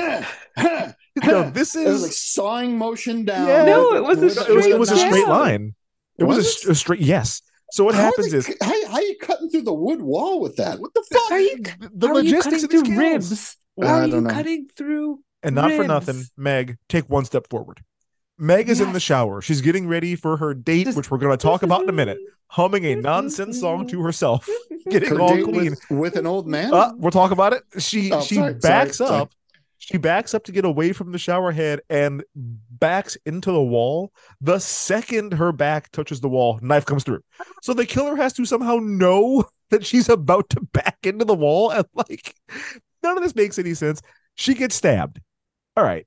no, 1.24 1.50
this 1.50 1.74
it 1.76 1.84
was 1.84 1.94
is 1.96 2.02
like 2.02 2.12
sawing 2.12 2.78
motion 2.78 3.24
down. 3.24 3.46
Yeah. 3.48 3.64
No, 3.64 3.94
it 3.94 4.02
was 4.04 4.18
a 4.18 4.24
With- 4.26 4.48
it 4.48 4.54
was, 4.54 4.66
it 4.66 4.68
straight 4.68 4.78
was 4.78 4.90
a 4.92 4.96
straight 4.98 5.28
line. 5.28 5.74
It 6.18 6.24
was, 6.24 6.36
a 6.36 6.38
Was 6.38 6.46
s- 6.46 6.66
a, 6.66 6.74
straight 6.74 7.00
yes. 7.00 7.42
So 7.72 7.82
what 7.84 7.94
How 7.94 8.02
happens 8.02 8.30
they- 8.30 8.38
is 8.38 8.46
how, 8.60 8.86
how 8.88 8.94
are 8.94 9.02
you 9.02 9.16
cutting 9.20 9.50
through 9.50 9.62
the 9.62 9.74
wood 9.74 10.00
wall 10.02 10.40
with 10.40 10.56
that? 10.56 10.78
What 10.80 10.94
the 10.94 11.04
fuck? 11.12 11.30
Are 11.32 11.40
you, 11.40 11.56
the, 11.58 11.90
the 11.94 12.06
how 12.08 12.14
are 12.14 12.20
you 12.20 12.30
logistics 12.36 12.62
cutting 12.62 12.64
of 12.64 12.70
these 12.70 12.82
through 12.82 12.98
ribs? 12.98 13.56
I 13.82 13.86
How 13.86 13.94
are 13.94 14.06
you 14.06 14.20
know. 14.20 14.30
cutting 14.30 14.68
through 14.76 15.20
And 15.42 15.54
not 15.56 15.72
for 15.72 15.84
nothing, 15.84 16.22
Meg, 16.36 16.76
take 16.88 17.08
one 17.10 17.24
step 17.24 17.48
forward. 17.50 17.80
Meg 18.38 18.68
is 18.68 18.80
in 18.80 18.92
the 18.92 19.00
shower. 19.00 19.40
She's 19.40 19.60
getting 19.60 19.86
ready 19.86 20.16
for 20.16 20.36
her 20.36 20.54
date, 20.54 20.84
Just- 20.84 20.96
which 20.96 21.10
we're 21.10 21.18
going 21.18 21.36
to 21.36 21.42
talk 21.42 21.62
about 21.62 21.82
in 21.82 21.88
a 21.88 21.92
minute. 21.92 22.18
Humming 22.48 22.84
a 22.84 22.94
nonsense 22.94 23.58
song 23.58 23.86
to 23.88 24.00
herself, 24.02 24.48
getting 24.90 25.08
Her 25.08 25.20
all 25.20 25.30
clean. 25.42 25.70
with, 25.70 25.80
with 25.90 26.16
an 26.16 26.26
old 26.26 26.46
man? 26.46 26.72
Uh, 26.72 26.92
we'll 26.96 27.10
talk 27.10 27.32
about 27.32 27.52
it. 27.52 27.62
She 27.78 28.12
Oh, 28.12 28.20
she 28.20 28.36
sorry, 28.36 28.50
sorry, 28.52 28.60
backs 28.60 28.98
sorry. 28.98 29.22
up. 29.22 29.32
She 29.78 29.98
backs 29.98 30.34
up 30.34 30.44
to 30.44 30.52
get 30.52 30.64
away 30.64 30.92
from 30.92 31.10
the 31.10 31.18
shower 31.18 31.50
head 31.50 31.80
and 31.90 32.22
backs 32.34 33.16
into 33.26 33.50
the 33.50 33.62
wall. 33.62 34.12
The 34.40 34.58
second 34.60 35.32
her 35.34 35.50
back 35.52 35.90
touches 35.90 36.20
the 36.20 36.28
wall, 36.28 36.58
knife 36.62 36.86
comes 36.86 37.02
through. 37.02 37.22
So 37.62 37.74
the 37.74 37.86
killer 37.86 38.14
has 38.14 38.32
to 38.34 38.44
somehow 38.44 38.76
know 38.80 39.44
that 39.70 39.84
she's 39.84 40.08
about 40.08 40.48
to 40.50 40.60
back 40.60 40.98
into 41.02 41.24
the 41.24 41.34
wall, 41.34 41.70
and 41.70 41.84
like 41.94 42.34
none 43.02 43.16
of 43.16 43.22
this 43.24 43.34
makes 43.34 43.58
any 43.58 43.74
sense. 43.74 44.00
She 44.36 44.54
gets 44.54 44.76
stabbed. 44.76 45.20
All 45.76 45.82
right. 45.84 46.06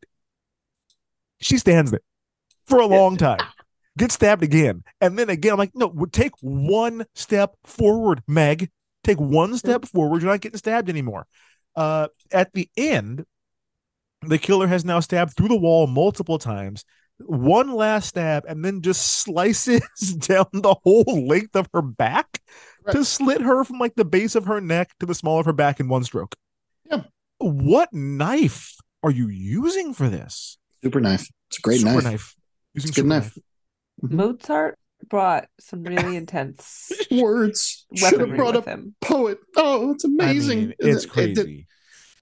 She 1.41 1.57
stands 1.57 1.91
there 1.91 1.99
for 2.67 2.79
a 2.79 2.85
long 2.85 3.17
time. 3.17 3.39
Get 3.97 4.11
stabbed 4.11 4.43
again. 4.43 4.83
And 5.01 5.17
then 5.17 5.29
again, 5.29 5.53
I'm 5.53 5.57
like, 5.57 5.71
no, 5.73 5.89
take 6.11 6.33
one 6.41 7.05
step 7.15 7.55
forward, 7.63 8.21
Meg. 8.27 8.69
Take 9.03 9.19
one 9.19 9.57
step 9.57 9.85
forward. 9.85 10.21
You're 10.21 10.31
not 10.31 10.41
getting 10.41 10.57
stabbed 10.57 10.89
anymore. 10.89 11.25
Uh, 11.75 12.07
at 12.31 12.53
the 12.53 12.69
end, 12.77 13.25
the 14.21 14.37
killer 14.37 14.67
has 14.67 14.85
now 14.85 14.99
stabbed 14.99 15.35
through 15.35 15.47
the 15.47 15.57
wall 15.57 15.87
multiple 15.87 16.37
times. 16.37 16.83
One 17.19 17.73
last 17.73 18.09
stab, 18.09 18.45
and 18.47 18.63
then 18.63 18.81
just 18.81 19.01
slices 19.23 19.81
down 20.19 20.45
the 20.53 20.75
whole 20.83 21.27
length 21.27 21.55
of 21.55 21.67
her 21.73 21.81
back 21.81 22.39
to 22.91 23.03
slit 23.03 23.41
her 23.41 23.63
from 23.63 23.79
like 23.79 23.95
the 23.95 24.05
base 24.05 24.35
of 24.35 24.45
her 24.45 24.61
neck 24.61 24.91
to 24.99 25.05
the 25.05 25.15
small 25.15 25.39
of 25.39 25.45
her 25.45 25.53
back 25.53 25.79
in 25.79 25.89
one 25.89 26.03
stroke. 26.03 26.35
Yeah. 26.89 27.03
What 27.39 27.93
knife 27.93 28.75
are 29.03 29.11
you 29.11 29.27
using 29.27 29.93
for 29.93 30.09
this? 30.09 30.57
Super 30.83 31.01
knife. 31.01 31.29
It's 31.49 31.57
a 31.57 31.61
great 31.61 31.79
super 31.79 32.01
knife. 32.01 32.36
Using 32.77 32.89
It's 32.89 32.97
a 32.97 33.01
good 33.01 33.07
super 33.07 33.07
knife. 33.07 33.37
Mozart 34.01 34.77
brought 35.09 35.47
some 35.59 35.83
really 35.83 36.15
intense 36.15 36.91
Words. 37.11 37.85
Should 37.95 38.19
have 38.19 38.35
brought 38.35 38.55
a 38.55 38.61
him. 38.61 38.95
poet. 39.01 39.39
Oh, 39.55 39.91
it's 39.93 40.05
I 40.05 40.07
amazing. 40.07 40.59
mean, 40.59 40.73
it's 40.79 41.03
It- 41.05 41.17
it 41.17 41.33
did- 41.35 41.35
crazy. 41.35 41.67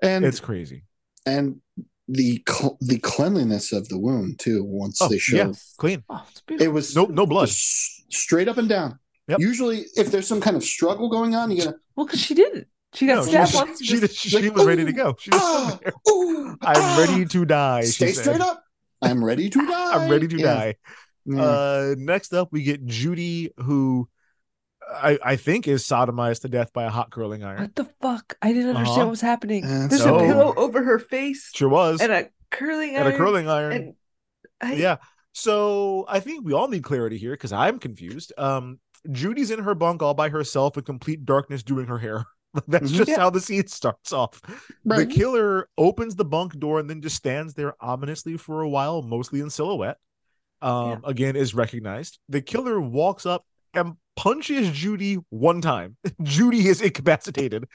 and 0.01 0.26
It's 0.26 0.39
crazy. 0.39 0.84
and 1.26 1.62
the 2.08 2.43
cl- 2.47 2.78
the 2.82 2.99
cleanliness 2.99 3.72
of 3.74 3.89
the 3.89 3.97
wound 3.97 4.39
too. 4.39 4.64
Once 4.64 5.01
Oh, 5.01 5.08
they 5.10 5.18
show 5.18 5.38
yeah, 5.38 5.51
clean. 5.78 6.03
Oh, 6.10 6.26
it 6.60 6.68
was 6.72 6.95
No, 6.95 7.06
no 7.06 7.26
blood. 7.26 7.47
just 7.47 8.14
straight 8.14 8.47
up 8.47 8.58
and 8.58 8.70
down. 8.70 8.99
Yep. 9.28 9.39
Usually, 9.39 9.86
if 9.95 10.12
there's 10.12 10.28
some 10.28 10.39
kind 10.39 10.56
of 10.56 10.64
struggle 10.64 11.10
going 11.10 11.34
on, 11.36 11.49
you 11.51 11.64
gotta 11.64 11.78
well, 11.95 12.06
because 12.06 12.22
she 12.22 12.34
didn't. 12.36 12.68
She 12.93 13.08
got 13.08 13.16
No, 13.16 13.22
stabbed 13.24 13.53
was- 13.53 13.56
once. 13.56 13.80
and 13.80 13.88
she, 13.89 13.99
just- 13.99 14.16
she 14.16 14.39
like, 14.39 14.56
was 14.56 14.66
ready 14.66 14.86
to 14.86 14.93
go. 14.93 15.16
She 15.20 15.32
was 15.32 15.41
ah, 15.43 15.80
ooh, 16.10 16.49
I'm 16.62 16.76
ah, 16.78 16.97
ready 16.99 17.26
to 17.26 17.43
die. 17.45 17.82
she 17.82 17.88
Stay 17.91 18.12
said. 18.14 18.24
straight 18.24 18.41
up. 18.41 18.64
I'm 19.02 19.24
ready 19.24 19.50
to 19.50 19.60
die. 19.68 19.93
I'm 19.93 20.10
ready 20.10 20.28
to 20.28 20.38
Yeah. 20.38 20.54
die. 20.54 20.76
Yeah. 21.26 21.41
Uh, 21.41 21.96
next 21.98 22.34
up, 22.34 22.50
we 22.52 22.64
get 22.64 22.86
Judy, 22.86 23.52
who 23.58 24.08
I, 24.88 25.18
I 25.24 25.36
think 25.38 25.68
is 25.68 25.84
sodomized 25.84 26.41
to 26.41 26.50
death 26.50 26.72
by 26.72 26.84
a 26.84 26.89
hot 26.89 27.10
curling 27.12 27.43
iron. 27.43 27.62
what 27.62 27.76
the 27.76 27.86
fuck? 28.02 28.38
I 28.41 28.54
didn't 28.54 28.76
understand 28.76 28.89
Uh-huh. 29.00 29.06
what 29.08 29.10
was 29.12 29.22
happening. 29.22 29.64
That's 29.68 29.88
There's 29.89 30.04
so- 30.04 30.18
a 30.20 30.28
pillow 30.28 30.54
over 30.56 30.84
her 30.84 31.00
face 31.00 31.50
Sure 31.56 31.70
was. 31.70 32.02
and 32.02 32.12
a 32.12 32.30
curling 32.52 32.89
And 32.96 32.98
iron. 33.00 33.08
And 33.08 33.16
a 33.16 33.18
curling 33.18 33.50
iron. 33.50 33.72
And 33.74 33.93
I, 34.62 34.74
yeah. 34.74 34.98
So 35.34 36.06
I 36.08 36.20
think 36.20 36.46
we 36.46 36.54
all 36.54 36.68
need 36.68 36.84
clarity 36.84 37.18
here 37.18 37.32
because 37.32 37.52
I'm 37.52 37.80
confused. 37.80 38.32
Um, 38.38 38.80
Judy's 39.12 39.52
in 39.52 39.60
her 39.64 39.76
bunk 39.76 40.02
all 40.02 40.14
by 40.14 40.30
herself 40.30 40.78
in 40.78 40.84
complete 40.84 41.26
darkness 41.26 41.62
doing 41.64 41.88
her 41.88 41.98
hair. 41.98 42.26
That's 42.68 42.91
just 42.91 43.10
Yeah. 43.10 43.18
how 43.18 43.30
the 43.30 43.41
scene 43.41 43.68
starts 43.68 44.12
off. 44.14 44.41
Right. 44.84 45.08
The 45.08 45.14
killer 45.14 45.70
opens 45.78 46.16
the 46.16 46.26
bunk 46.26 46.58
door 46.60 46.80
and 46.80 46.89
then 46.89 47.01
just 47.01 47.16
stands 47.16 47.53
there 47.53 47.76
ominously 47.82 48.38
for 48.38 48.62
a 48.62 48.70
while, 48.70 49.01
mostly 49.01 49.39
in 49.39 49.49
silhouette. 49.49 49.97
Um, 50.62 51.01
again, 51.03 51.36
is 51.36 51.53
recognized. 51.53 52.20
The 52.30 52.41
killer 52.41 52.80
walks 52.80 53.26
up 53.26 53.45
and 53.74 53.95
punches 54.16 54.72
Judy 54.72 55.18
one 55.30 55.62
time. 55.62 55.97
Judy 56.24 56.68
is 56.68 56.82
incapacitated, 56.82 57.66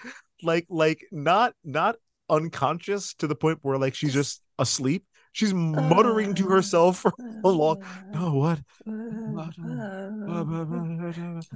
like 0.43 0.67
like 0.71 1.05
not 1.13 1.55
not 1.63 1.97
unconscious 2.29 3.15
to 3.15 3.27
the 3.27 3.35
point 3.35 3.59
where 3.63 3.77
like 3.79 3.95
she's 3.95 4.15
just 4.15 4.43
asleep. 4.59 5.05
She's 5.33 5.55
muttering 5.55 6.35
to 6.35 6.49
herself 6.49 6.99
for 6.99 7.13
a 7.45 7.49
long. 7.49 7.83
No, 8.13 8.35
what? 8.35 8.61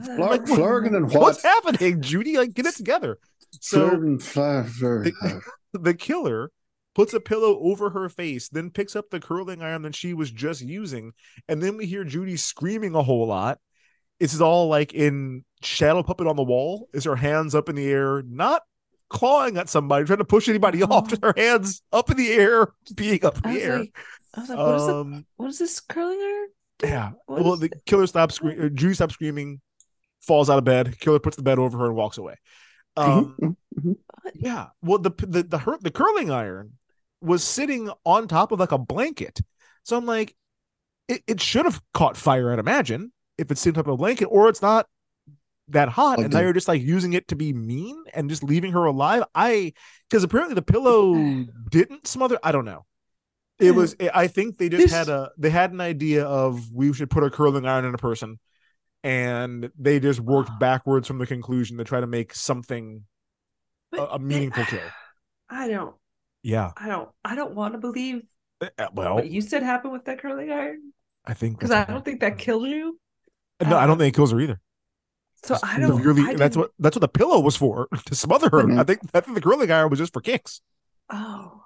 Flar- 0.04 0.18
what- 0.18 0.44
Flurgan 0.46 0.96
and 0.96 1.10
what? 1.10 1.20
What's 1.20 1.42
happening, 1.42 2.00
Judy? 2.00 2.36
Like, 2.36 2.54
get 2.54 2.66
it 2.66 2.76
together. 2.76 3.18
So 3.60 3.90
The- 5.04 5.40
the 5.72 5.94
killer 5.94 6.50
puts 6.94 7.12
a 7.14 7.20
pillow 7.20 7.58
over 7.60 7.90
her 7.90 8.08
face, 8.08 8.48
then 8.48 8.70
picks 8.70 8.94
up 8.94 9.10
the 9.10 9.18
curling 9.18 9.62
iron 9.62 9.82
that 9.82 9.96
she 9.96 10.14
was 10.14 10.30
just 10.30 10.60
using, 10.60 11.12
and 11.48 11.60
then 11.60 11.76
we 11.76 11.86
hear 11.86 12.04
Judy 12.04 12.36
screaming 12.36 12.94
a 12.94 13.02
whole 13.02 13.26
lot. 13.26 13.58
It's 14.20 14.40
all 14.40 14.68
like 14.68 14.94
in 14.94 15.44
shadow 15.62 16.04
puppet 16.04 16.28
on 16.28 16.36
the 16.36 16.44
wall. 16.44 16.88
Is 16.94 17.04
her 17.04 17.16
hands 17.16 17.54
up 17.56 17.68
in 17.68 17.74
the 17.74 17.86
air, 17.88 18.22
not 18.22 18.62
clawing 19.14 19.56
at 19.56 19.68
somebody, 19.70 20.04
trying 20.04 20.18
to 20.18 20.24
push 20.24 20.48
anybody 20.48 20.82
off, 20.92 21.08
just 21.08 21.22
her 21.24 21.32
hands 21.36 21.80
up 21.92 22.10
in 22.10 22.16
the 22.18 22.32
air, 22.32 22.68
being 22.94 23.24
up 23.24 23.36
in 23.46 23.54
the 23.54 23.62
air. 23.62 23.78
like, 23.78 23.96
I 24.36 24.40
was 24.40 24.48
like, 24.50 24.58
what 24.58 24.74
is, 24.76 24.86
the, 24.86 24.96
um, 24.96 25.26
what 25.36 25.48
is 25.48 25.58
this 25.58 25.80
curling 25.80 26.18
iron? 26.20 26.48
yeah. 26.82 27.10
Well, 27.28 27.56
the 27.56 27.70
killer 27.86 28.06
stops 28.06 28.34
screaming. 28.34 28.74
Judy 28.76 28.94
stops 28.94 29.14
screaming, 29.14 29.60
falls 30.20 30.50
out 30.50 30.58
of 30.58 30.64
bed. 30.64 30.98
Killer 30.98 31.20
puts 31.20 31.36
the 31.36 31.42
bed 31.42 31.58
over 31.58 31.78
her 31.78 31.86
and 31.86 31.94
walks 31.96 32.18
away. 32.18 32.34
Um, 32.96 33.36
Mhm. 33.40 33.96
Yeah. 34.34 34.66
Well, 34.82 34.98
the 34.98 35.10
the 35.18 35.42
the 35.42 35.58
her- 35.58 35.78
the 35.80 35.90
curling 35.90 36.30
iron 36.30 36.74
was 37.20 37.42
sitting 37.44 37.90
on 38.04 38.28
top 38.28 38.52
of 38.52 38.60
like 38.60 38.72
a 38.72 38.78
blanket. 38.78 39.40
So 39.84 39.96
I'm 39.96 40.06
like, 40.06 40.34
it, 41.08 41.22
it 41.26 41.40
should 41.40 41.64
have 41.64 41.80
caught 41.92 42.16
fire, 42.16 42.52
I'd 42.52 42.58
imagine, 42.58 43.12
if 43.38 43.50
it's 43.50 43.60
sitting 43.60 43.78
on 43.78 43.84
top 43.84 43.88
of 43.88 43.94
a 43.94 43.96
blanket, 43.98 44.26
or 44.26 44.48
it's 44.48 44.62
not 44.62 44.86
that 45.68 45.88
hot, 45.88 46.18
and 46.18 46.30
now 46.32 46.38
the- 46.38 46.44
you're 46.44 46.52
just 46.52 46.68
like 46.68 46.82
using 46.82 47.12
it 47.14 47.28
to 47.28 47.36
be 47.36 47.52
mean 47.52 48.02
and 48.12 48.28
just 48.28 48.42
leaving 48.42 48.72
her 48.72 48.84
alive. 48.84 49.24
I 49.34 49.72
because 50.08 50.22
apparently 50.24 50.54
the 50.54 50.62
pillow 50.62 51.14
didn't 51.70 52.06
smother. 52.06 52.38
I 52.42 52.52
don't 52.52 52.64
know. 52.64 52.84
It 53.58 53.72
was. 53.72 53.96
I 54.14 54.26
think 54.26 54.58
they 54.58 54.68
just 54.68 54.84
This- 54.84 54.92
had 54.92 55.08
a. 55.08 55.30
They 55.38 55.50
had 55.50 55.72
an 55.72 55.80
idea 55.80 56.24
of 56.24 56.72
we 56.72 56.92
should 56.92 57.10
put 57.10 57.24
a 57.24 57.30
curling 57.30 57.66
iron 57.66 57.84
in 57.84 57.94
a 57.94 57.98
person, 57.98 58.38
and 59.02 59.70
they 59.78 60.00
just 60.00 60.20
worked 60.20 60.50
backwards 60.58 61.06
from 61.08 61.18
the 61.18 61.26
conclusion 61.26 61.78
to 61.78 61.84
try 61.84 62.00
to 62.00 62.06
make 62.06 62.34
something 62.34 63.04
a, 63.92 64.02
a 64.02 64.18
meaningful 64.18 64.64
kill. 64.66 64.80
I 65.48 65.68
don't. 65.68 65.94
Yeah. 66.42 66.72
I 66.76 66.88
don't. 66.88 67.08
I 67.24 67.34
don't 67.36 67.54
want 67.54 67.74
to 67.74 67.78
believe 67.78 68.22
Uh, 68.60 68.68
uh, 68.78 68.88
Well, 68.92 69.14
what 69.16 69.30
you 69.30 69.40
said 69.40 69.62
happened 69.62 69.92
with 69.92 70.04
that 70.06 70.18
curling 70.20 70.50
iron 70.50 70.92
I 71.24 71.32
think 71.32 71.58
because 71.58 71.70
I 71.70 71.84
don't 71.84 72.04
think 72.04 72.20
that 72.20 72.36
killed 72.38 72.66
you. 72.68 72.98
No, 73.66 73.78
I 73.78 73.86
don't 73.86 73.96
think 73.96 74.12
it 74.12 74.16
kills 74.16 74.32
her 74.32 74.40
either. 74.40 74.60
So 75.44 75.56
I 75.62 75.78
don't. 75.78 75.96
Severely- 75.98 76.22
I 76.30 76.34
that's 76.34 76.56
what 76.56 76.70
that's 76.78 76.96
what 76.96 77.00
the 77.02 77.08
pillow 77.08 77.38
was 77.40 77.56
for 77.56 77.88
to 78.06 78.14
smother 78.14 78.48
her. 78.50 78.62
Mhm. 78.64 78.80
I 78.80 78.84
think 78.84 79.00
I 79.14 79.20
think 79.20 79.34
the 79.34 79.40
curling 79.42 79.70
iron 79.70 79.90
was 79.90 79.98
just 79.98 80.12
for 80.12 80.20
kicks. 80.20 80.60
Oh, 81.10 81.62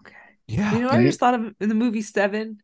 okay. 0.00 0.14
Yeah. 0.46 0.72
You 0.74 0.80
know, 0.82 0.90
I 0.90 1.02
just 1.02 1.18
thought 1.20 1.34
of 1.34 1.54
in 1.60 1.68
the 1.68 1.74
movie 1.74 2.02
Seven, 2.02 2.58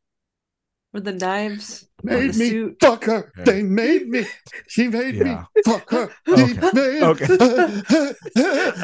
where 0.93 1.01
the 1.01 1.13
knives 1.13 1.89
on 2.03 2.11
the 2.11 2.17
Made 2.21 2.37
me 2.37 2.49
suit. 2.51 2.77
fuck 2.81 3.05
her. 3.05 3.33
Yeah. 3.39 3.45
They 3.45 3.63
made 3.63 4.09
me. 4.09 4.25
She 4.69 4.87
made 4.89 5.17
Yeah. 5.17 5.45
me 5.55 5.63
fuck 5.65 5.91
her. 5.91 6.11
Okay. 6.29 6.47
He 6.47 6.55
made- 6.75 7.03
Okay. 7.03 7.27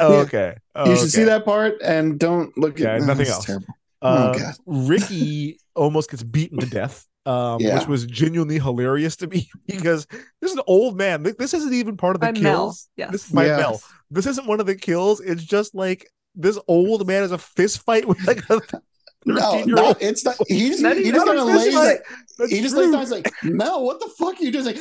Oh, 0.01 0.19
okay. 0.25 0.55
Oh, 0.75 0.89
You 0.89 0.97
should 0.97 1.11
see 1.11 1.23
that 1.23 1.45
part 1.45 1.75
and 1.83 2.19
don't 2.19 2.57
look 2.57 2.77
Yeah, 2.79 2.95
at 2.95 3.03
nothing 3.03 3.27
else. 3.27 3.45
Terrible. 3.45 3.67
Uh, 4.01 4.33
Oh, 4.35 4.39
God. 4.39 4.53
Ricky 4.65 5.59
almost 5.75 6.09
gets 6.11 6.23
beaten 6.23 6.59
to 6.59 6.65
death, 6.65 7.07
um, 7.25 7.59
Yeah. 7.61 7.79
which 7.79 7.87
was 7.87 8.05
genuinely 8.05 8.59
hilarious 8.59 9.15
to 9.17 9.27
me 9.27 9.49
because 9.67 10.05
this 10.41 10.51
is 10.51 10.57
an 10.57 10.63
old 10.67 10.97
man. 10.97 11.23
This 11.23 11.53
isn't 11.53 11.73
even 11.73 11.97
part 11.97 12.15
of 12.15 12.21
the 12.21 12.27
By 12.33 12.39
Mel. 12.39 12.41
kills. 12.41 12.89
Yes. 12.97 13.11
This 13.11 13.29
by 13.29 13.45
Yeah. 13.47 13.57
Mel. 13.57 13.81
This 14.11 14.25
isn't 14.27 14.47
one 14.47 14.59
of 14.59 14.65
the 14.65 14.75
kills. 14.75 15.19
It's 15.21 15.43
just 15.43 15.73
like 15.75 16.09
this 16.35 16.59
old 16.67 17.05
man 17.07 17.21
has 17.21 17.31
a 17.31 17.37
fist 17.37 17.83
fight 17.83 18.07
with 18.07 18.25
like 18.27 18.41
a 18.49 18.59
No, 19.25 19.63
no, 19.63 19.85
old. 19.85 19.97
it's 20.01 20.25
not. 20.25 20.35
He's 20.49 20.81
Not 20.81 20.97
he 20.97 21.09
just 21.09 21.25
a 21.25 21.29
kind 21.33 21.39
of 21.39 21.47
fist 21.49 21.73
lays. 21.77 21.99
fight. 22.37 22.49
He 22.49 22.59
just 22.61 22.75
true. 22.75 22.83
lays 22.83 22.91
down. 22.91 22.99
He's 22.99 23.11
like, 23.11 23.31
Mel, 23.43 23.85
what 23.85 24.01
the 24.01 24.09
fuck 24.17 24.37
are 24.37 24.43
you 24.43 24.51
doing? 24.51 24.65
Like, 24.65 24.79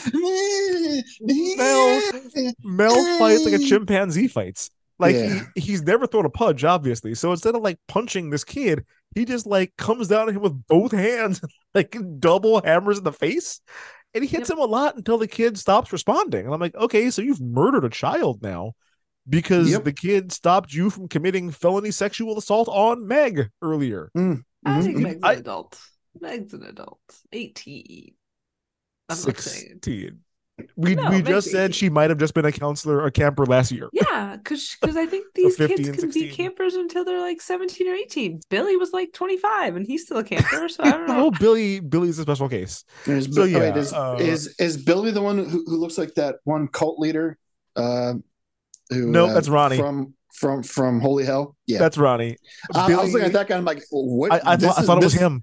Mel- 1.20 2.03
Mel 2.64 3.18
fights 3.18 3.45
like 3.45 3.55
a 3.55 3.59
chimpanzee 3.64 4.28
fights. 4.28 4.70
Like 4.99 5.14
Yeah. 5.16 5.45
he, 5.55 5.61
he's 5.61 5.82
never 5.82 6.07
thrown 6.07 6.24
a 6.26 6.30
punch, 6.30 6.64
obviously. 6.64 7.14
So 7.14 7.30
instead 7.30 7.55
of 7.55 7.62
like 7.62 7.78
punching 7.88 8.30
this 8.30 8.45
kid, 8.45 8.84
he 9.15 9.25
just 9.25 9.47
like 9.47 9.75
comes 9.77 10.09
down 10.09 10.29
at 10.29 10.35
him 10.35 10.43
with 10.43 10.67
both 10.67 10.93
hands, 10.93 11.41
like 11.75 11.97
double 12.19 12.63
hammers 12.63 12.99
in 12.99 13.05
the 13.05 13.13
face, 13.13 13.61
and 14.15 14.25
he 14.25 14.29
hits 14.29 14.51
him 14.51 14.59
a 14.59 14.65
lot 14.65 14.97
until 14.97 15.19
the 15.19 15.29
kid 15.29 15.59
stops 15.59 15.93
responding. 15.93 16.45
And 16.47 16.55
I'm 16.55 16.61
like, 16.61 16.75
okay, 16.75 17.11
so 17.11 17.23
you've 17.23 17.41
murdered 17.41 17.85
a 17.85 17.91
child 17.91 18.43
now 18.43 18.73
because 19.29 19.71
Yep. 19.71 19.85
the 19.85 19.93
kid 19.93 20.33
stopped 20.33 20.73
you 20.73 20.91
from 20.91 21.09
committing 21.09 21.51
felony 21.51 21.91
sexual 21.91 22.37
assault 22.39 22.69
on 22.69 23.07
Meg 23.07 23.49
earlier. 23.63 24.11
I 24.17 24.81
think 24.83 24.97
Mhm. 24.99 25.03
Meg's 25.03 25.21
I- 25.23 25.33
an 25.35 25.39
adult. 25.41 25.81
Meg's 26.21 26.53
an 26.55 26.63
adult. 26.65 27.01
18. 27.33 28.15
I'm 29.09 29.17
not 29.17 29.39
saying. 29.39 29.79
16. 29.83 30.21
We 30.77 30.95
No, 30.95 31.05
we 31.05 31.17
Meg's 31.17 31.29
just 31.29 31.51
said 31.51 31.75
she 31.75 31.89
might 31.89 32.11
have 32.11 32.19
just 32.19 32.35
been 32.35 32.45
a 32.45 32.53
counselor 32.53 33.01
or 33.03 33.11
camper 33.11 33.47
last 33.47 33.73
year. 33.73 33.89
Yeah, 33.93 34.37
because 34.37 34.77
because 34.81 34.97
I 35.05 35.07
think 35.07 35.27
these 35.35 35.57
kids 35.57 35.89
and 35.89 35.99
can 35.99 36.11
be 36.11 36.29
campers 36.31 36.75
until 36.75 37.05
they're 37.05 37.21
like 37.21 37.41
17 37.41 37.89
or 37.89 37.95
18. 37.95 38.41
Billy 38.51 38.77
was 38.77 38.93
like 38.93 39.13
25 39.13 39.77
and 39.77 39.87
he's 39.87 40.05
still 40.05 40.19
a 40.19 40.25
camper. 40.25 40.69
So 40.69 40.85
I 40.85 40.91
don't 40.91 41.07
know. 41.09 41.27
Oh, 41.27 41.31
Billy, 41.31 41.81
Billy's 41.81 42.19
a 42.19 42.23
special 42.23 42.49
case. 42.49 42.85
Is, 43.07 43.35
So, 43.35 43.45
yeah, 43.45 43.59
wait, 43.61 43.77
is, 43.77 43.93
uh, 43.93 44.17
is 44.21 44.55
is 44.59 44.77
Billy 44.77 45.11
the 45.11 45.23
one 45.23 45.39
who, 45.39 45.65
who 45.67 45.77
looks 45.79 45.97
like 45.99 46.15
that 46.15 46.37
one 46.45 46.69
cult 46.69 46.99
leader? 46.99 47.39
Uh, 47.75 48.15
who, 48.91 49.07
No, 49.11 49.27
uh, 49.29 49.33
that's 49.33 49.49
Ronnie. 49.49 49.79
from 49.79 50.15
from 50.35 50.63
from 50.63 51.01
Holy 51.01 51.25
Hell. 51.25 51.57
Yeah, 51.67 51.79
That's 51.79 51.97
Ronnie. 51.97 52.37
I, 52.75 52.93
I 52.93 52.97
was 53.03 53.13
looking 53.13 53.27
at 53.27 53.33
that 53.33 53.49
guy. 53.49 53.57
I'm 53.57 53.65
like, 53.65 53.83
what? 53.91 54.33
I, 54.33 54.53
I, 54.53 54.57
this 54.57 54.69
thought, 54.69 54.79
I 54.79 54.81
is- 54.83 54.87
thought 54.87 54.99
it 54.99 55.05
was 55.05 55.13
this- 55.15 55.21
him 55.23 55.43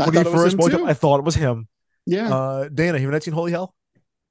I 0.00 0.04
when 0.04 0.14
thought 0.14 0.26
he 0.26 0.30
it 0.30 0.32
was 0.32 0.54
first 0.54 0.72
him 0.74 0.82
up. 0.84 0.88
I 0.90 0.94
thought 0.94 1.18
it 1.20 1.24
was 1.24 1.34
him. 1.36 1.68
yeah, 2.06 2.34
Uh, 2.34 2.68
Dana, 2.68 2.92
have 2.94 3.02
you 3.02 3.10
not 3.10 3.22
seen 3.22 3.34
Holy 3.34 3.52
Hell? 3.52 3.74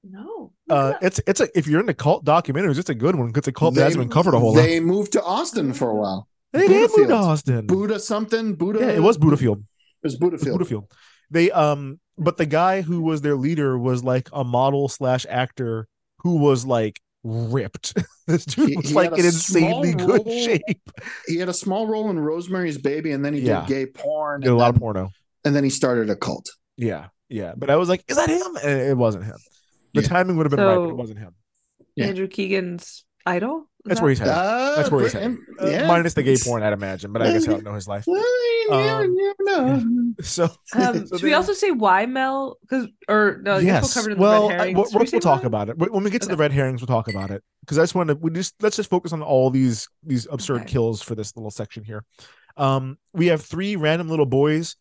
No. 0.10 0.51
Uh, 0.70 0.93
it's 1.01 1.20
it's 1.28 1.39
a 1.39 1.47
if 1.58 1.68
you're 1.68 1.80
into 1.80 1.93
cult 1.93 2.26
documentaries, 2.26 2.78
it's 2.78 2.89
a 2.89 2.95
good 2.95 3.16
one 3.16 3.28
because 3.28 3.43
the 3.45 3.51
cult 3.51 3.76
that 3.76 3.84
hasn't 3.84 4.01
been 4.01 4.10
covered 4.10 4.34
a 4.34 4.39
whole 4.39 4.53
lot. 4.53 4.62
They 4.62 4.80
moved 4.80 5.14
to 5.14 5.24
Austin 5.24 5.74
for 5.74 5.89
a 5.89 5.95
while. 5.95 6.28
They 6.53 6.68
did 6.68 6.89
move 6.97 7.08
to 7.10 7.14
Austin. 7.16 7.68
Buddha 7.68 7.99
something. 7.99 8.55
Buddha. 8.55 8.80
Yeah, 8.80 8.89
it 8.91 9.01
was 9.03 9.18
Buddha 9.18 9.38
Field. 9.38 9.60
It 9.60 9.66
was 10.03 10.16
Buddha 10.16 10.36
It 10.38 10.41
Field. 10.41 10.53
Buddha 10.60 10.66
Field. 10.70 10.91
They 11.30 11.51
um, 11.51 11.99
but 12.18 12.38
the 12.38 12.45
guy 12.45 12.82
who 12.82 13.01
was 13.01 13.22
their 13.22 13.36
leader 13.36 13.78
was 13.78 14.03
like 14.03 14.30
a 14.34 14.43
model 14.43 14.88
slash 14.89 15.26
actor 15.30 15.88
who 16.20 16.38
was 16.38 16.66
like 16.66 16.99
ripped. 17.24 17.93
this 18.28 18.45
dude 18.45 18.70
He- 18.70 18.76
was 18.78 18.89
he 18.89 18.93
like 18.95 19.10
had 19.12 19.20
in 19.20 19.26
insanely 19.26 19.91
small 19.91 20.08
good 20.08 20.26
role. 20.26 20.43
shape. 20.45 20.89
He 21.28 21.38
had 21.38 21.49
a 21.49 21.53
small 21.53 21.88
role 21.88 22.10
in 22.10 22.18
Rosemary's 22.20 22.78
Baby, 22.78 23.12
and 23.12 23.24
then 23.26 23.34
he 23.34 23.41
Yeah. 23.41 23.62
did 23.66 23.68
gay 23.68 23.86
porn. 23.86 24.41
Did 24.41 24.47
a 24.47 24.51
and 24.51 24.58
lot 24.60 24.70
of 24.70 24.76
then- 24.76 24.80
porno. 24.80 25.10
and 25.45 25.55
then 25.55 25.64
he 25.64 25.70
started 25.70 26.10
a 26.10 26.16
cult. 26.16 26.49
Yeah, 26.78 27.08
yeah. 27.30 27.53
But 27.58 27.70
I 27.70 27.76
was 27.76 27.89
like, 27.89 28.03
is 28.08 28.16
that 28.18 28.30
him? 28.30 28.55
And 28.64 28.80
it 28.82 28.95
wasn't 28.97 29.26
him. 29.26 29.38
The 29.98 30.04
Yeah. 30.04 30.08
timing 30.10 30.38
would 30.38 30.45
have 30.45 30.52
been 30.56 30.66
right, 30.66 30.76
but 30.76 30.89
it 30.89 30.95
wasn't 30.95 31.20
him. 31.20 31.36
Yeah. 31.95 32.06
Andrew 32.08 32.28
Keegan's 32.28 33.06
idol. 33.26 33.66
That's, 33.84 34.00
that- 34.00 34.04
where 34.04 34.10
he's 34.10 34.20
headed. 34.20 34.34
Uh, 34.34 34.76
That's 34.76 34.91
where 34.91 35.02
he's 35.04 35.14
but- 35.14 35.22
headed. 35.22 35.38
and- 35.38 35.60
Uh, 35.62 35.68
yeah. 35.68 35.88
minus 35.88 36.14
the 36.14 36.24
gay 36.24 36.36
porn, 36.43 36.62
I'd 36.64 36.74
imagine. 36.74 37.14
But 37.14 37.22
I 37.22 37.32
guess 37.32 37.48
I 37.48 37.52
don't 37.52 37.64
know 37.64 37.74
his 37.74 37.88
life. 37.88 38.04
Well, 38.06 38.20
you 38.22 38.68
never- 38.70 39.04
Um, 39.04 39.12
you 39.14 39.34
never 39.39 39.43
know. 39.86 40.14
So, 40.24 40.43
Um, 40.74 41.08
so 41.08 41.18
should 41.18 41.24
we 41.26 41.34
also 41.34 41.54
say 41.54 41.72
why 41.72 42.06
Mel? 42.06 42.58
Because 42.62 42.88
or 43.08 43.39
no, 43.43 43.56
I 43.58 43.64
guess 43.64 43.66
yes. 43.66 43.84
we'll 43.95 44.04
cover 44.04 44.12
it 44.12 44.16
the 44.16 44.22
well, 44.22 44.50
red 44.50 44.60
I- 44.62 44.74
we'll, 44.74 44.86
we 44.93 45.08
we'll 45.12 45.22
talk 45.22 45.41
why? 45.43 45.48
about 45.48 45.70
it 45.70 45.78
When- 45.78 45.91
when 45.93 46.04
we 46.04 46.10
get 46.10 46.22
to 46.24 46.28
the 46.28 46.36
red 46.36 46.52
herrings. 46.52 46.82
We'll 46.82 46.88
talk 46.88 47.08
about 47.08 47.30
it 47.32 47.43
because 47.62 47.78
I 47.78 47.84
just 47.84 47.95
want 47.95 48.10
to. 48.10 48.16
We 48.16 48.32
just 48.32 48.56
let's 48.62 48.76
just 48.76 48.89
focus 48.89 49.14
on 49.14 49.22
all 49.22 49.50
these 49.52 49.88
these 50.04 50.28
absurd 50.30 50.62
Okay. 50.62 50.72
kills 50.72 51.02
for 51.02 51.16
this 51.16 51.36
little 51.38 51.52
section 51.52 51.84
here. 51.84 52.04
Um, 52.58 52.98
we 53.14 53.28
have 53.28 53.41
three 53.41 53.76
random 53.76 54.10
little 54.10 54.26
boys. 54.26 54.76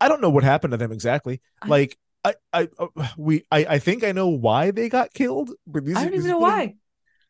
I 0.00 0.08
don't 0.08 0.20
know 0.20 0.30
what 0.30 0.42
happened 0.44 0.72
to 0.72 0.76
them 0.76 0.92
exactly. 0.92 1.40
I- 1.62 1.68
like 1.68 1.96
I, 2.24 2.34
I, 2.52 2.68
uh, 2.78 2.86
we, 3.16 3.44
I, 3.50 3.66
I 3.70 3.78
think 3.78 4.04
I 4.04 4.12
know 4.12 4.28
why 4.28 4.70
they 4.70 4.88
got 4.88 5.12
killed. 5.12 5.50
But 5.66 5.84
these, 5.84 5.96
I 5.96 6.04
don't 6.04 6.14
even 6.14 6.28
know 6.28 6.38
why. 6.38 6.76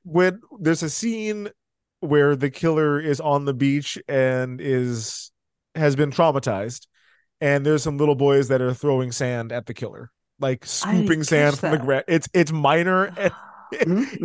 when 0.04 0.40
there's 0.60 0.82
a 0.82 0.90
scene 0.90 1.48
where 2.00 2.34
the 2.36 2.50
killer 2.50 3.00
is 3.00 3.20
on 3.20 3.44
the 3.44 3.54
beach 3.54 3.96
and 4.08 4.60
is 4.60 5.30
has 5.74 5.94
been 5.96 6.10
traumatized 6.10 6.86
and 7.40 7.64
there's 7.64 7.82
some 7.82 7.96
little 7.96 8.16
boys 8.16 8.48
that 8.48 8.60
are 8.60 8.74
throwing 8.74 9.12
sand 9.12 9.52
at 9.52 9.66
the 9.66 9.72
killer 9.72 10.10
like 10.40 10.66
scooping 10.66 11.22
sand 11.22 11.56
from 11.58 11.70
the 11.70 11.78
ground 11.78 12.04
it's 12.08 12.28
it's 12.34 12.50
minor 12.50 13.04
and 13.16 13.32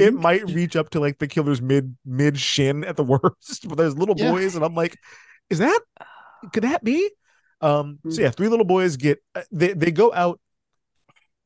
it 0.02 0.14
might 0.14 0.44
reach 0.50 0.76
up 0.76 0.90
to 0.90 1.00
like 1.00 1.20
the 1.20 1.28
killer's 1.28 1.62
mid 1.62 1.96
mid 2.04 2.38
shin 2.38 2.84
at 2.84 2.98
the 2.98 3.04
worst 3.14 3.68
but 3.70 3.78
there's 3.78 3.96
little 3.96 4.16
Yeah. 4.18 4.32
boys 4.32 4.56
and 4.56 4.66
i'm 4.66 4.74
like 4.76 4.98
is 5.52 5.60
that 5.60 5.80
could 6.52 6.64
that 6.64 6.84
be 6.84 7.10
um 7.62 8.00
so 8.10 8.22
yeah 8.22 8.32
three 8.32 8.48
little 8.50 8.66
boys 8.66 8.98
get 8.98 9.20
uh, 9.36 9.44
they 9.52 9.74
they 9.74 9.92
go 9.92 10.12
out 10.14 10.40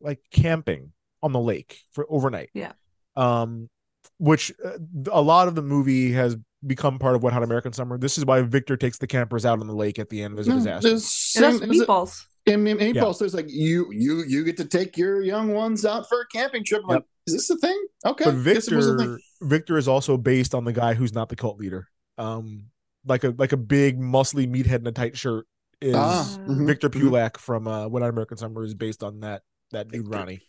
like 0.02 0.20
camping 0.32 0.92
on 1.24 1.32
the 1.32 1.40
lake 1.40 1.80
for 1.92 2.06
overnight 2.10 2.50
Yeah. 2.54 2.74
um 3.16 3.70
which 4.18 4.52
uh, 4.64 4.78
a 5.12 5.22
lot 5.22 5.48
of 5.48 5.56
the 5.56 5.62
movie 5.62 6.12
has 6.14 6.36
become 6.66 7.00
part 7.00 7.16
of 7.16 7.24
Wet 7.24 7.34
Hot 7.34 7.44
American 7.44 7.74
Summer 7.74 7.98
this 7.98 8.18
is 8.18 8.26
why 8.26 8.42
victor 8.42 8.78
takes 8.78 8.98
the 8.98 9.08
campers 9.08 9.46
out 9.46 9.60
on 9.60 9.68
the 9.68 9.76
lake 9.76 10.00
at 10.00 10.10
the 10.10 10.22
end 10.22 10.34
of 10.34 10.38
his 10.40 10.48
No, 10.48 10.56
disaster 10.56 10.90
there's 10.90 11.34
And 11.36 11.44
that's 11.46 11.60
some- 11.60 11.72
is 11.72 11.82
it- 11.82 11.88
meatballs. 11.88 12.26
in 12.48 12.66
in 12.68 12.78
Meatballs, 12.78 13.20
there's 13.20 13.34
like 13.36 13.46
you 13.50 13.92
you 13.92 14.24
you 14.28 14.44
get 14.44 14.58
to 14.58 14.66
take 14.66 14.98
your 14.98 15.22
young 15.22 15.54
ones 15.54 15.86
out 15.86 16.10
for 16.10 16.22
a 16.22 16.28
camping 16.28 16.64
trip. 16.66 16.82
I'm 16.90 16.96
Like, 16.96 17.04
is 17.28 17.34
this 17.36 17.50
a 17.52 17.58
thing? 17.58 17.86
Okay, 18.06 18.26
but 18.26 18.44
guess 18.44 18.68
it 18.68 18.76
was 18.76 18.88
a 18.88 18.98
thing. 18.98 19.08
victor 19.12 19.20
victor 19.44 19.78
is 19.78 19.88
also 19.88 20.18
based 20.18 20.56
on 20.56 20.66
the 20.66 20.74
guy 20.74 20.96
who's 20.96 21.14
not 21.14 21.30
the 21.30 21.36
cult 21.36 21.60
leader 21.60 21.88
um 22.18 22.66
like 23.06 23.24
a 23.24 23.34
like 23.38 23.52
a 23.52 23.58
big 23.58 24.00
muscly 24.00 24.48
meathead 24.48 24.80
in 24.80 24.88
a 24.88 24.92
tight 24.92 25.16
shirt 25.18 25.46
is 25.82 25.94
Ah, 25.96 26.28
mhm, 26.48 26.66
victor 26.66 26.90
pulak 26.90 27.38
from 27.38 27.68
uh 27.68 27.88
Wet 27.88 28.02
Hot 28.02 28.10
American 28.10 28.38
Summer 28.38 28.64
is 28.64 28.74
based 28.74 29.04
on 29.04 29.20
that 29.22 29.44
that 29.72 29.90
dude 29.90 30.08
ronnie 30.08 30.42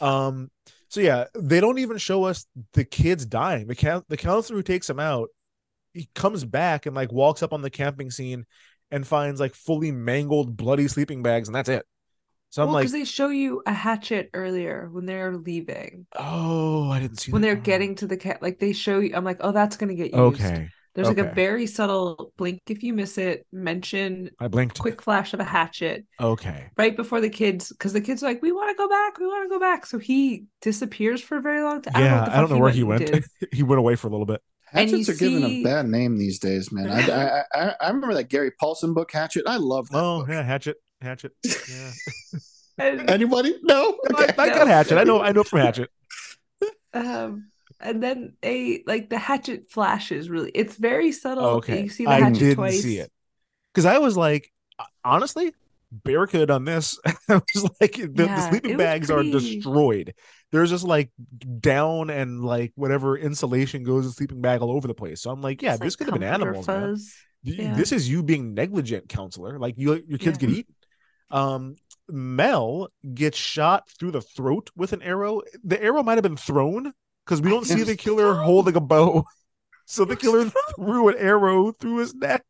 Um, 0.00 0.50
so 0.88 1.00
yeah, 1.00 1.24
they 1.34 1.60
don't 1.60 1.78
even 1.78 1.98
show 1.98 2.24
us 2.24 2.46
the 2.72 2.84
kids 2.84 3.26
dying. 3.26 3.66
The 3.66 3.74
count 3.74 4.06
the 4.08 4.16
counselor 4.16 4.58
who 4.58 4.62
takes 4.62 4.88
him 4.88 5.00
out, 5.00 5.28
he 5.94 6.08
comes 6.14 6.44
back 6.44 6.86
and 6.86 6.96
like 6.96 7.12
walks 7.12 7.42
up 7.42 7.52
on 7.52 7.62
the 7.62 7.70
camping 7.70 8.10
scene 8.10 8.46
and 8.90 9.06
finds 9.06 9.40
like 9.40 9.54
fully 9.54 9.92
mangled, 9.92 10.56
bloody 10.56 10.88
sleeping 10.88 11.22
bags, 11.22 11.48
and 11.48 11.54
that's 11.54 11.68
it. 11.68 11.84
So 12.50 12.62
I'm 12.62 12.68
Well, 12.68 12.74
like, 12.74 12.82
because 12.84 12.92
they 12.92 13.04
show 13.04 13.28
you 13.28 13.62
a 13.66 13.72
hatchet 13.72 14.30
earlier 14.34 14.88
when 14.90 15.06
they're 15.06 15.36
leaving. 15.36 16.06
oh, 16.18 16.90
I 16.90 17.00
didn't 17.00 17.18
see 17.20 17.32
When 17.32 17.42
that. 17.42 17.46
they're 17.46 17.56
getting 17.56 17.94
to 17.96 18.06
the 18.06 18.16
cat, 18.16 18.42
like 18.42 18.58
they 18.58 18.72
show 18.72 19.00
you. 19.00 19.12
I'm 19.14 19.24
like, 19.24 19.38
oh, 19.40 19.52
that's 19.52 19.76
gonna 19.76 19.94
get 19.94 20.12
used. 20.14 20.40
okay. 20.40 20.70
There's 20.94 21.08
like 21.08 21.18
a 21.18 21.32
very 21.32 21.66
subtle 21.66 22.32
blink 22.36 22.60
if 22.68 22.82
you 22.82 22.92
miss 22.92 23.18
it. 23.18 23.46
Mention 23.52 24.30
I 24.40 24.48
blinked. 24.48 24.78
quick 24.78 25.00
flash 25.00 25.32
of 25.34 25.40
a 25.40 25.44
hatchet 25.44 26.04
Okay. 26.20 26.70
right 26.76 26.96
before 26.96 27.20
the 27.20 27.30
kids, 27.30 27.68
because 27.68 27.92
the 27.92 28.00
kids 28.00 28.22
are 28.22 28.26
like, 28.26 28.42
we 28.42 28.50
want 28.52 28.70
to 28.70 28.74
go 28.76 28.88
back, 28.88 29.18
we 29.18 29.26
want 29.26 29.44
to 29.44 29.48
go 29.48 29.60
back. 29.60 29.86
So 29.86 29.98
he 29.98 30.46
disappears 30.60 31.20
for 31.22 31.36
a 31.36 31.40
very 31.40 31.62
long 31.62 31.82
time. 31.82 32.02
yeah, 32.02 32.24
the 32.24 32.32
I 32.32 32.36
don't 32.40 32.48
fuck 32.48 32.56
know 32.56 32.62
where 32.62 32.72
he 32.72 32.82
went. 32.82 33.06
did. 33.06 33.24
he 33.52 33.62
went 33.62 33.78
away 33.78 33.94
for 33.96 34.08
a 34.08 34.10
little 34.10 34.26
bit. 34.26 34.42
Hatchets 34.66 35.08
you 35.08 35.14
are 35.14 35.16
given 35.16 35.44
a 35.44 35.62
bad 35.62 35.86
name 35.86 36.18
these 36.18 36.38
days, 36.38 36.70
man. 36.70 36.90
I, 36.90 37.00
I, 37.00 37.42
I 37.54 37.74
I 37.80 37.86
remember 37.88 38.12
that 38.14 38.24
Gary 38.28 38.50
Paulsen 38.60 38.92
book, 38.94 39.10
Hatchet. 39.12 39.44
I 39.46 39.56
love 39.56 39.88
that. 39.90 39.98
Oh 39.98 40.20
book. 40.20 40.28
yeah, 40.28 40.42
Hatchet, 40.42 40.76
Hatchet. 41.00 41.32
Yeah, 41.44 41.90
And, 42.78 43.08
Anybody? 43.10 43.56
No. 43.62 43.98
I, 44.14 44.24
Okay. 44.24 44.34
I 44.38 44.48
got 44.50 44.66
Hatchet. 44.68 44.98
I 44.98 45.04
know. 45.04 45.20
I 45.22 45.32
know 45.32 45.42
from 45.42 45.60
Hatchet. 45.60 45.90
um, 46.94 47.48
and 47.80 48.02
then 48.02 48.34
a 48.42 48.82
like 48.86 49.08
the 49.10 49.18
hatchet 49.18 49.70
flashes 49.70 50.28
really. 50.30 50.50
It's 50.54 50.76
very 50.76 51.12
subtle. 51.12 51.44
Okay, 51.58 51.82
you 51.84 51.88
see 51.88 52.04
the 52.04 52.10
I 52.10 52.20
hatchet 52.20 52.38
didn't 52.38 52.56
twice. 52.56 52.82
see 52.82 52.98
it 52.98 53.10
because 53.72 53.84
I 53.84 53.98
was 53.98 54.16
like, 54.16 54.52
honestly, 55.04 55.52
Bear 55.90 56.26
on 56.50 56.64
this. 56.64 56.98
I 57.06 57.34
was 57.54 57.70
like, 57.80 57.92
the, 57.94 58.06
the 58.08 58.48
sleeping 58.50 58.76
bags 58.76 59.10
pretty- 59.10 59.30
are 59.30 59.32
destroyed. 59.32 60.14
there's 60.52 60.68
just 60.70 60.84
like 60.84 61.10
down 61.60 62.10
and 62.10 62.44
like 62.44 62.72
whatever 62.74 63.16
insulation 63.16 63.84
goes 63.84 64.04
in 64.04 64.12
sleeping 64.12 64.42
bag 64.42 64.60
all 64.60 64.70
over 64.70 64.86
the 64.86 64.94
place. 64.94 65.22
So 65.22 65.30
I'm 65.30 65.40
like, 65.40 65.62
yeah, 65.62 65.74
It's 65.74 65.80
this 65.82 65.94
like 65.94 65.98
could 65.98 66.06
have 66.08 66.20
been 66.20 66.28
animals. 66.28 66.66
man. 66.68 66.96
Yeah. 67.42 67.74
This 67.74 67.92
is 67.92 68.06
you 68.08 68.22
being 68.22 68.52
negligent, 68.52 69.08
counselor. 69.08 69.58
Like 69.58 69.76
you, 69.78 70.02
your 70.06 70.18
kids 70.18 70.36
Yeah. 70.42 70.48
get 70.48 70.58
eaten. 70.58 70.74
Um, 71.30 71.76
Mel 72.10 72.88
gets 73.14 73.38
shot 73.38 73.88
through 73.98 74.10
the 74.10 74.20
throat 74.22 74.70
with 74.76 74.92
an 74.92 75.02
arrow. 75.02 75.40
The 75.64 75.82
arrow 75.82 76.02
might 76.02 76.14
have 76.14 76.22
been 76.22 76.36
thrown 76.36 76.92
because 77.28 77.42
we 77.42 77.50
don't 77.50 77.66
see 77.66 77.82
the 77.82 77.96
killer 77.96 78.34
holding 78.34 78.76
a 78.76 78.80
bow. 78.80 79.24
So 79.90 80.04
the 80.04 80.16
killer 80.16 80.50
threw 80.76 81.08
an 81.08 81.16
arrow 81.16 81.72
through 81.72 81.98
his 82.00 82.14
neck. 82.14 82.44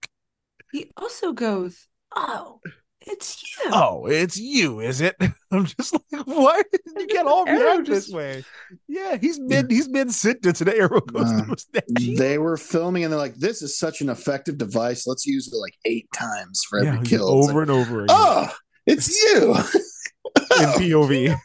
He 0.73 0.91
also 0.97 1.33
goes, 1.33 1.87
"Oh, 2.17 2.59
it's 3.01 3.41
you." 3.65 3.71
Oh, 3.73 4.07
it's 4.07 4.37
you, 4.37 4.81
is 4.81 5.01
it? 5.01 5.15
I'm 5.53 5.65
just 5.67 5.93
like, 5.93 6.27
what? 6.27 6.67
You 6.73 6.95
And 6.97 7.09
can't 7.09 7.11
then 7.11 7.29
all 7.29 7.45
the 7.45 7.53
arrow 7.53 7.75
react 7.77 7.87
this 7.87 8.09
way. 8.11 8.45
Yeah, 8.89 9.17
he's 9.19 9.39
mid 9.39 9.71
he's 9.71 9.89
mid 9.89 10.11
sentence 10.11 10.61
and 10.61 10.69
the 10.69 10.77
arrow 10.77 11.01
goes 11.01 11.31
Uh, 11.31 11.43
through 11.43 11.55
his 11.55 11.67
neck. 11.73 11.85
They 12.19 12.39
were 12.39 12.57
filming 12.57 13.05
and 13.05 13.13
they're 13.13 13.21
like, 13.21 13.37
"This 13.37 13.63
is 13.63 13.79
such 13.79 14.01
an 14.01 14.09
effective 14.09 14.59
device. 14.59 15.07
Let's 15.07 15.25
use 15.25 15.47
it 15.47 15.57
like 15.57 15.75
eight 15.85 16.09
times 16.13 16.63
for 16.69 16.83
Yeah, 16.83 16.95
every 16.95 17.07
he's 17.07 17.09
kill." 17.11 17.29
Over 17.29 17.53
like, 17.53 17.63
and 17.63 17.71
over 17.71 18.03
again 18.03 18.17
oh, 18.19 18.53
it's 18.85 19.09
you. 19.17 19.55
in 19.55 20.69
POV. 20.75 21.37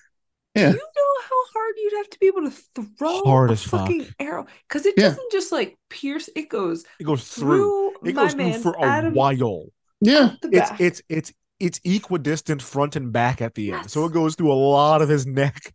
Yeah. 0.56 0.72
Do 0.72 0.78
you 0.78 0.84
know 0.84 1.22
how 1.24 1.51
hard 1.54 1.74
you'd 1.78 1.97
have 1.97 2.10
to 2.12 2.20
be 2.20 2.28
able 2.28 2.43
to 2.43 2.51
throw 2.97 3.24
Hard 3.24 3.51
a 3.51 3.56
fuck. 3.56 3.82
fucking 3.82 4.08
arrow? 4.20 4.45
Because 4.68 4.86
it 4.86 4.93
Yeah. 4.97 5.10
doesn't 5.10 5.32
just 5.32 5.51
like 5.51 5.78
pierce; 5.89 6.30
it 6.36 6.49
goes 6.49 6.86
It 6.99 7.06
goes 7.06 7.28
through. 7.28 7.93
through, 8.01 8.10
It 8.10 8.16
my 8.16 8.24
goes 8.24 8.34
through 8.34 8.43
man 8.43 8.62
for 8.62 8.74
a 8.74 8.82
Adam 8.84 9.14
while. 9.16 9.66
yeah, 10.01 10.36
It's 10.43 10.72
it's 10.80 11.01
it's 11.10 11.34
it's 11.60 11.80
equidistant 11.84 12.62
front 12.62 12.95
and 12.95 13.12
back 13.12 13.41
at 13.41 13.56
the 13.56 13.72
end. 13.72 13.89
So 13.89 14.06
it 14.06 14.14
goes 14.14 14.36
through 14.36 14.51
a 14.51 14.54
lot 14.54 15.01
of 15.01 15.10
his 15.10 15.26
neck. 15.41 15.74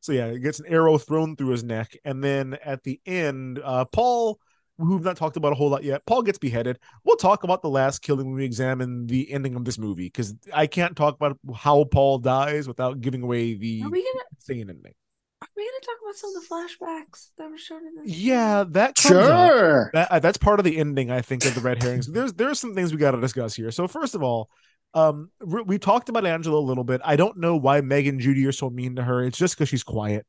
So 0.00 0.12
yeah, 0.12 0.26
it 0.26 0.40
gets 0.40 0.60
an 0.60 0.66
arrow 0.66 0.96
thrown 0.96 1.36
through 1.36 1.50
his 1.50 1.64
neck, 1.64 1.96
and 2.04 2.22
then 2.22 2.56
at 2.64 2.84
the 2.84 3.00
end, 3.04 3.58
uh, 3.62 3.84
Paul, 3.86 4.38
who 4.80 4.96
we've 4.96 5.04
not 5.04 5.16
talked 5.16 5.36
about 5.36 5.52
a 5.52 5.54
whole 5.54 5.68
lot 5.70 5.84
yet, 5.84 6.04
Paul 6.06 6.22
gets 6.22 6.38
beheaded. 6.38 6.78
We'll 7.04 7.16
talk 7.16 7.44
about 7.44 7.62
the 7.62 7.70
last 7.70 8.00
killing 8.02 8.26
when 8.26 8.34
we 8.36 8.44
examine 8.44 9.06
the 9.06 9.30
ending 9.32 9.54
of 9.54 9.64
this 9.64 9.78
movie 9.78 10.06
because 10.06 10.34
I 10.52 10.66
can't 10.66 10.96
talk 10.96 11.14
about 11.16 11.38
how 11.54 11.84
Paul 11.84 12.18
dies 12.18 12.66
without 12.66 13.00
giving 13.00 13.22
away 13.22 13.54
the 13.54 13.82
Are 13.84 13.90
we 13.90 14.02
gonna 14.02 14.24
insane 14.36 14.70
ending. 14.70 14.94
are 15.42 15.48
we 15.56 15.62
gonna 15.64 15.80
talk 15.82 15.96
about 16.02 16.16
some 16.16 16.34
of 16.36 16.42
the 16.42 16.48
flashbacks 16.48 17.28
that 17.38 17.50
were 17.50 17.58
shown 17.58 17.86
in 17.86 17.94
this? 18.04 18.16
Yeah, 18.16 18.64
that 18.70 18.96
comes 18.96 19.14
up. 19.16 19.50
sure. 19.50 19.90
That, 19.94 20.10
uh, 20.10 20.18
that's 20.18 20.38
part 20.38 20.58
of 20.60 20.64
the 20.64 20.76
ending, 20.78 21.10
I 21.10 21.20
think, 21.20 21.44
of 21.44 21.54
the 21.54 21.60
red 21.60 21.82
herrings. 21.82 22.06
There's 22.06 22.32
there's 22.32 22.58
some 22.60 22.74
things 22.74 22.92
we 22.92 22.98
got 22.98 23.12
to 23.12 23.20
discuss 23.20 23.54
here. 23.54 23.70
So 23.70 23.86
first 23.88 24.14
of 24.14 24.22
all, 24.22 24.50
um, 24.94 25.30
we 25.44 25.62
we 25.62 25.78
talked 25.78 26.08
about 26.08 26.26
Angela 26.26 26.58
a 26.58 26.60
little 26.60 26.84
bit. 26.84 27.00
I 27.04 27.16
don't 27.16 27.38
know 27.38 27.56
why 27.56 27.80
Meg 27.80 28.06
and 28.06 28.18
Judy 28.20 28.44
are 28.46 28.52
so 28.52 28.68
mean 28.70 28.96
to 28.96 29.02
her. 29.04 29.24
It's 29.24 29.38
just 29.38 29.54
because 29.56 29.68
she's 29.68 29.82
quiet, 29.84 30.26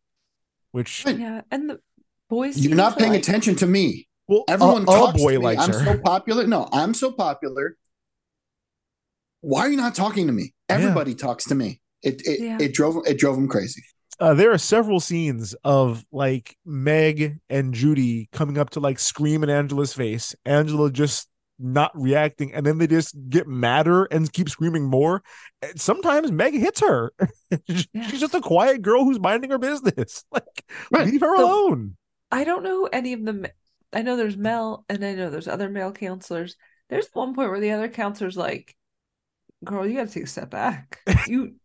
which 0.71 1.03
Yeah, 1.05 1.41
and 1.51 1.69
the 1.69 1.79
boys. 2.29 2.57
You're 2.57 2.75
not 2.75 2.97
paying 2.97 3.11
like- 3.13 3.21
attention 3.21 3.55
to 3.57 3.67
me. 3.67 4.07
Well, 4.31 4.43
Everyone 4.47 4.81
a, 4.87 4.91
a 4.91 4.95
talks 4.95 5.21
boy 5.21 5.33
to 5.33 5.39
me. 5.39 5.45
likes 5.45 5.61
I'm 5.63 5.73
her. 5.73 5.85
so 5.85 5.99
popular. 5.99 6.47
No, 6.47 6.67
I'm 6.71 6.93
so 6.93 7.11
popular. 7.11 7.75
Why 9.41 9.61
are 9.61 9.69
you 9.69 9.77
not 9.77 9.95
talking 9.95 10.27
to 10.27 10.33
me? 10.33 10.53
Everybody 10.69 11.15
talks 11.15 11.45
to 11.45 11.55
me. 11.55 11.81
It 12.03 12.21
it, 12.25 12.39
Yeah. 12.39 12.57
it 12.59 12.73
drove 12.73 12.97
it 13.05 13.19
drove 13.19 13.37
him 13.37 13.47
crazy. 13.47 13.83
uh, 14.19 14.33
there 14.33 14.51
are 14.51 14.57
several 14.57 14.99
scenes 14.99 15.53
of 15.63 16.05
like 16.11 16.55
Meg 16.65 17.39
and 17.49 17.73
Judy 17.73 18.29
coming 18.31 18.57
up 18.57 18.69
to 18.71 18.79
like 18.79 18.99
scream 18.99 19.43
in 19.43 19.49
Angela's 19.49 19.93
face. 19.93 20.35
Angela 20.45 20.91
just 20.91 21.27
not 21.59 21.91
reacting, 21.93 22.53
and 22.55 22.65
then 22.65 22.77
they 22.79 22.87
just 22.87 23.15
get 23.29 23.47
madder 23.47 24.05
and 24.05 24.31
keep 24.33 24.49
screaming 24.49 24.83
more. 24.85 25.21
And 25.61 25.79
sometimes 25.79 26.31
Meg 26.31 26.53
hits 26.53 26.79
her. 26.81 27.11
She's 27.69 27.87
Yeah. 27.93 28.07
just 28.09 28.33
a 28.33 28.41
quiet 28.41 28.81
girl 28.81 29.03
who's 29.03 29.19
minding 29.19 29.51
her 29.51 29.59
business. 29.59 30.23
Like, 30.31 30.63
Right. 30.91 31.05
leave 31.07 31.21
her 31.21 31.35
So- 31.37 31.43
alone. 31.69 31.97
I 32.31 32.45
don't 32.45 32.63
know 32.63 32.77
who 32.77 32.85
any 32.87 33.13
of 33.13 33.25
them. 33.25 33.45
I 33.93 34.01
know 34.03 34.15
there's 34.15 34.37
Mel, 34.37 34.85
and 34.89 35.03
I 35.03 35.13
know 35.15 35.29
there's 35.29 35.47
other 35.47 35.69
male 35.69 35.91
counselors. 35.91 36.55
There's 36.89 37.07
one 37.13 37.33
point 37.35 37.49
where 37.49 37.59
the 37.59 37.71
other 37.71 37.89
counselor's 37.89 38.37
like, 38.37 38.75
"Girl, 39.65 39.85
you 39.87 39.95
got 39.97 40.07
to 40.07 40.13
take 40.13 40.23
a 40.23 40.27
step 40.27 40.49
back. 40.49 40.99
You 41.27 41.55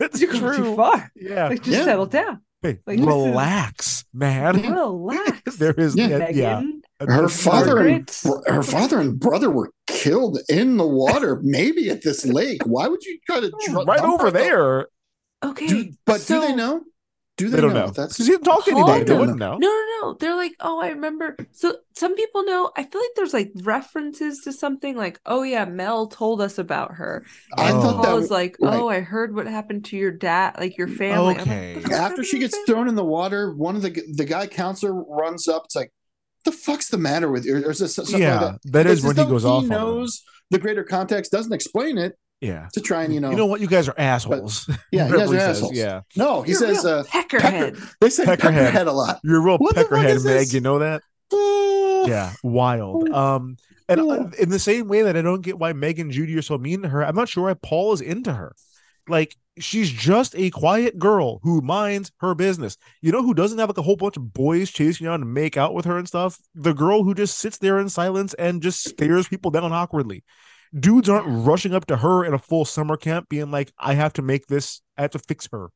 It's 0.00 0.20
you're 0.20 0.32
going 0.32 0.56
too 0.56 0.74
far. 0.76 1.10
Yeah. 1.14 1.48
Like, 1.48 1.62
just 1.62 1.76
Yeah. 1.78 1.84
settle 1.84 2.06
down. 2.06 2.40
Hey, 2.62 2.78
Like, 2.86 2.98
this 2.98 3.00
is- 3.00 3.06
relax, 3.06 4.04
man. 4.12 4.62
Relax. 4.72 5.56
there 5.58 5.74
is 5.74 5.94
Yeah. 5.96 6.08
yeah, 6.08 6.30
yeah. 6.30 6.54
Megan. 6.60 6.82
Her 7.00 7.28
father 7.28 7.86
and 7.86 8.10
her 8.46 8.62
father 8.62 8.98
and 9.00 9.20
brother 9.20 9.50
were 9.50 9.70
killed 9.86 10.38
in 10.48 10.78
the 10.78 10.86
water, 10.86 11.38
maybe 11.42 11.90
at 11.90 12.02
this 12.02 12.24
lake. 12.24 12.62
Why 12.64 12.88
would 12.88 13.04
you 13.04 13.18
try 13.26 13.40
to 13.40 13.50
dr- 13.66 13.86
right 13.86 14.00
over 14.00 14.24
her 14.24 14.30
the- 14.30 14.38
there. 14.38 14.86
Okay, 15.44 15.66
Do, 15.66 15.90
but 16.06 16.22
so- 16.22 16.40
do 16.40 16.46
they 16.48 16.54
know? 16.54 16.80
Do 17.36 17.50
they, 17.50 17.56
They 17.56 17.60
don't 17.60 17.74
know. 17.74 17.88
That's 17.88 18.14
Because 18.14 18.26
he 18.26 18.32
didn't 18.32 18.44
talk 18.44 18.64
to 18.64 18.70
Paul 18.72 18.88
anybody. 18.88 19.04
They 19.04 19.18
wouldn't 19.18 19.38
know. 19.38 19.58
No, 19.58 19.68
no, 19.68 20.00
no. 20.00 20.14
They're 20.14 20.34
like, 20.34 20.52
oh, 20.60 20.80
I 20.80 20.88
remember. 20.88 21.36
So 21.52 21.76
some 21.92 22.14
people 22.14 22.44
know. 22.44 22.70
I 22.76 22.84
feel 22.84 23.00
like 23.00 23.10
there's 23.14 23.34
like 23.34 23.52
references 23.56 24.40
to 24.44 24.52
something 24.52 24.96
like, 24.96 25.20
oh 25.26 25.42
yeah, 25.42 25.66
Mel 25.66 26.06
told 26.06 26.40
us 26.40 26.58
about 26.58 26.94
her. 26.94 27.26
I. 27.54 27.70
And 27.70 27.82
thought 27.82 28.02
that 28.02 28.08
Paul 28.08 28.16
was 28.16 28.30
like, 28.30 28.56
right. 28.58 28.80
oh, 28.80 28.88
I 28.88 29.00
heard 29.00 29.34
what 29.34 29.46
happened 29.46 29.84
to 29.86 29.98
your 29.98 30.12
dad, 30.12 30.56
like 30.58 30.78
your 30.78 30.88
family. 30.88 31.36
I'm 31.36 31.46
like, 31.46 31.84
Okay. 31.84 31.94
After 31.94 32.24
she 32.24 32.38
gets 32.38 32.54
family?" 32.54 32.66
thrown 32.66 32.88
in 32.88 32.94
the 32.94 33.04
water, 33.04 33.52
one 33.52 33.76
of 33.76 33.82
the 33.82 34.02
the 34.14 34.24
guy 34.24 34.46
counselor 34.46 34.94
runs 34.94 35.46
up. 35.46 35.66
It's 35.66 35.76
like, 35.76 35.92
the 36.46 36.52
fuck's 36.52 36.88
the 36.88 36.98
matter 36.98 37.30
with 37.30 37.44
you? 37.44 37.56
Or 37.56 37.70
is 37.70 37.80
this 37.80 37.96
something 37.96 38.18
yeah, 38.18 38.40
like 38.40 38.62
that? 38.62 38.72
that 38.72 38.86
is 38.86 38.98
It's 38.98 39.06
when 39.06 39.16
he 39.16 39.22
though 39.22 39.28
goes 39.28 39.44
off. 39.44 39.64
He 39.64 39.70
on 39.74 39.78
knows 39.78 40.22
the 40.50 40.58
greater 40.58 40.84
context, 40.84 41.32
doesn't 41.32 41.52
explain 41.52 41.98
it 41.98 42.16
Yeah. 42.40 42.68
to 42.74 42.80
try 42.80 43.04
and 43.04 43.14
you 43.14 43.20
know. 43.20 43.30
You 43.30 43.36
know 43.36 43.46
what? 43.46 43.60
You 43.60 43.66
guys 43.66 43.88
are 43.88 43.94
assholes. 43.96 44.68
yeah, 44.92 45.08
you 45.08 45.16
guys 45.16 45.30
are 45.30 45.34
he 45.34 45.40
says, 45.40 45.56
assholes. 45.58 45.72
Yeah. 45.72 46.02
No, 46.16 46.42
he 46.42 46.52
You're 46.52 46.60
says 46.60 46.84
uh, 46.84 47.04
peckerhead. 47.04 47.82
They 48.00 48.10
say 48.10 48.24
Peckerhead. 48.24 48.70
peckerhead, 48.72 48.86
a 48.86 48.92
lot. 48.92 49.20
You're 49.24 49.38
a 49.38 49.40
real 49.40 49.58
What 49.58 49.74
the 49.74 49.84
peckerhead, 49.84 50.24
Meg. 50.24 50.52
You 50.52 50.60
know 50.60 50.78
that? 50.80 51.02
Yeah. 52.06 52.32
Wild. 52.42 53.08
Um, 53.10 53.56
and 53.88 54.00
uh, 54.00 54.30
in 54.38 54.48
the 54.48 54.58
same 54.58 54.88
way 54.88 55.02
that 55.02 55.16
I 55.16 55.22
don't 55.22 55.42
get 55.42 55.58
why 55.58 55.72
Meg 55.72 55.98
and 55.98 56.10
Judy 56.10 56.36
are 56.36 56.42
so 56.42 56.58
mean 56.58 56.82
to 56.82 56.88
her, 56.88 57.04
I'm 57.04 57.14
not 57.14 57.28
sure 57.28 57.44
why 57.44 57.54
Paul 57.54 57.92
is 57.92 58.00
into 58.00 58.32
her. 58.32 58.54
Like 59.08 59.36
she's 59.58 59.90
just 59.90 60.34
a 60.36 60.50
quiet 60.50 60.98
girl 60.98 61.38
who 61.42 61.60
minds 61.60 62.10
her 62.20 62.34
business. 62.34 62.76
You 63.00 63.12
know 63.12 63.22
who 63.22 63.34
doesn't 63.34 63.58
have 63.58 63.68
like 63.68 63.78
a 63.78 63.82
whole 63.82 63.96
bunch 63.96 64.16
of 64.16 64.32
boys 64.32 64.70
chasing 64.70 65.06
around 65.06 65.20
to 65.20 65.26
make 65.26 65.56
out 65.56 65.74
with 65.74 65.84
her 65.84 65.98
and 65.98 66.08
stuff? 66.08 66.38
The 66.54 66.74
girl 66.74 67.04
who 67.04 67.14
just 67.14 67.38
sits 67.38 67.58
there 67.58 67.78
in 67.78 67.88
silence 67.88 68.34
and 68.34 68.62
just 68.62 68.84
stares 68.86 69.28
people 69.28 69.50
down 69.50 69.72
awkwardly. 69.72 70.24
Dudes 70.78 71.08
aren't 71.08 71.26
rushing 71.46 71.74
up 71.74 71.86
to 71.86 71.96
her 71.98 72.24
in 72.24 72.34
a 72.34 72.38
full 72.38 72.64
summer 72.64 72.96
camp 72.96 73.28
being 73.28 73.50
like, 73.50 73.72
I 73.78 73.94
have 73.94 74.12
to 74.14 74.22
make 74.22 74.46
this, 74.46 74.80
I 74.96 75.02
have 75.02 75.10
to 75.12 75.18
fix 75.18 75.48
her. 75.52 75.68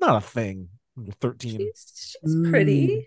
Not 0.00 0.16
a 0.16 0.26
thing. 0.26 0.68
13. 1.20 1.58
She's, 1.58 2.16
she's 2.22 2.36
pretty. 2.50 2.86
Mm. 2.88 3.06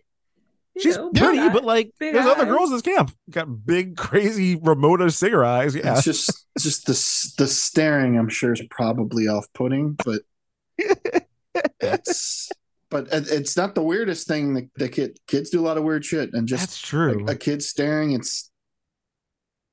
you 0.76 0.82
She's 0.82 0.98
know, 0.98 1.10
pretty, 1.12 1.40
big 1.40 1.54
but 1.54 1.64
like 1.64 1.92
big 2.00 2.14
there's 2.14 2.26
other 2.26 2.46
girls 2.46 2.70
in 2.70 2.76
this 2.76 2.82
camp. 2.84 3.12
Got 3.30 3.66
big, 3.66 3.98
crazy 3.98 4.56
Ramona 4.56 5.10
singer 5.12 5.44
eyes. 5.44 5.76
Yeah. 5.76 5.94
It's 5.94 6.04
just 6.04 6.30
it's 6.56 6.64
just 6.66 6.86
the 6.86 7.44
the 7.44 7.48
staring. 7.48 8.18
I'm 8.18 8.30
sure 8.30 8.54
is 8.54 8.62
probably 8.70 9.28
off 9.28 9.48
putting, 9.54 9.98
but 10.06 10.22
it's 11.80 12.50
but 12.90 13.08
it's 13.12 13.56
not 13.58 13.76
the 13.76 13.84
weirdest 13.84 14.28
thing. 14.28 14.54
that 14.54 14.70
the 14.76 14.90
kid 14.90 15.20
kids 15.28 15.50
do 15.50 15.60
a 15.60 15.66
lot 15.66 15.78
of 15.78 15.84
weird 15.84 16.06
shit, 16.06 16.32
and 16.34 16.48
That's 16.48 16.66
just 16.68 16.86
true. 16.86 17.26
a, 17.28 17.32
a 17.32 17.36
kid 17.36 17.62
staring, 17.62 18.12
it's 18.12 18.49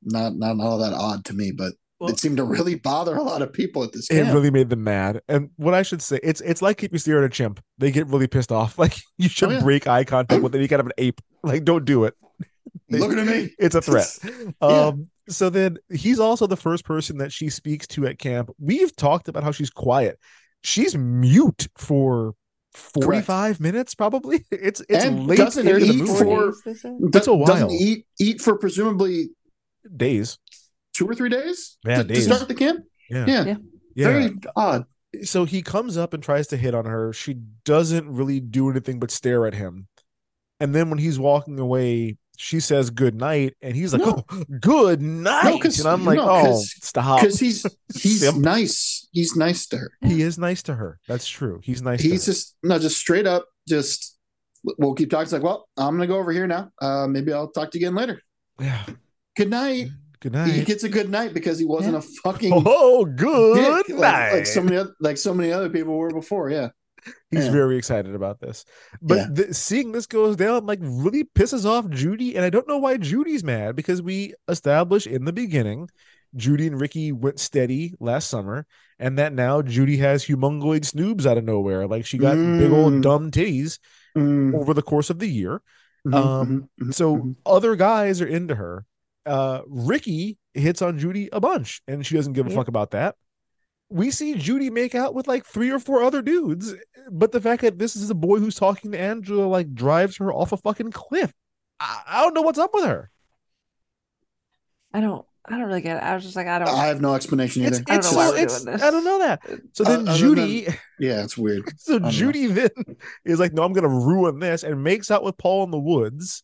not 0.07 0.37
not 0.37 0.59
all 0.61 0.79
that 0.79 0.93
odd 0.95 1.25
to 1.27 1.35
me. 1.35 1.53
But 1.53 1.75
Well- 2.01 2.11
it 2.11 2.19
seemed 2.21 2.37
to 2.39 2.45
really 2.45 2.75
bother 2.77 3.15
a 3.17 3.23
lot 3.23 3.43
of 3.43 3.53
people 3.53 3.83
at 3.85 3.93
this 3.93 4.09
it 4.11 4.15
camp. 4.23 4.35
really 4.35 4.51
made 4.51 4.71
them 4.71 4.85
mad. 4.85 5.21
And 5.29 5.51
what 5.57 5.75
I 5.75 5.83
should 5.83 6.01
say, 6.03 6.19
it's 6.23 6.41
it's 6.41 6.63
like 6.63 6.83
if 6.83 6.93
you 6.93 6.99
stare 6.99 7.19
at 7.19 7.25
a 7.25 7.29
chimp, 7.29 7.61
they 7.79 7.91
get 7.91 8.07
really 8.07 8.27
pissed 8.29 8.53
off. 8.53 8.79
Like 8.79 8.97
you 9.19 9.29
should 9.29 9.49
Oh, 9.51 9.53
yeah. 9.53 9.61
break 9.63 9.87
eye 9.87 10.05
contact 10.05 10.43
with 10.43 10.55
any 10.55 10.69
kind 10.69 10.81
of 10.81 10.87
an 10.87 10.93
ape. 10.99 11.21
Like 11.43 11.65
don't 11.65 11.85
do 11.85 12.05
it. 12.05 12.15
Looking 12.91 13.19
at 13.19 13.27
me, 13.27 13.55
It's 13.59 13.75
a 13.75 13.83
threat. 13.83 14.07
Yeah. 14.63 14.69
Um, 14.69 15.09
so 15.29 15.51
then 15.51 15.79
he's 15.93 16.21
also 16.21 16.47
the 16.47 16.57
first 16.57 16.85
person 16.85 17.19
that 17.19 17.33
she 17.33 17.49
speaks 17.51 17.87
to 17.89 18.07
at 18.07 18.19
camp. 18.19 18.51
We've 18.61 18.95
talked 18.95 19.27
about 19.29 19.43
how 19.43 19.51
she's 19.51 19.71
quiet. 19.71 20.21
She's 20.63 20.97
mute 20.97 21.67
for 21.77 22.35
45 22.75 23.59
minutes, 23.61 23.95
probably. 23.95 24.45
It's 24.51 24.81
it's 24.89 25.05
And 25.05 25.27
late 25.27 25.39
doesn't 25.39 25.67
into 25.67 25.81
the 25.85 25.93
eat 25.93 25.99
movie. 26.05 26.19
for- 26.25 26.53
days. 26.65 26.83
That's 27.11 27.27
a 27.27 27.31
Do- 27.33 27.45
doesn't 27.45 27.67
while. 27.69 27.73
eat 27.73 28.07
eat 28.21 28.41
for 28.41 28.57
presumably 28.57 29.31
days. 29.97 30.39
two 30.95 31.07
or 31.09 31.15
three 31.15 31.29
days. 31.29 31.77
Yeah, 31.85 32.03
to, 32.03 32.05
to 32.05 32.21
start 32.23 32.49
the 32.49 32.55
camp. 32.55 32.85
Yeah. 33.11 33.27
Yeah, 33.27 33.45
Yeah. 33.45 33.57
Yeah. 33.95 34.07
very 34.09 34.35
odd. 34.57 34.85
so 35.25 35.45
he 35.45 35.63
comes 35.63 35.97
up 35.97 36.13
and 36.15 36.23
tries 36.23 36.47
to 36.49 36.57
hit 36.57 36.75
on 36.75 36.85
her. 36.87 37.13
She 37.13 37.35
doesn't 37.65 38.09
really 38.09 38.41
do 38.41 38.71
anything 38.71 38.99
but 38.99 39.11
stare 39.11 39.47
at 39.47 39.55
him. 39.55 39.89
And 40.61 40.75
then 40.75 40.89
when 40.91 40.99
he's 40.99 41.19
walking 41.19 41.59
away, 41.61 42.17
she 42.39 42.61
says 42.61 42.91
good 42.91 43.15
night, 43.15 43.55
and 43.63 43.75
he's 43.77 43.93
like, 43.95 44.03
No. 44.05 44.25
"Oh, 44.31 44.45
good 44.61 45.01
night." 45.03 45.61
'cause- 45.63 45.79
and 45.81 45.89
I'm 45.89 46.05
like, 46.05 46.17
no, 46.19 46.29
"Oh, 46.29 46.43
'cause- 46.45 46.75
stop." 46.83 47.21
because 47.21 47.39
he's 47.41 47.65
he's 47.95 48.35
nice. 48.37 49.07
He's 49.13 49.37
nice 49.37 49.67
to 49.69 49.79
her. 49.79 49.91
He 50.03 50.21
is 50.23 50.39
nice 50.39 50.63
to 50.65 50.75
her. 50.75 50.99
That's 51.09 51.27
true. 51.27 51.61
He's 51.63 51.81
nice. 51.83 52.01
He's 52.03 52.25
to 52.25 52.31
her. 52.31 52.35
just 52.35 52.57
no, 52.63 52.79
just 52.79 52.99
straight 52.99 53.27
up. 53.27 53.47
Just 53.69 54.19
we'll 54.79 54.95
keep 54.95 55.11
talking. 55.11 55.23
It's 55.25 55.33
like, 55.33 55.43
well, 55.43 55.67
I'm 55.79 55.95
gonna 55.95 56.07
go 56.07 56.17
over 56.19 56.33
here 56.33 56.47
now. 56.47 56.71
Uh, 56.81 57.07
maybe 57.07 57.33
I'll 57.33 57.51
talk 57.51 57.71
to 57.71 57.79
you 57.79 57.87
again 57.87 57.95
later. 57.95 58.21
yeah. 58.61 58.85
Good 59.37 59.51
night. 59.51 59.89
Good 60.21 60.33
night. 60.33 60.53
He 60.53 60.65
gets 60.65 60.83
a 60.85 60.89
good 60.89 61.11
night 61.11 61.35
because 61.35 61.59
he 61.59 61.65
wasn't 61.67 61.97
a 61.97 62.01
fucking 62.01 62.53
Oh, 62.67 63.05
good 63.05 63.85
dick, 63.87 63.97
night. 63.97 63.99
like, 64.01 64.33
like 64.33 64.47
so 64.47 64.63
many 64.63 64.77
oth- 64.79 64.95
like 65.01 65.19
so 65.19 65.35
many 65.35 65.53
other 65.53 65.69
people 65.69 65.97
were 65.97 66.11
before. 66.11 66.51
Yeah, 66.51 66.69
He's 67.31 67.45
Yeah. 67.47 67.53
very 67.53 67.77
excited 67.77 68.15
about 68.15 68.41
this. 68.41 68.65
But 69.03 69.17
Yeah. 69.19 69.27
th- 69.35 69.55
seeing 69.55 69.93
this 69.93 70.07
goes 70.07 70.37
down 70.37 70.65
like 70.67 70.79
really 70.83 71.25
pisses 71.25 71.65
off 71.67 71.89
Judy. 71.91 72.35
And 72.35 72.45
I 72.45 72.51
don't 72.51 72.67
know 72.67 72.79
why 72.79 72.97
Judy's 72.97 73.45
mad 73.45 73.77
because 73.77 74.01
we 74.01 74.35
established 74.49 75.07
in 75.07 75.25
the 75.27 75.33
beginning 75.33 75.89
Judy 76.35 76.67
and 76.67 76.79
Ricky 76.81 77.13
went 77.13 77.39
steady 77.39 77.95
last 78.01 78.29
summer, 78.29 78.67
and 78.99 79.19
that 79.19 79.33
now 79.33 79.63
Judy 79.63 79.97
has 79.99 80.25
humongoid 80.27 80.81
snoobs 80.81 81.25
out 81.25 81.39
of 81.39 81.45
nowhere. 81.45 81.87
Like 81.87 82.05
she 82.05 82.19
got 82.19 82.35
big 82.35 82.73
old 82.73 82.95
Mm. 82.95 83.03
dumb 83.03 83.31
titties 83.31 83.79
Mm, 84.17 84.55
over 84.55 84.73
the 84.75 84.83
course 84.83 85.09
of 85.11 85.19
the 85.19 85.29
year. 85.29 85.61
mhm, 86.07 86.15
Um, 86.15 86.69
mhm, 86.81 86.87
mhm, 86.89 86.95
So 86.95 87.17
mhm. 87.19 87.37
other 87.47 87.77
guys 87.77 88.21
are 88.23 88.27
into 88.27 88.55
her. 88.55 88.85
Uh, 89.27 89.63
Ricky 89.67 90.39
hits 90.55 90.81
on 90.81 90.99
Judy 90.99 91.29
a 91.33 91.41
bunch, 91.41 91.83
and 91.89 92.07
she 92.07 92.15
doesn't 92.15 92.33
give 92.35 92.47
a 92.47 92.51
Yeah. 92.51 92.57
fuck 92.57 92.69
about 92.69 92.93
that. 92.93 93.17
We 93.91 94.11
see 94.11 94.35
Judy 94.35 94.71
make 94.71 94.95
out 94.95 95.15
with 95.15 95.29
like 95.29 95.45
three 95.45 95.71
or 95.71 95.79
four 95.79 96.03
other 96.03 96.23
dudes, 96.23 96.75
but 97.11 97.33
the 97.33 97.41
fact 97.41 97.63
that 97.63 97.79
this 97.79 97.95
is 97.97 98.09
a 98.11 98.15
boy 98.15 98.39
who's 98.39 98.55
talking 98.57 98.93
to 98.93 98.99
Angela 99.01 99.47
like 99.47 99.75
drives 99.75 100.17
her 100.17 100.33
off 100.33 100.53
a 100.53 100.57
fucking 100.57 100.93
cliff. 100.93 101.33
I, 101.79 102.03
I 102.07 102.23
don't 102.23 102.35
know 102.35 102.43
what's 102.43 102.59
up 102.59 102.71
with 102.75 102.85
her. 102.85 103.11
I 104.93 105.01
don't. 105.01 105.25
I 105.49 105.53
don't 105.59 105.69
really 105.69 105.81
get 105.83 105.99
it. 105.99 106.03
I 106.03 106.15
was 106.15 106.25
just 106.25 106.35
like, 106.35 106.49
I 106.49 106.59
don't. 106.59 106.69
I 106.69 106.87
have 106.87 107.01
no 107.01 107.15
explanation 107.15 107.63
It's, 107.65 107.79
either. 107.79 107.93
I 107.93 107.99
don't 107.99 108.15
know 108.15 108.31
so- 108.31 108.35
it's- 108.67 108.83
I 108.83 108.91
don't 108.91 109.05
know 109.05 109.19
that. 109.21 109.41
So 109.75 109.85
Uh, 109.85 109.89
then 109.89 110.09
other 110.09 110.19
Judy, 110.19 110.67
yeah, 110.99 111.23
it's 111.23 111.39
weird. 111.39 111.63
so 111.79 111.99
know. 111.99 112.11
Judy 112.11 112.47
then 112.47 112.71
is 113.25 113.39
like, 113.39 113.53
no, 113.53 113.63
I'm 113.63 113.73
gonna 113.73 113.89
ruin 113.89 114.41
this, 114.41 114.65
and 114.65 114.83
makes 114.83 115.09
out 115.11 115.23
with 115.23 115.39
Paul 115.39 115.63
in 115.65 115.71
the 115.71 115.79
woods. 115.79 116.43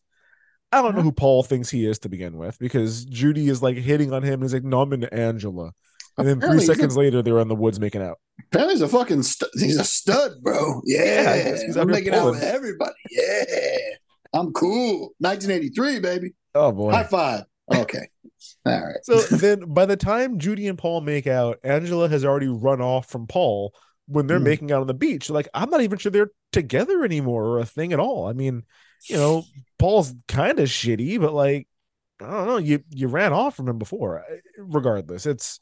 I 0.73 0.81
don't 0.81 0.95
know 0.95 1.01
who 1.01 1.11
Paul 1.11 1.43
thinks 1.43 1.69
he 1.69 1.85
is 1.85 1.99
to 1.99 2.09
begin 2.09 2.37
with, 2.37 2.57
because 2.59 3.05
Judy 3.05 3.47
is 3.49 3.61
like 3.61 3.77
hitting 3.77 4.11
on 4.13 4.23
him. 4.23 4.33
And 4.35 4.43
he's 4.43 4.53
like, 4.53 4.63
no, 4.63 4.81
I'm 4.81 4.93
into 4.93 5.13
Angela. 5.13 5.71
And 6.17 6.27
then 6.27 6.35
three 6.39 6.45
Apparently 6.47 6.63
a- 6.63 6.67
seconds 6.67 6.97
later, 6.97 7.21
they're 7.21 7.39
in 7.39 7.47
the 7.47 7.55
woods 7.55 7.79
making 7.79 8.01
out. 8.01 8.17
Apparently, 8.51 8.75
he's 8.75 8.81
a 8.81 8.87
fucking 8.87 9.23
stu- 9.23 9.47
he's 9.55 9.77
a 9.79 9.83
stud, 9.83 10.31
bro. 10.41 10.81
Yeah, 10.85 11.25
I 11.27 11.43
guess 11.49 11.61
he's 11.63 11.75
out 11.77 11.81
I'm 11.83 11.87
making 11.89 12.13
out 12.13 12.31
with 12.31 12.43
everybody. 12.43 12.93
Yeah, 13.09 13.75
I'm 14.33 14.51
cool. 14.53 15.13
1983, 15.19 15.99
baby. 15.99 16.33
Oh 16.55 16.71
boy. 16.71 16.91
High 16.91 17.03
five. 17.05 17.43
Okay, 17.73 18.07
all 18.65 18.85
right. 18.85 18.97
So 19.03 19.19
then 19.37 19.73
by 19.73 19.85
the 19.85 19.95
time 19.97 20.37
Judy 20.37 20.67
and 20.67 20.77
Paul 20.77 21.01
make 21.01 21.25
out, 21.27 21.57
Angela 21.63 22.07
has 22.09 22.23
already 22.25 22.47
run 22.47 22.81
off 22.81 23.09
from 23.09 23.25
Paul 23.25 23.73
when 24.07 24.27
they're 24.27 24.39
Mhm. 24.39 24.43
making 24.43 24.71
out 24.71 24.81
on 24.81 24.87
the 24.87 24.93
beach. 24.93 25.29
Like, 25.29 25.47
I'm 25.53 25.69
not 25.69 25.81
even 25.81 25.97
sure 25.97 26.11
they're 26.11 26.31
together 26.51 27.03
anymore 27.03 27.45
or 27.45 27.59
a 27.59 27.65
thing 27.65 27.93
at 27.93 27.99
all. 27.99 28.27
I 28.27 28.33
mean, 28.33 28.63
you 29.07 29.17
know, 29.17 29.45
Paul's 29.79 30.13
kind 30.27 30.59
of 30.59 30.69
shitty, 30.69 31.19
but 31.19 31.33
like, 31.33 31.67
I 32.21 32.25
don't 32.25 32.47
know, 32.47 32.57
you 32.57 32.83
you 32.89 33.07
ran 33.07 33.33
off 33.33 33.55
from 33.55 33.67
him 33.67 33.77
before. 33.77 34.23
Regardless, 34.57 35.25
it's 35.25 35.59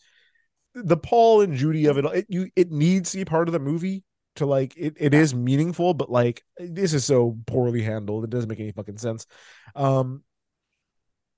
the 0.75 0.97
Paul 0.97 1.41
and 1.41 1.55
Judy 1.55 1.87
of 1.87 1.97
it. 1.97 2.05
It 2.05 2.25
you 2.29 2.49
it 2.55 2.71
needs 2.71 3.11
to 3.11 3.17
be 3.17 3.25
part 3.25 3.47
of 3.47 3.53
the 3.53 3.59
movie 3.59 4.03
to 4.35 4.45
like 4.45 4.73
it, 4.77 4.95
it 4.99 5.13
is 5.13 5.33
meaningful, 5.33 5.93
but 5.93 6.09
like 6.11 6.43
this 6.57 6.93
is 6.93 7.05
so 7.05 7.37
poorly 7.47 7.81
handled. 7.81 8.23
It 8.23 8.29
doesn't 8.29 8.49
make 8.49 8.59
any 8.59 8.71
fucking 8.71 8.97
sense. 8.97 9.25
Um 9.75 10.23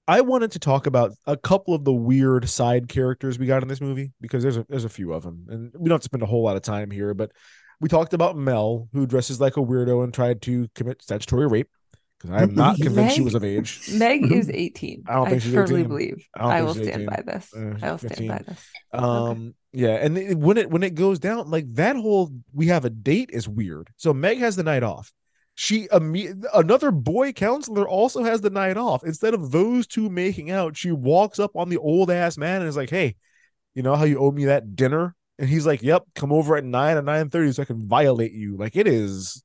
I 0.08 0.22
wanted 0.22 0.52
to 0.52 0.60
talk 0.60 0.86
about 0.86 1.14
a 1.26 1.38
couple 1.38 1.74
of 1.74 1.86
the 1.86 1.94
weird 1.94 2.50
side 2.50 2.90
characters 2.90 3.40
we 3.40 3.46
got 3.46 3.62
in 3.62 3.70
this 3.70 3.80
movie 3.80 4.12
because 4.20 4.44
there's 4.44 4.58
a 4.58 4.66
there's 4.68 4.84
a 4.84 4.90
few 4.90 5.14
of 5.14 5.24
them, 5.24 5.46
and 5.50 5.72
we 5.74 5.88
don't 5.88 5.96
have 5.96 6.02
to 6.02 6.06
spend 6.06 6.24
a 6.24 6.28
whole 6.28 6.44
lot 6.44 6.58
of 6.58 6.62
time 6.62 6.92
here. 6.92 7.14
But 7.14 7.32
we 7.80 7.88
talked 7.88 8.14
about 8.14 8.36
Mel, 8.36 8.90
who 8.92 9.08
dresses 9.08 9.40
like 9.40 9.56
a 9.56 9.62
weirdo 9.62 10.04
and 10.04 10.14
tried 10.14 10.42
to 10.44 10.68
commit 10.76 11.02
statutory 11.02 11.48
rape. 11.48 11.70
Because 12.24 12.42
I'm 12.42 12.56
not 12.56 12.78
convinced 12.78 13.16
she 13.16 13.22
was 13.22 13.36
of 13.36 13.44
age. 13.44 13.90
Meg 13.94 14.32
is 14.32 14.50
18. 14.50 15.04
I 15.08 15.14
don't 15.14 15.30
think 15.30 15.42
she's 15.44 15.54
firmly 15.54 15.82
18. 15.82 15.88
believe. 15.88 16.28
I 16.36 16.42
don't 16.42 16.52
I, 16.52 16.62
will 16.64 16.74
stand 16.74 17.06
by 17.06 17.22
this. 17.26 17.54
Uh, 17.56 17.74
I 17.82 17.92
will 17.92 17.98
15. 18.00 18.16
stand 18.16 18.28
by 18.30 18.38
this. 18.48 18.66
Um, 18.94 19.56
yeah, 19.74 19.96
and 19.96 20.18
it- 20.18 20.38
when 20.38 20.58
it 20.58 20.70
when 20.70 20.84
it 20.84 20.96
goes 20.96 21.20
down, 21.20 21.50
like 21.52 21.68
that 21.76 21.96
whole 21.96 22.32
we 22.54 22.68
have 22.68 22.86
a 22.86 22.90
date 22.90 23.30
is 23.32 23.48
weird. 23.48 23.90
So 23.98 24.14
Meg 24.14 24.40
has 24.40 24.56
the 24.56 24.64
night 24.64 24.84
off. 24.84 25.12
She 25.56 25.88
imme- 25.90 26.44
another 26.54 26.90
boy 26.90 27.32
counselor 27.34 27.88
also 27.88 28.24
has 28.24 28.42
the 28.42 28.50
night 28.50 28.76
off. 28.78 29.04
Instead 29.04 29.36
of 29.36 29.52
those 29.52 29.86
two 29.86 30.10
making 30.10 30.50
out, 30.50 30.76
she 30.76 30.92
walks 30.92 31.38
up 31.38 31.52
on 31.56 31.70
the 31.70 31.78
old 31.78 32.10
ass 32.10 32.38
man 32.38 32.62
and 32.62 32.68
is 32.70 32.78
like, 32.78 32.90
"Hey, 32.90 33.16
you 33.76 33.84
know 33.84 33.96
how 33.96 34.06
you 34.06 34.18
owe 34.18 34.32
me 34.32 34.46
that 34.46 34.76
dinner?" 34.76 35.16
And 35.38 35.48
he's 35.50 35.66
like, 35.68 35.84
"Yep, 35.84 36.06
come 36.16 36.32
over 36.32 36.56
at 36.56 36.64
nine 36.64 36.98
or 36.98 37.02
nine 37.04 37.30
thirty 37.30 37.52
so 37.52 37.62
I 37.62 37.66
can 37.66 37.88
violate 37.88 38.32
you." 38.32 38.56
Like 38.58 38.76
it 38.76 38.88
is, 38.88 39.44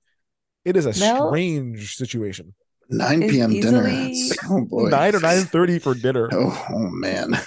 it 0.65 0.77
is 0.77 0.87
a 0.87 0.99
Mel- 0.99 1.29
strange 1.29 1.97
situation. 1.97 2.55
9 2.91 3.29
p.m. 3.29 3.51
dinner. 3.53 3.89
easily- 3.89 4.39
Oh 4.51 4.65
boy. 4.65 4.89
Nine 4.89 5.15
or 5.15 5.21
nine 5.21 5.45
thirty 5.45 5.79
for 5.79 5.95
dinner. 5.95 6.29
Oh, 6.33 6.67
oh 6.71 6.89
man. 6.91 7.39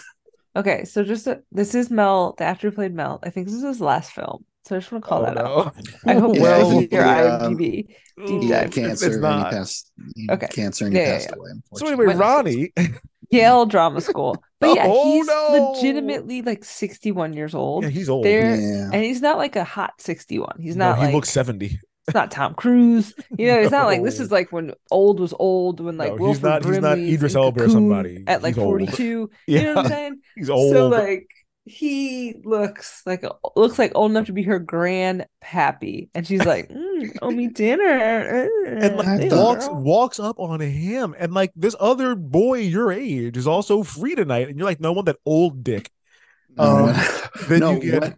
Okay, 0.55 0.83
so 0.83 1.03
just 1.03 1.27
a, 1.27 1.41
this 1.51 1.73
is 1.75 1.89
Mel, 1.89 2.35
the 2.37 2.43
actor 2.43 2.69
who 2.69 2.75
played 2.75 2.93
Mel. 2.93 3.19
I 3.23 3.29
think 3.29 3.47
this 3.47 3.55
is 3.55 3.63
his 3.63 3.79
last 3.81 4.11
film. 4.11 4.43
So 4.65 4.75
I 4.75 4.79
just 4.79 4.91
want 4.91 5.03
to 5.03 5.09
call 5.09 5.21
Oh, 5.21 5.25
that 5.25 5.37
out. 5.37 5.75
I 6.05 6.13
hope 6.19 6.35
Yeah, 6.35 6.41
well 6.41 6.81
your 6.83 6.83
um, 6.83 6.89
yeah, 6.91 7.39
IMDb. 7.39 7.57
Deep 8.27 8.41
He 8.43 8.49
had 8.49 8.65
dive. 8.65 8.71
cancer 8.73 9.05
It's 9.07 9.15
and 9.15 9.21
not. 9.21 9.51
he 9.51 9.57
passed. 9.57 9.91
he 10.15 10.27
Okay. 10.29 10.47
Cancer 10.47 10.85
and 10.85 10.93
he 10.93 10.99
Yeah, 10.99 11.07
yeah, 11.07 11.13
passed 11.15 11.29
yeah. 11.31 11.35
away. 11.37 11.49
So 11.75 11.87
anyway, 11.87 12.05
Wait, 12.07 12.17
Ronnie, 12.17 12.73
Yale 13.31 13.65
Drama 13.65 14.01
School. 14.01 14.43
But 14.59 14.75
yeah, 14.75 14.85
Oh, 14.87 15.13
he's 15.13 15.25
no. 15.25 15.71
legitimately 15.73 16.41
like 16.43 16.63
61 16.65 17.33
years 17.33 17.55
old. 17.55 17.83
yeah, 17.85 17.89
he's 17.89 18.09
old. 18.09 18.25
There 18.25 18.55
yeah. 18.55 18.89
and 18.93 19.03
he's 19.03 19.21
not 19.21 19.37
like 19.37 19.55
a 19.55 19.63
hot 19.63 19.93
61. 19.99 20.57
He's 20.59 20.75
No, 20.75 20.89
not 20.89 20.99
he 20.99 21.05
like 21.05 21.15
looks 21.15 21.29
seventy. 21.29 21.79
It's 22.11 22.15
not 22.15 22.31
Tom 22.31 22.53
Cruise. 22.53 23.13
You 23.37 23.47
know, 23.47 23.59
it's 23.59 23.71
not 23.71 23.85
like 23.85 24.03
this 24.03 24.19
is 24.23 24.31
like 24.31 24.51
when 24.51 24.73
old 24.91 25.19
was 25.19 25.33
old, 25.39 25.79
when 25.79 25.97
like 25.97 26.09
No, 26.11 26.17
he's 26.17 26.41
Wilford 26.41 26.43
not- 26.43 26.65
he's 26.65 26.81
not 26.81 26.93
Brimley's 26.95 27.13
Idris 27.15 27.35
Elba 27.35 27.63
or 27.63 27.69
somebody. 27.69 28.23
at 28.27 28.41
like 28.43 28.55
42. 28.55 29.29
Yeah, 29.47 29.59
You 29.59 29.65
know 29.65 29.75
what 29.75 29.85
I'm 29.85 29.91
saying? 29.91 30.19
he's 30.35 30.49
old. 30.49 30.73
So 30.73 30.87
like 30.89 31.27
he 31.65 32.35
looks 32.43 33.03
like 33.05 33.23
looks 33.55 33.77
like 33.77 33.91
old 33.93 34.09
enough 34.11 34.25
to 34.25 34.33
be 34.33 34.41
her 34.43 34.59
grandpappy, 34.59 36.09
and 36.13 36.25
she's 36.25 36.43
like, 36.43 36.69
mm, 36.69 37.17
"Owe 37.21 37.31
me 37.31 37.47
dinner." 37.47 38.49
and 38.65 38.97
like 38.97 39.07
I 39.31 39.35
walks 39.35 39.67
girl. 39.67 39.81
walks 39.81 40.19
up 40.19 40.39
on 40.39 40.59
him, 40.59 41.15
and 41.17 41.33
like 41.33 41.51
this 41.55 41.75
other 41.79 42.15
boy 42.15 42.59
your 42.59 42.91
age 42.91 43.37
is 43.37 43.47
also 43.47 43.83
free 43.83 44.15
tonight, 44.15 44.49
and 44.49 44.57
you're 44.57 44.65
like, 44.67 44.79
no 44.81 44.91
one 44.93 45.05
that 45.05 45.17
old 45.25 45.63
dick. 45.63 45.91
No, 46.57 46.63
Um, 46.63 46.85
when- 46.87 47.49
then 47.49 47.59
no, 47.59 47.71
you 47.81 47.91
get- 47.91 48.01
when, 48.01 48.15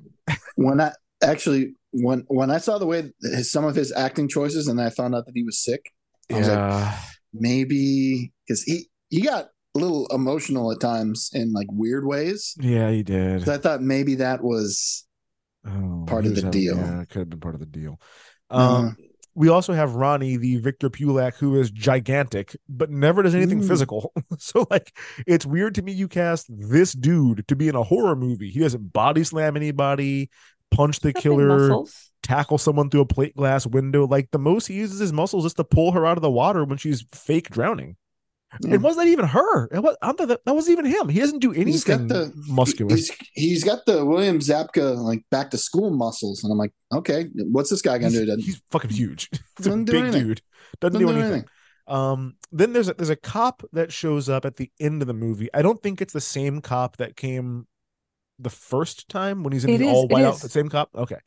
when 0.56 0.82
I 0.82 0.94
actually 1.22 1.76
when 1.94 2.26
when 2.28 2.50
I 2.52 2.58
saw 2.58 2.78
the 2.78 2.86
way 2.86 3.12
his, 3.22 3.52
some 3.52 3.66
of 3.66 3.76
his 3.76 3.92
acting 3.94 4.28
choices 4.28 4.68
and 4.68 4.82
I 4.82 4.90
found 4.90 5.16
out 5.16 5.26
that 5.26 5.34
he 5.36 5.44
was 5.44 5.64
sick, 5.64 5.82
I 6.32 6.38
was 6.40 6.48
like, 6.50 6.94
maybe 7.34 8.32
because 8.48 8.64
he 8.64 8.88
he 9.10 9.22
got 9.22 9.46
a 9.76 9.80
little 9.80 10.08
emotional 10.08 10.72
at 10.72 10.80
times 10.80 11.30
in 11.34 11.52
like 11.54 11.68
weird 11.72 12.06
ways. 12.06 12.56
yeah, 12.60 12.90
he 12.92 13.04
did. 13.04 13.46
So 13.46 13.54
I 13.54 13.58
thought 13.58 13.82
maybe 13.82 14.16
that 14.16 14.44
was 14.44 15.06
Oh, 15.66 16.04
part 16.08 16.26
of 16.26 16.36
the 16.36 16.42
having- 16.42 16.52
deal. 16.52 16.76
Yeah, 16.78 17.02
it 17.02 17.10
could 17.10 17.20
have 17.20 17.30
been 17.30 17.40
part 17.40 17.54
of 17.56 17.62
the 17.62 17.66
deal. 17.66 18.00
Uh, 18.50 18.56
Um, 18.90 18.98
we 19.34 19.48
also 19.48 19.72
have 19.74 19.96
Ronnie, 19.96 20.36
the 20.38 20.58
Victor 20.58 20.90
Pulak, 20.90 21.36
who 21.38 21.58
is 21.60 21.72
gigantic, 21.72 22.56
but 22.68 22.92
never 22.92 23.24
does 23.24 23.34
anything 23.34 23.62
Mm. 23.62 23.68
physical. 23.68 24.12
so, 24.38 24.68
like, 24.70 24.94
it's 25.26 25.46
weird 25.46 25.74
to 25.76 25.82
me 25.82 25.92
you 25.94 26.08
cast 26.10 26.48
this 26.50 26.92
dude 26.94 27.48
to 27.48 27.56
be 27.56 27.68
in 27.70 27.76
a 27.76 27.82
horror 27.84 28.16
movie. 28.16 28.50
He 28.50 28.60
doesn't 28.60 28.92
body 28.94 29.24
slam 29.24 29.56
anybody, 29.56 30.30
punch 30.74 31.00
the 31.00 31.14
killer, 31.14 31.84
tackle 32.22 32.58
someone 32.58 32.90
through 32.90 33.02
a 33.02 33.06
plate 33.06 33.36
glass 33.36 33.66
window. 33.66 34.06
Like, 34.08 34.32
the 34.32 34.40
most 34.40 34.68
he 34.68 34.76
uses 34.76 35.00
his 35.00 35.14
muscles 35.14 35.46
is 35.46 35.54
to 35.56 35.64
pull 35.64 35.92
her 35.92 36.06
out 36.06 36.18
of 36.18 36.22
the 36.22 36.32
water 36.32 36.64
when 36.66 36.78
she's 36.78 37.06
fake 37.14 37.50
drowning. 37.50 37.96
yeah. 38.62 38.76
It 38.76 38.82
wasn't 38.82 39.08
even 39.08 39.26
her. 39.26 39.66
It 39.72 39.80
was, 39.80 39.96
I 40.02 40.12
thought 40.12 40.28
that, 40.28 40.46
that 40.46 40.54
wasn't 40.54 40.80
even 40.80 40.92
him. 40.92 41.10
He 41.10 41.20
doesn't 41.20 41.40
do 41.40 41.52
He's 41.52 41.84
got 41.84 42.02
anything 42.02 42.08
the 42.08 42.34
muscular. 42.48 42.96
He's 42.96 43.12
he's 43.34 43.64
got 43.64 43.86
the 43.86 44.06
William 44.06 44.40
Zabka 44.40 44.96
like 44.98 45.24
back 45.32 45.50
to 45.52 45.58
school 45.58 45.90
muscles, 45.90 46.44
and 46.44 46.52
I'm 46.52 46.58
like, 46.60 46.72
okay, 46.94 47.28
what's 47.52 47.70
this 47.72 47.82
guy 47.82 47.98
gonna 47.98 48.12
He's, 48.12 48.20
do? 48.20 48.26
To, 48.28 48.42
he's 48.42 48.62
fucking 48.72 48.92
huge. 48.92 49.30
He's 49.58 49.68
a 49.68 49.70
Doesn't 49.70 49.86
do 49.86 49.92
big 49.94 50.04
anything. 50.04 50.24
dude. 50.28 50.42
Doesn't, 50.80 51.00
do 51.00 51.10
anything. 51.10 51.46
Um, 51.88 52.36
then 52.52 52.74
there's 52.74 52.90
a, 52.90 52.94
there's 52.94 53.10
a 53.10 53.16
cop 53.16 53.64
that 53.74 53.92
shows 53.92 54.30
up 54.30 54.46
at 54.46 54.56
the 54.58 54.72
end 54.80 55.02
of 55.02 55.08
the 55.08 55.14
movie. 55.14 55.50
I 55.54 55.62
don't 55.62 55.82
think 55.82 56.02
it's 56.02 56.14
the 56.14 56.22
same 56.22 56.62
cop 56.62 56.98
that 56.98 57.16
came 57.18 57.68
the 58.40 58.50
first 58.50 59.10
time 59.10 59.44
when 59.44 59.54
he's 59.54 59.64
in 59.66 59.72
It 59.72 59.78
the 59.80 59.86
is, 59.88 59.92
all 59.94 60.08
white 60.08 60.26
out. 60.26 60.40
The 60.40 60.50
same 60.50 60.70
cop. 60.70 60.90
Okay, 60.96 61.18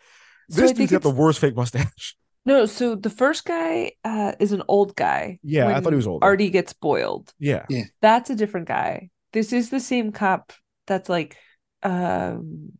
So 0.51 0.61
this 0.61 0.70
I 0.70 0.74
dude's 0.74 0.78
think 0.91 0.91
got 0.91 1.03
the 1.03 1.11
worst 1.11 1.39
fake 1.41 1.57
mustache. 1.57 2.16
No, 2.47 2.65
so 2.65 2.95
the 2.95 3.11
first 3.11 3.45
guy 3.45 3.91
uh, 4.05 4.31
is 4.39 4.53
an 4.53 4.62
old 4.69 4.95
guy. 4.95 5.41
Yeah, 5.43 5.66
I 5.66 5.81
thought 5.81 5.91
he 5.93 5.97
was 5.97 6.07
old. 6.07 6.23
Artie 6.23 6.51
gets 6.51 6.73
boiled. 6.73 7.35
Yeah, 7.41 7.66
yeah. 7.69 7.83
That's 8.01 8.31
a 8.31 8.37
different 8.37 8.69
guy. 8.69 9.11
This 9.33 9.53
is 9.53 9.69
the 9.69 9.81
same 9.81 10.12
cop. 10.12 10.53
That's 10.87 11.09
like, 11.09 11.37
um, 11.83 12.70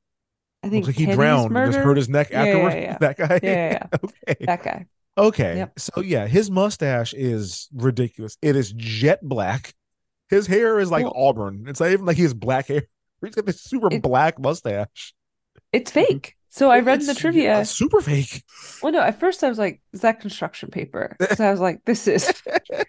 I 0.62 0.69
think 0.69 0.86
like 0.86 0.94
he 0.94 1.05
Kenny's 1.07 1.16
drowned 1.16 1.57
and 1.57 1.73
just 1.73 1.85
hurt 1.85 1.97
his 1.97 2.09
neck 2.09 2.28
Yeah, 2.31 2.44
yeah, 2.44 2.48
afterwards. 2.51 2.77
yeah. 2.77 2.98
That 3.01 3.16
guy. 3.19 3.40
Yeah, 3.43 3.73
yeah, 3.73 3.86
okay. 4.28 4.44
That 4.47 4.62
guy. 4.62 4.86
Okay. 5.19 5.57
Yep. 5.57 5.81
So 5.81 6.01
yeah, 6.01 6.27
his 6.28 6.48
mustache 6.48 7.12
is 7.15 7.69
ridiculous. 7.74 8.39
It 8.43 8.55
is 8.55 8.73
jet 8.73 9.19
black. 9.20 9.74
His 10.28 10.47
hair 10.47 10.78
is 10.78 10.93
like 10.93 11.03
Well- 11.05 11.15
auburn. 11.16 11.65
It's 11.66 11.81
not 11.81 11.90
even 11.90 12.07
like 12.07 12.16
he 12.16 12.23
has 12.23 12.35
black 12.35 12.69
hair. 12.69 12.85
He's 13.24 13.34
got 13.34 13.47
this 13.47 13.62
super 13.62 13.88
It- 13.93 14.02
black 14.02 14.38
mustache. 14.38 15.14
It's 15.72 15.90
fake. 15.90 16.34
So 16.48 16.70
I 16.70 16.80
read 16.80 17.01
in 17.01 17.06
the 17.06 17.14
trivia. 17.14 17.64
super 17.66 18.01
fake. 18.01 18.43
Well, 18.82 18.90
no, 18.93 19.02
at 19.02 19.20
first 19.20 19.44
I 19.44 19.48
was 19.51 19.59
like, 19.59 19.82
is 19.93 20.01
that 20.01 20.20
construction 20.20 20.70
paper? 20.70 21.14
So 21.34 21.47
I 21.47 21.51
was 21.51 21.60
like, 21.60 21.84
this 21.84 22.09
is 22.09 22.32
it's 22.70 22.86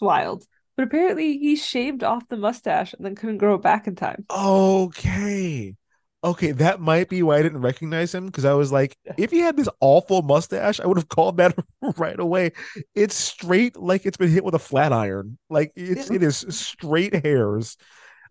wild. 0.00 0.44
But 0.76 0.84
apparently 0.84 1.38
he 1.38 1.56
shaved 1.56 2.04
off 2.04 2.28
the 2.28 2.36
mustache 2.36 2.92
and 2.92 3.04
then 3.04 3.14
couldn't 3.14 3.38
grow 3.38 3.54
it 3.54 3.62
back 3.62 3.86
in 3.86 3.96
time. 3.96 4.26
Okay. 4.30 5.74
Okay, 6.22 6.52
that 6.52 6.80
might 6.80 7.08
be 7.08 7.22
why 7.22 7.38
I 7.38 7.42
didn't 7.42 7.60
recognize 7.60 8.14
him 8.14 8.26
because 8.26 8.44
I 8.44 8.54
was 8.54 8.72
like, 8.72 8.96
if 9.16 9.30
he 9.30 9.38
had 9.38 9.56
this 9.56 9.68
awful 9.80 10.22
mustache, 10.22 10.80
I 10.80 10.86
would 10.86 10.96
have 10.96 11.08
called 11.08 11.36
that 11.38 11.56
right 11.96 12.18
away. 12.18 12.52
It's 12.94 13.14
straight 13.14 13.76
like 13.76 14.06
it's 14.06 14.16
been 14.16 14.30
hit 14.30 14.44
with 14.44 14.54
a 14.54 14.58
flat 14.58 14.92
iron. 14.92 15.38
Like 15.48 15.72
it's 15.76 16.10
it 16.10 16.22
is 16.22 16.44
straight 16.50 17.24
hairs. 17.24 17.76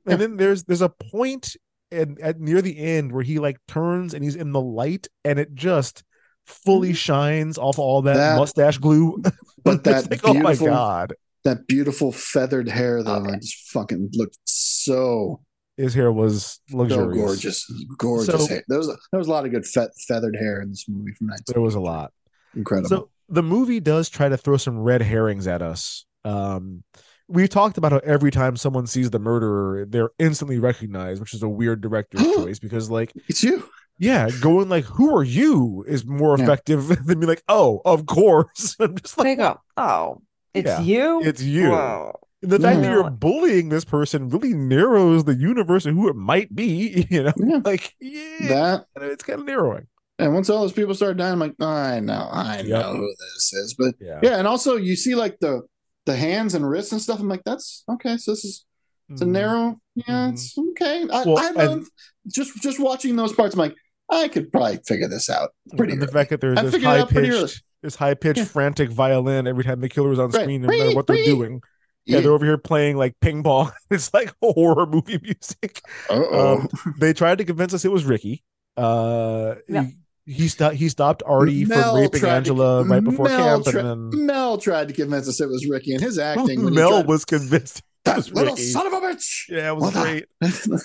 And 0.05 0.19
then 0.21 0.37
there's 0.37 0.63
there's 0.63 0.81
a 0.81 0.89
point 0.89 1.55
and 1.91 2.19
at 2.19 2.39
near 2.39 2.61
the 2.61 2.77
end 2.77 3.11
where 3.11 3.23
he 3.23 3.39
like 3.39 3.57
turns 3.67 4.13
and 4.13 4.23
he's 4.23 4.35
in 4.35 4.51
the 4.51 4.61
light 4.61 5.07
and 5.23 5.39
it 5.39 5.53
just 5.55 6.03
fully 6.45 6.93
shines 6.93 7.57
off 7.57 7.79
all 7.79 8.01
that, 8.03 8.15
That- 8.17 8.37
mustache 8.37 8.77
glue. 8.77 9.21
But 9.63 9.83
that 9.85 10.11
like, 10.11 10.21
oh 10.23 10.33
my 10.35 10.53
god. 10.55 11.13
That 11.43 11.65
beautiful 11.67 12.11
feathered 12.11 12.69
hair 12.69 13.01
though, 13.01 13.15
Okay. 13.15 13.33
it 13.33 13.41
just 13.41 13.69
fucking 13.71 14.09
looked 14.13 14.37
so 14.45 15.41
His 15.77 15.93
hair 15.95 16.11
was 16.11 16.59
so 16.69 16.77
luxurious. 16.77 17.17
gorgeous, 17.25 17.73
gorgeous 17.97 18.27
So- 18.41 18.47
hair. 18.47 18.63
There 18.67 18.77
was 18.77 18.89
a, 18.89 18.95
there 19.11 19.17
was 19.17 19.27
a 19.27 19.31
lot 19.31 19.45
of 19.45 19.51
good 19.51 19.65
fe- 19.65 19.87
feathered 20.07 20.35
hair 20.35 20.61
in 20.61 20.69
this 20.69 20.85
movie 20.87 21.13
from 21.13 21.27
19. 21.27 21.43
There 21.47 21.61
was 21.63 21.73
a 21.75 21.79
lot. 21.79 22.11
Incredible. 22.55 22.89
So 22.89 23.09
the 23.27 23.41
movie 23.43 23.79
does 23.79 24.07
try 24.09 24.29
to 24.29 24.37
throw 24.37 24.57
some 24.57 24.77
red 24.79 25.01
herrings 25.01 25.47
at 25.47 25.61
us. 25.63 26.05
Um, 26.23 26.83
we 27.27 27.47
talked 27.47 27.77
about 27.77 27.91
how 27.91 27.99
every 27.99 28.31
time 28.31 28.55
someone 28.55 28.87
sees 28.87 29.09
the 29.09 29.19
murderer, 29.19 29.85
they're 29.85 30.11
instantly 30.19 30.59
recognized, 30.59 31.19
which 31.19 31.33
is 31.33 31.43
a 31.43 31.49
weird 31.49 31.81
director's 31.81 32.21
choice 32.35 32.59
because, 32.59 32.89
like, 32.89 33.13
it's 33.27 33.43
you. 33.43 33.63
yeah, 33.97 34.29
going 34.41 34.69
like, 34.69 34.85
"Who 34.85 35.15
are 35.15 35.23
you?" 35.23 35.83
is 35.87 36.05
more 36.05 36.37
Yeah. 36.37 36.43
effective 36.43 36.87
than 37.05 37.19
be 37.19 37.25
like, 37.25 37.43
"Oh, 37.47 37.81
of 37.85 38.05
course." 38.05 38.75
I'm 38.79 38.95
just 38.97 39.17
They 39.17 39.29
like, 39.29 39.37
go, 39.39 39.59
oh, 39.77 40.21
it's 40.53 40.67
Yeah, 40.67 40.81
you. 40.81 41.21
"It's 41.23 41.41
you." 41.41 41.69
Whoa. 41.69 42.19
The 42.41 42.59
fact 42.59 42.81
that 42.81 42.91
you're 42.91 43.09
bullying 43.09 43.69
this 43.69 43.85
person 43.85 44.29
really 44.29 44.53
narrows 44.53 45.23
the 45.23 45.33
universe 45.33 45.87
of 45.87 45.95
who 45.95 46.07
it 46.09 46.15
might 46.15 46.53
be. 46.55 47.07
You 47.09 47.23
know, 47.23 47.33
Yeah. 47.37 47.61
like, 47.65 47.95
yeah, 47.99 48.79
That 48.95 49.03
it's 49.03 49.23
kind 49.23 49.39
of 49.39 49.47
narrowing. 49.47 49.87
and 50.19 50.33
once 50.33 50.49
all 50.49 50.61
those 50.61 50.71
people 50.73 50.93
start 50.93 51.17
dying, 51.17 51.33
I'm 51.33 51.39
like, 51.39 51.55
I 51.59 51.99
know, 52.01 52.29
I 52.31 52.57
Yep. 52.57 52.67
know 52.67 52.93
who 52.97 53.07
this 53.17 53.53
is. 53.53 53.75
But 53.79 53.95
Yeah, 53.99 54.19
yeah, 54.21 54.37
and 54.37 54.47
also 54.47 54.75
you 54.75 54.95
see 54.95 55.15
like 55.15 55.39
the 55.39 55.63
the 56.05 56.15
hands 56.15 56.53
and 56.55 56.67
wrists 56.69 56.91
and 56.91 57.01
stuff. 57.01 57.19
I'm 57.19 57.29
like, 57.29 57.43
that's 57.45 57.83
okay. 57.89 58.17
So 58.17 58.31
this 58.31 58.45
is 58.45 58.65
it's 59.09 59.21
a 59.21 59.25
Mhm. 59.25 59.29
narrow. 59.29 59.79
Yeah, 59.95 60.29
it's 60.29 60.57
okay. 60.57 61.03
I, 61.11 61.23
Well, 61.25 61.37
I 61.37 61.47
and- 61.47 61.55
love 61.57 61.87
just 62.27 62.55
just 62.61 62.79
watching 62.79 63.15
those 63.15 63.33
parts. 63.33 63.53
I'm 63.55 63.59
like, 63.59 63.75
I 64.11 64.27
could 64.27 64.51
probably 64.51 64.77
figure 64.85 65.07
this 65.07 65.29
out 65.29 65.51
pretty. 65.77 65.93
and 65.93 66.01
the 66.01 66.07
fact 66.07 66.29
that 66.31 66.41
there's 66.41 66.57
I 66.57 66.63
this 66.63 66.83
high 66.83 66.99
out 66.99 67.09
pretty 67.09 67.29
early. 67.29 67.41
pitched, 67.43 67.63
this 67.83 67.95
high 67.95 68.13
pitched 68.15 68.39
Yeah. 68.39 68.45
frantic 68.45 68.89
violin 68.89 69.47
every 69.47 69.63
time 69.63 69.79
the 69.81 69.89
killer 69.89 70.11
is 70.11 70.19
on 70.19 70.29
Right. 70.29 70.41
screen, 70.43 70.61
no 70.63 70.67
matter 70.67 70.95
what 70.95 71.07
they're 71.07 71.23
doing. 71.23 71.61
Yeah, 72.07 72.19
they're 72.19 72.31
over 72.33 72.45
here 72.45 72.57
playing 72.59 72.97
like 72.97 73.13
ping 73.19 73.41
pong. 73.43 73.71
It's 73.91 74.13
like 74.13 74.31
horror 74.41 74.85
movie 74.85 75.19
music. 75.23 75.81
Uh-oh. 76.09 76.59
Um, 76.59 76.69
they 76.99 77.13
tried 77.13 77.39
to 77.39 77.45
convince 77.45 77.73
us 77.73 77.83
it 77.85 77.91
was 77.91 78.05
Ricky. 78.05 78.43
Uh, 78.77 79.55
Yeah. 79.67 79.87
He, 80.25 80.33
he 80.33 80.47
stopped. 80.47 80.75
He 80.75 80.89
stopped 80.89 81.23
Artie 81.25 81.65
Mel 81.65 81.93
from 81.93 82.01
raping 82.01 82.19
tried 82.19 82.29
to- 82.29 82.35
Angela 82.51 82.83
right 82.83 83.03
before 83.03 83.25
Mel 83.25 83.37
camp, 83.63 83.65
tri- 83.65 83.79
and 83.81 84.13
then 84.13 84.25
Mel 84.25 84.57
tried 84.57 84.87
to 84.89 84.93
convince 84.93 85.27
us 85.29 85.39
it 85.41 85.47
was 85.49 85.67
Ricky, 85.67 85.93
and 85.93 86.01
his 86.03 86.17
acting. 86.19 86.63
when 86.63 86.73
Mel 86.73 86.89
tried- 86.89 87.07
was 87.07 87.25
convinced. 87.25 87.79
it 87.79 87.83
that 88.05 88.17
was 88.17 88.31
little 88.33 88.53
Ricky. 88.53 88.63
son 88.67 88.87
of 88.87 88.93
a 88.93 88.99
bitch. 89.01 89.45
Yeah, 89.49 89.69
it 89.71 89.75
was 89.75 89.83
What 89.83 89.93
the- 89.93 90.01
great. 90.01 90.25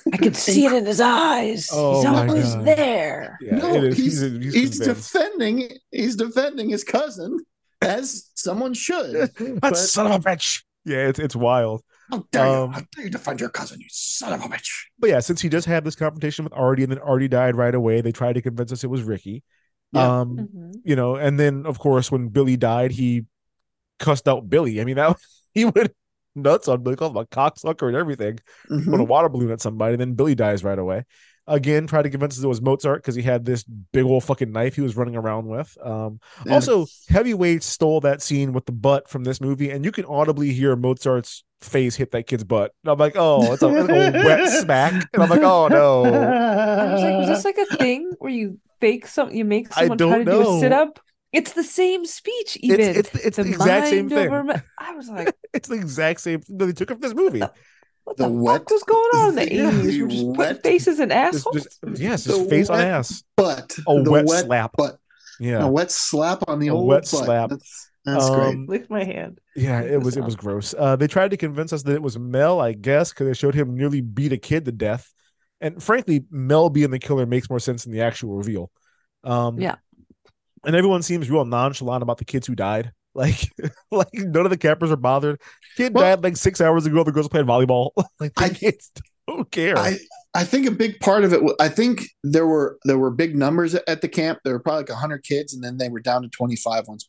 I 0.15 0.17
could 0.17 0.37
see 0.37 0.65
it 0.67 0.73
in 0.73 0.87
his 0.87 1.01
eyes. 1.01 1.69
Oh 1.73 1.97
He's 1.97 2.07
always 2.07 2.55
God. 2.55 2.65
there. 2.67 3.39
Yeah, 3.43 3.57
no, 3.57 3.75
it 3.75 3.85
is. 3.85 3.97
he's 3.97 4.21
He's, 4.21 4.43
he's, 4.43 4.55
he's 4.55 4.79
defending 4.81 5.69
he's 5.91 6.17
defending 6.17 6.71
his 6.71 6.85
cousin 6.85 7.39
as 7.83 8.31
someone 8.35 8.75
should. 8.75 9.15
that 9.37 9.59
but- 9.61 9.77
son 9.77 10.07
of 10.07 10.12
a 10.12 10.29
bitch. 10.29 10.62
Yeah, 10.85 11.09
it's 11.09 11.19
it's 11.19 11.37
wild. 11.37 11.83
How 12.11 12.24
dare 12.32 12.47
Um, 12.47 12.70
you? 12.70 12.74
How 12.74 12.81
dare 12.95 13.05
you 13.05 13.11
defend 13.11 13.41
your 13.41 13.49
cousin, 13.51 13.81
you 13.81 13.87
son 13.91 14.32
of 14.32 14.41
a 14.45 14.49
bitch? 14.49 14.69
But 14.99 15.11
yeah, 15.11 15.20
since 15.20 15.41
he 15.41 15.49
just 15.49 15.66
had 15.66 15.85
this 15.85 15.95
confrontation 15.95 16.45
with 16.45 16.53
Artie, 16.55 16.82
and 16.82 16.93
then 16.93 16.99
Artie 16.99 17.28
died 17.28 17.57
right 17.57 17.74
away, 17.74 18.01
they 18.01 18.12
tried 18.12 18.35
to 18.35 18.43
convince 18.43 18.73
us 18.73 18.85
it 18.85 18.89
was 18.91 19.03
Ricky. 19.03 19.43
Yeah. 19.93 20.20
Um, 20.20 20.37
Mhm. 20.37 20.81
you 20.85 20.97
know, 20.97 21.16
and 21.16 21.39
then 21.39 21.66
of 21.66 21.78
course 21.78 22.11
when 22.12 22.28
Billy 22.28 22.57
died, 22.57 22.93
he 22.93 23.27
cussed 23.99 24.28
out 24.28 24.49
Billy. 24.49 24.81
I 24.81 24.85
mean, 24.85 24.97
that 24.97 25.16
he 25.55 25.65
went 25.65 25.93
nuts 26.35 26.69
on 26.69 26.82
Billy, 26.82 26.97
called 26.97 27.12
him 27.16 27.23
a 27.23 27.27
cocksucker 27.27 27.89
and 27.89 27.97
everything. 27.97 28.39
Mhm. 28.70 28.91
Put 28.91 29.01
a 29.01 29.05
water 29.05 29.28
balloon 29.28 29.51
at 29.51 29.61
somebody, 29.61 29.95
and 29.95 30.01
then 30.01 30.15
Billy 30.15 30.35
dies 30.35 30.62
right 30.65 30.78
away. 30.78 31.05
Again, 31.51 31.86
tried 31.86 32.02
to 32.02 32.10
convince 32.10 32.39
us 32.39 32.44
it 32.44 32.48
was 32.48 32.62
Mozart 32.62 33.02
because 33.02 33.16
he 33.16 33.22
had 33.22 33.44
this 33.44 33.64
big 33.64 34.05
old 34.05 34.22
fucking 34.24 34.52
knife 34.52 34.77
he 34.77 34.82
was 34.82 34.97
running 34.97 35.16
around 35.16 35.47
with. 35.48 35.77
Um, 35.82 36.20
Yeah. 36.47 36.55
Also, 36.55 36.86
Heavyweight 37.09 37.62
stole 37.62 38.01
that 38.01 38.22
scene 38.22 38.52
with 38.52 38.66
the 38.66 38.72
butt 38.72 39.09
from 39.09 39.24
this 39.24 39.40
movie, 39.40 39.70
and 39.70 39.85
you 39.85 39.90
can 39.93 40.05
audibly 40.05 40.52
hear 40.52 40.77
Mozart's 40.77 41.43
face 41.60 41.97
hit 41.97 42.12
that 42.12 42.27
kid's 42.27 42.44
butt. 42.44 42.72
And 42.85 42.93
I'm 42.93 42.98
like, 42.98 43.14
oh, 43.16 43.52
it's 43.52 43.62
a, 43.62 43.68
it's 43.68 43.89
a 43.89 44.24
wet 44.24 44.48
smack. 44.48 45.09
And 45.12 45.22
I'm 45.22 45.28
like, 45.28 45.43
oh 45.43 45.68
no. 45.68 46.05
I 46.05 46.93
was 46.93 47.02
like, 47.02 47.16
was 47.16 47.28
this 47.28 47.44
like 47.44 47.59
a 47.59 47.77
thing 47.77 48.12
where 48.18 48.32
you 48.32 48.59
fake 48.81 49.06
some, 49.06 49.31
you 49.31 49.44
make 49.44 49.72
someone 49.72 49.98
try 49.98 50.22
don't 50.22 50.24
to 50.24 50.31
do 50.31 50.40
a 50.43 50.60
sit 50.60 50.72
up? 50.72 51.01
It's 51.32 51.52
the 51.52 51.62
same 51.64 52.06
speech, 52.06 52.56
even. 52.60 52.81
It's 52.81 53.14
it's, 53.14 53.14
it's 53.24 53.36
the, 53.36 53.44
exact 53.44 53.89
same 53.89 54.09
mind 54.09 54.10
thing. 54.10 54.28
over 54.28 54.44
ma- 54.44 54.60
I 54.78 54.94
was 54.94 55.09
like, 55.10 55.35
It's 55.52 55.68
the 55.68 55.77
exact 55.77 56.20
same 56.20 56.40
thing 56.40 56.59
that 56.59 56.66
they 56.66 56.72
took 56.72 56.89
from 56.89 57.01
this 57.01 57.14
movie. 57.14 57.43
What 58.11 58.16
The 58.19 58.24
the, 58.24 58.31
wet- 58.31 58.61
fuck 58.61 58.70
was 58.70 58.82
going 58.85 59.11
on 59.15 59.28
in 59.31 59.35
the 59.37 59.55
Yeah, 59.55 59.70
80s? 59.70 59.82
the 59.82 60.03
We're 60.03 60.09
just 60.09 60.20
putting 60.27 60.37
wet- 60.37 60.62
faces 60.62 61.01
in 61.01 61.09
Just, 61.11 61.19
assholes. 61.37 61.57
just 61.57 62.01
yes, 62.01 62.24
The 62.24 62.32
just 62.39 62.51
face 62.51 62.70
on 62.70 62.78
wet 62.78 62.87
ass. 62.89 63.24
But 63.37 63.78
A 63.89 64.03
the 64.03 64.11
wet, 64.11 64.24
wet 64.27 64.45
slap. 64.45 64.73
butt, 64.77 64.99
Yeah. 65.39 65.65
a 65.65 65.69
wet 65.70 65.91
slap 65.91 66.43
on 66.49 66.59
the 66.59 66.69
A 66.69 66.74
old 66.74 66.87
wet 66.89 67.01
butt. 67.03 67.07
slap. 67.09 67.51
That's, 67.51 67.91
that's 68.05 68.31
great. 68.31 68.55
Um, 68.55 68.66
Lick 68.66 68.89
my 68.91 69.05
hand. 69.05 69.41
Yeah, 69.55 69.81
it 69.82 70.03
was 70.03 70.16
it 70.16 70.24
was 70.24 70.35
gross. 70.37 70.74
Uh, 70.77 70.97
they 70.97 71.07
tried 71.07 71.31
to 71.32 71.37
convince 71.37 71.73
us 71.73 71.82
that 71.85 71.95
it 71.95 72.03
was 72.03 72.19
Mel, 72.19 72.61
I 72.61 72.73
guess, 72.73 73.11
because 73.11 73.27
they 73.27 73.35
showed 73.35 73.55
him 73.55 73.77
nearly 73.77 74.01
beat 74.01 74.32
a 74.32 74.39
kid 74.39 74.65
to 74.65 74.73
death. 74.73 75.12
And 75.61 75.82
frankly, 75.82 76.24
Mel 76.31 76.70
being 76.70 76.91
the 76.91 76.99
killer 76.99 77.27
makes 77.27 77.51
more 77.51 77.61
sense 77.61 77.85
than 77.85 77.93
the 77.93 78.01
actual 78.01 78.35
reveal. 78.37 78.70
Um, 79.24 79.61
Yeah. 79.61 79.77
And 80.65 80.74
everyone 80.77 81.03
seems 81.03 81.31
real 81.31 81.45
nonchalant 81.45 82.03
about 82.03 82.19
the 82.19 82.24
kids 82.24 82.47
who 82.47 82.55
died. 82.55 82.93
Like, 83.15 83.41
like 83.91 84.09
none 84.15 84.45
of 84.47 84.51
the 84.51 84.57
cappers 84.59 84.91
are 84.93 84.97
bothered. 84.97 85.41
Kid 85.77 85.95
Well- 85.95 86.05
died 86.05 86.23
like 86.24 86.37
six 86.37 86.61
hours 86.61 86.87
ago. 86.87 87.03
The 87.05 87.12
girls 87.12 87.28
playing 87.28 87.47
volleyball. 87.47 87.91
like 88.20 88.35
the 88.35 88.45
I- 88.45 88.49
kids 88.51 88.91
don't 89.27 89.51
care. 89.51 89.77
I 89.77 89.99
I 90.32 90.45
think 90.45 90.66
a 90.69 90.70
big 90.70 91.01
part 91.01 91.24
of 91.24 91.32
it. 91.32 91.41
I 91.59 91.69
think 91.69 92.03
there 92.23 92.47
were 92.47 92.78
there 92.85 92.99
were 92.99 93.11
big 93.11 93.37
numbers 93.37 93.74
at- 93.74 93.89
at 93.89 94.01
the 94.01 94.09
camp. 94.09 94.39
There 94.45 94.53
were 94.53 94.61
probably 94.61 94.85
like 94.85 94.91
hundred 94.91 95.24
kids, 95.24 95.55
and 95.55 95.62
then 95.65 95.77
they 95.78 95.89
were 95.89 96.01
down 96.01 96.23
to 96.23 96.28
twenty 96.28 96.55
five 96.57 96.87
once 96.87 97.09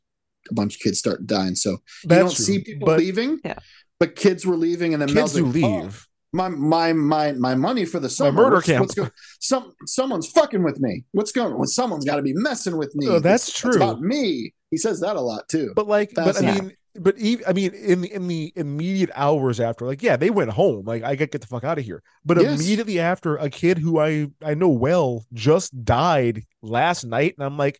a 0.49 0.53
bunch 0.55 0.75
of 0.75 0.81
kids 0.81 0.97
started 0.97 1.27
dying. 1.27 1.53
So 1.55 1.77
you 2.03 2.09
don't 2.09 2.33
true, 2.35 2.45
see 2.45 2.59
people 2.63 2.87
but 2.87 2.97
leaving. 2.99 3.39
Yeah. 3.45 3.59
But 3.99 4.15
kids 4.15 4.43
were 4.43 4.55
leaving, 4.57 4.93
and 4.93 5.01
then 5.01 5.07
kids 5.09 5.15
Mel's 5.15 5.33
do 5.33 5.45
like, 5.45 5.63
"Oh, 5.63 5.81
leave. 5.83 6.07
my 6.33 6.49
my 6.49 6.93
my 6.93 7.33
my 7.33 7.53
money 7.53 7.85
for 7.85 7.99
the 7.99 8.09
summer. 8.09 8.31
murder 8.31 8.55
what's, 8.55 8.65
camp. 8.65 8.79
What's 8.81 8.95
going? 8.95 9.11
Some 9.39 9.73
someone's 9.85 10.25
fucking 10.31 10.63
with 10.63 10.79
me. 10.79 11.03
What's 11.11 11.31
going? 11.31 11.55
Well, 11.55 11.67
someone's 11.67 12.05
got 12.05 12.15
to 12.15 12.23
be 12.23 12.33
messing 12.33 12.77
with 12.77 12.95
me. 12.95 13.07
Oh, 13.07 13.19
that's 13.19 13.49
It's- 13.49 13.59
true. 13.61 13.69
It's 13.69 13.75
about 13.77 14.01
me. 14.01 14.55
He 14.71 14.77
says 14.77 15.01
that 15.01 15.15
a 15.15 15.21
lot 15.21 15.47
too. 15.49 15.73
But 15.75 15.87
like, 15.87 16.11
but 16.15 16.37
I 16.37 16.41
Fascinating. 16.41 16.63
mean, 16.63 16.77
but 16.95 17.17
even, 17.17 17.45
I 17.47 17.53
mean, 17.53 17.73
in 17.73 18.01
the 18.01 18.13
in 18.13 18.27
the 18.27 18.53
immediate 18.55 19.11
hours 19.15 19.59
after, 19.59 19.85
like, 19.85 20.01
yeah, 20.03 20.17
they 20.17 20.29
went 20.29 20.51
home. 20.51 20.85
Like, 20.85 21.03
I 21.03 21.15
got 21.15 21.31
get 21.31 21.41
the 21.41 21.47
fuck 21.47 21.63
out 21.63 21.77
of 21.79 21.85
here. 21.85 22.03
But 22.25 22.37
Yes. 22.37 22.59
immediately 22.59 22.99
after, 22.99 23.37
a 23.37 23.49
kid 23.49 23.77
who 23.77 23.99
I 23.99 24.27
I 24.43 24.53
know 24.53 24.69
well 24.69 25.25
just 25.33 25.85
died 25.85 26.43
last 26.61 27.05
night, 27.05 27.35
and 27.37 27.45
I'm 27.45 27.57
like, 27.57 27.79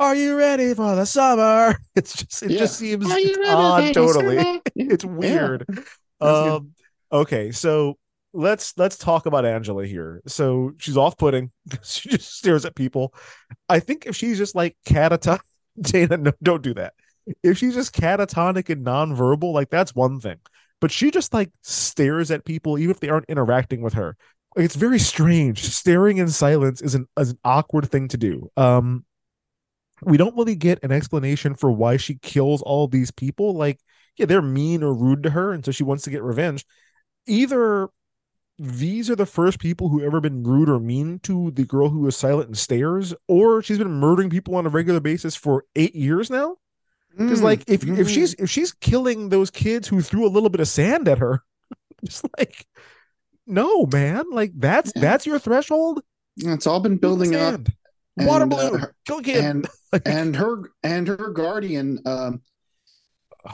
"Are 0.00 0.14
you 0.14 0.36
ready 0.36 0.74
for 0.74 0.94
the 0.96 1.04
summer?" 1.06 1.76
It's 1.94 2.14
just 2.14 2.42
it 2.42 2.50
Yeah. 2.50 2.58
just 2.58 2.76
seems 2.78 3.10
Are 3.10 3.18
you 3.20 3.28
it's 3.28 3.38
ready 3.38 3.44
odd, 3.48 3.92
totally. 3.92 4.62
it's 4.76 5.04
weird. 5.04 5.66
That's 6.20 6.40
good. 6.40 6.58
Um, 6.58 6.72
okay, 7.12 7.50
so 7.52 7.98
let's 8.32 8.74
let's 8.78 8.96
talk 8.98 9.26
about 9.26 9.44
Angela 9.46 9.86
here. 9.86 10.22
So 10.26 10.72
she's 10.78 10.96
off 10.96 11.16
putting. 11.18 11.50
she 11.84 12.08
just 12.10 12.36
stares 12.38 12.64
at 12.64 12.74
people. 12.74 13.14
I 13.68 13.80
think 13.80 14.06
if 14.06 14.16
she's 14.16 14.38
just 14.38 14.54
like 14.54 14.76
catatonic, 14.86 15.40
Dana, 15.80 16.16
no, 16.16 16.32
don't 16.42 16.62
do 16.62 16.74
that. 16.74 16.94
If 17.42 17.58
she's 17.58 17.74
just 17.74 17.94
catatonic 17.94 18.70
and 18.70 18.84
nonverbal, 18.84 19.52
like 19.52 19.70
that's 19.70 19.94
one 19.94 20.20
thing. 20.20 20.38
But 20.80 20.90
she 20.90 21.10
just 21.10 21.32
like 21.32 21.50
stares 21.62 22.30
at 22.30 22.44
people, 22.44 22.78
even 22.78 22.90
if 22.90 23.00
they 23.00 23.08
aren't 23.08 23.26
interacting 23.28 23.82
with 23.82 23.94
her. 23.94 24.16
Like, 24.54 24.64
it's 24.64 24.76
very 24.76 24.98
strange. 24.98 25.62
Staring 25.64 26.18
in 26.18 26.28
silence 26.28 26.80
is 26.80 26.94
an, 26.94 27.06
is 27.18 27.30
an 27.30 27.38
awkward 27.44 27.90
thing 27.90 28.08
to 28.08 28.16
do. 28.16 28.50
Um, 28.56 29.04
we 30.02 30.16
don't 30.16 30.36
really 30.36 30.54
get 30.54 30.82
an 30.82 30.92
explanation 30.92 31.54
for 31.54 31.70
why 31.70 31.96
she 31.96 32.16
kills 32.16 32.62
all 32.62 32.86
these 32.86 33.10
people. 33.10 33.54
Like, 33.54 33.80
yeah, 34.16 34.26
they're 34.26 34.42
mean 34.42 34.82
or 34.82 34.94
rude 34.94 35.22
to 35.24 35.30
her, 35.30 35.52
and 35.52 35.64
so 35.64 35.72
she 35.72 35.84
wants 35.84 36.04
to 36.04 36.10
get 36.10 36.22
revenge. 36.22 36.64
Either 37.26 37.88
these 38.58 39.10
are 39.10 39.16
the 39.16 39.26
first 39.26 39.58
people 39.58 39.88
who 39.90 40.02
ever 40.02 40.20
been 40.20 40.42
rude 40.42 40.68
or 40.68 40.80
mean 40.80 41.18
to 41.20 41.50
the 41.50 41.64
girl 41.64 41.90
who 41.90 42.06
is 42.06 42.16
silent 42.16 42.48
and 42.48 42.56
stares, 42.58 43.14
or 43.28 43.62
she's 43.62 43.78
been 43.78 43.90
murdering 43.92 44.30
people 44.30 44.54
on 44.56 44.66
a 44.66 44.70
regular 44.70 45.00
basis 45.00 45.36
for 45.36 45.64
eight 45.74 45.94
years 45.94 46.30
now. 46.30 46.56
Because 47.16 47.40
Mm, 47.40 47.44
like 47.44 47.60
if 47.66 47.82
if 47.82 47.88
mm. 47.88 48.08
she's 48.08 48.34
if 48.34 48.50
she's 48.50 48.72
killing 48.72 49.30
those 49.30 49.50
kids 49.50 49.88
who 49.88 50.02
threw 50.02 50.26
a 50.26 50.28
little 50.28 50.50
bit 50.50 50.60
of 50.60 50.68
sand 50.68 51.08
at 51.08 51.18
her, 51.18 51.42
just 52.04 52.26
like 52.38 52.66
no 53.46 53.86
man, 53.86 54.24
like 54.30 54.52
that's 54.54 54.92
Yeah. 54.94 55.02
that's 55.02 55.26
your 55.26 55.38
threshold. 55.38 56.02
it's 56.36 56.66
all 56.66 56.80
been 56.80 56.96
building 56.98 57.34
up, 57.34 57.54
Sand. 57.54 57.72
Water 58.18 58.42
and, 58.44 58.52
uh, 58.52 58.56
balloon, 58.56 58.80
her- 58.80 58.94
kill 59.06 59.20
kid. 59.22 59.44
and 59.44 59.66
and 60.06 60.36
her 60.36 60.70
and 60.82 61.08
her 61.08 61.30
guardian 61.30 62.00
um 62.06 62.42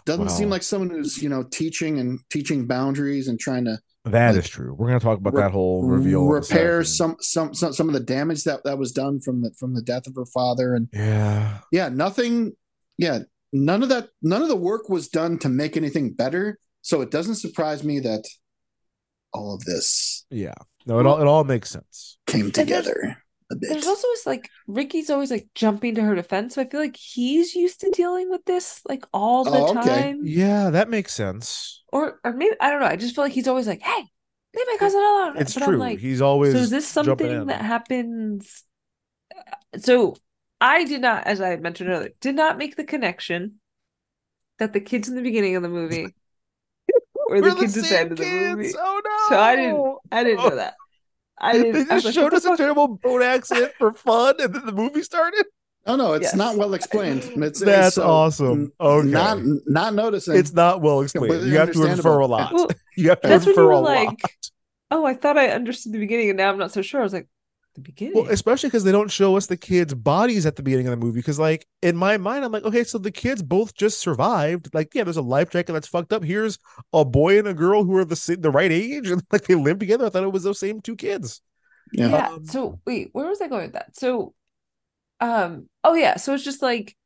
Doesn't 0.06 0.30
seem 0.30 0.48
like 0.50 0.62
someone 0.62 0.90
who's 0.90 1.22
you 1.22 1.28
know 1.28 1.42
teaching 1.44 1.98
and 2.00 2.18
teaching 2.30 2.66
boundaries 2.66 3.28
and 3.28 3.38
trying 3.38 3.64
to 3.66 3.78
that 4.04 4.30
is 4.30 4.36
like, 4.38 4.44
true. 4.46 4.74
We're 4.74 4.88
gonna 4.88 5.00
talk 5.00 5.18
about 5.18 5.34
re- 5.34 5.42
that 5.42 5.52
whole 5.52 5.84
reveal. 5.84 6.22
in 6.22 6.28
repair 6.28 6.82
some, 6.84 7.16
some 7.20 7.54
some 7.54 7.72
some 7.72 7.88
of 7.88 7.94
the 7.94 8.00
damage 8.00 8.44
that 8.44 8.64
that 8.64 8.78
was 8.78 8.92
done 8.92 9.20
from 9.20 9.42
the 9.42 9.52
from 9.58 9.74
the 9.74 9.82
death 9.82 10.06
of 10.06 10.14
her 10.16 10.26
father 10.26 10.74
and 10.74 10.88
Yeah. 10.92 11.58
yeah 11.70 11.88
nothing 11.88 12.52
yeah 12.98 13.20
none 13.52 13.82
of 13.82 13.88
that 13.90 14.08
none 14.22 14.42
of 14.42 14.48
the 14.48 14.56
work 14.56 14.88
was 14.88 15.08
done 15.08 15.38
to 15.40 15.48
make 15.48 15.76
anything 15.76 16.12
better 16.14 16.58
so 16.80 17.00
it 17.00 17.10
doesn't 17.12 17.36
surprise 17.36 17.84
me 17.84 18.00
that 18.00 18.24
all 19.32 19.54
of 19.54 19.64
this 19.64 20.26
Yeah. 20.30 20.54
No, 20.84 20.98
it 20.98 21.06
all 21.06 21.20
it 21.20 21.26
all 21.28 21.44
makes 21.44 21.70
sense. 21.70 22.18
came 22.26 22.50
together 22.50 23.21
a 23.52 23.56
bit 23.56 23.70
There's 23.70 23.86
also 23.86 24.08
this 24.08 24.26
like 24.26 24.50
Ricky's 24.66 25.10
always 25.10 25.30
like 25.30 25.48
jumping 25.54 25.94
to 25.94 26.02
her 26.02 26.14
defense. 26.14 26.54
So 26.54 26.62
I 26.62 26.68
feel 26.68 26.80
like 26.80 26.96
he's 26.96 27.54
used 27.54 27.80
to 27.80 27.90
dealing 27.90 28.30
with 28.30 28.44
this 28.44 28.80
like 28.88 29.04
all 29.12 29.44
the 29.44 29.50
Oh, 29.52 29.78
okay. 29.78 30.12
time. 30.12 30.20
Yeah, 30.24 30.70
that 30.70 30.88
makes 30.88 31.14
sense. 31.14 31.82
Or 31.92 32.20
or 32.24 32.32
maybe 32.32 32.56
I 32.60 32.70
don't 32.70 32.80
know. 32.80 32.86
I 32.86 32.96
just 32.96 33.14
feel 33.14 33.24
like 33.24 33.32
he's 33.32 33.48
always 33.48 33.66
like, 33.66 33.82
"Hey, 33.82 34.04
leave 34.54 34.66
my 34.66 34.76
cousin 34.78 35.00
alone." 35.00 35.36
It's 35.36 35.54
but 35.54 35.64
true. 35.64 35.74
I'm 35.74 35.80
like, 35.80 35.98
He's 35.98 36.20
always 36.20 36.52
so 36.52 36.58
is 36.58 36.70
this 36.70 36.88
something 36.88 37.46
that 37.46 37.62
happens? 37.62 38.64
Uh, 39.34 39.78
so 39.78 40.16
I 40.60 40.84
did 40.84 41.00
not, 41.00 41.26
as 41.26 41.40
I 41.40 41.48
had 41.48 41.62
mentioned 41.62 41.90
earlier, 41.90 42.10
did 42.20 42.34
not 42.34 42.58
make 42.58 42.76
the 42.76 42.84
connection 42.84 43.60
that 44.58 44.72
the 44.72 44.80
kids 44.80 45.08
in 45.08 45.16
the 45.16 45.22
beginning 45.22 45.56
of 45.56 45.62
the 45.62 45.68
movie 45.68 46.14
were 47.28 47.40
the 47.40 47.48
We're 47.48 47.54
kids 47.56 47.76
at 47.76 47.82
the 47.82 47.88
same 47.88 48.00
end 48.00 48.12
of 48.12 48.18
the 48.18 48.24
movie. 48.24 48.72
Oh 48.78 49.00
no. 49.04 49.36
So 49.36 49.40
I 49.40 49.56
didn't, 49.56 49.98
I 50.10 50.24
didn't 50.24 50.38
know 50.38 50.52
oh. 50.52 50.56
that. 50.56 50.74
I 51.42 51.58
They 51.58 51.72
didn't. 51.72 51.90
I 51.90 51.94
was 51.96 52.04
just 52.04 52.04
like, 52.04 52.14
showed 52.14 52.34
us 52.34 52.44
a 52.44 52.56
terrible 52.56 52.88
boat 52.88 53.20
accident 53.22 53.72
for 53.78 53.92
fun, 53.92 54.36
and 54.38 54.54
then 54.54 54.64
the 54.64 54.72
movie 54.72 55.02
started. 55.02 55.44
oh 55.86 55.96
no 55.96 56.12
it's 56.12 56.22
Yes. 56.30 56.36
not 56.36 56.56
well 56.56 56.74
explained 56.74 57.24
it's 57.42 57.58
That's 57.60 57.96
so, 57.96 58.08
awesome. 58.08 58.60
n- 58.60 58.72
Okay. 58.80 59.08
not 59.08 59.38
not 59.66 59.94
noticing 59.94 60.36
It's 60.36 60.52
not 60.52 60.80
well 60.80 61.00
explained. 61.00 61.44
You 61.44 61.56
have 61.58 61.72
to 61.72 61.84
infer 61.84 62.20
a 62.20 62.26
lot. 62.26 62.52
Well, 62.54 62.68
You 62.96 63.08
have 63.08 63.20
to 63.22 63.28
that's 63.28 63.44
when 63.46 63.52
infer 63.54 63.62
you 63.62 63.66
were 63.66 63.72
a 63.72 63.80
like, 63.80 64.08
lot. 64.22 64.30
"Oh, 64.92 65.04
I 65.04 65.14
thought 65.14 65.36
I 65.36 65.48
understood 65.48 65.92
the 65.92 65.98
beginning, 65.98 66.28
and 66.30 66.36
now 66.36 66.50
I'm 66.50 66.58
not 66.58 66.70
so 66.72 66.82
sure." 66.82 67.00
I 67.00 67.04
was 67.04 67.12
like, 67.12 67.26
"The 67.74 67.80
beginning." 67.80 68.14
Well, 68.14 68.26
especially 68.30 68.68
because 68.68 68.84
they 68.84 68.92
don't 68.92 69.10
show 69.10 69.36
us 69.36 69.46
the 69.46 69.56
kids' 69.56 69.94
bodies 69.94 70.44
at 70.46 70.56
the 70.56 70.62
beginning 70.62 70.86
of 70.88 70.90
the 70.92 71.04
movie. 71.04 71.20
Because, 71.20 71.38
like, 71.38 71.66
in 71.82 71.96
my 71.96 72.18
mind, 72.18 72.44
I'm 72.44 72.52
like, 72.52 72.64
okay, 72.64 72.84
so 72.84 72.98
the 72.98 73.10
kids 73.10 73.42
both 73.42 73.74
just 73.74 73.98
survived. 74.00 74.68
Like, 74.74 74.94
yeah, 74.94 75.04
there's 75.04 75.16
a 75.16 75.22
life 75.22 75.50
jacket 75.50 75.72
that's 75.72 75.88
fucked 75.88 76.12
up. 76.12 76.24
Here's 76.24 76.58
a 76.92 77.04
boy 77.04 77.38
and 77.38 77.48
a 77.48 77.54
girl 77.54 77.84
who 77.84 77.96
are 77.96 78.04
the 78.04 78.16
sa- 78.16 78.34
the 78.38 78.50
right 78.50 78.72
age, 78.72 79.08
and 79.10 79.22
like 79.32 79.44
they 79.44 79.54
live 79.54 79.78
together. 79.78 80.06
I 80.06 80.10
thought 80.10 80.24
it 80.24 80.32
was 80.32 80.44
those 80.44 80.58
same 80.60 80.80
two 80.80 80.96
kids. 80.96 81.40
yeah 81.92 82.08
yeah 82.08 82.28
Um, 82.28 82.44
so 82.46 82.80
wait 82.86 83.10
where 83.12 83.26
was 83.28 83.40
i 83.42 83.48
going 83.48 83.64
with 83.64 83.72
that 83.74 83.96
so 83.96 84.34
um 85.20 85.68
oh 85.84 85.94
yeah 85.94 86.16
so 86.16 86.34
it's 86.34 86.44
just 86.44 86.62
like 86.62 86.96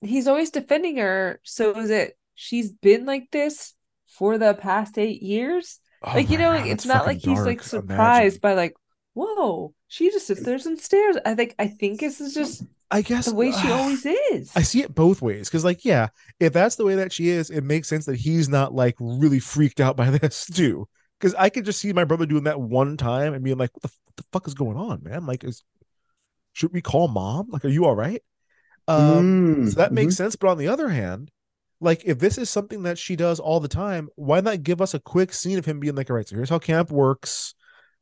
he's 0.00 0.26
always 0.28 0.50
defending 0.50 0.96
her 0.96 1.40
so 1.42 1.76
is 1.78 1.90
it 1.90 2.16
she's 2.34 2.72
been 2.72 3.06
like 3.06 3.30
this 3.30 3.74
for 4.08 4.38
the 4.38 4.54
past 4.54 4.98
eight 4.98 5.22
years 5.22 5.80
Oh 6.02 6.12
like 6.14 6.30
you 6.30 6.38
know 6.38 6.52
God, 6.52 6.60
like 6.60 6.70
it's 6.70 6.86
not 6.86 7.06
like 7.06 7.18
fucking 7.18 7.30
he's 7.30 7.44
like 7.44 7.62
surprised 7.62 8.36
Imagine. 8.36 8.40
by 8.40 8.54
like 8.54 8.74
whoa 9.16 9.74
she 9.88 10.10
just 10.10 10.26
sits 10.26 10.42
there 10.42 10.58
and 10.64 10.78
stares 10.78 11.16
i 11.24 11.34
think 11.34 11.54
i 11.58 11.66
think 11.66 12.00
this 12.00 12.20
is 12.20 12.34
just 12.34 12.64
I 12.88 13.02
guess 13.02 13.26
the 13.26 13.34
way 13.34 13.50
she 13.50 13.68
always 13.72 14.06
is 14.06 14.52
I 14.54 14.62
see 14.62 14.80
it 14.82 14.94
both 14.94 15.20
ways 15.20 15.48
because, 15.48 15.64
like, 15.64 15.84
yeah, 15.84 16.08
if 16.38 16.52
that's 16.52 16.76
the 16.76 16.84
way 16.84 16.94
that 16.94 17.12
she 17.12 17.28
is, 17.30 17.50
it 17.50 17.64
makes 17.64 17.88
sense 17.88 18.06
that 18.06 18.16
he's 18.16 18.48
not 18.48 18.74
like 18.74 18.94
really 19.00 19.40
freaked 19.40 19.80
out 19.80 19.96
by 19.96 20.10
this 20.18 20.46
too. 20.46 20.86
Because 21.18 21.34
I 21.34 21.48
could 21.48 21.64
just 21.64 21.80
see 21.80 21.92
my 21.92 22.04
brother 22.04 22.26
doing 22.26 22.44
that 22.44 22.60
one 22.60 22.96
time 22.96 23.34
and 23.34 23.42
being 23.42 23.58
like, 23.58 23.70
"What 23.74 23.82
the, 23.82 23.90
what 24.04 24.16
the 24.16 24.22
fuck 24.32 24.46
is 24.46 24.54
going 24.54 24.76
on, 24.76 25.02
man? 25.02 25.26
Like, 25.26 25.42
is 25.42 25.64
should 26.52 26.72
we 26.72 26.80
call 26.80 27.08
mom? 27.08 27.48
Like, 27.50 27.64
are 27.64 27.68
you 27.68 27.84
all 27.86 27.96
right?" 27.96 28.22
Um, 28.88 29.66
Mm, 29.66 29.68
so 29.68 29.76
that 29.76 29.92
makes 29.92 30.14
mhm. 30.14 30.18
sense. 30.18 30.36
But 30.36 30.50
on 30.50 30.58
the 30.58 30.68
other 30.68 30.88
hand, 30.90 31.30
like, 31.80 32.04
if 32.04 32.18
this 32.18 32.38
is 32.38 32.50
something 32.50 32.84
that 32.84 32.98
she 32.98 33.16
does 33.16 33.40
all 33.40 33.60
the 33.60 33.68
time, 33.68 34.08
why 34.16 34.40
not 34.40 34.62
give 34.62 34.80
us 34.80 34.94
a 34.94 35.00
quick 35.00 35.32
scene 35.32 35.58
of 35.58 35.64
him 35.64 35.80
being 35.80 35.94
like, 35.96 36.10
"All 36.10 36.16
right, 36.16 36.28
so 36.28 36.36
here's 36.36 36.50
how 36.50 36.58
camp 36.58 36.90
works." 36.90 37.54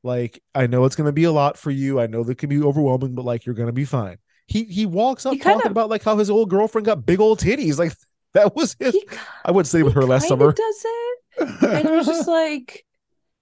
Like, 0.04 0.40
I 0.54 0.66
know 0.68 0.84
it's 0.84 0.94
gonna 0.94 1.12
be 1.12 1.24
a 1.24 1.32
lot 1.32 1.56
for 1.58 1.70
you. 1.72 1.98
I 1.98 2.06
know 2.06 2.22
that 2.24 2.38
can 2.38 2.48
be 2.50 2.62
overwhelming, 2.62 3.14
but 3.16 3.24
like, 3.24 3.46
you're 3.46 3.54
gonna 3.56 3.72
be 3.72 3.84
fine. 3.86 4.18
He 4.46 4.64
he 4.64 4.84
walks 4.86 5.24
up 5.26 5.32
He 5.32 5.38
talking 5.40 5.64
of- 5.66 5.70
about 5.72 5.88
like 5.90 6.04
how 6.04 6.16
his 6.18 6.28
old 6.30 6.50
girlfriend 6.50 6.84
got 6.84 7.06
big 7.06 7.18
old 7.20 7.40
titties. 7.40 7.78
Like 7.78 7.92
that 8.34 8.54
was 8.54 8.76
his. 8.78 8.92
he, 8.92 9.06
I 9.44 9.50
would 9.50 9.66
stay 9.66 9.82
with 9.82 9.94
her 9.94 10.02
last 10.04 10.28
summer. 10.28 10.52
does 10.52 10.84
it 10.84 11.18
and 11.62 11.88
it 11.88 11.90
was 11.90 12.06
just 12.06 12.28
like 12.28 12.84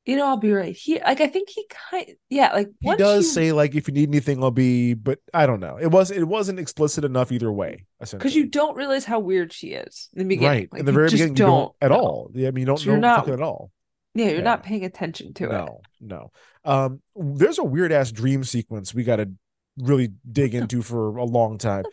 you 0.06 0.16
know 0.16 0.26
i'll 0.26 0.36
be 0.38 0.50
right 0.50 0.74
here 0.74 1.00
like 1.04 1.20
i 1.20 1.26
think 1.28 1.48
he 1.50 1.64
kind 1.90 2.06
yeah 2.30 2.52
like 2.52 2.68
He 2.80 2.94
does 2.96 3.24
you- 3.26 3.30
say 3.32 3.52
like 3.52 3.74
if 3.74 3.86
you 3.86 3.94
need 3.94 4.08
anything, 4.08 4.42
I'll 4.42 4.50
be. 4.50 4.94
But 4.94 5.18
I 5.34 5.46
don't 5.46 5.60
know. 5.60 5.76
It 5.80 5.88
was 5.90 6.10
it 6.10 6.24
wasn't 6.24 6.58
explicit 6.60 7.04
enough 7.04 7.30
either 7.32 7.50
way. 7.52 7.86
because 8.00 8.34
you 8.36 8.46
don't 8.46 8.76
realize 8.76 9.04
how 9.04 9.18
weird 9.20 9.52
she 9.52 9.68
is 9.68 10.08
in 10.14 10.20
the 10.20 10.24
beginning. 10.36 10.48
right 10.48 10.68
Like, 10.72 10.80
in 10.80 10.86
the 10.86 10.92
very 10.92 11.08
beginning, 11.10 11.34
you 11.36 11.44
don't 11.44 11.72
at 11.82 11.90
know. 11.90 11.98
all. 11.98 12.30
Yeah, 12.34 12.48
I 12.48 12.50
mean, 12.52 12.62
you 12.62 12.66
don't 12.66 12.78
So 12.78 12.86
know 12.86 12.92
you're 12.92 13.00
not- 13.00 13.28
at 13.28 13.42
all. 13.42 13.70
Yeah, 14.14 14.26
you're 14.26 14.34
Yeah. 14.36 14.42
not 14.42 14.62
paying 14.62 14.84
attention 14.84 15.32
to 15.34 15.44
it. 15.44 15.68
No. 16.02 16.32
Um, 16.64 17.00
there's 17.14 17.58
a 17.58 17.64
weird 17.64 17.92
ass 17.92 18.10
dream 18.10 18.44
sequence 18.44 18.92
we 18.92 19.04
got 19.04 19.16
to 19.16 19.30
really 19.78 20.10
dig 20.30 20.54
into 20.54 20.82
for 20.82 21.16
a 21.16 21.24
long 21.24 21.58
time. 21.58 21.84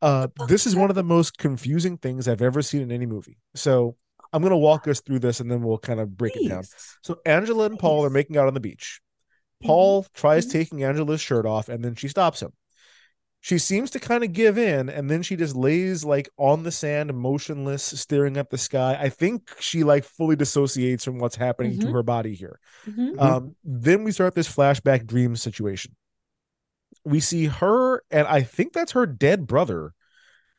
Uh, 0.00 0.28
this 0.46 0.66
is 0.66 0.76
one 0.76 0.90
of 0.90 0.96
the 0.96 1.02
most 1.02 1.38
confusing 1.38 1.98
things 1.98 2.28
I've 2.28 2.42
ever 2.42 2.62
seen 2.62 2.82
in 2.82 2.92
any 2.92 3.06
movie. 3.06 3.38
So 3.54 3.96
I'm 4.32 4.42
gonna 4.42 4.56
walk 4.56 4.86
us 4.86 5.00
through 5.00 5.18
this 5.20 5.40
and 5.40 5.50
then 5.50 5.62
we'll 5.62 5.78
kind 5.78 5.98
of 5.98 6.16
break 6.16 6.36
it 6.36 6.48
down. 6.48 6.62
So 7.02 7.18
Angela 7.26 7.64
and 7.66 7.78
Paul 7.78 8.04
are 8.04 8.10
making 8.10 8.36
out 8.36 8.46
on 8.46 8.54
the 8.54 8.60
beach. 8.60 9.00
Paul 9.62 10.06
tries 10.14 10.46
mhm. 10.46 10.52
taking 10.52 10.84
Angela's 10.84 11.20
shirt 11.20 11.46
off 11.46 11.68
and 11.68 11.84
then 11.84 11.96
she 11.96 12.06
stops 12.06 12.40
him. 12.40 12.52
She 13.48 13.56
seems 13.56 13.90
to 13.92 13.98
kind 13.98 14.22
of 14.24 14.34
give 14.34 14.58
in 14.58 14.90
and 14.90 15.08
then 15.10 15.22
she 15.22 15.34
just 15.34 15.56
lays 15.56 16.04
like 16.04 16.28
on 16.36 16.64
the 16.64 16.70
sand, 16.70 17.14
motionless, 17.14 17.82
staring 17.82 18.36
at 18.36 18.50
the 18.50 18.58
sky. 18.58 18.94
I 19.00 19.08
think 19.08 19.50
she 19.58 19.84
like 19.84 20.04
fully 20.04 20.36
dissociates 20.36 21.02
from 21.02 21.18
what's 21.18 21.36
happening 21.36 21.80
to 21.80 21.86
Mhm. 21.86 21.92
her 21.92 22.02
body 22.02 22.34
here. 22.34 22.60
Mhm. 22.86 23.12
Mhm. 23.14 23.18
Um, 23.22 23.56
then 23.64 24.04
we 24.04 24.12
start 24.12 24.34
this 24.34 24.54
flashback 24.54 25.06
dream 25.06 25.34
situation. 25.34 25.96
We 27.06 27.20
see 27.20 27.46
her, 27.46 28.02
and 28.10 28.28
I 28.28 28.42
think 28.42 28.74
that's 28.74 28.92
her 28.92 29.06
dead 29.06 29.46
brother, 29.46 29.94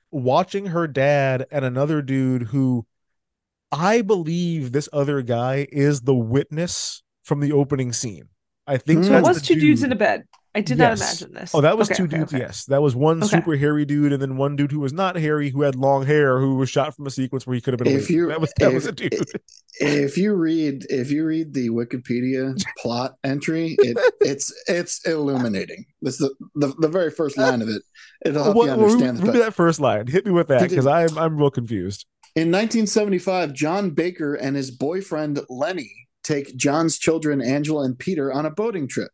watching 0.09 0.65
her 0.67 0.87
dad 0.87 1.45
and 1.51 1.63
another 1.63 2.01
dude 2.01 2.47
who 2.47 2.87
I 3.71 4.01
believe 4.01 4.71
this 4.71 4.89
other 4.91 5.21
guy 5.21 5.67
is 5.71 6.01
the 6.01 6.15
witness 6.15 7.03
from 7.21 7.39
the 7.39 7.51
opening 7.51 7.93
scene. 7.93 8.29
I 8.65 8.77
think 8.77 9.01
Hmm. 9.01 9.05
So 9.09 9.17
it 9.17 9.23
was 9.23 9.41
the 9.41 9.45
two 9.45 9.59
dudes 9.59 9.83
in 9.83 9.91
a 9.91 9.95
bed. 9.95 10.23
I 10.55 10.61
did 10.61 10.80
Yes. 10.80 10.99
not 10.99 11.07
imagine 11.30 11.34
this. 11.41 11.51
Oh, 11.53 11.61
that 11.61 11.77
was 11.77 11.89
Okay, 11.89 11.97
two 11.97 12.03
okay, 12.05 12.17
dudes. 12.17 12.34
okay. 12.34 12.41
Yes, 12.43 12.65
that 12.65 12.81
was 12.81 12.95
one 12.95 13.19
Okay. 13.23 13.38
super 13.38 13.55
hairy 13.55 13.85
dude, 13.85 14.11
and 14.13 14.21
then 14.21 14.35
one 14.35 14.55
dude 14.55 14.71
who 14.71 14.80
was 14.80 14.91
not 14.91 15.15
hairy, 15.15 15.51
who 15.51 15.61
had 15.61 15.76
long 15.76 16.05
hair, 16.07 16.39
who 16.39 16.55
was 16.55 16.69
shot 16.71 16.95
from 16.95 17.05
a 17.05 17.11
sequence 17.11 17.45
where 17.45 17.53
he 17.53 17.61
could 17.61 17.73
have 17.73 17.77
been. 17.80 17.88
If 17.95 18.03
lady. 18.09 18.13
you- 18.15 18.27
that 18.30 18.41
was 18.41 18.51
that 18.57 18.69
if- 18.69 18.73
was 18.73 18.85
a 18.88 18.91
dude. 18.91 19.13
if 19.80 20.17
you 20.17 20.34
read 20.34 20.85
if 20.89 21.11
you 21.11 21.23
read 21.26 21.53
the 21.53 21.69
Wikipedia 21.69 22.59
plot 22.80 23.15
entry, 23.23 23.76
it, 23.80 23.97
it's 24.21 24.51
it's 24.67 25.05
illuminating. 25.07 25.85
This 26.01 26.17
the, 26.17 26.34
the 26.55 26.73
the 26.80 26.88
very 26.89 27.11
first 27.11 27.38
line 27.38 27.61
of 27.61 27.69
it. 27.69 27.84
It'll 28.26 28.43
help 28.43 28.55
What, 28.55 28.65
you 28.65 28.76
what- 28.77 28.85
understand 28.91 29.17
the 29.19 29.26
read 29.26 29.34
me 29.35 29.39
that 29.41 29.53
first 29.53 29.80
line. 29.80 30.07
Hit 30.07 30.26
me 30.26 30.31
with 30.31 30.47
that 30.47 30.67
because 30.67 30.88
I'm 30.88 31.15
I'm 31.17 31.38
real 31.38 31.51
confused. 31.51 32.05
In 32.35 32.49
1975, 32.51 33.53
John 33.53 33.91
Baker 33.91 34.34
and 34.35 34.55
his 34.55 34.71
boyfriend 34.71 35.39
Lenny 35.49 35.91
take 36.23 36.55
John's 36.55 36.97
children 36.97 37.41
Angela 37.41 37.84
and 37.85 37.97
Peter 37.97 38.31
on 38.34 38.45
a 38.45 38.51
boating 38.51 38.88
trip. 38.88 39.09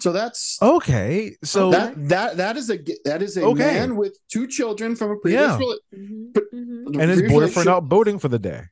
So 0.00 0.12
that's 0.12 0.58
Okay, 0.62 1.36
so 1.42 1.70
that 1.70 1.94
that 2.08 2.36
that 2.36 2.56
is 2.56 2.70
a 2.70 2.78
that 3.04 3.22
is 3.22 3.36
a 3.36 3.42
Okay. 3.42 3.58
man 3.74 3.96
with 3.96 4.16
two 4.28 4.46
children 4.46 4.94
from 4.96 5.10
a 5.12 5.16
previous 5.16 5.40
Yeah. 5.42 5.58
rela- 5.58 5.78
Mhm, 5.94 6.32
But- 6.34 6.44
mhm. 6.54 7.00
and 7.00 7.10
his 7.10 7.22
boyfriend 7.22 7.68
out 7.68 7.88
boating 7.88 8.18
for 8.18 8.28
the 8.28 8.38
day. 8.38 8.62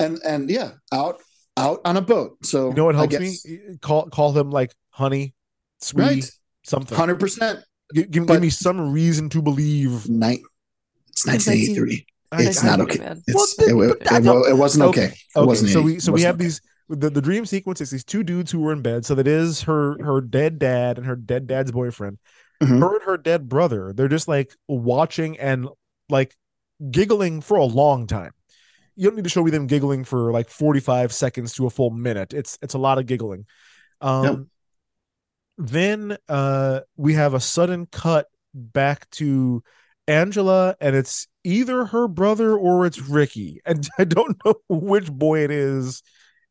and 0.00 0.18
and 0.24 0.50
yeah, 0.50 0.72
out 0.92 1.20
out 1.56 1.80
on 1.84 1.96
a 1.96 2.02
boat. 2.02 2.38
So 2.44 2.68
You 2.70 2.74
know 2.74 2.84
what 2.86 2.94
helps 2.96 3.18
me? 3.18 3.36
Call 3.80 4.08
call 4.10 4.32
him 4.36 4.50
like 4.50 4.72
honey, 4.90 5.34
sweet, 5.80 6.02
Right, 6.02 6.30
something. 6.64 6.96
hundred 6.96 7.20
percent. 7.20 7.60
Give, 7.92 8.10
give, 8.10 8.40
me 8.40 8.50
some 8.50 8.92
reason 8.92 9.28
to 9.30 9.42
believe. 9.42 10.08
Night. 10.08 10.40
It's 11.10 11.26
1983. 11.26 12.06
It's 12.32 12.64
I- 12.64 12.66
not 12.66 12.80
okay. 12.80 12.98
man. 12.98 13.22
Well, 13.32 13.44
It's, 13.44 13.58
it, 13.60 13.70
it, 13.76 13.98
but 14.00 14.12
I 14.12 14.20
don't- 14.20 14.44
it, 14.48 14.50
it 14.50 14.56
wasn't 14.56 14.84
okay. 14.90 15.12
It 15.36 15.46
wasn't 15.46 15.70
so 15.70 15.82
we 15.82 16.00
so 16.00 16.10
we 16.10 16.24
wasn't 16.24 16.26
have 16.26 16.40
okay. 16.40 16.58
The, 16.88 17.10
the 17.10 17.22
dream 17.22 17.46
sequence 17.46 17.80
is 17.80 17.90
these 17.90 18.04
two 18.04 18.22
dudes 18.22 18.50
who 18.50 18.60
were 18.60 18.72
in 18.72 18.82
bed. 18.82 19.04
So 19.06 19.14
that 19.14 19.26
is 19.26 19.62
her 19.62 20.02
her 20.02 20.20
dead 20.20 20.58
dad 20.58 20.98
and 20.98 21.06
her 21.06 21.16
dead 21.16 21.46
dad's 21.46 21.72
boyfriend. 21.72 22.18
Mhm. 22.62 22.80
Her 22.80 22.96
and 22.96 23.04
her 23.04 23.16
dead 23.16 23.48
brother. 23.48 23.92
They're 23.92 24.08
just 24.08 24.28
like 24.28 24.54
watching 24.68 25.38
and 25.38 25.68
like 26.08 26.34
giggling 26.90 27.40
for 27.40 27.56
a 27.56 27.64
long 27.64 28.06
time. 28.06 28.32
You 28.96 29.08
don't 29.08 29.16
need 29.16 29.24
to 29.24 29.30
show 29.30 29.42
me 29.42 29.50
them 29.50 29.66
giggling 29.66 30.04
for 30.04 30.30
like 30.32 30.48
45 30.48 31.12
seconds 31.12 31.54
to 31.54 31.66
a 31.66 31.70
full 31.70 31.90
minute. 31.90 32.32
It's 32.32 32.58
it's 32.62 32.74
a 32.74 32.78
lot 32.78 32.98
of 32.98 33.06
giggling. 33.06 33.46
Um 34.00 34.24
Yep. 34.24 34.38
then 35.58 36.16
uh 36.28 36.80
we 36.96 37.14
have 37.14 37.34
a 37.34 37.40
sudden 37.40 37.86
cut 37.86 38.26
back 38.52 39.08
to 39.10 39.62
Angela 40.06 40.76
and 40.80 40.94
it's 40.94 41.26
either 41.44 41.86
her 41.86 42.08
brother 42.08 42.56
or 42.56 42.86
it's 42.86 43.00
Ricky. 43.00 43.60
And 43.64 43.88
I 43.98 44.04
don't 44.04 44.36
know 44.44 44.54
which 44.68 45.10
boy 45.10 45.40
it 45.44 45.50
is 45.50 46.02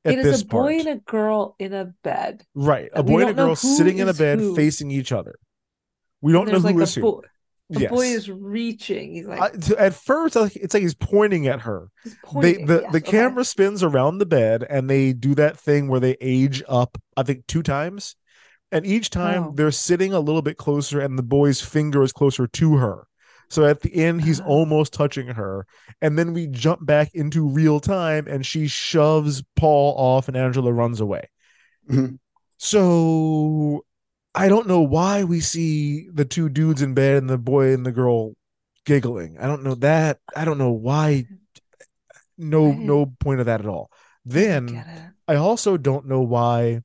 It 0.06 0.24
this 0.24 0.42
a 0.42 0.46
boy 0.46 0.78
part. 0.78 0.88
and 0.88 0.88
a 0.88 0.96
girl 1.04 1.56
in 1.60 1.74
a 1.74 1.86
bed. 2.04 2.44
right. 2.54 2.90
A 2.94 3.04
boy 3.04 3.22
and 3.22 3.30
a 3.30 3.34
girl 3.34 3.56
sitting 3.56 4.00
in 4.00 4.10
a 4.10 4.14
bed 4.14 4.40
who. 4.40 4.56
facing 4.56 4.92
each 4.92 5.12
other. 5.12 5.36
We 6.22 6.32
don't 6.34 6.48
know 6.48 6.60
who 6.60 6.68
like 6.74 6.84
is 6.84 6.96
who. 6.96 7.22
The 7.70 7.88
boy 7.88 8.06
is 8.08 8.30
reaching. 8.30 9.14
He's 9.14 9.26
like 9.26 9.40
I, 9.42 9.50
to- 9.50 9.80
at 9.82 9.94
first, 9.94 10.36
it's 10.36 10.74
like 10.74 10.82
he's 10.84 10.94
pointing 10.94 11.48
at 11.48 11.62
her. 11.62 11.88
he's 12.04 12.16
They 12.40 12.54
the 12.64 12.82
Yes, 12.84 12.92
the 12.92 12.98
okay. 13.00 13.12
camera 13.12 13.44
spins 13.46 13.82
around 13.82 14.18
the 14.20 14.26
bed, 14.26 14.66
and 14.70 14.90
they 14.90 15.14
do 15.14 15.34
that 15.36 15.58
thing 15.58 15.88
where 15.88 16.00
they 16.02 16.18
age 16.22 16.62
up. 16.68 16.98
I 17.18 17.24
think 17.24 17.48
two 17.48 17.64
times, 17.64 18.16
and 18.72 18.86
each 18.86 19.10
time 19.10 19.44
Oh. 19.46 19.52
they're 19.56 19.72
sitting 19.72 20.14
a 20.14 20.20
little 20.20 20.42
bit 20.42 20.58
closer, 20.58 21.00
and 21.00 21.18
the 21.18 21.24
boy's 21.24 21.62
finger 21.62 22.04
is 22.04 22.12
closer 22.12 22.46
to 22.46 22.76
her. 22.78 23.08
So 23.54 23.66
at 23.66 23.82
the 23.82 23.94
end, 23.96 24.24
he's 24.24 24.42
Oh. 24.42 24.46
almost 24.46 24.94
touching 24.94 25.28
her, 25.28 25.68
and 26.02 26.18
then 26.18 26.34
we 26.34 26.48
jump 26.48 26.86
back 26.86 27.14
into 27.14 27.48
real 27.48 27.80
time, 27.80 28.28
and 28.28 28.44
she 28.44 28.68
shoves 28.68 29.44
Paul 29.56 29.94
off, 29.96 30.28
and 30.28 30.36
Angela 30.36 30.74
runs 30.74 31.00
away. 31.00 31.30
Mhm. 31.88 32.18
So 32.58 33.86
I 34.34 34.50
don't 34.50 34.68
know 34.68 34.82
why 34.82 35.24
we 35.24 35.40
see 35.40 36.10
the 36.12 36.26
two 36.26 36.50
dudes 36.50 36.82
in 36.82 36.96
bed 36.96 37.18
and 37.18 37.30
the 37.30 37.38
boy 37.38 37.74
and 37.74 37.86
the 37.86 37.92
girl 37.92 38.34
giggling. 38.86 39.38
I 39.40 39.46
don't 39.46 39.64
know 39.64 39.76
that. 39.76 40.18
I 40.36 40.46
don't 40.46 40.58
know 40.58 40.72
why. 40.72 41.28
No, 42.38 42.72
I 42.72 42.76
no 42.76 43.06
point 43.20 43.40
of 43.40 43.46
that 43.46 43.60
at 43.60 43.68
all. 43.68 43.92
Then 44.26 44.70
it. 44.70 44.88
I 45.28 45.36
also 45.36 45.78
don't 45.78 46.08
know 46.08 46.22
why 46.22 46.82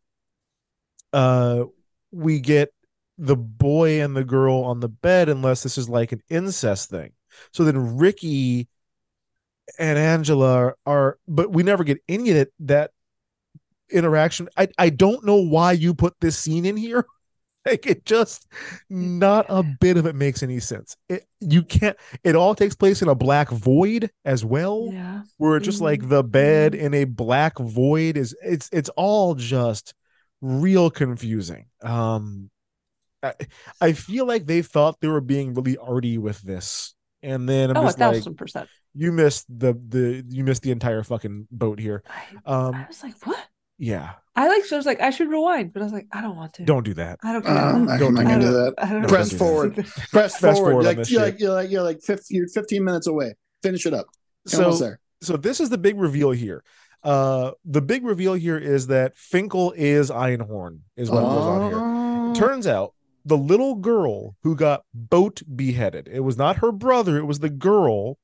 uh 1.15 1.65
we 2.13 2.41
get 2.41 2.71
the 3.19 3.37
boy 3.37 4.01
and 4.01 4.17
the 4.17 4.25
girl 4.25 4.63
on 4.63 4.81
the 4.81 4.89
bed 4.89 5.29
unless 5.29 5.63
this 5.63 5.77
is 5.77 5.89
like 5.89 6.13
an 6.13 6.23
incest 6.31 6.89
thing. 6.91 7.11
So 7.53 7.65
then 7.65 7.97
Ricky 7.99 8.69
and 9.79 9.99
Angela 9.99 10.75
are, 10.87 11.19
but 11.27 11.53
we 11.53 11.63
never 11.63 11.85
get 11.85 11.99
any 12.09 12.31
of 12.31 12.37
that 12.37 12.49
that 12.61 12.91
interaction. 13.91 14.49
I 14.57 14.69
I 14.79 14.91
don't 14.91 15.25
know 15.25 15.37
why 15.37 15.73
you 15.73 15.95
put 15.95 16.15
this 16.21 16.39
scene 16.39 16.65
in 16.65 16.77
here. 16.77 17.05
Like 17.67 17.87
it 17.87 18.07
just 18.07 18.47
not 18.89 19.45
a 19.51 19.63
bit 19.63 19.99
of 19.99 20.07
it 20.07 20.15
makes 20.15 20.43
any 20.43 20.59
sense. 20.59 20.97
It 21.11 21.27
you 21.41 21.63
can't 21.63 21.99
it 22.25 22.35
all 22.35 22.55
takes 22.55 22.75
place 22.75 23.03
in 23.03 23.09
a 23.09 23.15
black 23.15 23.51
void 23.51 24.11
as 24.25 24.43
well 24.43 24.89
Yeah. 24.91 25.23
where 25.37 25.59
it's 25.59 25.67
just 25.67 25.83
like 25.83 26.01
Mhm. 26.01 26.09
the 26.09 26.23
bed 26.25 26.73
Mhm. 26.73 26.79
in 26.81 26.95
a 26.95 27.05
black 27.05 27.59
void 27.59 28.17
is 28.17 28.35
it's 28.43 28.71
it's 28.73 28.89
all 28.91 29.35
just 29.35 29.93
real 30.41 30.89
confusing 30.89 31.67
um 31.83 32.49
I, 33.23 33.35
I 33.81 33.93
feel 33.93 34.27
like 34.27 34.47
they 34.47 34.63
thought 34.63 35.01
they 35.01 35.09
were 35.09 35.21
being 35.21 35.55
really 35.55 35.77
arty 35.77 36.19
with 36.19 36.41
this 36.43 36.95
and 37.23 37.49
then 37.49 37.71
i'm 37.71 37.77
Oh, 37.77 37.81
a 37.81 37.85
just 37.87 37.99
like 37.99 38.15
thousand 38.15 38.37
percent. 38.37 38.69
you 38.95 39.11
missed 39.13 39.47
the 39.49 39.73
the 39.89 40.25
you 40.29 40.45
missed 40.45 40.63
the 40.63 40.71
entire 40.71 41.03
fucking 41.03 41.49
boat 41.51 41.81
here 41.81 42.03
I, 42.09 42.37
um 42.67 42.75
I 42.77 42.87
was 42.87 43.03
like, 43.03 43.15
what? 43.27 43.45
yeah 43.79 44.13
I 44.37 44.47
like. 44.47 44.67
So 44.67 44.77
I 44.77 44.79
was 44.79 44.87
like, 44.87 45.01
I 45.01 45.11
should 45.11 45.29
rewind, 45.31 45.73
but 45.73 45.81
I 45.83 45.85
was 45.85 45.93
like, 45.93 46.07
I 46.13 46.21
don't 46.21 46.37
want 46.37 46.55
to. 46.55 46.65
don't 46.65 46.85
do 46.85 46.95
that 46.95 47.19
I 47.25 47.33
don't 47.33 47.45
care. 47.45 47.59
Um, 47.59 47.89
I 47.89 47.99
Don't 47.99 48.09
I'm 48.09 48.15
not 48.15 48.23
do 48.23 48.29
gonna 48.29 48.41
do 48.45 48.53
that. 48.53 48.75
I 48.79 48.93
don't 48.93 49.09
Press 49.09 49.31
don't 49.31 49.31
do 49.31 49.31
that. 49.31 49.39
forward. 49.39 49.87
Press 50.13 50.37
forward. 50.39 50.57
forward 50.57 50.87
on 50.87 50.97
Like, 50.97 51.11
you're 51.11 51.21
like 51.23 51.41
you're 51.41 51.55
like 51.55 51.71
you're 51.73 51.83
like 51.83 52.01
50, 52.03 52.35
you're 52.37 52.47
15 52.47 52.85
minutes 52.85 53.09
away. 53.09 53.35
Finish 53.65 53.85
it 53.87 53.95
up. 53.95 54.07
You're 54.49 54.73
so 54.73 54.77
there. 54.79 55.01
so 55.23 55.37
this 55.37 55.59
is 55.59 55.71
the 55.71 55.79
big 55.79 55.99
reveal 55.99 56.31
here 56.31 56.63
uh 57.03 57.51
the 57.65 57.83
big 57.83 58.05
reveal 58.05 58.35
here 58.35 58.57
is 58.59 58.87
that 58.89 59.17
Finkle 59.17 59.73
is 59.77 60.09
einhorn 60.09 60.81
is 60.97 61.11
what 61.11 61.21
goes 61.23 61.43
on 61.47 61.71
here 61.71 61.79
Oh. 61.81 62.35
turns 62.35 62.67
out 62.69 62.95
the 63.25 63.37
little 63.37 63.75
girl 63.75 64.37
who 64.43 64.55
got 64.57 64.85
boat 64.95 65.43
beheaded 65.55 66.09
it 66.11 66.21
was 66.21 66.37
not 66.37 66.57
her 66.59 66.73
brother 66.73 67.17
it 67.19 67.25
was 67.25 67.41
the 67.41 67.51
girl 67.51 68.19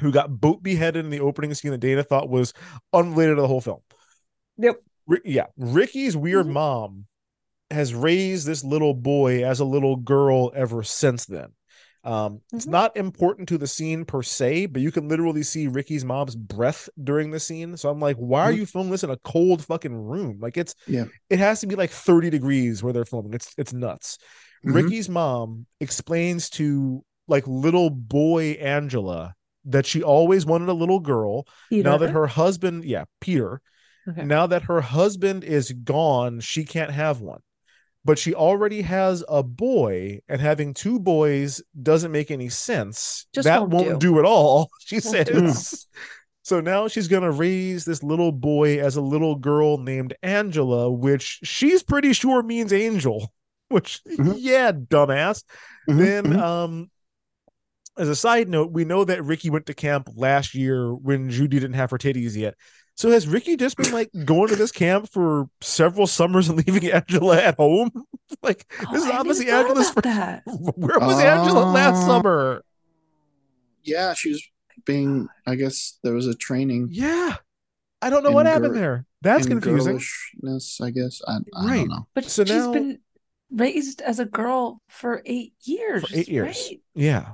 who 0.00 0.12
got 0.12 0.40
boat 0.40 0.62
beheaded 0.62 1.04
in 1.04 1.10
the 1.10 1.20
opening 1.20 1.52
scene 1.54 1.70
that 1.70 1.78
dana 1.78 2.02
thought 2.02 2.28
was 2.28 2.52
unrelated 2.92 3.36
to 3.36 3.42
the 3.42 3.48
whole 3.48 3.60
film 3.60 3.80
Yep. 4.58 4.82
Ri- 5.06 5.20
yeah 5.24 5.46
ricky's 5.56 6.16
weird 6.16 6.46
Mhm. 6.46 6.52
mom 6.52 7.06
has 7.70 7.94
raised 7.94 8.46
this 8.46 8.62
little 8.62 8.94
boy 8.94 9.44
as 9.44 9.58
a 9.58 9.64
little 9.64 9.96
girl 9.96 10.52
ever 10.54 10.82
since 10.84 11.24
then 11.24 11.48
um 12.06 12.40
it's 12.52 12.66
Mhm. 12.66 12.70
not 12.70 12.96
important 12.96 13.48
to 13.48 13.58
the 13.58 13.66
scene 13.66 14.04
per 14.04 14.22
se 14.22 14.66
but 14.66 14.80
you 14.80 14.90
can 14.92 15.08
literally 15.08 15.42
see 15.42 15.66
ricky's 15.66 16.04
mom's 16.04 16.36
breath 16.36 16.88
during 17.02 17.30
the 17.32 17.40
scene 17.40 17.76
so 17.76 17.90
i'm 17.90 18.00
like 18.00 18.16
why 18.16 18.42
are 18.48 18.52
Mhm. 18.52 18.58
you 18.58 18.66
filming 18.66 18.92
this 18.92 19.04
in 19.04 19.10
a 19.10 19.18
cold 19.18 19.64
fucking 19.64 19.94
room 19.94 20.38
like 20.40 20.56
it's 20.56 20.74
Yeah. 20.86 21.06
it 21.28 21.38
has 21.40 21.60
to 21.60 21.66
be 21.66 21.74
like 21.74 21.90
30 21.90 22.30
degrees 22.30 22.82
where 22.82 22.92
they're 22.92 23.04
filming 23.04 23.34
it's 23.34 23.52
it's 23.58 23.72
nuts 23.72 24.18
Mhm. 24.64 24.74
ricky's 24.74 25.08
mom 25.08 25.66
explains 25.80 26.48
to 26.50 27.04
like 27.28 27.46
little 27.46 27.90
boy 27.90 28.52
angela 28.60 29.34
that 29.64 29.84
she 29.84 30.02
always 30.02 30.46
wanted 30.46 30.68
a 30.68 30.72
little 30.74 31.00
girl 31.00 31.44
now 31.72 31.98
that 31.98 32.10
her 32.10 32.28
husband 32.28 32.84
yeah 32.84 33.04
peter 33.20 33.60
Okay. 34.08 34.24
now 34.24 34.46
that 34.46 34.62
her 34.62 34.80
husband 34.80 35.42
is 35.42 35.72
gone 35.72 36.38
she 36.38 36.64
can't 36.64 36.92
have 36.92 37.20
one 37.20 37.40
but 38.06 38.18
she 38.18 38.32
already 38.34 38.82
has 38.82 39.24
a 39.28 39.42
boy 39.42 40.20
and 40.28 40.40
having 40.40 40.72
two 40.72 40.98
boys 41.00 41.60
doesn't 41.82 42.12
make 42.12 42.30
any 42.30 42.48
sense 42.48 43.26
Just 43.34 43.46
that 43.46 43.68
won't 43.68 43.72
won't, 43.72 44.00
do. 44.00 44.12
do. 44.14 44.18
at 44.20 44.24
all 44.24 44.70
she 44.80 45.00
Won't 45.04 45.28
says 45.28 45.86
so 46.42 46.60
now 46.60 46.86
she's 46.88 47.08
going 47.08 47.24
to 47.24 47.30
raise 47.32 47.84
this 47.84 48.02
little 48.04 48.30
boy 48.32 48.78
as 48.78 48.96
a 48.96 49.00
little 49.00 49.34
girl 49.36 49.78
named 49.78 50.14
angela 50.22 50.90
which 50.90 51.40
she's 51.42 51.82
pretty 51.82 52.12
sure 52.12 52.42
means 52.42 52.72
angel 52.72 53.32
which 53.68 54.00
Mhm. 54.06 54.36
yeah 54.38 54.72
dumbass 54.72 55.42
Mhm, 55.88 55.98
then 55.98 56.24
mhm. 56.24 56.38
um 56.38 56.90
as 57.98 58.08
a 58.08 58.16
side 58.16 58.48
note 58.48 58.72
we 58.72 58.84
know 58.84 59.04
that 59.04 59.24
ricky 59.24 59.50
went 59.50 59.66
to 59.66 59.74
camp 59.74 60.08
last 60.14 60.54
year 60.54 60.94
when 60.94 61.30
judy 61.30 61.58
didn't 61.58 61.74
have 61.74 61.90
her 61.90 61.98
titties 61.98 62.36
yet 62.36 62.54
so 62.96 63.10
has 63.10 63.28
ricky 63.28 63.56
just 63.56 63.76
been 63.76 63.92
like 63.92 64.10
going 64.24 64.48
to 64.48 64.56
this 64.56 64.72
camp 64.72 65.08
for 65.08 65.48
several 65.60 66.06
summers 66.06 66.48
and 66.48 66.58
leaving 66.66 66.90
angela 66.90 67.40
at 67.40 67.54
home 67.56 67.90
like 68.42 68.66
Oh, 68.86 68.92
this 68.92 69.04
is 69.04 69.10
I 69.10 69.16
obviously 69.18 69.50
angela's 69.50 69.90
about 69.90 70.04
first 70.04 70.16
that. 70.16 70.42
where 70.76 70.98
was 70.98 71.18
angela 71.20 71.64
last 71.70 72.02
Oh. 72.04 72.06
summer 72.08 72.62
yeah, 73.82 74.14
she 74.14 74.30
was 74.30 74.42
being. 74.84 75.28
I 75.46 75.54
guess 75.54 75.98
there 76.02 76.12
was 76.12 76.26
a 76.26 76.34
training. 76.34 76.88
yeah 76.90 77.36
i 78.02 78.10
don't 78.10 78.22
know 78.24 78.30
what 78.32 78.46
In 78.46 78.52
happened 78.52 78.74
gir- 78.74 78.80
there 78.80 79.06
that's 79.22 79.46
confusing 79.46 79.98
girlishness, 80.42 80.80
I 80.80 80.90
guess. 80.90 81.20
I, 81.26 81.38
I 81.54 81.66
Right. 81.66 81.76
don't 81.78 81.88
know. 81.88 82.06
But 82.14 82.24
So 82.26 82.44
she's 82.44 82.54
now- 82.66 82.72
been 82.72 82.98
raised 83.50 84.00
as 84.02 84.18
a 84.20 84.24
girl 84.26 84.80
for 84.88 85.22
eight 85.24 85.54
years. 85.64 86.02
for 86.08 86.16
eight 86.16 86.28
years. 86.28 86.46
right? 86.46 86.80
Yeah. 86.94 87.32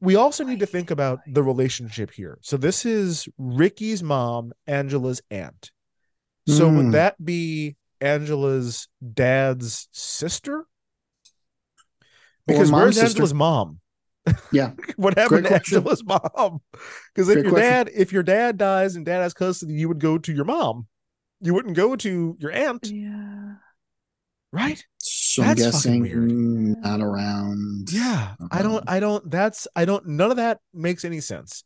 We 0.00 0.16
also 0.16 0.44
need 0.44 0.60
to 0.60 0.66
think 0.66 0.90
about 0.90 1.20
the 1.26 1.42
relationship 1.42 2.10
here. 2.10 2.38
So 2.42 2.56
this 2.56 2.84
is 2.84 3.28
Ricky's 3.38 4.02
mom, 4.02 4.52
Angela's 4.66 5.22
aunt. 5.30 5.70
So 6.48 6.68
Hmm. 6.68 6.76
would 6.76 6.92
that 6.92 7.22
be 7.24 7.76
Angela's 8.00 8.88
dad's 9.14 9.88
sister? 9.92 10.66
Because 12.46 12.70
mom's 12.70 12.82
where's 12.82 12.96
sister. 12.96 13.16
Angela's 13.22 13.34
mom? 13.34 13.80
Yeah. 14.52 14.72
what 14.96 15.16
happened 15.16 15.42
Great 15.42 15.42
to 15.44 15.48
question. 15.48 15.78
Angela's 15.78 16.04
mom? 16.04 16.60
Because 17.14 17.28
if 17.28 17.34
Great 17.34 17.44
your 17.44 17.52
question. 17.52 17.70
dad, 17.70 17.90
if 17.94 18.12
your 18.12 18.22
dad 18.22 18.56
dies 18.58 18.96
and 18.96 19.04
dad 19.06 19.20
has 19.20 19.34
custody, 19.34 19.74
you 19.74 19.88
would 19.88 20.00
go 20.00 20.18
to 20.18 20.32
your 20.32 20.44
mom. 20.44 20.86
You 21.40 21.54
wouldn't 21.54 21.76
go 21.76 21.96
to 21.96 22.36
your 22.40 22.50
aunt, 22.50 22.86
Yeah. 22.88 23.54
right? 24.52 24.84
So 25.36 25.42
That's 25.42 25.62
I'm 25.62 25.72
fucking 25.72 26.02
guessing 26.02 26.72
weird. 26.72 26.82
not 26.82 27.02
around. 27.02 27.92
Yeah, 27.92 28.36
I 28.50 28.62
don't, 28.62 28.82
I 28.88 29.00
don't, 29.00 29.30
that's, 29.30 29.68
I 29.76 29.84
don't, 29.84 30.06
none 30.06 30.30
of 30.30 30.38
that 30.38 30.60
makes 30.72 31.04
any 31.04 31.20
sense. 31.20 31.62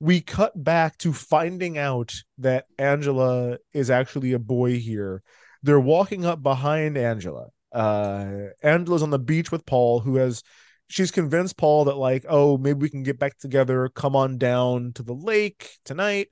We 0.00 0.22
cut 0.22 0.52
back 0.64 0.96
to 1.00 1.12
finding 1.12 1.76
out 1.76 2.14
that 2.38 2.64
Angela 2.78 3.58
is 3.74 3.90
actually 3.90 4.32
a 4.32 4.38
boy 4.38 4.78
here. 4.78 5.22
They're 5.62 5.78
walking 5.78 6.24
up 6.24 6.42
behind 6.42 6.96
Angela. 6.96 7.48
Uh, 7.70 8.46
Angela's 8.62 9.02
on 9.02 9.10
the 9.10 9.18
beach 9.18 9.52
with 9.52 9.66
Paul, 9.66 10.00
who 10.00 10.16
has, 10.16 10.42
she's 10.88 11.10
convinced 11.10 11.58
Paul 11.58 11.84
that, 11.84 11.98
like, 11.98 12.24
oh, 12.26 12.56
maybe 12.56 12.78
we 12.78 12.88
can 12.88 13.02
get 13.02 13.18
back 13.18 13.36
together, 13.36 13.90
come 13.90 14.16
on 14.16 14.38
down 14.38 14.94
to 14.94 15.02
the 15.02 15.12
lake 15.12 15.72
tonight. 15.84 16.28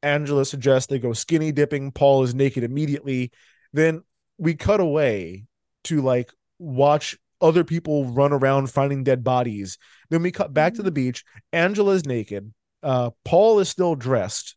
Angela 0.00 0.44
suggests 0.44 0.86
they 0.86 1.00
go 1.00 1.12
skinny 1.12 1.50
dipping. 1.50 1.90
Paul 1.90 2.22
is 2.22 2.36
naked 2.36 2.62
immediately. 2.62 3.32
Then 3.72 4.04
we 4.38 4.54
cut 4.54 4.78
away 4.78 5.46
to 5.84 6.00
like 6.02 6.30
watch 6.58 7.16
other 7.40 7.64
people 7.64 8.04
run 8.06 8.32
around 8.32 8.70
finding 8.70 9.02
dead 9.04 9.24
bodies. 9.24 9.78
Then 10.10 10.22
we 10.22 10.30
cut 10.30 10.52
back 10.52 10.74
to 10.74 10.82
the 10.82 10.90
beach. 10.90 11.24
Angela's 11.52 12.04
naked. 12.04 12.52
Uh, 12.82 13.10
Paul 13.24 13.60
is 13.60 13.68
still 13.68 13.94
dressed. 13.94 14.56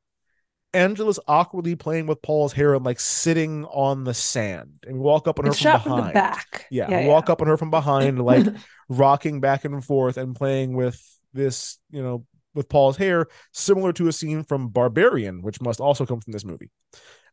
Angela's 0.74 1.20
awkwardly 1.28 1.76
playing 1.76 2.08
with 2.08 2.22
Paul's 2.22 2.52
hair 2.52 2.74
and 2.74 2.84
like 2.84 3.00
sitting 3.00 3.64
on 3.66 4.04
the 4.04 4.14
sand. 4.14 4.84
And 4.88 4.96
we 4.96 5.02
walk 5.02 5.28
up 5.28 5.38
on 5.40 5.46
her 5.46 5.52
It's 5.52 5.62
from 5.62 5.80
from 5.82 5.92
behind. 5.92 6.10
the 6.10 6.14
back. 6.14 6.66
Yeah, 6.72 7.02
we 7.02 7.08
walk 7.08 7.30
up 7.30 7.42
on 7.42 7.48
her 7.48 7.58
from 7.58 7.70
behind, 7.70 8.20
like 8.26 8.48
rocking 8.90 9.40
back 9.40 9.66
and 9.66 9.84
forth 9.84 10.18
and 10.18 10.36
playing 10.36 10.76
with 10.76 11.00
this, 11.32 11.78
you 11.92 12.02
know, 12.02 12.26
with 12.56 12.70
Paul's 12.70 12.98
hair, 12.98 13.28
similar 13.52 13.94
to 13.94 14.08
a 14.08 14.12
scene 14.12 14.44
from 14.44 14.70
Barbarian, 14.70 15.42
which 15.42 15.62
must 15.62 15.80
also 15.80 16.06
come 16.06 16.22
from 16.22 16.34
this 16.34 16.46
movie. 16.46 16.70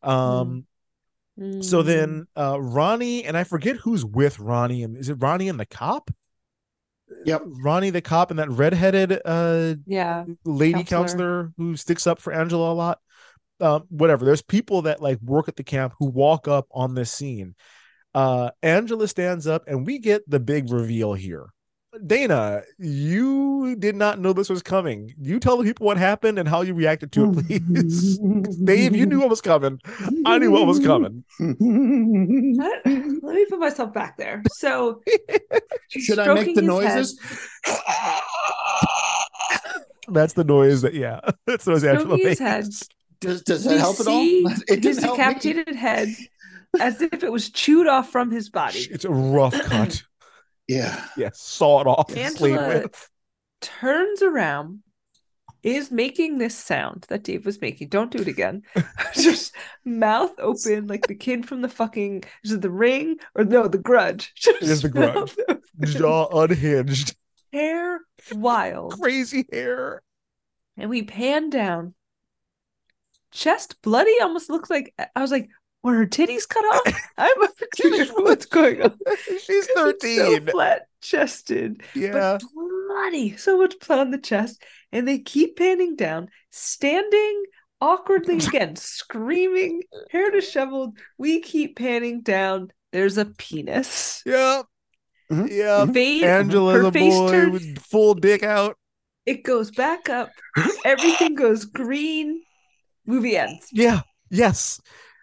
Um, 0.02 0.66
so 0.66 0.69
Mm. 1.38 1.64
then 1.82 2.26
uh 2.36 2.60
Ronnie 2.60 3.24
and 3.24 3.36
I 3.36 3.44
forget 3.44 3.76
who's 3.76 4.04
with 4.04 4.38
Ronnie 4.38 4.82
and 4.82 4.96
is 4.96 5.08
it 5.08 5.14
Ronnie 5.14 5.48
and 5.48 5.58
the 5.58 5.66
cop? 5.66 6.10
Yep. 7.24 7.42
Ronnie 7.44 7.90
the 7.90 8.00
cop 8.00 8.30
and 8.30 8.38
that 8.38 8.50
redheaded 8.50 9.20
uh 9.24 9.74
yeah. 9.86 10.24
lady 10.44 10.84
Counselor. 10.84 10.86
counselor 10.86 11.52
who 11.56 11.76
sticks 11.76 12.06
up 12.06 12.20
for 12.20 12.32
Angela 12.32 12.72
a 12.72 12.74
lot. 12.74 12.98
Um, 13.60 13.84
whatever. 13.90 14.24
There's 14.24 14.42
people 14.42 14.82
that 14.82 15.02
like 15.02 15.20
work 15.20 15.48
at 15.48 15.56
the 15.56 15.64
camp 15.64 15.92
who 15.98 16.06
walk 16.06 16.48
up 16.48 16.66
on 16.72 16.94
this 16.94 17.12
scene. 17.12 17.54
Uh, 18.14 18.50
Angela 18.62 19.06
stands 19.06 19.46
up, 19.46 19.64
and 19.66 19.86
we 19.86 19.98
get 19.98 20.28
the 20.28 20.40
big 20.40 20.72
reveal 20.72 21.12
here. 21.12 21.52
Dana, 22.06 22.62
you 22.78 23.74
did 23.76 23.96
not 23.96 24.20
know 24.20 24.32
this 24.32 24.48
was 24.48 24.62
coming. 24.62 25.12
You 25.20 25.40
tell 25.40 25.56
the 25.56 25.64
people 25.64 25.86
what 25.86 25.96
happened 25.96 26.38
and 26.38 26.48
how 26.48 26.62
you 26.62 26.72
reacted 26.72 27.10
to 27.12 27.30
it, 27.30 27.46
please. 27.48 28.18
Dave, 28.64 28.94
you 28.94 29.06
knew 29.06 29.18
what 29.20 29.28
was 29.28 29.40
coming. 29.40 29.80
I 30.24 30.38
knew 30.38 30.52
what 30.52 30.66
was 30.66 30.78
coming. 30.78 31.24
Let, 31.40 32.86
let 32.86 33.34
me 33.34 33.44
put 33.46 33.58
myself 33.58 33.92
back 33.92 34.16
there. 34.16 34.42
So, 34.52 35.02
Should 35.88 36.20
I 36.20 36.32
make 36.34 36.54
the 36.54 36.62
noises? 36.62 37.18
That's 40.08 40.32
the 40.34 40.44
noise 40.44 40.82
that, 40.82 40.94
yeah, 40.94 41.20
that's 41.46 41.64
the 41.64 41.70
noise 41.72 41.84
Angela 41.84 42.04
Stroking 42.16 42.26
his 42.26 42.40
makes. 42.40 42.40
head. 42.40 42.66
Does 43.20 43.42
does 43.42 43.64
We 43.64 43.74
that 43.74 43.80
help 43.80 44.00
at 44.00 44.06
all? 44.08 44.20
see 44.22 44.44
It 44.68 44.82
his 44.82 44.96
didn't 44.96 45.02
me. 45.02 45.16
decapitated 45.16 45.74
head 45.76 46.08
as 46.80 47.00
if 47.00 47.22
it 47.22 47.30
was 47.30 47.48
chewed 47.50 47.86
off 47.86 48.10
from 48.10 48.30
his 48.32 48.48
body. 48.50 48.80
It's 48.90 49.04
a 49.04 49.10
rough 49.10 49.52
cut. 49.52 50.02
Yeah. 50.70 51.04
Yes, 51.16 51.40
saw 51.40 51.80
it 51.80 51.86
off. 51.86 52.14
and 52.16 52.34
played 52.36 52.56
Angela 52.56 52.82
with. 52.82 53.10
turns 53.60 54.22
around, 54.22 54.80
is 55.62 55.90
making 55.90 56.38
this 56.38 56.54
sound 56.56 57.04
that 57.08 57.24
Dave 57.24 57.44
was 57.44 57.60
making. 57.60 57.88
Don't 57.88 58.10
do 58.10 58.18
it 58.18 58.28
again. 58.28 58.62
Just 59.14 59.54
mouth 59.84 60.32
open, 60.38 60.86
like 60.86 61.06
the 61.06 61.14
kid 61.14 61.46
from 61.46 61.60
the 61.60 61.68
fucking 61.68 62.22
is 62.44 62.52
it 62.52 62.62
the 62.62 62.70
ring 62.70 63.16
or 63.34 63.44
no, 63.44 63.66
the 63.68 63.78
grudge. 63.78 64.32
Just 64.36 64.62
is 64.62 64.82
The 64.82 64.88
Grudge. 64.88 65.34
Jaw 65.96 66.28
unhinged, 66.42 67.16
Hair 67.52 68.00
wild. 68.32 68.98
crazy 69.00 69.44
hair. 69.52 70.02
And 70.76 70.88
we 70.88 71.02
pan 71.02 71.50
down. 71.50 71.94
Chest 73.32 73.80
bloody 73.82 74.14
almost 74.20 74.50
looks 74.50 74.70
like 74.70 74.94
I 75.14 75.20
was 75.20 75.30
like, 75.30 75.50
were 75.82 75.94
her 75.94 76.06
titties 76.06 76.48
cut 76.48 76.64
off? 76.64 77.00
I'm 77.18 77.36
confused 77.74 78.12
what's 78.16 78.46
going 78.46 78.82
on. 78.82 78.96
She's 79.44 79.66
13. 79.68 80.16
So 80.18 80.24
13. 80.32 80.46
flat 80.48 80.82
chested. 81.00 81.82
yeah. 81.94 82.12
but 82.38 82.42
bloody, 82.88 83.36
so 83.36 83.58
much 83.58 83.74
blood 83.86 84.00
on 84.00 84.10
the 84.10 84.18
chest, 84.18 84.62
and 84.92 85.06
they 85.08 85.18
keep 85.18 85.56
panning 85.56 85.96
down, 85.96 86.28
standing 86.50 87.44
awkwardly 87.80 88.36
again, 88.36 88.76
screaming, 88.76 89.82
hair 90.10 90.30
disheveled. 90.30 90.98
We 91.16 91.40
keep 91.40 91.76
panning 91.76 92.20
down. 92.20 92.72
There's 92.92 93.16
a 93.18 93.24
penis. 93.24 94.22
Yeah. 94.26 94.62
Mhm. 95.30 95.48
Yeah. 95.50 95.86
Fade, 95.86 96.24
Angela, 96.24 96.78
the 96.82 96.90
boy 96.90 97.30
turned- 97.30 97.52
with 97.52 97.78
full 97.78 98.14
dick 98.14 98.42
out. 98.42 98.76
It 99.26 99.44
goes 99.44 99.70
back 99.70 100.08
up. 100.08 100.30
Everything 100.84 101.36
goes 101.36 101.64
green. 101.64 102.42
Movie 103.06 103.36
ends. 103.36 103.68
Yeah. 103.70 104.00
Yes. 104.30 104.80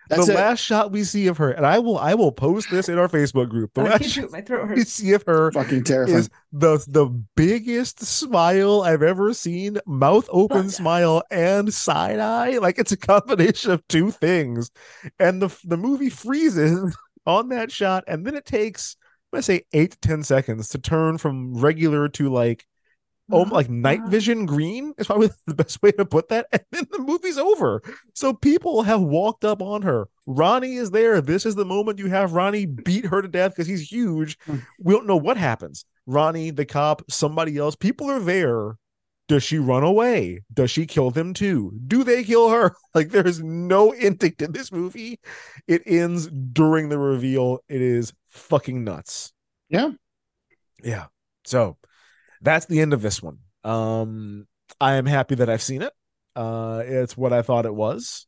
That's 0.09 0.27
the 0.27 0.33
it. 0.33 0.35
last 0.35 0.59
shot 0.59 0.91
we 0.91 1.03
see 1.03 1.27
of 1.27 1.37
her, 1.37 1.51
and 1.51 1.65
I 1.65 1.79
will 1.79 1.97
I 1.97 2.13
will 2.13 2.31
post 2.31 2.69
this 2.69 2.89
in 2.89 2.97
our 2.97 3.07
Facebook 3.09 3.49
group. 3.49 3.73
The 3.73 3.81
I 3.81 3.83
last 3.83 3.99
can't 3.99 4.11
shot. 4.11 4.31
My 4.31 4.41
throat 4.41 4.69
we 4.69 4.83
see 4.83 5.13
of 5.13 5.23
her 5.27 5.51
Fucking 5.51 5.83
terrifying. 5.83 6.19
is 6.19 6.29
the 6.51 6.83
the 6.87 7.07
biggest 7.35 8.03
smile 8.03 8.81
I've 8.81 9.03
ever 9.03 9.33
seen, 9.33 9.77
mouth 9.85 10.27
open 10.31 10.67
Bug 10.67 10.69
smile 10.69 11.23
and 11.31 11.73
side 11.73 12.19
eye. 12.19 12.57
Like 12.59 12.79
it's 12.79 12.91
a 12.91 12.97
combination 12.97 13.71
of 13.71 13.87
two 13.87 14.11
things. 14.11 14.71
And 15.19 15.41
the 15.41 15.49
the 15.65 15.77
movie 15.77 16.09
freezes 16.09 16.95
on 17.25 17.49
that 17.49 17.71
shot, 17.71 18.03
and 18.07 18.25
then 18.25 18.35
it 18.35 18.45
takes 18.45 18.95
I'm 19.31 19.37
gonna 19.37 19.43
say 19.43 19.63
eight 19.73 19.91
to 19.91 19.99
ten 19.99 20.23
seconds 20.23 20.69
to 20.69 20.79
turn 20.79 21.17
from 21.17 21.53
regular 21.57 22.07
to 22.09 22.29
like 22.29 22.65
oh 23.31 23.41
like 23.41 23.69
night 23.69 24.01
vision 24.07 24.45
green 24.45 24.93
is 24.97 25.07
probably 25.07 25.29
the 25.47 25.53
best 25.53 25.81
way 25.81 25.91
to 25.91 26.05
put 26.05 26.29
that 26.29 26.47
and 26.51 26.61
then 26.71 26.87
the 26.91 26.99
movie's 26.99 27.37
over. 27.37 27.81
So 28.13 28.33
people 28.33 28.83
have 28.83 29.01
walked 29.01 29.45
up 29.45 29.61
on 29.61 29.81
her. 29.83 30.07
Ronnie 30.25 30.75
is 30.75 30.91
there. 30.91 31.21
This 31.21 31.45
is 31.45 31.55
the 31.55 31.65
moment 31.65 31.99
you 31.99 32.07
have 32.07 32.33
ronnie 32.33 32.65
beat 32.65 33.05
her 33.05 33.21
to 33.21 33.27
death 33.27 33.51
because 33.51 33.67
he's 33.67 33.91
huge. 33.91 34.37
Hmm. 34.45 34.57
we 34.79 34.93
don't 34.93 35.07
know 35.07 35.17
what 35.17 35.37
happens. 35.37 35.85
Ronnie 36.05 36.51
the 36.51 36.65
cop 36.65 37.03
somebody 37.09 37.57
else 37.57 37.75
people 37.75 38.09
are 38.09 38.19
there. 38.19 38.77
Does 39.27 39.43
she 39.43 39.57
run 39.59 39.83
away? 39.83 40.43
Does 40.53 40.71
she 40.71 40.85
kill 40.85 41.11
them 41.11 41.33
too? 41.33 41.73
Do 41.85 42.03
they 42.03 42.23
kill 42.23 42.49
her? 42.49 42.75
Like 42.95 43.09
there 43.09 43.27
is 43.27 43.43
no 43.43 43.91
ending 43.91 44.33
to 44.39 44.47
this 44.47 44.71
movie. 44.71 45.19
It 45.67 45.83
ends 45.85 46.27
during 46.27 46.89
the 46.89 46.97
reveal. 46.97 47.59
It 47.69 47.79
is 47.79 48.11
fucking 48.29 48.83
nuts. 48.83 49.33
Yeah. 49.69 49.91
yeah. 50.83 51.07
So 51.45 51.77
that's 52.41 52.65
the 52.65 52.79
end 52.81 52.93
of 52.93 53.01
this 53.01 53.21
one. 53.21 53.39
Um, 53.63 54.47
I 54.79 54.95
am 54.95 55.05
happy 55.05 55.35
that 55.35 55.49
I've 55.49 55.61
seen 55.61 55.81
it. 55.81 55.93
Uh, 56.35 56.83
it's 56.85 57.17
what 57.17 57.33
I 57.33 57.41
thought 57.41 57.65
it 57.65 57.73
was. 57.75 58.27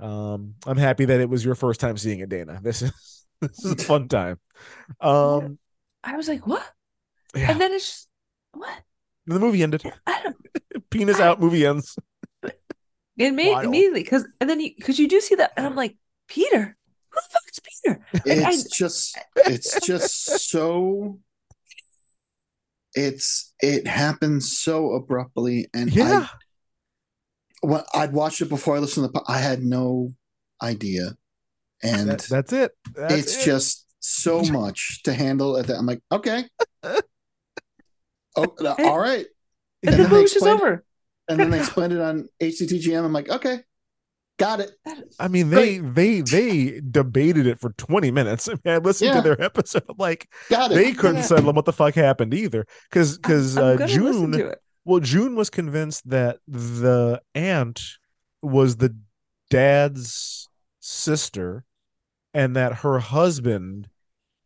Um, 0.00 0.54
I'm 0.66 0.78
happy 0.78 1.04
that 1.04 1.20
it 1.20 1.28
was 1.28 1.44
your 1.44 1.54
first 1.54 1.80
time 1.80 1.96
seeing 1.96 2.20
it, 2.20 2.28
Dana. 2.28 2.60
This 2.62 2.82
is 2.82 3.24
this 3.40 3.64
is 3.64 3.72
a 3.72 3.76
fun 3.76 4.08
time. 4.08 4.38
Um, 5.00 5.58
I 6.02 6.16
was 6.16 6.28
like, 6.28 6.46
what? 6.46 6.64
yeah. 7.34 7.50
And 7.50 7.60
then 7.60 7.72
it's 7.72 7.86
just 7.86 8.08
what? 8.52 8.70
the 9.26 9.38
movie 9.38 9.62
ended. 9.62 9.82
I 10.06 10.22
don't 10.22 10.36
Penis 10.90 11.20
out. 11.20 11.40
Movie 11.40 11.64
ends. 11.66 11.96
it 12.42 13.34
made 13.34 13.52
Wild. 13.52 13.64
immediately 13.66 14.02
because 14.02 14.26
and 14.40 14.48
then 14.50 14.60
you 14.60 14.70
because 14.76 14.98
you 14.98 15.08
do 15.08 15.20
see 15.20 15.34
that 15.36 15.52
and 15.56 15.66
I'm 15.66 15.76
like, 15.76 15.96
Peter, 16.28 16.76
who 17.10 17.20
the 17.20 17.28
fuck 17.30 17.42
is 17.50 17.60
Peter? 17.60 18.00
Like, 18.26 18.46
I- 18.46 18.50
it's 18.52 18.76
just 18.76 19.18
it's 19.36 19.80
just 19.86 20.24
so 20.50 21.18
it's 22.94 23.52
it 23.60 23.86
happens 23.86 24.58
so 24.58 24.92
abruptly 24.92 25.68
and 25.74 25.90
Yeah. 25.94 26.26
I 26.30 27.66
when 27.66 27.82
I'd 27.94 28.12
watched 28.12 28.40
it 28.40 28.48
before 28.48 28.76
I 28.76 28.80
listened 28.80 29.06
to 29.06 29.12
the 29.12 29.22
I 29.26 29.38
had 29.38 29.62
no 29.62 30.14
idea 30.62 31.16
and 31.82 32.10
That- 32.10 32.26
that's 32.28 32.52
it. 32.52 32.72
That's 32.94 33.14
it's 33.14 33.36
it. 33.38 33.44
just 33.44 33.86
so 34.00 34.42
much 34.60 35.02
to 35.04 35.12
handle 35.12 35.56
at 35.56 35.66
that 35.68 35.76
I'm 35.76 35.86
like 35.86 36.00
okay 36.10 36.44
oh 38.36 38.54
all 38.78 38.98
right 38.98 39.26
And, 39.82 39.94
And 39.94 39.94
the 39.94 39.96
then 40.02 40.10
they 40.10 40.16
movie's 40.16 40.32
just 40.34 40.36
explained- 40.46 40.60
over. 40.60 40.84
and 41.28 41.40
then 41.40 41.50
they 41.50 41.58
explained 41.60 41.92
it 41.92 42.00
on 42.00 42.28
HDTGM 42.42 43.04
I'm 43.04 43.12
like 43.12 43.28
okay 43.30 43.60
got 44.38 44.60
it 44.60 44.72
I 45.20 45.28
mean, 45.28 45.50
they 45.50 45.78
they 45.78 46.20
they 46.22 46.80
debated 46.90 47.46
it 47.46 47.60
for 47.60 47.70
20 47.72 48.10
minutes. 48.10 48.48
I 48.48 48.52
mean, 48.52 48.74
I 48.74 48.78
listened 48.78 49.08
Yeah. 49.10 49.14
to 49.16 49.22
their 49.22 49.40
episode. 49.50 49.84
I'm 49.88 49.96
like, 49.98 50.28
got 50.50 50.72
it 50.72 50.74
they 50.74 50.92
couldn't 50.92 51.16
Yeah. 51.16 51.22
settle 51.22 51.48
on 51.50 51.54
what 51.54 51.64
the 51.64 51.72
fuck 51.72 51.94
happened 51.94 52.34
either. 52.34 52.66
Because 52.90 53.16
because 53.18 53.56
uh, 53.56 53.86
June. 53.86 54.52
Well, 54.84 54.98
June 55.00 55.36
was 55.36 55.48
convinced 55.48 56.08
that 56.10 56.38
the 56.48 57.20
aunt 57.36 57.82
was 58.42 58.76
the 58.78 58.96
dad's 59.48 60.48
sister 60.80 61.64
and 62.34 62.56
that 62.56 62.76
her 62.78 62.98
husband 62.98 63.88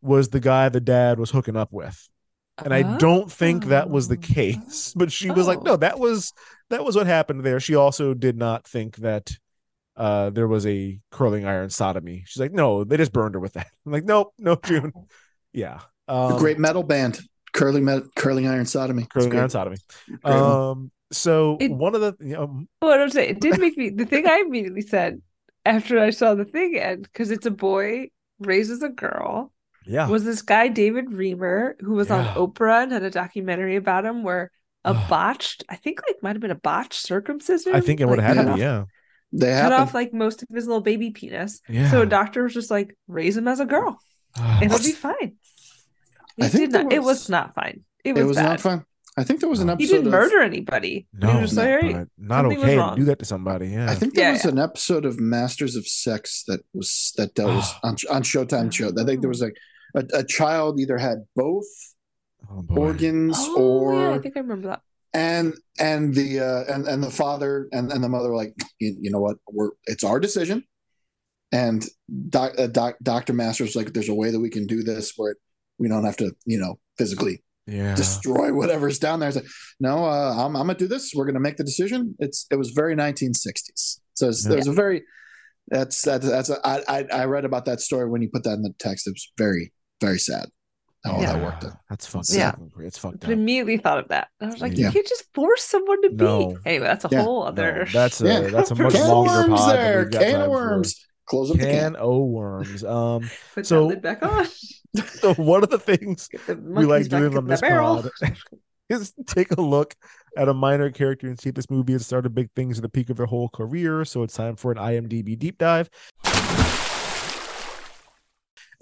was 0.01 0.29
the 0.29 0.39
guy 0.39 0.69
the 0.69 0.79
dad 0.79 1.17
was 1.19 1.31
hooking 1.31 1.55
up 1.57 1.73
with. 1.73 2.07
And 2.63 2.73
I 2.73 2.97
don't 2.97 3.31
think 3.31 3.65
that 3.65 3.89
was 3.89 4.07
the 4.07 4.17
Oh. 4.17 4.33
case. 4.33 4.93
But 4.95 5.11
she 5.11 5.31
was 5.31 5.47
like, 5.47 5.59
Oh. 5.59 5.63
no, 5.63 5.75
that 5.77 5.99
was 5.99 6.33
that 6.69 6.83
was 6.85 6.95
what 6.95 7.07
happened 7.07 7.43
there. 7.43 7.59
She 7.59 7.73
also 7.75 8.13
did 8.13 8.37
not 8.37 8.67
think 8.67 8.97
that 8.97 9.31
uh 9.97 10.29
there 10.29 10.47
was 10.47 10.65
a 10.65 10.99
curling 11.11 11.45
iron 11.45 11.69
sodomy. 11.69 12.23
She's 12.27 12.39
like, 12.39 12.53
no, 12.53 12.83
they 12.83 12.97
just 12.97 13.11
burned 13.13 13.33
her 13.35 13.39
with 13.41 13.53
that. 13.53 13.67
I'm 13.85 13.91
like, 13.91 14.05
nope, 14.05 14.33
no, 14.37 14.55
June. 14.63 14.93
Yeah. 15.53 15.79
A 16.07 16.13
Um, 16.13 16.37
great 16.39 16.59
metal 16.59 16.83
band 16.83 17.19
curling 17.53 17.83
met- 17.85 18.03
curling 18.15 18.47
iron 18.47 18.65
sodomy 18.65 19.03
It's 19.03 19.11
curling 19.13 19.35
iron 19.37 19.49
sodomy. 19.49 19.77
Um 20.23 20.91
so 21.11 21.57
It- 21.59 21.71
one 21.71 21.95
of 21.95 22.01
the 22.01 22.15
you 22.19 22.33
know, 22.33 22.65
Oh, 22.81 22.91
I 22.91 22.97
don't 22.97 23.11
say 23.11 23.27
it 23.29 23.39
did 23.41 23.59
make 23.59 23.77
me 23.77 23.89
the 23.89 24.05
thing 24.05 24.27
I 24.27 24.39
immediately 24.45 24.81
said 24.81 25.21
after 25.65 25.99
I 25.99 26.11
saw 26.11 26.35
the 26.35 26.45
thing 26.45 26.77
end 26.77 27.03
because 27.03 27.31
it's 27.31 27.45
a 27.45 27.51
boy 27.51 28.09
raises 28.39 28.83
a 28.83 28.89
girl 28.89 29.51
yeah. 29.85 30.07
was 30.07 30.23
this 30.23 30.41
guy 30.43 30.67
David 30.67 31.05
Reimer 31.07 31.73
who 31.81 31.93
was 31.93 32.09
Yeah. 32.09 32.17
on 32.17 32.35
Oprah 32.35 32.83
and 32.83 32.91
had 32.91 33.03
a 33.03 33.09
documentary 33.09 33.75
about 33.77 34.05
him 34.05 34.21
where 34.23 34.51
a 34.85 34.93
botched 34.93 35.63
I 35.69 35.75
think 35.75 35.99
like 36.07 36.21
might 36.21 36.35
have 36.35 36.41
been 36.41 36.51
a 36.51 36.55
botched 36.55 36.93
circumcision 37.01 37.73
I 37.75 37.81
think 37.81 37.99
it 37.99 38.05
would 38.05 38.19
like, 38.19 38.27
have 38.27 38.37
had 38.37 38.47
to 38.47 38.53
be, 38.53 38.59
yeah. 38.61 38.83
They 39.33 39.47
cut 39.47 39.55
happen 39.71 39.73
off 39.81 39.93
like 39.93 40.13
most 40.13 40.41
of 40.43 40.49
his 40.53 40.67
little 40.67 40.81
baby 40.81 41.11
penis 41.11 41.61
Yeah. 41.67 41.89
so 41.91 42.01
a 42.01 42.05
doctor 42.05 42.43
was 42.43 42.53
just 42.53 42.71
like 42.71 42.95
raise 43.07 43.35
him 43.37 43.47
as 43.47 43.59
a 43.59 43.65
girl 43.65 43.99
ah. 44.37 44.59
it'll 44.61 44.79
be 44.79 44.91
fine 44.91 45.35
I 46.39 46.45
it 46.45 46.49
think 46.49 46.65
did 46.65 46.71
there 46.71 46.83
not 46.83 46.93
it 46.93 46.99
was- 46.99 47.17
was 47.21 47.29
not 47.29 47.55
fine 47.55 47.83
it 48.05 48.13
was, 48.13 48.21
it 48.21 48.25
was 48.25 48.37
bad. 48.37 48.43
not 48.43 48.61
fine. 48.61 48.85
I 49.19 49.23
think 49.23 49.39
there 49.39 49.49
was 49.49 49.59
an 49.61 49.69
episode 49.71 49.83
he 49.87 49.91
didn't 49.91 50.07
of- 50.07 50.11
murder 50.13 50.39
anybody 50.41 51.07
no, 51.11 51.27
he 51.31 51.41
was 51.41 51.49
just 51.51 51.55
no, 51.55 51.63
like, 51.63 51.81
"Hey, 51.81 52.05
not 52.19 52.45
okay 52.45 52.75
to 52.75 52.93
do 52.95 53.03
that 53.05 53.17
to 53.19 53.25
somebody. 53.25 53.69
Yeah. 53.69 53.89
I 53.89 53.95
think 53.95 54.13
there 54.13 54.25
Yeah, 54.25 54.33
was 54.33 54.45
yeah. 54.45 54.51
an 54.51 54.59
episode 54.59 55.05
of 55.05 55.19
Masters 55.19 55.75
of 55.75 55.87
Sex 55.87 56.43
that 56.47 56.59
was 56.73 57.13
that 57.17 57.33
dealt 57.33 57.55
was 57.55 57.73
on 57.83 57.95
on 58.11 58.21
Showtime 58.21 58.71
show. 58.71 58.91
I 58.97 59.03
think 59.05 59.21
there 59.21 59.29
was 59.29 59.41
like 59.41 59.57
a, 59.95 60.05
a 60.19 60.23
child 60.23 60.79
either 60.79 60.99
had 60.99 61.25
both 61.35 61.65
oh, 62.49 62.63
organs 62.69 63.35
oh 63.39 63.59
or 63.61 63.95
yeah 63.95 64.11
I 64.11 64.19
think 64.19 64.37
I 64.37 64.41
remember 64.41 64.67
that 64.67 64.81
and 65.17 65.53
and 65.79 66.13
the 66.13 66.39
uh 66.39 66.73
and 66.73 66.87
and 66.87 67.01
the 67.03 67.09
father 67.11 67.67
and, 67.71 67.91
and 67.91 68.03
the 68.03 68.09
mother 68.09 68.29
were 68.29 68.35
like 68.43 68.53
you, 68.79 68.95
you 69.01 69.11
know 69.11 69.19
what? 69.19 69.37
We're 69.51 69.71
it's 69.85 70.03
our 70.03 70.19
decision. 70.19 70.63
And 71.51 71.85
doc, 72.29 72.51
uh, 72.59 72.67
doc 72.67 72.95
dr 73.01 73.31
masters 73.33 73.75
like 73.75 73.93
there's 73.93 74.09
a 74.09 74.13
way 74.21 74.31
that 74.31 74.39
we 74.39 74.49
can 74.49 74.65
do 74.67 74.83
this 74.83 75.13
where 75.17 75.35
we 75.79 75.87
don't 75.87 76.03
have 76.03 76.17
to 76.17 76.31
you 76.45 76.59
know 76.59 76.77
physically 76.97 77.41
Yeah. 77.67 77.95
destroy 77.95 78.53
whatever's 78.53 78.99
down 78.99 79.19
there. 79.19 79.29
It's 79.29 79.37
like 79.37 79.47
no 79.79 80.05
uh 80.05 80.33
i'm, 80.45 80.55
I'm 80.55 80.67
gonna 80.67 80.75
do 80.85 80.87
this. 80.87 81.13
We're 81.15 81.25
gonna 81.25 81.39
make 81.47 81.57
the 81.57 81.63
decision. 81.63 82.15
It's 82.19 82.45
it 82.51 82.57
was 82.57 82.69
very 82.71 82.95
1960s 82.95 83.99
so 84.13 84.27
it's, 84.29 84.43
Yeah. 84.45 84.51
there's 84.51 84.67
a 84.67 84.73
very 84.73 85.03
that's 85.69 86.01
that's 86.01 86.27
that's 86.29 86.49
a, 86.49 86.57
I, 86.67 86.75
I 86.95 86.99
i 87.21 87.25
read 87.25 87.45
about 87.45 87.65
that 87.65 87.81
story 87.81 88.09
when 88.09 88.21
you 88.21 88.29
put 88.33 88.43
that 88.43 88.53
in 88.59 88.63
the 88.63 88.73
text. 88.79 89.07
It 89.07 89.11
was 89.11 89.31
very 89.37 89.71
very 90.01 90.19
sad 90.19 90.47
how 91.05 91.19
that 91.19 91.41
worked 91.41 91.63
out. 91.65 91.77
That's 91.89 92.05
fucked. 92.07 92.27
Yeah. 92.31 92.49
up. 92.49 92.59
It's 92.79 92.97
fucked 92.97 93.21
But 93.21 93.27
up. 93.29 93.33
immediately 93.33 93.77
thought 93.77 93.99
of 93.99 94.07
that. 94.09 94.27
I 94.41 94.47
was 94.47 94.59
like, 94.61 94.73
Yeah. 94.77 94.87
you 94.87 94.91
can't 94.93 95.07
just 95.07 95.25
force 95.33 95.63
someone 95.63 96.01
to 96.03 96.09
No. 96.09 96.47
be. 96.49 96.55
Anyway, 96.65 96.85
that's 96.87 97.05
a 97.05 97.09
Yeah. 97.11 97.21
whole 97.23 97.41
No, 97.41 97.47
other. 97.47 97.87
that's 97.93 98.21
a 98.21 98.27
Yeah. 98.27 98.41
that's 98.49 98.71
a 98.71 98.75
much 98.75 98.93
Can 98.93 99.07
longer 99.07 99.31
worms 99.49 99.59
pod. 99.61 99.75
there. 99.75 100.05
Can 100.09 100.21
time 100.21 100.41
of 100.41 100.45
for. 100.45 100.49
worms. 100.51 101.05
Close 101.25 101.51
up 101.51 101.57
the 101.57 101.63
can. 101.63 101.93
Can 101.93 101.95
o 101.99 102.25
worms. 102.25 102.83
Um, 102.83 103.29
Put 103.55 103.65
so- 103.65 103.89
that 103.89 104.01
back 104.01 104.23
on. 104.23 104.47
so 105.05 105.33
one 105.35 105.63
of 105.63 105.69
the 105.69 105.79
things 105.79 106.29
the 106.47 106.55
we 106.55 106.85
like 106.85 107.07
doing 107.09 107.37
on 107.37 107.45
this 107.47 107.61
barrel. 107.61 108.03
pod 108.03 108.11
is 108.89 109.13
take 109.27 109.51
a 109.51 109.61
look 109.61 109.93
at 110.37 110.47
a 110.47 110.53
minor 110.53 110.89
character 110.89 111.27
and 111.27 111.37
see 111.39 111.49
if 111.49 111.55
this 111.55 111.69
movie 111.69 111.91
has 111.93 112.05
started 112.05 112.33
big 112.33 112.49
things 112.55 112.77
at 112.77 112.81
the 112.83 112.87
peak 112.89 113.09
of 113.09 113.17
their 113.17 113.25
whole 113.25 113.49
career. 113.49 114.05
So 114.05 114.23
it's 114.23 114.33
time 114.35 114.55
for 114.55 114.71
an 114.71 114.77
IMDb 114.77 115.37
deep 115.37 115.57
dive. 115.57 115.89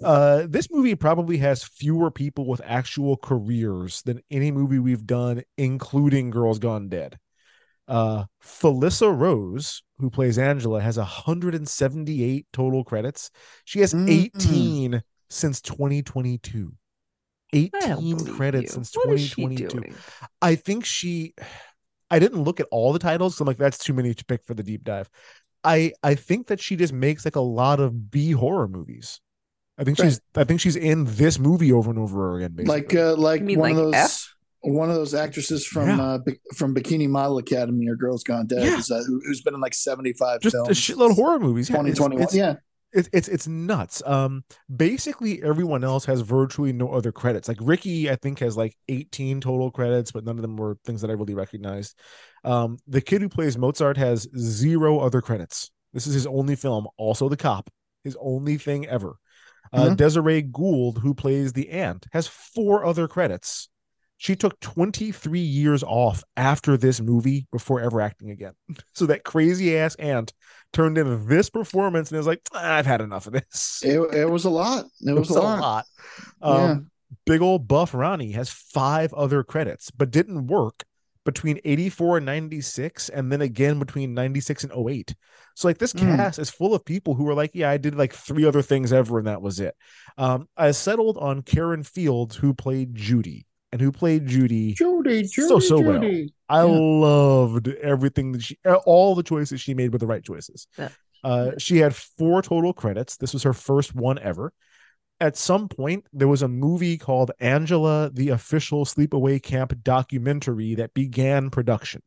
Uh, 0.02 0.46
this 0.48 0.68
movie 0.70 0.94
probably 0.94 1.38
has 1.38 1.64
fewer 1.64 2.10
people 2.10 2.46
with 2.46 2.60
actual 2.64 3.16
careers 3.16 4.02
than 4.02 4.20
any 4.30 4.50
movie 4.50 4.78
we've 4.78 5.06
done, 5.06 5.42
including 5.56 6.30
Girls 6.30 6.58
Gone 6.58 6.88
Dead. 6.88 7.18
Uh, 7.88 8.24
Felissa 8.42 9.16
Rose, 9.16 9.82
who 9.98 10.10
plays 10.10 10.38
Angela, 10.38 10.80
has 10.80 10.98
178 10.98 12.46
total 12.52 12.84
credits. 12.84 13.30
She 13.64 13.80
has 13.80 13.94
Mm. 13.94 14.10
18 14.10 15.02
since 15.30 15.60
2022. 15.60 16.72
18 17.52 18.26
credits 18.26 18.72
you. 18.72 18.74
since 18.74 18.94
What 18.94 19.14
is 19.14 19.20
she 19.20 19.34
2022. 19.36 19.94
I 20.42 20.56
think 20.56 20.84
she 20.84 21.34
I 22.10 22.18
didn't 22.18 22.42
look 22.42 22.60
at 22.60 22.68
all 22.70 22.92
the 22.92 22.98
titles. 22.98 23.36
So 23.36 23.42
I'm 23.42 23.46
like, 23.46 23.56
that's 23.56 23.78
too 23.78 23.92
many 23.92 24.14
to 24.14 24.24
pick 24.24 24.44
for 24.44 24.54
the 24.54 24.62
deep 24.62 24.84
dive. 24.84 25.08
I 25.64 25.92
I 26.02 26.14
think 26.16 26.48
that 26.48 26.60
she 26.60 26.76
just 26.76 26.92
makes 26.92 27.24
like 27.24 27.36
a 27.36 27.40
lot 27.40 27.80
of 27.80 28.10
B 28.10 28.32
horror 28.32 28.68
movies. 28.68 29.20
I 29.78 29.84
think 29.84 29.98
she's 29.98 30.20
I 30.34 30.44
think 30.44 30.60
she's 30.60 30.76
in 30.76 31.04
this 31.04 31.38
movie 31.38 31.72
over 31.72 31.90
and 31.90 31.98
over 31.98 32.36
again. 32.38 32.52
Basically. 32.54 32.74
Like 32.80 32.94
uh, 32.94 33.16
like 33.16 33.40
You 33.40 33.46
mean 33.46 33.58
one 33.58 33.70
of 33.72 33.76
those 33.76 33.94
F? 33.94 34.34
one 34.62 34.88
of 34.88 34.96
those 34.96 35.14
actresses 35.14 35.66
from 35.66 35.88
Yeah. 35.88 36.02
uh, 36.02 36.18
Bi- 36.18 36.38
from 36.56 36.74
Bikini 36.74 37.08
Model 37.08 37.38
Academy 37.38 37.86
or 37.88 37.94
Girls 37.96 38.24
Gone 38.24 38.46
Dead 38.46 38.64
Yeah. 38.64 38.78
is, 38.78 38.90
uh, 38.90 39.02
who, 39.06 39.20
who's 39.24 39.42
been 39.42 39.54
in 39.54 39.60
like 39.60 39.74
seventy 39.74 40.12
five 40.14 40.40
just 40.40 40.54
films. 40.56 40.68
a 40.68 40.72
shitload 40.72 41.10
of 41.10 41.16
horror 41.16 41.38
movies. 41.38 41.68
Yeah, 41.68 41.76
Twenty 41.76 41.90
it's- 41.90 41.98
twenty 41.98 42.16
one. 42.16 42.22
it's- 42.24 42.34
Yeah, 42.34 42.54
it's 42.92 43.08
it's 43.12 43.28
it's 43.28 43.46
nuts. 43.46 44.02
Um, 44.06 44.44
basically 44.74 45.42
everyone 45.42 45.84
else 45.84 46.04
has 46.06 46.22
virtually 46.22 46.72
no 46.72 46.90
other 46.92 47.12
credits. 47.12 47.46
Like 47.48 47.58
Ricky, 47.60 48.10
I 48.10 48.16
think 48.16 48.38
has 48.40 48.56
like 48.56 48.74
18 48.88 49.40
total 49.40 49.70
credits, 49.70 50.10
but 50.10 50.24
none 50.24 50.36
of 50.36 50.42
them 50.42 50.56
were 50.56 50.78
things 50.84 51.02
that 51.02 51.10
I 51.10 51.14
really 51.14 51.34
recognized. 51.34 51.94
Um, 52.44 52.78
the 52.88 53.00
kid 53.02 53.20
who 53.22 53.28
plays 53.28 53.58
Mozart 53.58 53.96
has 53.98 54.26
zero 54.38 55.00
other 55.00 55.20
credits. 55.20 55.70
This 55.92 56.06
is 56.06 56.14
his 56.14 56.26
only 56.26 56.56
film. 56.56 56.86
Also, 56.96 57.28
the 57.28 57.36
cop, 57.36 57.70
his 58.04 58.16
only 58.20 58.56
thing 58.56 58.86
ever. 58.86 59.16
Uh, 59.72 59.90
Mhm. 59.90 59.96
Desiree 59.96 60.42
Gould, 60.42 60.98
who 60.98 61.14
plays 61.14 61.52
the 61.52 61.70
aunt, 61.70 62.06
has 62.12 62.26
four 62.26 62.84
other 62.84 63.08
credits. 63.08 63.68
She 64.18 64.34
took 64.34 64.58
23 64.60 65.40
years 65.40 65.82
off 65.82 66.24
after 66.36 66.76
this 66.78 67.00
movie 67.02 67.46
before 67.52 67.80
ever 67.80 68.00
acting 68.00 68.30
again. 68.30 68.54
So 68.94 69.04
that 69.06 69.24
crazy 69.24 69.76
ass 69.76 69.94
aunt 69.96 70.32
turned 70.72 70.96
in 70.96 71.26
this 71.28 71.50
performance 71.50 72.10
and 72.10 72.18
is 72.18 72.26
like, 72.26 72.40
"Ah, 72.54 72.76
I've 72.76 72.86
had 72.86 73.00
enough 73.02 73.26
of 73.26 73.34
this. 73.34 73.82
it, 73.84 73.98
it 74.14 74.30
was 74.30 74.44
a 74.46 74.50
lot. 74.50 74.86
It 75.02 75.12
was, 75.12 75.28
a 75.30 75.34
lot. 75.40 75.84
Um, 76.40 76.56
Yeah. 76.56 76.76
Big 77.24 77.40
old 77.42 77.68
buff 77.68 77.94
Ronnie 77.94 78.32
has 78.32 78.48
five 78.50 79.12
other 79.14 79.44
credits, 79.44 79.90
but 79.90 80.10
didn't 80.10 80.46
work 80.48 80.84
between 81.26 81.60
84 81.64 82.16
and 82.18 82.26
96 82.26 83.10
and 83.10 83.30
then 83.30 83.42
again 83.42 83.78
between 83.78 84.14
96 84.14 84.64
and 84.64 84.72
08. 84.72 85.14
So 85.54 85.68
like 85.68 85.76
this 85.78 85.92
Mm. 85.92 86.16
cast 86.16 86.38
is 86.38 86.48
full 86.48 86.74
of 86.74 86.84
people 86.86 87.14
who 87.14 87.24
were 87.24 87.34
like, 87.34 87.50
yeah, 87.52 87.68
I 87.68 87.76
did 87.76 87.94
like 87.94 88.14
three 88.14 88.46
other 88.46 88.62
things 88.62 88.92
ever 88.94 89.18
and 89.18 89.26
that 89.26 89.42
was 89.42 89.60
it. 89.60 89.74
Um, 90.16 90.48
I 90.56 90.70
settled 90.70 91.18
on 91.18 91.42
Karen 91.42 91.82
Fields 91.82 92.36
who 92.36 92.54
played 92.54 92.94
Judy 92.94 93.46
and 93.72 93.80
who 93.80 93.92
played 93.92 94.26
Judy 94.26 94.72
Judy, 94.72 95.22
Judy, 95.24 95.48
So, 95.48 95.58
so 95.58 95.80
well. 95.80 96.00
Judy. 96.00 96.32
I 96.48 96.60
Yeah. 96.64 96.78
loved 96.78 97.68
everything 97.68 98.32
that 98.32 98.42
she, 98.42 98.56
all 98.86 99.14
the 99.14 99.22
choices 99.22 99.60
she 99.60 99.74
made 99.74 99.92
were 99.92 99.98
the 99.98 100.06
right 100.06 100.22
choices. 100.24 100.66
Yeah. 100.78 100.88
Uh, 101.24 101.50
she 101.58 101.78
had 101.78 101.94
four 101.94 102.40
total 102.40 102.72
credits. 102.72 103.16
This 103.16 103.32
was 103.32 103.42
her 103.42 103.52
first 103.52 103.94
one 103.94 104.18
ever. 104.20 104.52
At 105.20 105.36
some 105.36 105.68
point, 105.68 106.06
there 106.12 106.28
was 106.28 106.42
a 106.42 106.48
movie 106.48 106.98
called 106.98 107.30
Angela, 107.40 108.10
the 108.12 108.28
official 108.30 108.84
sleepaway 108.84 109.42
camp 109.42 109.72
documentary 109.82 110.74
that 110.74 110.92
began 110.92 111.50
production. 111.50 112.02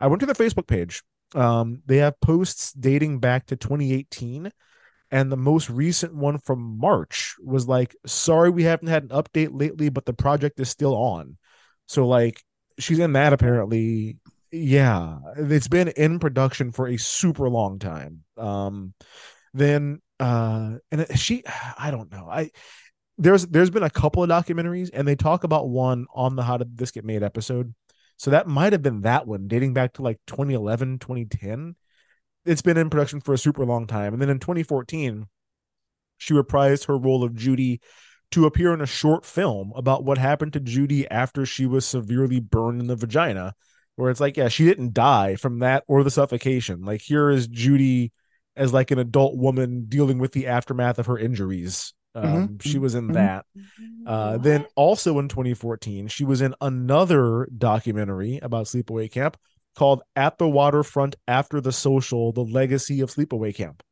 I 0.00 0.08
went 0.08 0.20
to 0.20 0.26
their 0.26 0.34
Facebook 0.34 0.66
page. 0.66 1.02
Um, 1.34 1.82
they 1.86 1.98
have 1.98 2.20
posts 2.20 2.72
dating 2.72 3.20
back 3.20 3.46
to 3.46 3.56
2018. 3.56 4.50
And 5.10 5.32
the 5.32 5.36
most 5.36 5.70
recent 5.70 6.14
one 6.14 6.38
from 6.38 6.78
March 6.78 7.36
was 7.42 7.66
like, 7.66 7.96
sorry, 8.06 8.50
we 8.50 8.64
haven't 8.64 8.88
had 8.88 9.04
an 9.04 9.08
update 9.08 9.50
lately, 9.52 9.88
but 9.88 10.04
the 10.04 10.12
project 10.12 10.60
is 10.60 10.68
still 10.68 10.94
on. 10.94 11.38
So, 11.86 12.06
like, 12.06 12.42
she's 12.78 12.98
in 12.98 13.14
that 13.14 13.32
apparently. 13.32 14.18
Yeah, 14.50 15.18
it's 15.36 15.68
been 15.68 15.88
in 15.88 16.18
production 16.18 16.72
for 16.72 16.88
a 16.88 16.96
super 16.98 17.48
long 17.48 17.78
time. 17.78 18.24
Um, 18.36 18.94
then 19.54 20.00
uh, 20.20 20.76
and 20.90 21.06
she, 21.18 21.44
I 21.78 21.90
don't 21.90 22.10
know. 22.10 22.28
I 22.30 22.50
there's 23.18 23.46
there's 23.46 23.70
been 23.70 23.82
a 23.82 23.90
couple 23.90 24.22
of 24.22 24.30
documentaries, 24.30 24.90
and 24.92 25.06
they 25.06 25.16
talk 25.16 25.44
about 25.44 25.68
one 25.68 26.06
on 26.14 26.36
the 26.36 26.42
How 26.42 26.56
Did 26.56 26.78
This 26.78 26.92
Get 26.92 27.04
Made 27.04 27.22
episode. 27.22 27.74
So 28.16 28.30
that 28.30 28.48
might 28.48 28.72
have 28.72 28.82
been 28.82 29.02
that 29.02 29.26
one, 29.26 29.48
dating 29.48 29.74
back 29.74 29.94
to 29.94 30.02
like 30.02 30.18
2011, 30.26 30.98
2010. 30.98 31.76
It's 32.44 32.62
been 32.62 32.76
in 32.76 32.90
production 32.90 33.20
for 33.20 33.32
a 33.32 33.38
super 33.38 33.64
long 33.64 33.86
time, 33.86 34.12
and 34.12 34.22
then 34.22 34.30
in 34.30 34.38
2014, 34.38 35.26
she 36.16 36.34
reprised 36.34 36.86
her 36.86 36.96
role 36.96 37.24
of 37.24 37.34
Judy 37.34 37.80
to 38.30 38.46
appear 38.46 38.74
in 38.74 38.80
a 38.80 38.86
short 38.86 39.24
film 39.24 39.72
about 39.74 40.04
what 40.04 40.18
happened 40.18 40.52
to 40.52 40.60
Judy 40.60 41.08
after 41.08 41.46
she 41.46 41.66
was 41.66 41.86
severely 41.86 42.40
burned 42.40 42.80
in 42.80 42.86
the 42.86 42.96
vagina. 42.96 43.54
Where 43.96 44.10
it's 44.12 44.20
like, 44.20 44.36
yeah, 44.36 44.46
she 44.46 44.64
didn't 44.64 44.94
die 44.94 45.34
from 45.34 45.58
that 45.58 45.82
or 45.88 46.04
the 46.04 46.10
suffocation. 46.10 46.82
Like, 46.82 47.00
here 47.00 47.30
is 47.30 47.48
Judy 47.48 48.12
as 48.58 48.72
like 48.72 48.90
an 48.90 48.98
adult 48.98 49.36
woman 49.36 49.86
dealing 49.88 50.18
with 50.18 50.32
the 50.32 50.46
aftermath 50.46 50.98
of 50.98 51.06
her 51.06 51.18
injuries. 51.18 51.94
Um, 52.14 52.24
Mhm. 52.24 52.62
She 52.62 52.78
was 52.78 52.94
in 52.94 53.08
Mhm. 53.08 53.14
that. 53.14 53.46
Uh, 54.04 54.38
then 54.38 54.66
also 54.74 55.18
in 55.18 55.28
2014, 55.28 56.08
she 56.08 56.24
was 56.24 56.40
in 56.40 56.54
another 56.60 57.48
documentary 57.56 58.38
about 58.38 58.66
sleepaway 58.66 59.10
camp 59.10 59.36
called 59.76 60.02
At 60.16 60.38
the 60.38 60.48
Waterfront 60.48 61.16
After 61.28 61.60
the 61.60 61.72
Social: 61.72 62.32
The 62.32 62.44
Legacy 62.44 63.00
of 63.00 63.10
Sleepaway 63.10 63.54
Camp. 63.54 63.82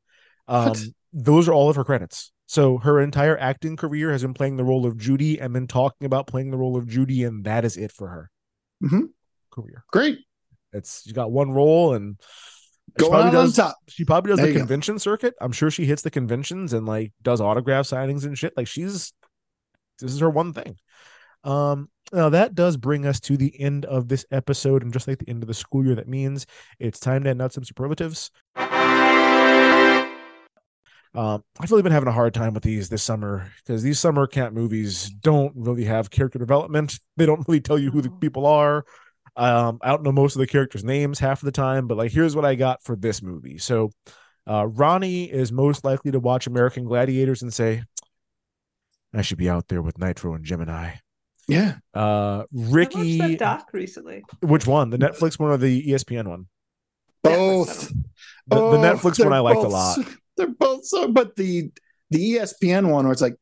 Um, 0.48 0.74
those 1.12 1.48
are 1.48 1.52
all 1.52 1.70
of 1.70 1.76
her 1.76 1.84
credits. 1.84 2.32
So 2.46 2.78
her 2.78 3.00
entire 3.00 3.36
acting 3.38 3.76
career 3.76 4.10
has 4.12 4.22
been 4.22 4.34
playing 4.34 4.56
the 4.56 4.64
role 4.64 4.86
of 4.86 4.96
Judy 4.96 5.38
and 5.40 5.54
then 5.54 5.66
talking 5.66 6.06
about 6.06 6.26
playing 6.26 6.50
the 6.50 6.56
role 6.56 6.76
of 6.76 6.86
Judy, 6.88 7.24
and 7.24 7.44
that 7.44 7.64
is 7.64 7.76
it 7.76 7.92
for 7.92 8.08
her 8.08 8.30
Mhm. 8.82 9.10
career. 9.50 9.84
Great. 9.92 10.20
It's 10.72 11.02
she 11.02 11.12
got 11.12 11.30
one 11.30 11.52
role 11.52 11.94
and 11.94 12.20
she 12.88 12.94
Going 12.98 13.10
probably 13.10 13.28
out 13.28 13.34
on 13.34 13.44
does 13.46 13.56
top. 13.56 13.76
she 13.88 14.04
probably 14.04 14.30
does 14.30 14.38
There 14.38 14.46
the 14.46 14.52
you 14.52 14.58
go. 14.58 14.60
convention 14.60 14.98
circuit. 14.98 15.34
I'm 15.40 15.52
sure 15.52 15.70
she 15.70 15.84
hits 15.86 16.02
the 16.02 16.10
conventions 16.10 16.72
and 16.72 16.86
like 16.86 17.12
does 17.22 17.40
autograph 17.40 17.86
signings 17.86 18.24
and 18.24 18.36
shit. 18.38 18.56
Like 18.56 18.66
she's 18.68 19.12
this 20.00 20.12
is 20.12 20.20
her 20.20 20.30
one 20.30 20.52
thing. 20.52 20.76
Um 21.44 21.88
now 22.12 22.28
that 22.28 22.54
does 22.54 22.76
bring 22.76 23.04
us 23.06 23.18
to 23.20 23.36
the 23.36 23.58
end 23.60 23.84
of 23.84 24.06
this 24.08 24.24
episode, 24.30 24.82
and 24.84 24.92
just 24.92 25.08
like 25.08 25.18
the 25.18 25.28
end 25.28 25.42
of 25.42 25.48
the 25.48 25.54
school 25.54 25.84
year, 25.84 25.96
that 25.96 26.06
means 26.08 26.46
it's 26.78 27.00
time 27.00 27.24
to 27.24 27.30
end 27.30 27.42
out 27.42 27.52
some 27.52 27.64
superlatives. 27.64 28.30
Um, 31.14 31.42
I've 31.58 31.70
really 31.70 31.82
been 31.82 31.92
having 31.92 32.08
a 32.08 32.12
hard 32.12 32.34
time 32.34 32.52
with 32.52 32.62
these 32.62 32.90
this 32.90 33.02
summer 33.02 33.50
because 33.64 33.82
these 33.82 33.98
summer 33.98 34.26
camp 34.26 34.54
movies 34.54 35.08
don't 35.08 35.52
really 35.56 35.84
have 35.84 36.10
character 36.10 36.38
development. 36.38 36.98
They 37.16 37.24
don't 37.24 37.46
really 37.48 37.60
tell 37.60 37.78
you 37.78 37.90
who 37.90 38.02
the 38.02 38.10
people 38.10 38.44
are. 38.46 38.84
Um, 39.36 39.78
I 39.82 39.90
don't 39.90 40.02
know 40.02 40.12
most 40.12 40.34
of 40.36 40.40
the 40.40 40.46
characters' 40.46 40.82
names 40.84 41.18
half 41.18 41.42
of 41.42 41.46
the 41.46 41.52
time, 41.52 41.86
but 41.86 41.96
like 41.98 42.10
here's 42.12 42.34
what 42.34 42.44
I 42.44 42.54
got 42.54 42.82
for 42.82 42.96
this 42.96 43.22
movie. 43.22 43.58
So 43.58 43.90
uh 44.48 44.66
Ronnie 44.66 45.24
is 45.24 45.50
most 45.52 45.84
likely 45.84 46.10
to 46.12 46.20
watch 46.20 46.46
American 46.46 46.84
Gladiators 46.84 47.42
and 47.42 47.52
say, 47.52 47.82
I 49.14 49.22
should 49.22 49.38
be 49.38 49.48
out 49.50 49.68
there 49.68 49.82
with 49.82 49.98
Nitro 49.98 50.34
and 50.34 50.44
Gemini. 50.44 50.92
Yeah. 51.48 51.76
Uh 51.94 51.98
I 51.98 52.44
watched 52.50 52.72
Ricky 52.74 53.18
that 53.18 53.38
doc 53.38 53.68
recently. 53.72 54.22
which 54.40 54.66
one? 54.66 54.90
The 54.90 54.98
Netflix 54.98 55.38
one 55.38 55.50
or 55.50 55.56
the 55.56 55.82
ESPN 55.88 56.28
one? 56.28 56.46
Both. 57.22 57.88
The, 57.88 57.94
the 58.48 58.56
Oh, 58.56 58.72
Netflix 58.78 59.22
one 59.22 59.32
I 59.32 59.40
liked 59.40 59.58
a 59.58 59.68
lot. 59.68 59.98
they're 60.36 60.46
both 60.48 60.84
so, 60.86 61.08
but 61.08 61.34
the 61.36 61.70
the 62.10 62.34
ESPN 62.36 62.90
one 62.90 63.04
where 63.04 63.12
it's 63.12 63.22
like 63.22 63.34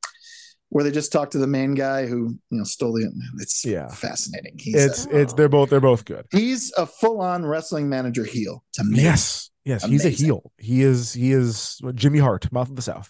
where 0.75 0.83
they 0.83 0.91
just 0.91 1.13
talk 1.13 1.31
to 1.31 1.39
the 1.39 1.47
main 1.47 1.73
guy 1.77 2.05
who 2.05 2.37
you 2.51 2.59
know 2.59 2.65
stole 2.65 2.93
the. 2.95 3.09
It's 3.39 3.65
Yeah. 3.65 3.87
fascinating. 3.87 4.57
He's 4.59 4.75
It's 4.75 5.07
a, 5.07 5.21
it's 5.21 5.33
they're 5.33 5.49
both 5.49 5.71
they're 5.71 5.81
both 5.81 6.05
good. 6.05 6.27
he's 6.33 6.73
a 6.77 6.85
full 6.85 7.21
on 7.21 7.47
wrestling 7.47 7.89
manager 7.89 8.25
heel 8.25 8.65
to 8.73 8.83
me. 8.83 9.01
Yes, 9.01 9.51
yes, 9.65 9.85
he's 9.85 10.05
a 10.05 10.11
heel. 10.11 10.51
He 10.59 10.83
is 10.83 11.13
he 11.13 11.31
is 11.31 11.81
Jimmy 11.95 12.19
Hart, 12.19 12.51
mouth 12.51 12.71
of 12.71 12.75
the 12.75 12.83
South. 12.83 13.09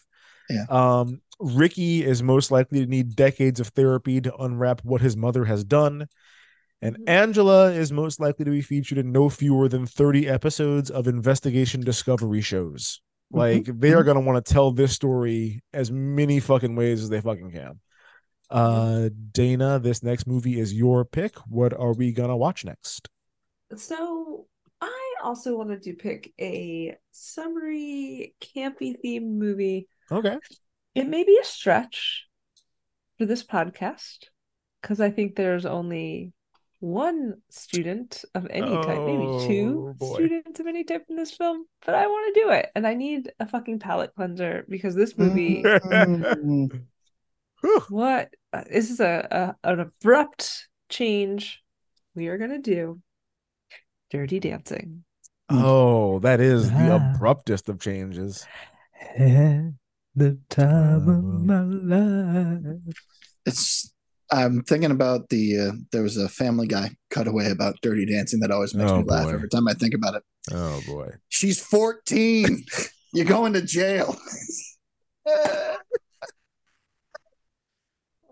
Yeah. 0.51 0.67
Um, 0.69 1.23
Ricky 1.41 2.05
is 2.05 2.23
most 2.23 2.51
likely 2.51 2.81
to 2.81 2.87
need 2.87 3.17
decades 3.17 3.61
of 3.61 3.69
therapy 3.69 4.21
to 4.21 4.37
unwrap 4.37 4.83
what 4.85 5.01
his 5.01 5.17
mother 5.17 5.47
has 5.47 5.65
done, 5.65 6.07
and 6.83 6.99
Mhm. 6.99 7.09
Angela 7.09 7.73
is 7.73 7.91
most 7.91 8.21
likely 8.21 8.45
to 8.45 8.51
be 8.51 8.61
featured 8.61 8.99
in 8.99 9.11
no 9.11 9.31
fewer 9.31 9.71
than 9.71 9.87
thirty 9.87 10.29
episodes 10.29 10.91
of 10.91 11.09
investigation 11.09 11.81
discovery 11.81 12.43
shows. 12.43 13.01
Like 13.35 13.65
they 13.65 13.93
are 13.93 14.03
going 14.05 14.17
to 14.17 14.21
want 14.21 14.45
to 14.45 14.53
tell 14.53 14.71
this 14.71 14.93
story 14.93 15.63
as 15.73 15.91
many 15.91 16.41
fucking 16.41 16.77
ways 16.77 17.03
as 17.03 17.09
they 17.09 17.21
fucking 17.21 17.51
can. 17.51 17.81
Uh, 18.51 19.09
Dana, 19.33 19.79
this 19.79 20.03
next 20.03 20.27
movie 20.27 20.61
is 20.61 20.73
your 20.73 21.05
pick. 21.05 21.37
What 21.49 21.73
are 21.73 21.93
we 21.93 22.13
gonna 22.13 22.37
watch 22.37 22.65
next? 22.65 23.09
So 23.75 24.47
I 24.81 25.15
also 25.23 25.57
wanted 25.57 25.83
to 25.83 25.95
pick 25.95 26.33
a 26.41 26.97
summery, 27.11 28.35
campy 28.41 28.95
themed 29.05 29.39
movie. 29.39 29.89
Okay. 30.13 30.37
It 30.95 31.09
may 31.09 31.25
be 31.25 31.39
a 31.41 31.45
stretch 31.45 32.27
for 33.19 33.27
this 33.27 33.43
podcast 33.43 34.27
because 34.81 35.01
I 35.01 35.11
think 35.11 35.35
there's 35.35 35.67
only 35.67 36.33
one 36.81 37.35
student 37.51 38.25
of 38.35 38.47
any 38.51 38.71
type, 38.71 39.01
maybe 39.07 39.47
two 39.49 39.95
boy. 39.99 40.15
students 40.15 40.61
of 40.61 40.67
any 40.67 40.85
type 40.85 41.05
in 41.09 41.17
this 41.17 41.31
film, 41.33 41.65
but 41.87 41.95
I 41.95 42.07
want 42.07 42.35
to 42.35 42.41
do 42.43 42.51
it. 42.51 42.71
And 42.75 42.87
I 42.87 42.95
need 42.95 43.33
a 43.41 43.47
fucking 43.47 43.79
palate 43.79 44.15
cleanser 44.15 44.65
because 44.69 44.95
this 44.95 45.17
movie, 45.17 45.63
Mm. 45.65 46.85
What 47.89 48.29
uh, 48.53 48.65
this 48.71 48.91
is 48.91 49.01
a, 49.01 49.57
a 49.65 49.71
an 49.73 49.81
abrupt 49.81 50.69
change. 50.91 51.63
We 52.15 52.29
are 52.29 52.37
gonna 52.37 52.59
do 52.61 53.01
Dirty 54.11 54.39
Dancing. 54.39 55.05
Oh, 55.49 56.19
that 56.21 56.41
is 56.41 56.71
the 56.71 56.93
Ah. 56.93 57.15
abruptest 57.15 57.69
of 57.71 57.81
changes. 57.81 58.47
the 59.17 60.39
time 60.51 61.09
of 61.09 61.25
my 61.45 61.61
life. 61.63 62.97
It's. 63.47 63.94
I'm 64.33 64.63
thinking 64.63 64.91
about 64.91 65.29
the. 65.29 65.59
Uh, 65.59 65.73
there 65.93 66.03
was 66.03 66.17
a 66.17 66.29
Family 66.29 66.67
Guy 66.67 66.91
cutaway 67.11 67.51
about 67.51 67.77
Dirty 67.83 68.07
Dancing 68.07 68.41
that 68.41 68.51
always 68.51 68.75
makes 68.75 68.91
Oh, 68.91 68.99
me 68.99 69.05
laugh 69.05 69.27
boy. 69.27 69.35
every 69.35 69.49
time 69.49 69.69
I 69.69 69.75
think 69.75 69.95
about 69.95 70.15
it. 70.15 70.23
Oh 70.53 70.81
boy. 70.87 71.11
She's 71.29 71.61
14. 71.61 72.65
You're 73.13 73.27
going 73.27 73.53
to 73.53 73.63
jail. 73.63 74.17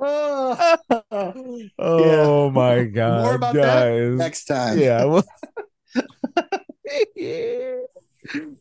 oh, 0.05 1.69
Oh 1.79 2.51
my 2.51 2.85
god, 2.85 3.23
More 3.25 3.35
about 3.37 3.55
that 3.55 3.89
guys. 3.89 4.19
next 4.19 4.45
time. 4.47 4.79
yeah. 4.79 5.05
Well, 5.05 5.25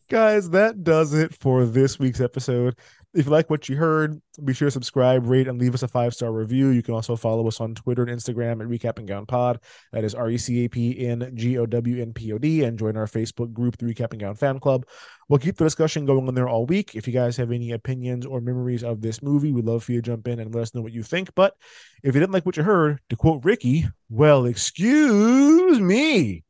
guys, 0.08 0.50
that 0.50 0.84
does 0.84 1.14
it 1.14 1.34
for 1.34 1.66
this 1.66 1.98
week's 1.98 2.20
episode. 2.20 2.76
If 3.14 3.26
you 3.26 3.30
like 3.30 3.50
what 3.50 3.68
you 3.68 3.76
heard, 3.76 4.22
be 4.42 4.54
sure 4.54 4.68
to 4.68 4.70
subscribe, 4.72 5.26
rate, 5.26 5.46
and 5.46 5.60
leave 5.60 5.74
us 5.74 5.82
a 5.82 5.88
five 5.88 6.14
star 6.14 6.32
review. 6.32 6.68
You 6.68 6.82
can 6.82 6.94
also 6.94 7.14
follow 7.14 7.46
us 7.46 7.60
on 7.60 7.74
Twitter 7.74 8.04
and 8.04 8.10
Instagram 8.10 8.62
at 8.62 8.68
Recap 8.68 8.98
and 8.98 9.06
Gown 9.06 9.26
Pod. 9.26 9.60
That 9.92 10.02
is 10.02 10.14
R 10.14 10.30
E 10.30 10.38
C 10.38 10.64
A 10.64 10.68
P 10.68 11.06
N 11.06 11.30
G 11.34 11.58
O 11.58 11.66
W 11.66 12.00
N 12.00 12.14
P 12.14 12.32
O 12.32 12.38
D, 12.38 12.62
and 12.62 12.78
join 12.78 12.96
our 12.96 13.06
Facebook 13.06 13.52
group, 13.52 13.76
the 13.76 13.84
Recap 13.84 14.12
and 14.12 14.20
Gown 14.20 14.34
Fan 14.34 14.60
Club. 14.60 14.86
We'll 15.28 15.40
keep 15.40 15.56
the 15.56 15.64
discussion 15.64 16.06
going 16.06 16.26
on 16.26 16.34
there 16.34 16.48
all 16.48 16.64
week. 16.64 16.94
If 16.94 17.06
you 17.06 17.12
guys 17.12 17.36
have 17.36 17.52
any 17.52 17.72
opinions 17.72 18.24
or 18.24 18.40
memories 18.40 18.82
of 18.82 19.02
this 19.02 19.22
movie, 19.22 19.52
we'd 19.52 19.66
love 19.66 19.84
for 19.84 19.92
you 19.92 20.00
to 20.00 20.10
jump 20.10 20.26
in 20.26 20.40
and 20.40 20.54
let 20.54 20.62
us 20.62 20.74
know 20.74 20.80
what 20.80 20.92
you 20.92 21.02
think. 21.02 21.34
But 21.34 21.54
if 22.02 22.14
you 22.14 22.20
didn't 22.20 22.32
like 22.32 22.46
what 22.46 22.56
you 22.56 22.62
heard, 22.62 23.00
to 23.10 23.16
quote 23.16 23.44
Ricky, 23.44 23.88
well, 24.08 24.46
excuse 24.46 25.78
me, 25.78 26.44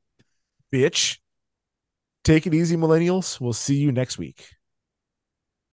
bitch. 0.72 1.18
Take 2.22 2.46
it 2.46 2.54
easy, 2.54 2.76
millennials. 2.76 3.40
We'll 3.40 3.52
see 3.52 3.74
you 3.74 3.90
next 3.90 4.16
week. 4.16 4.46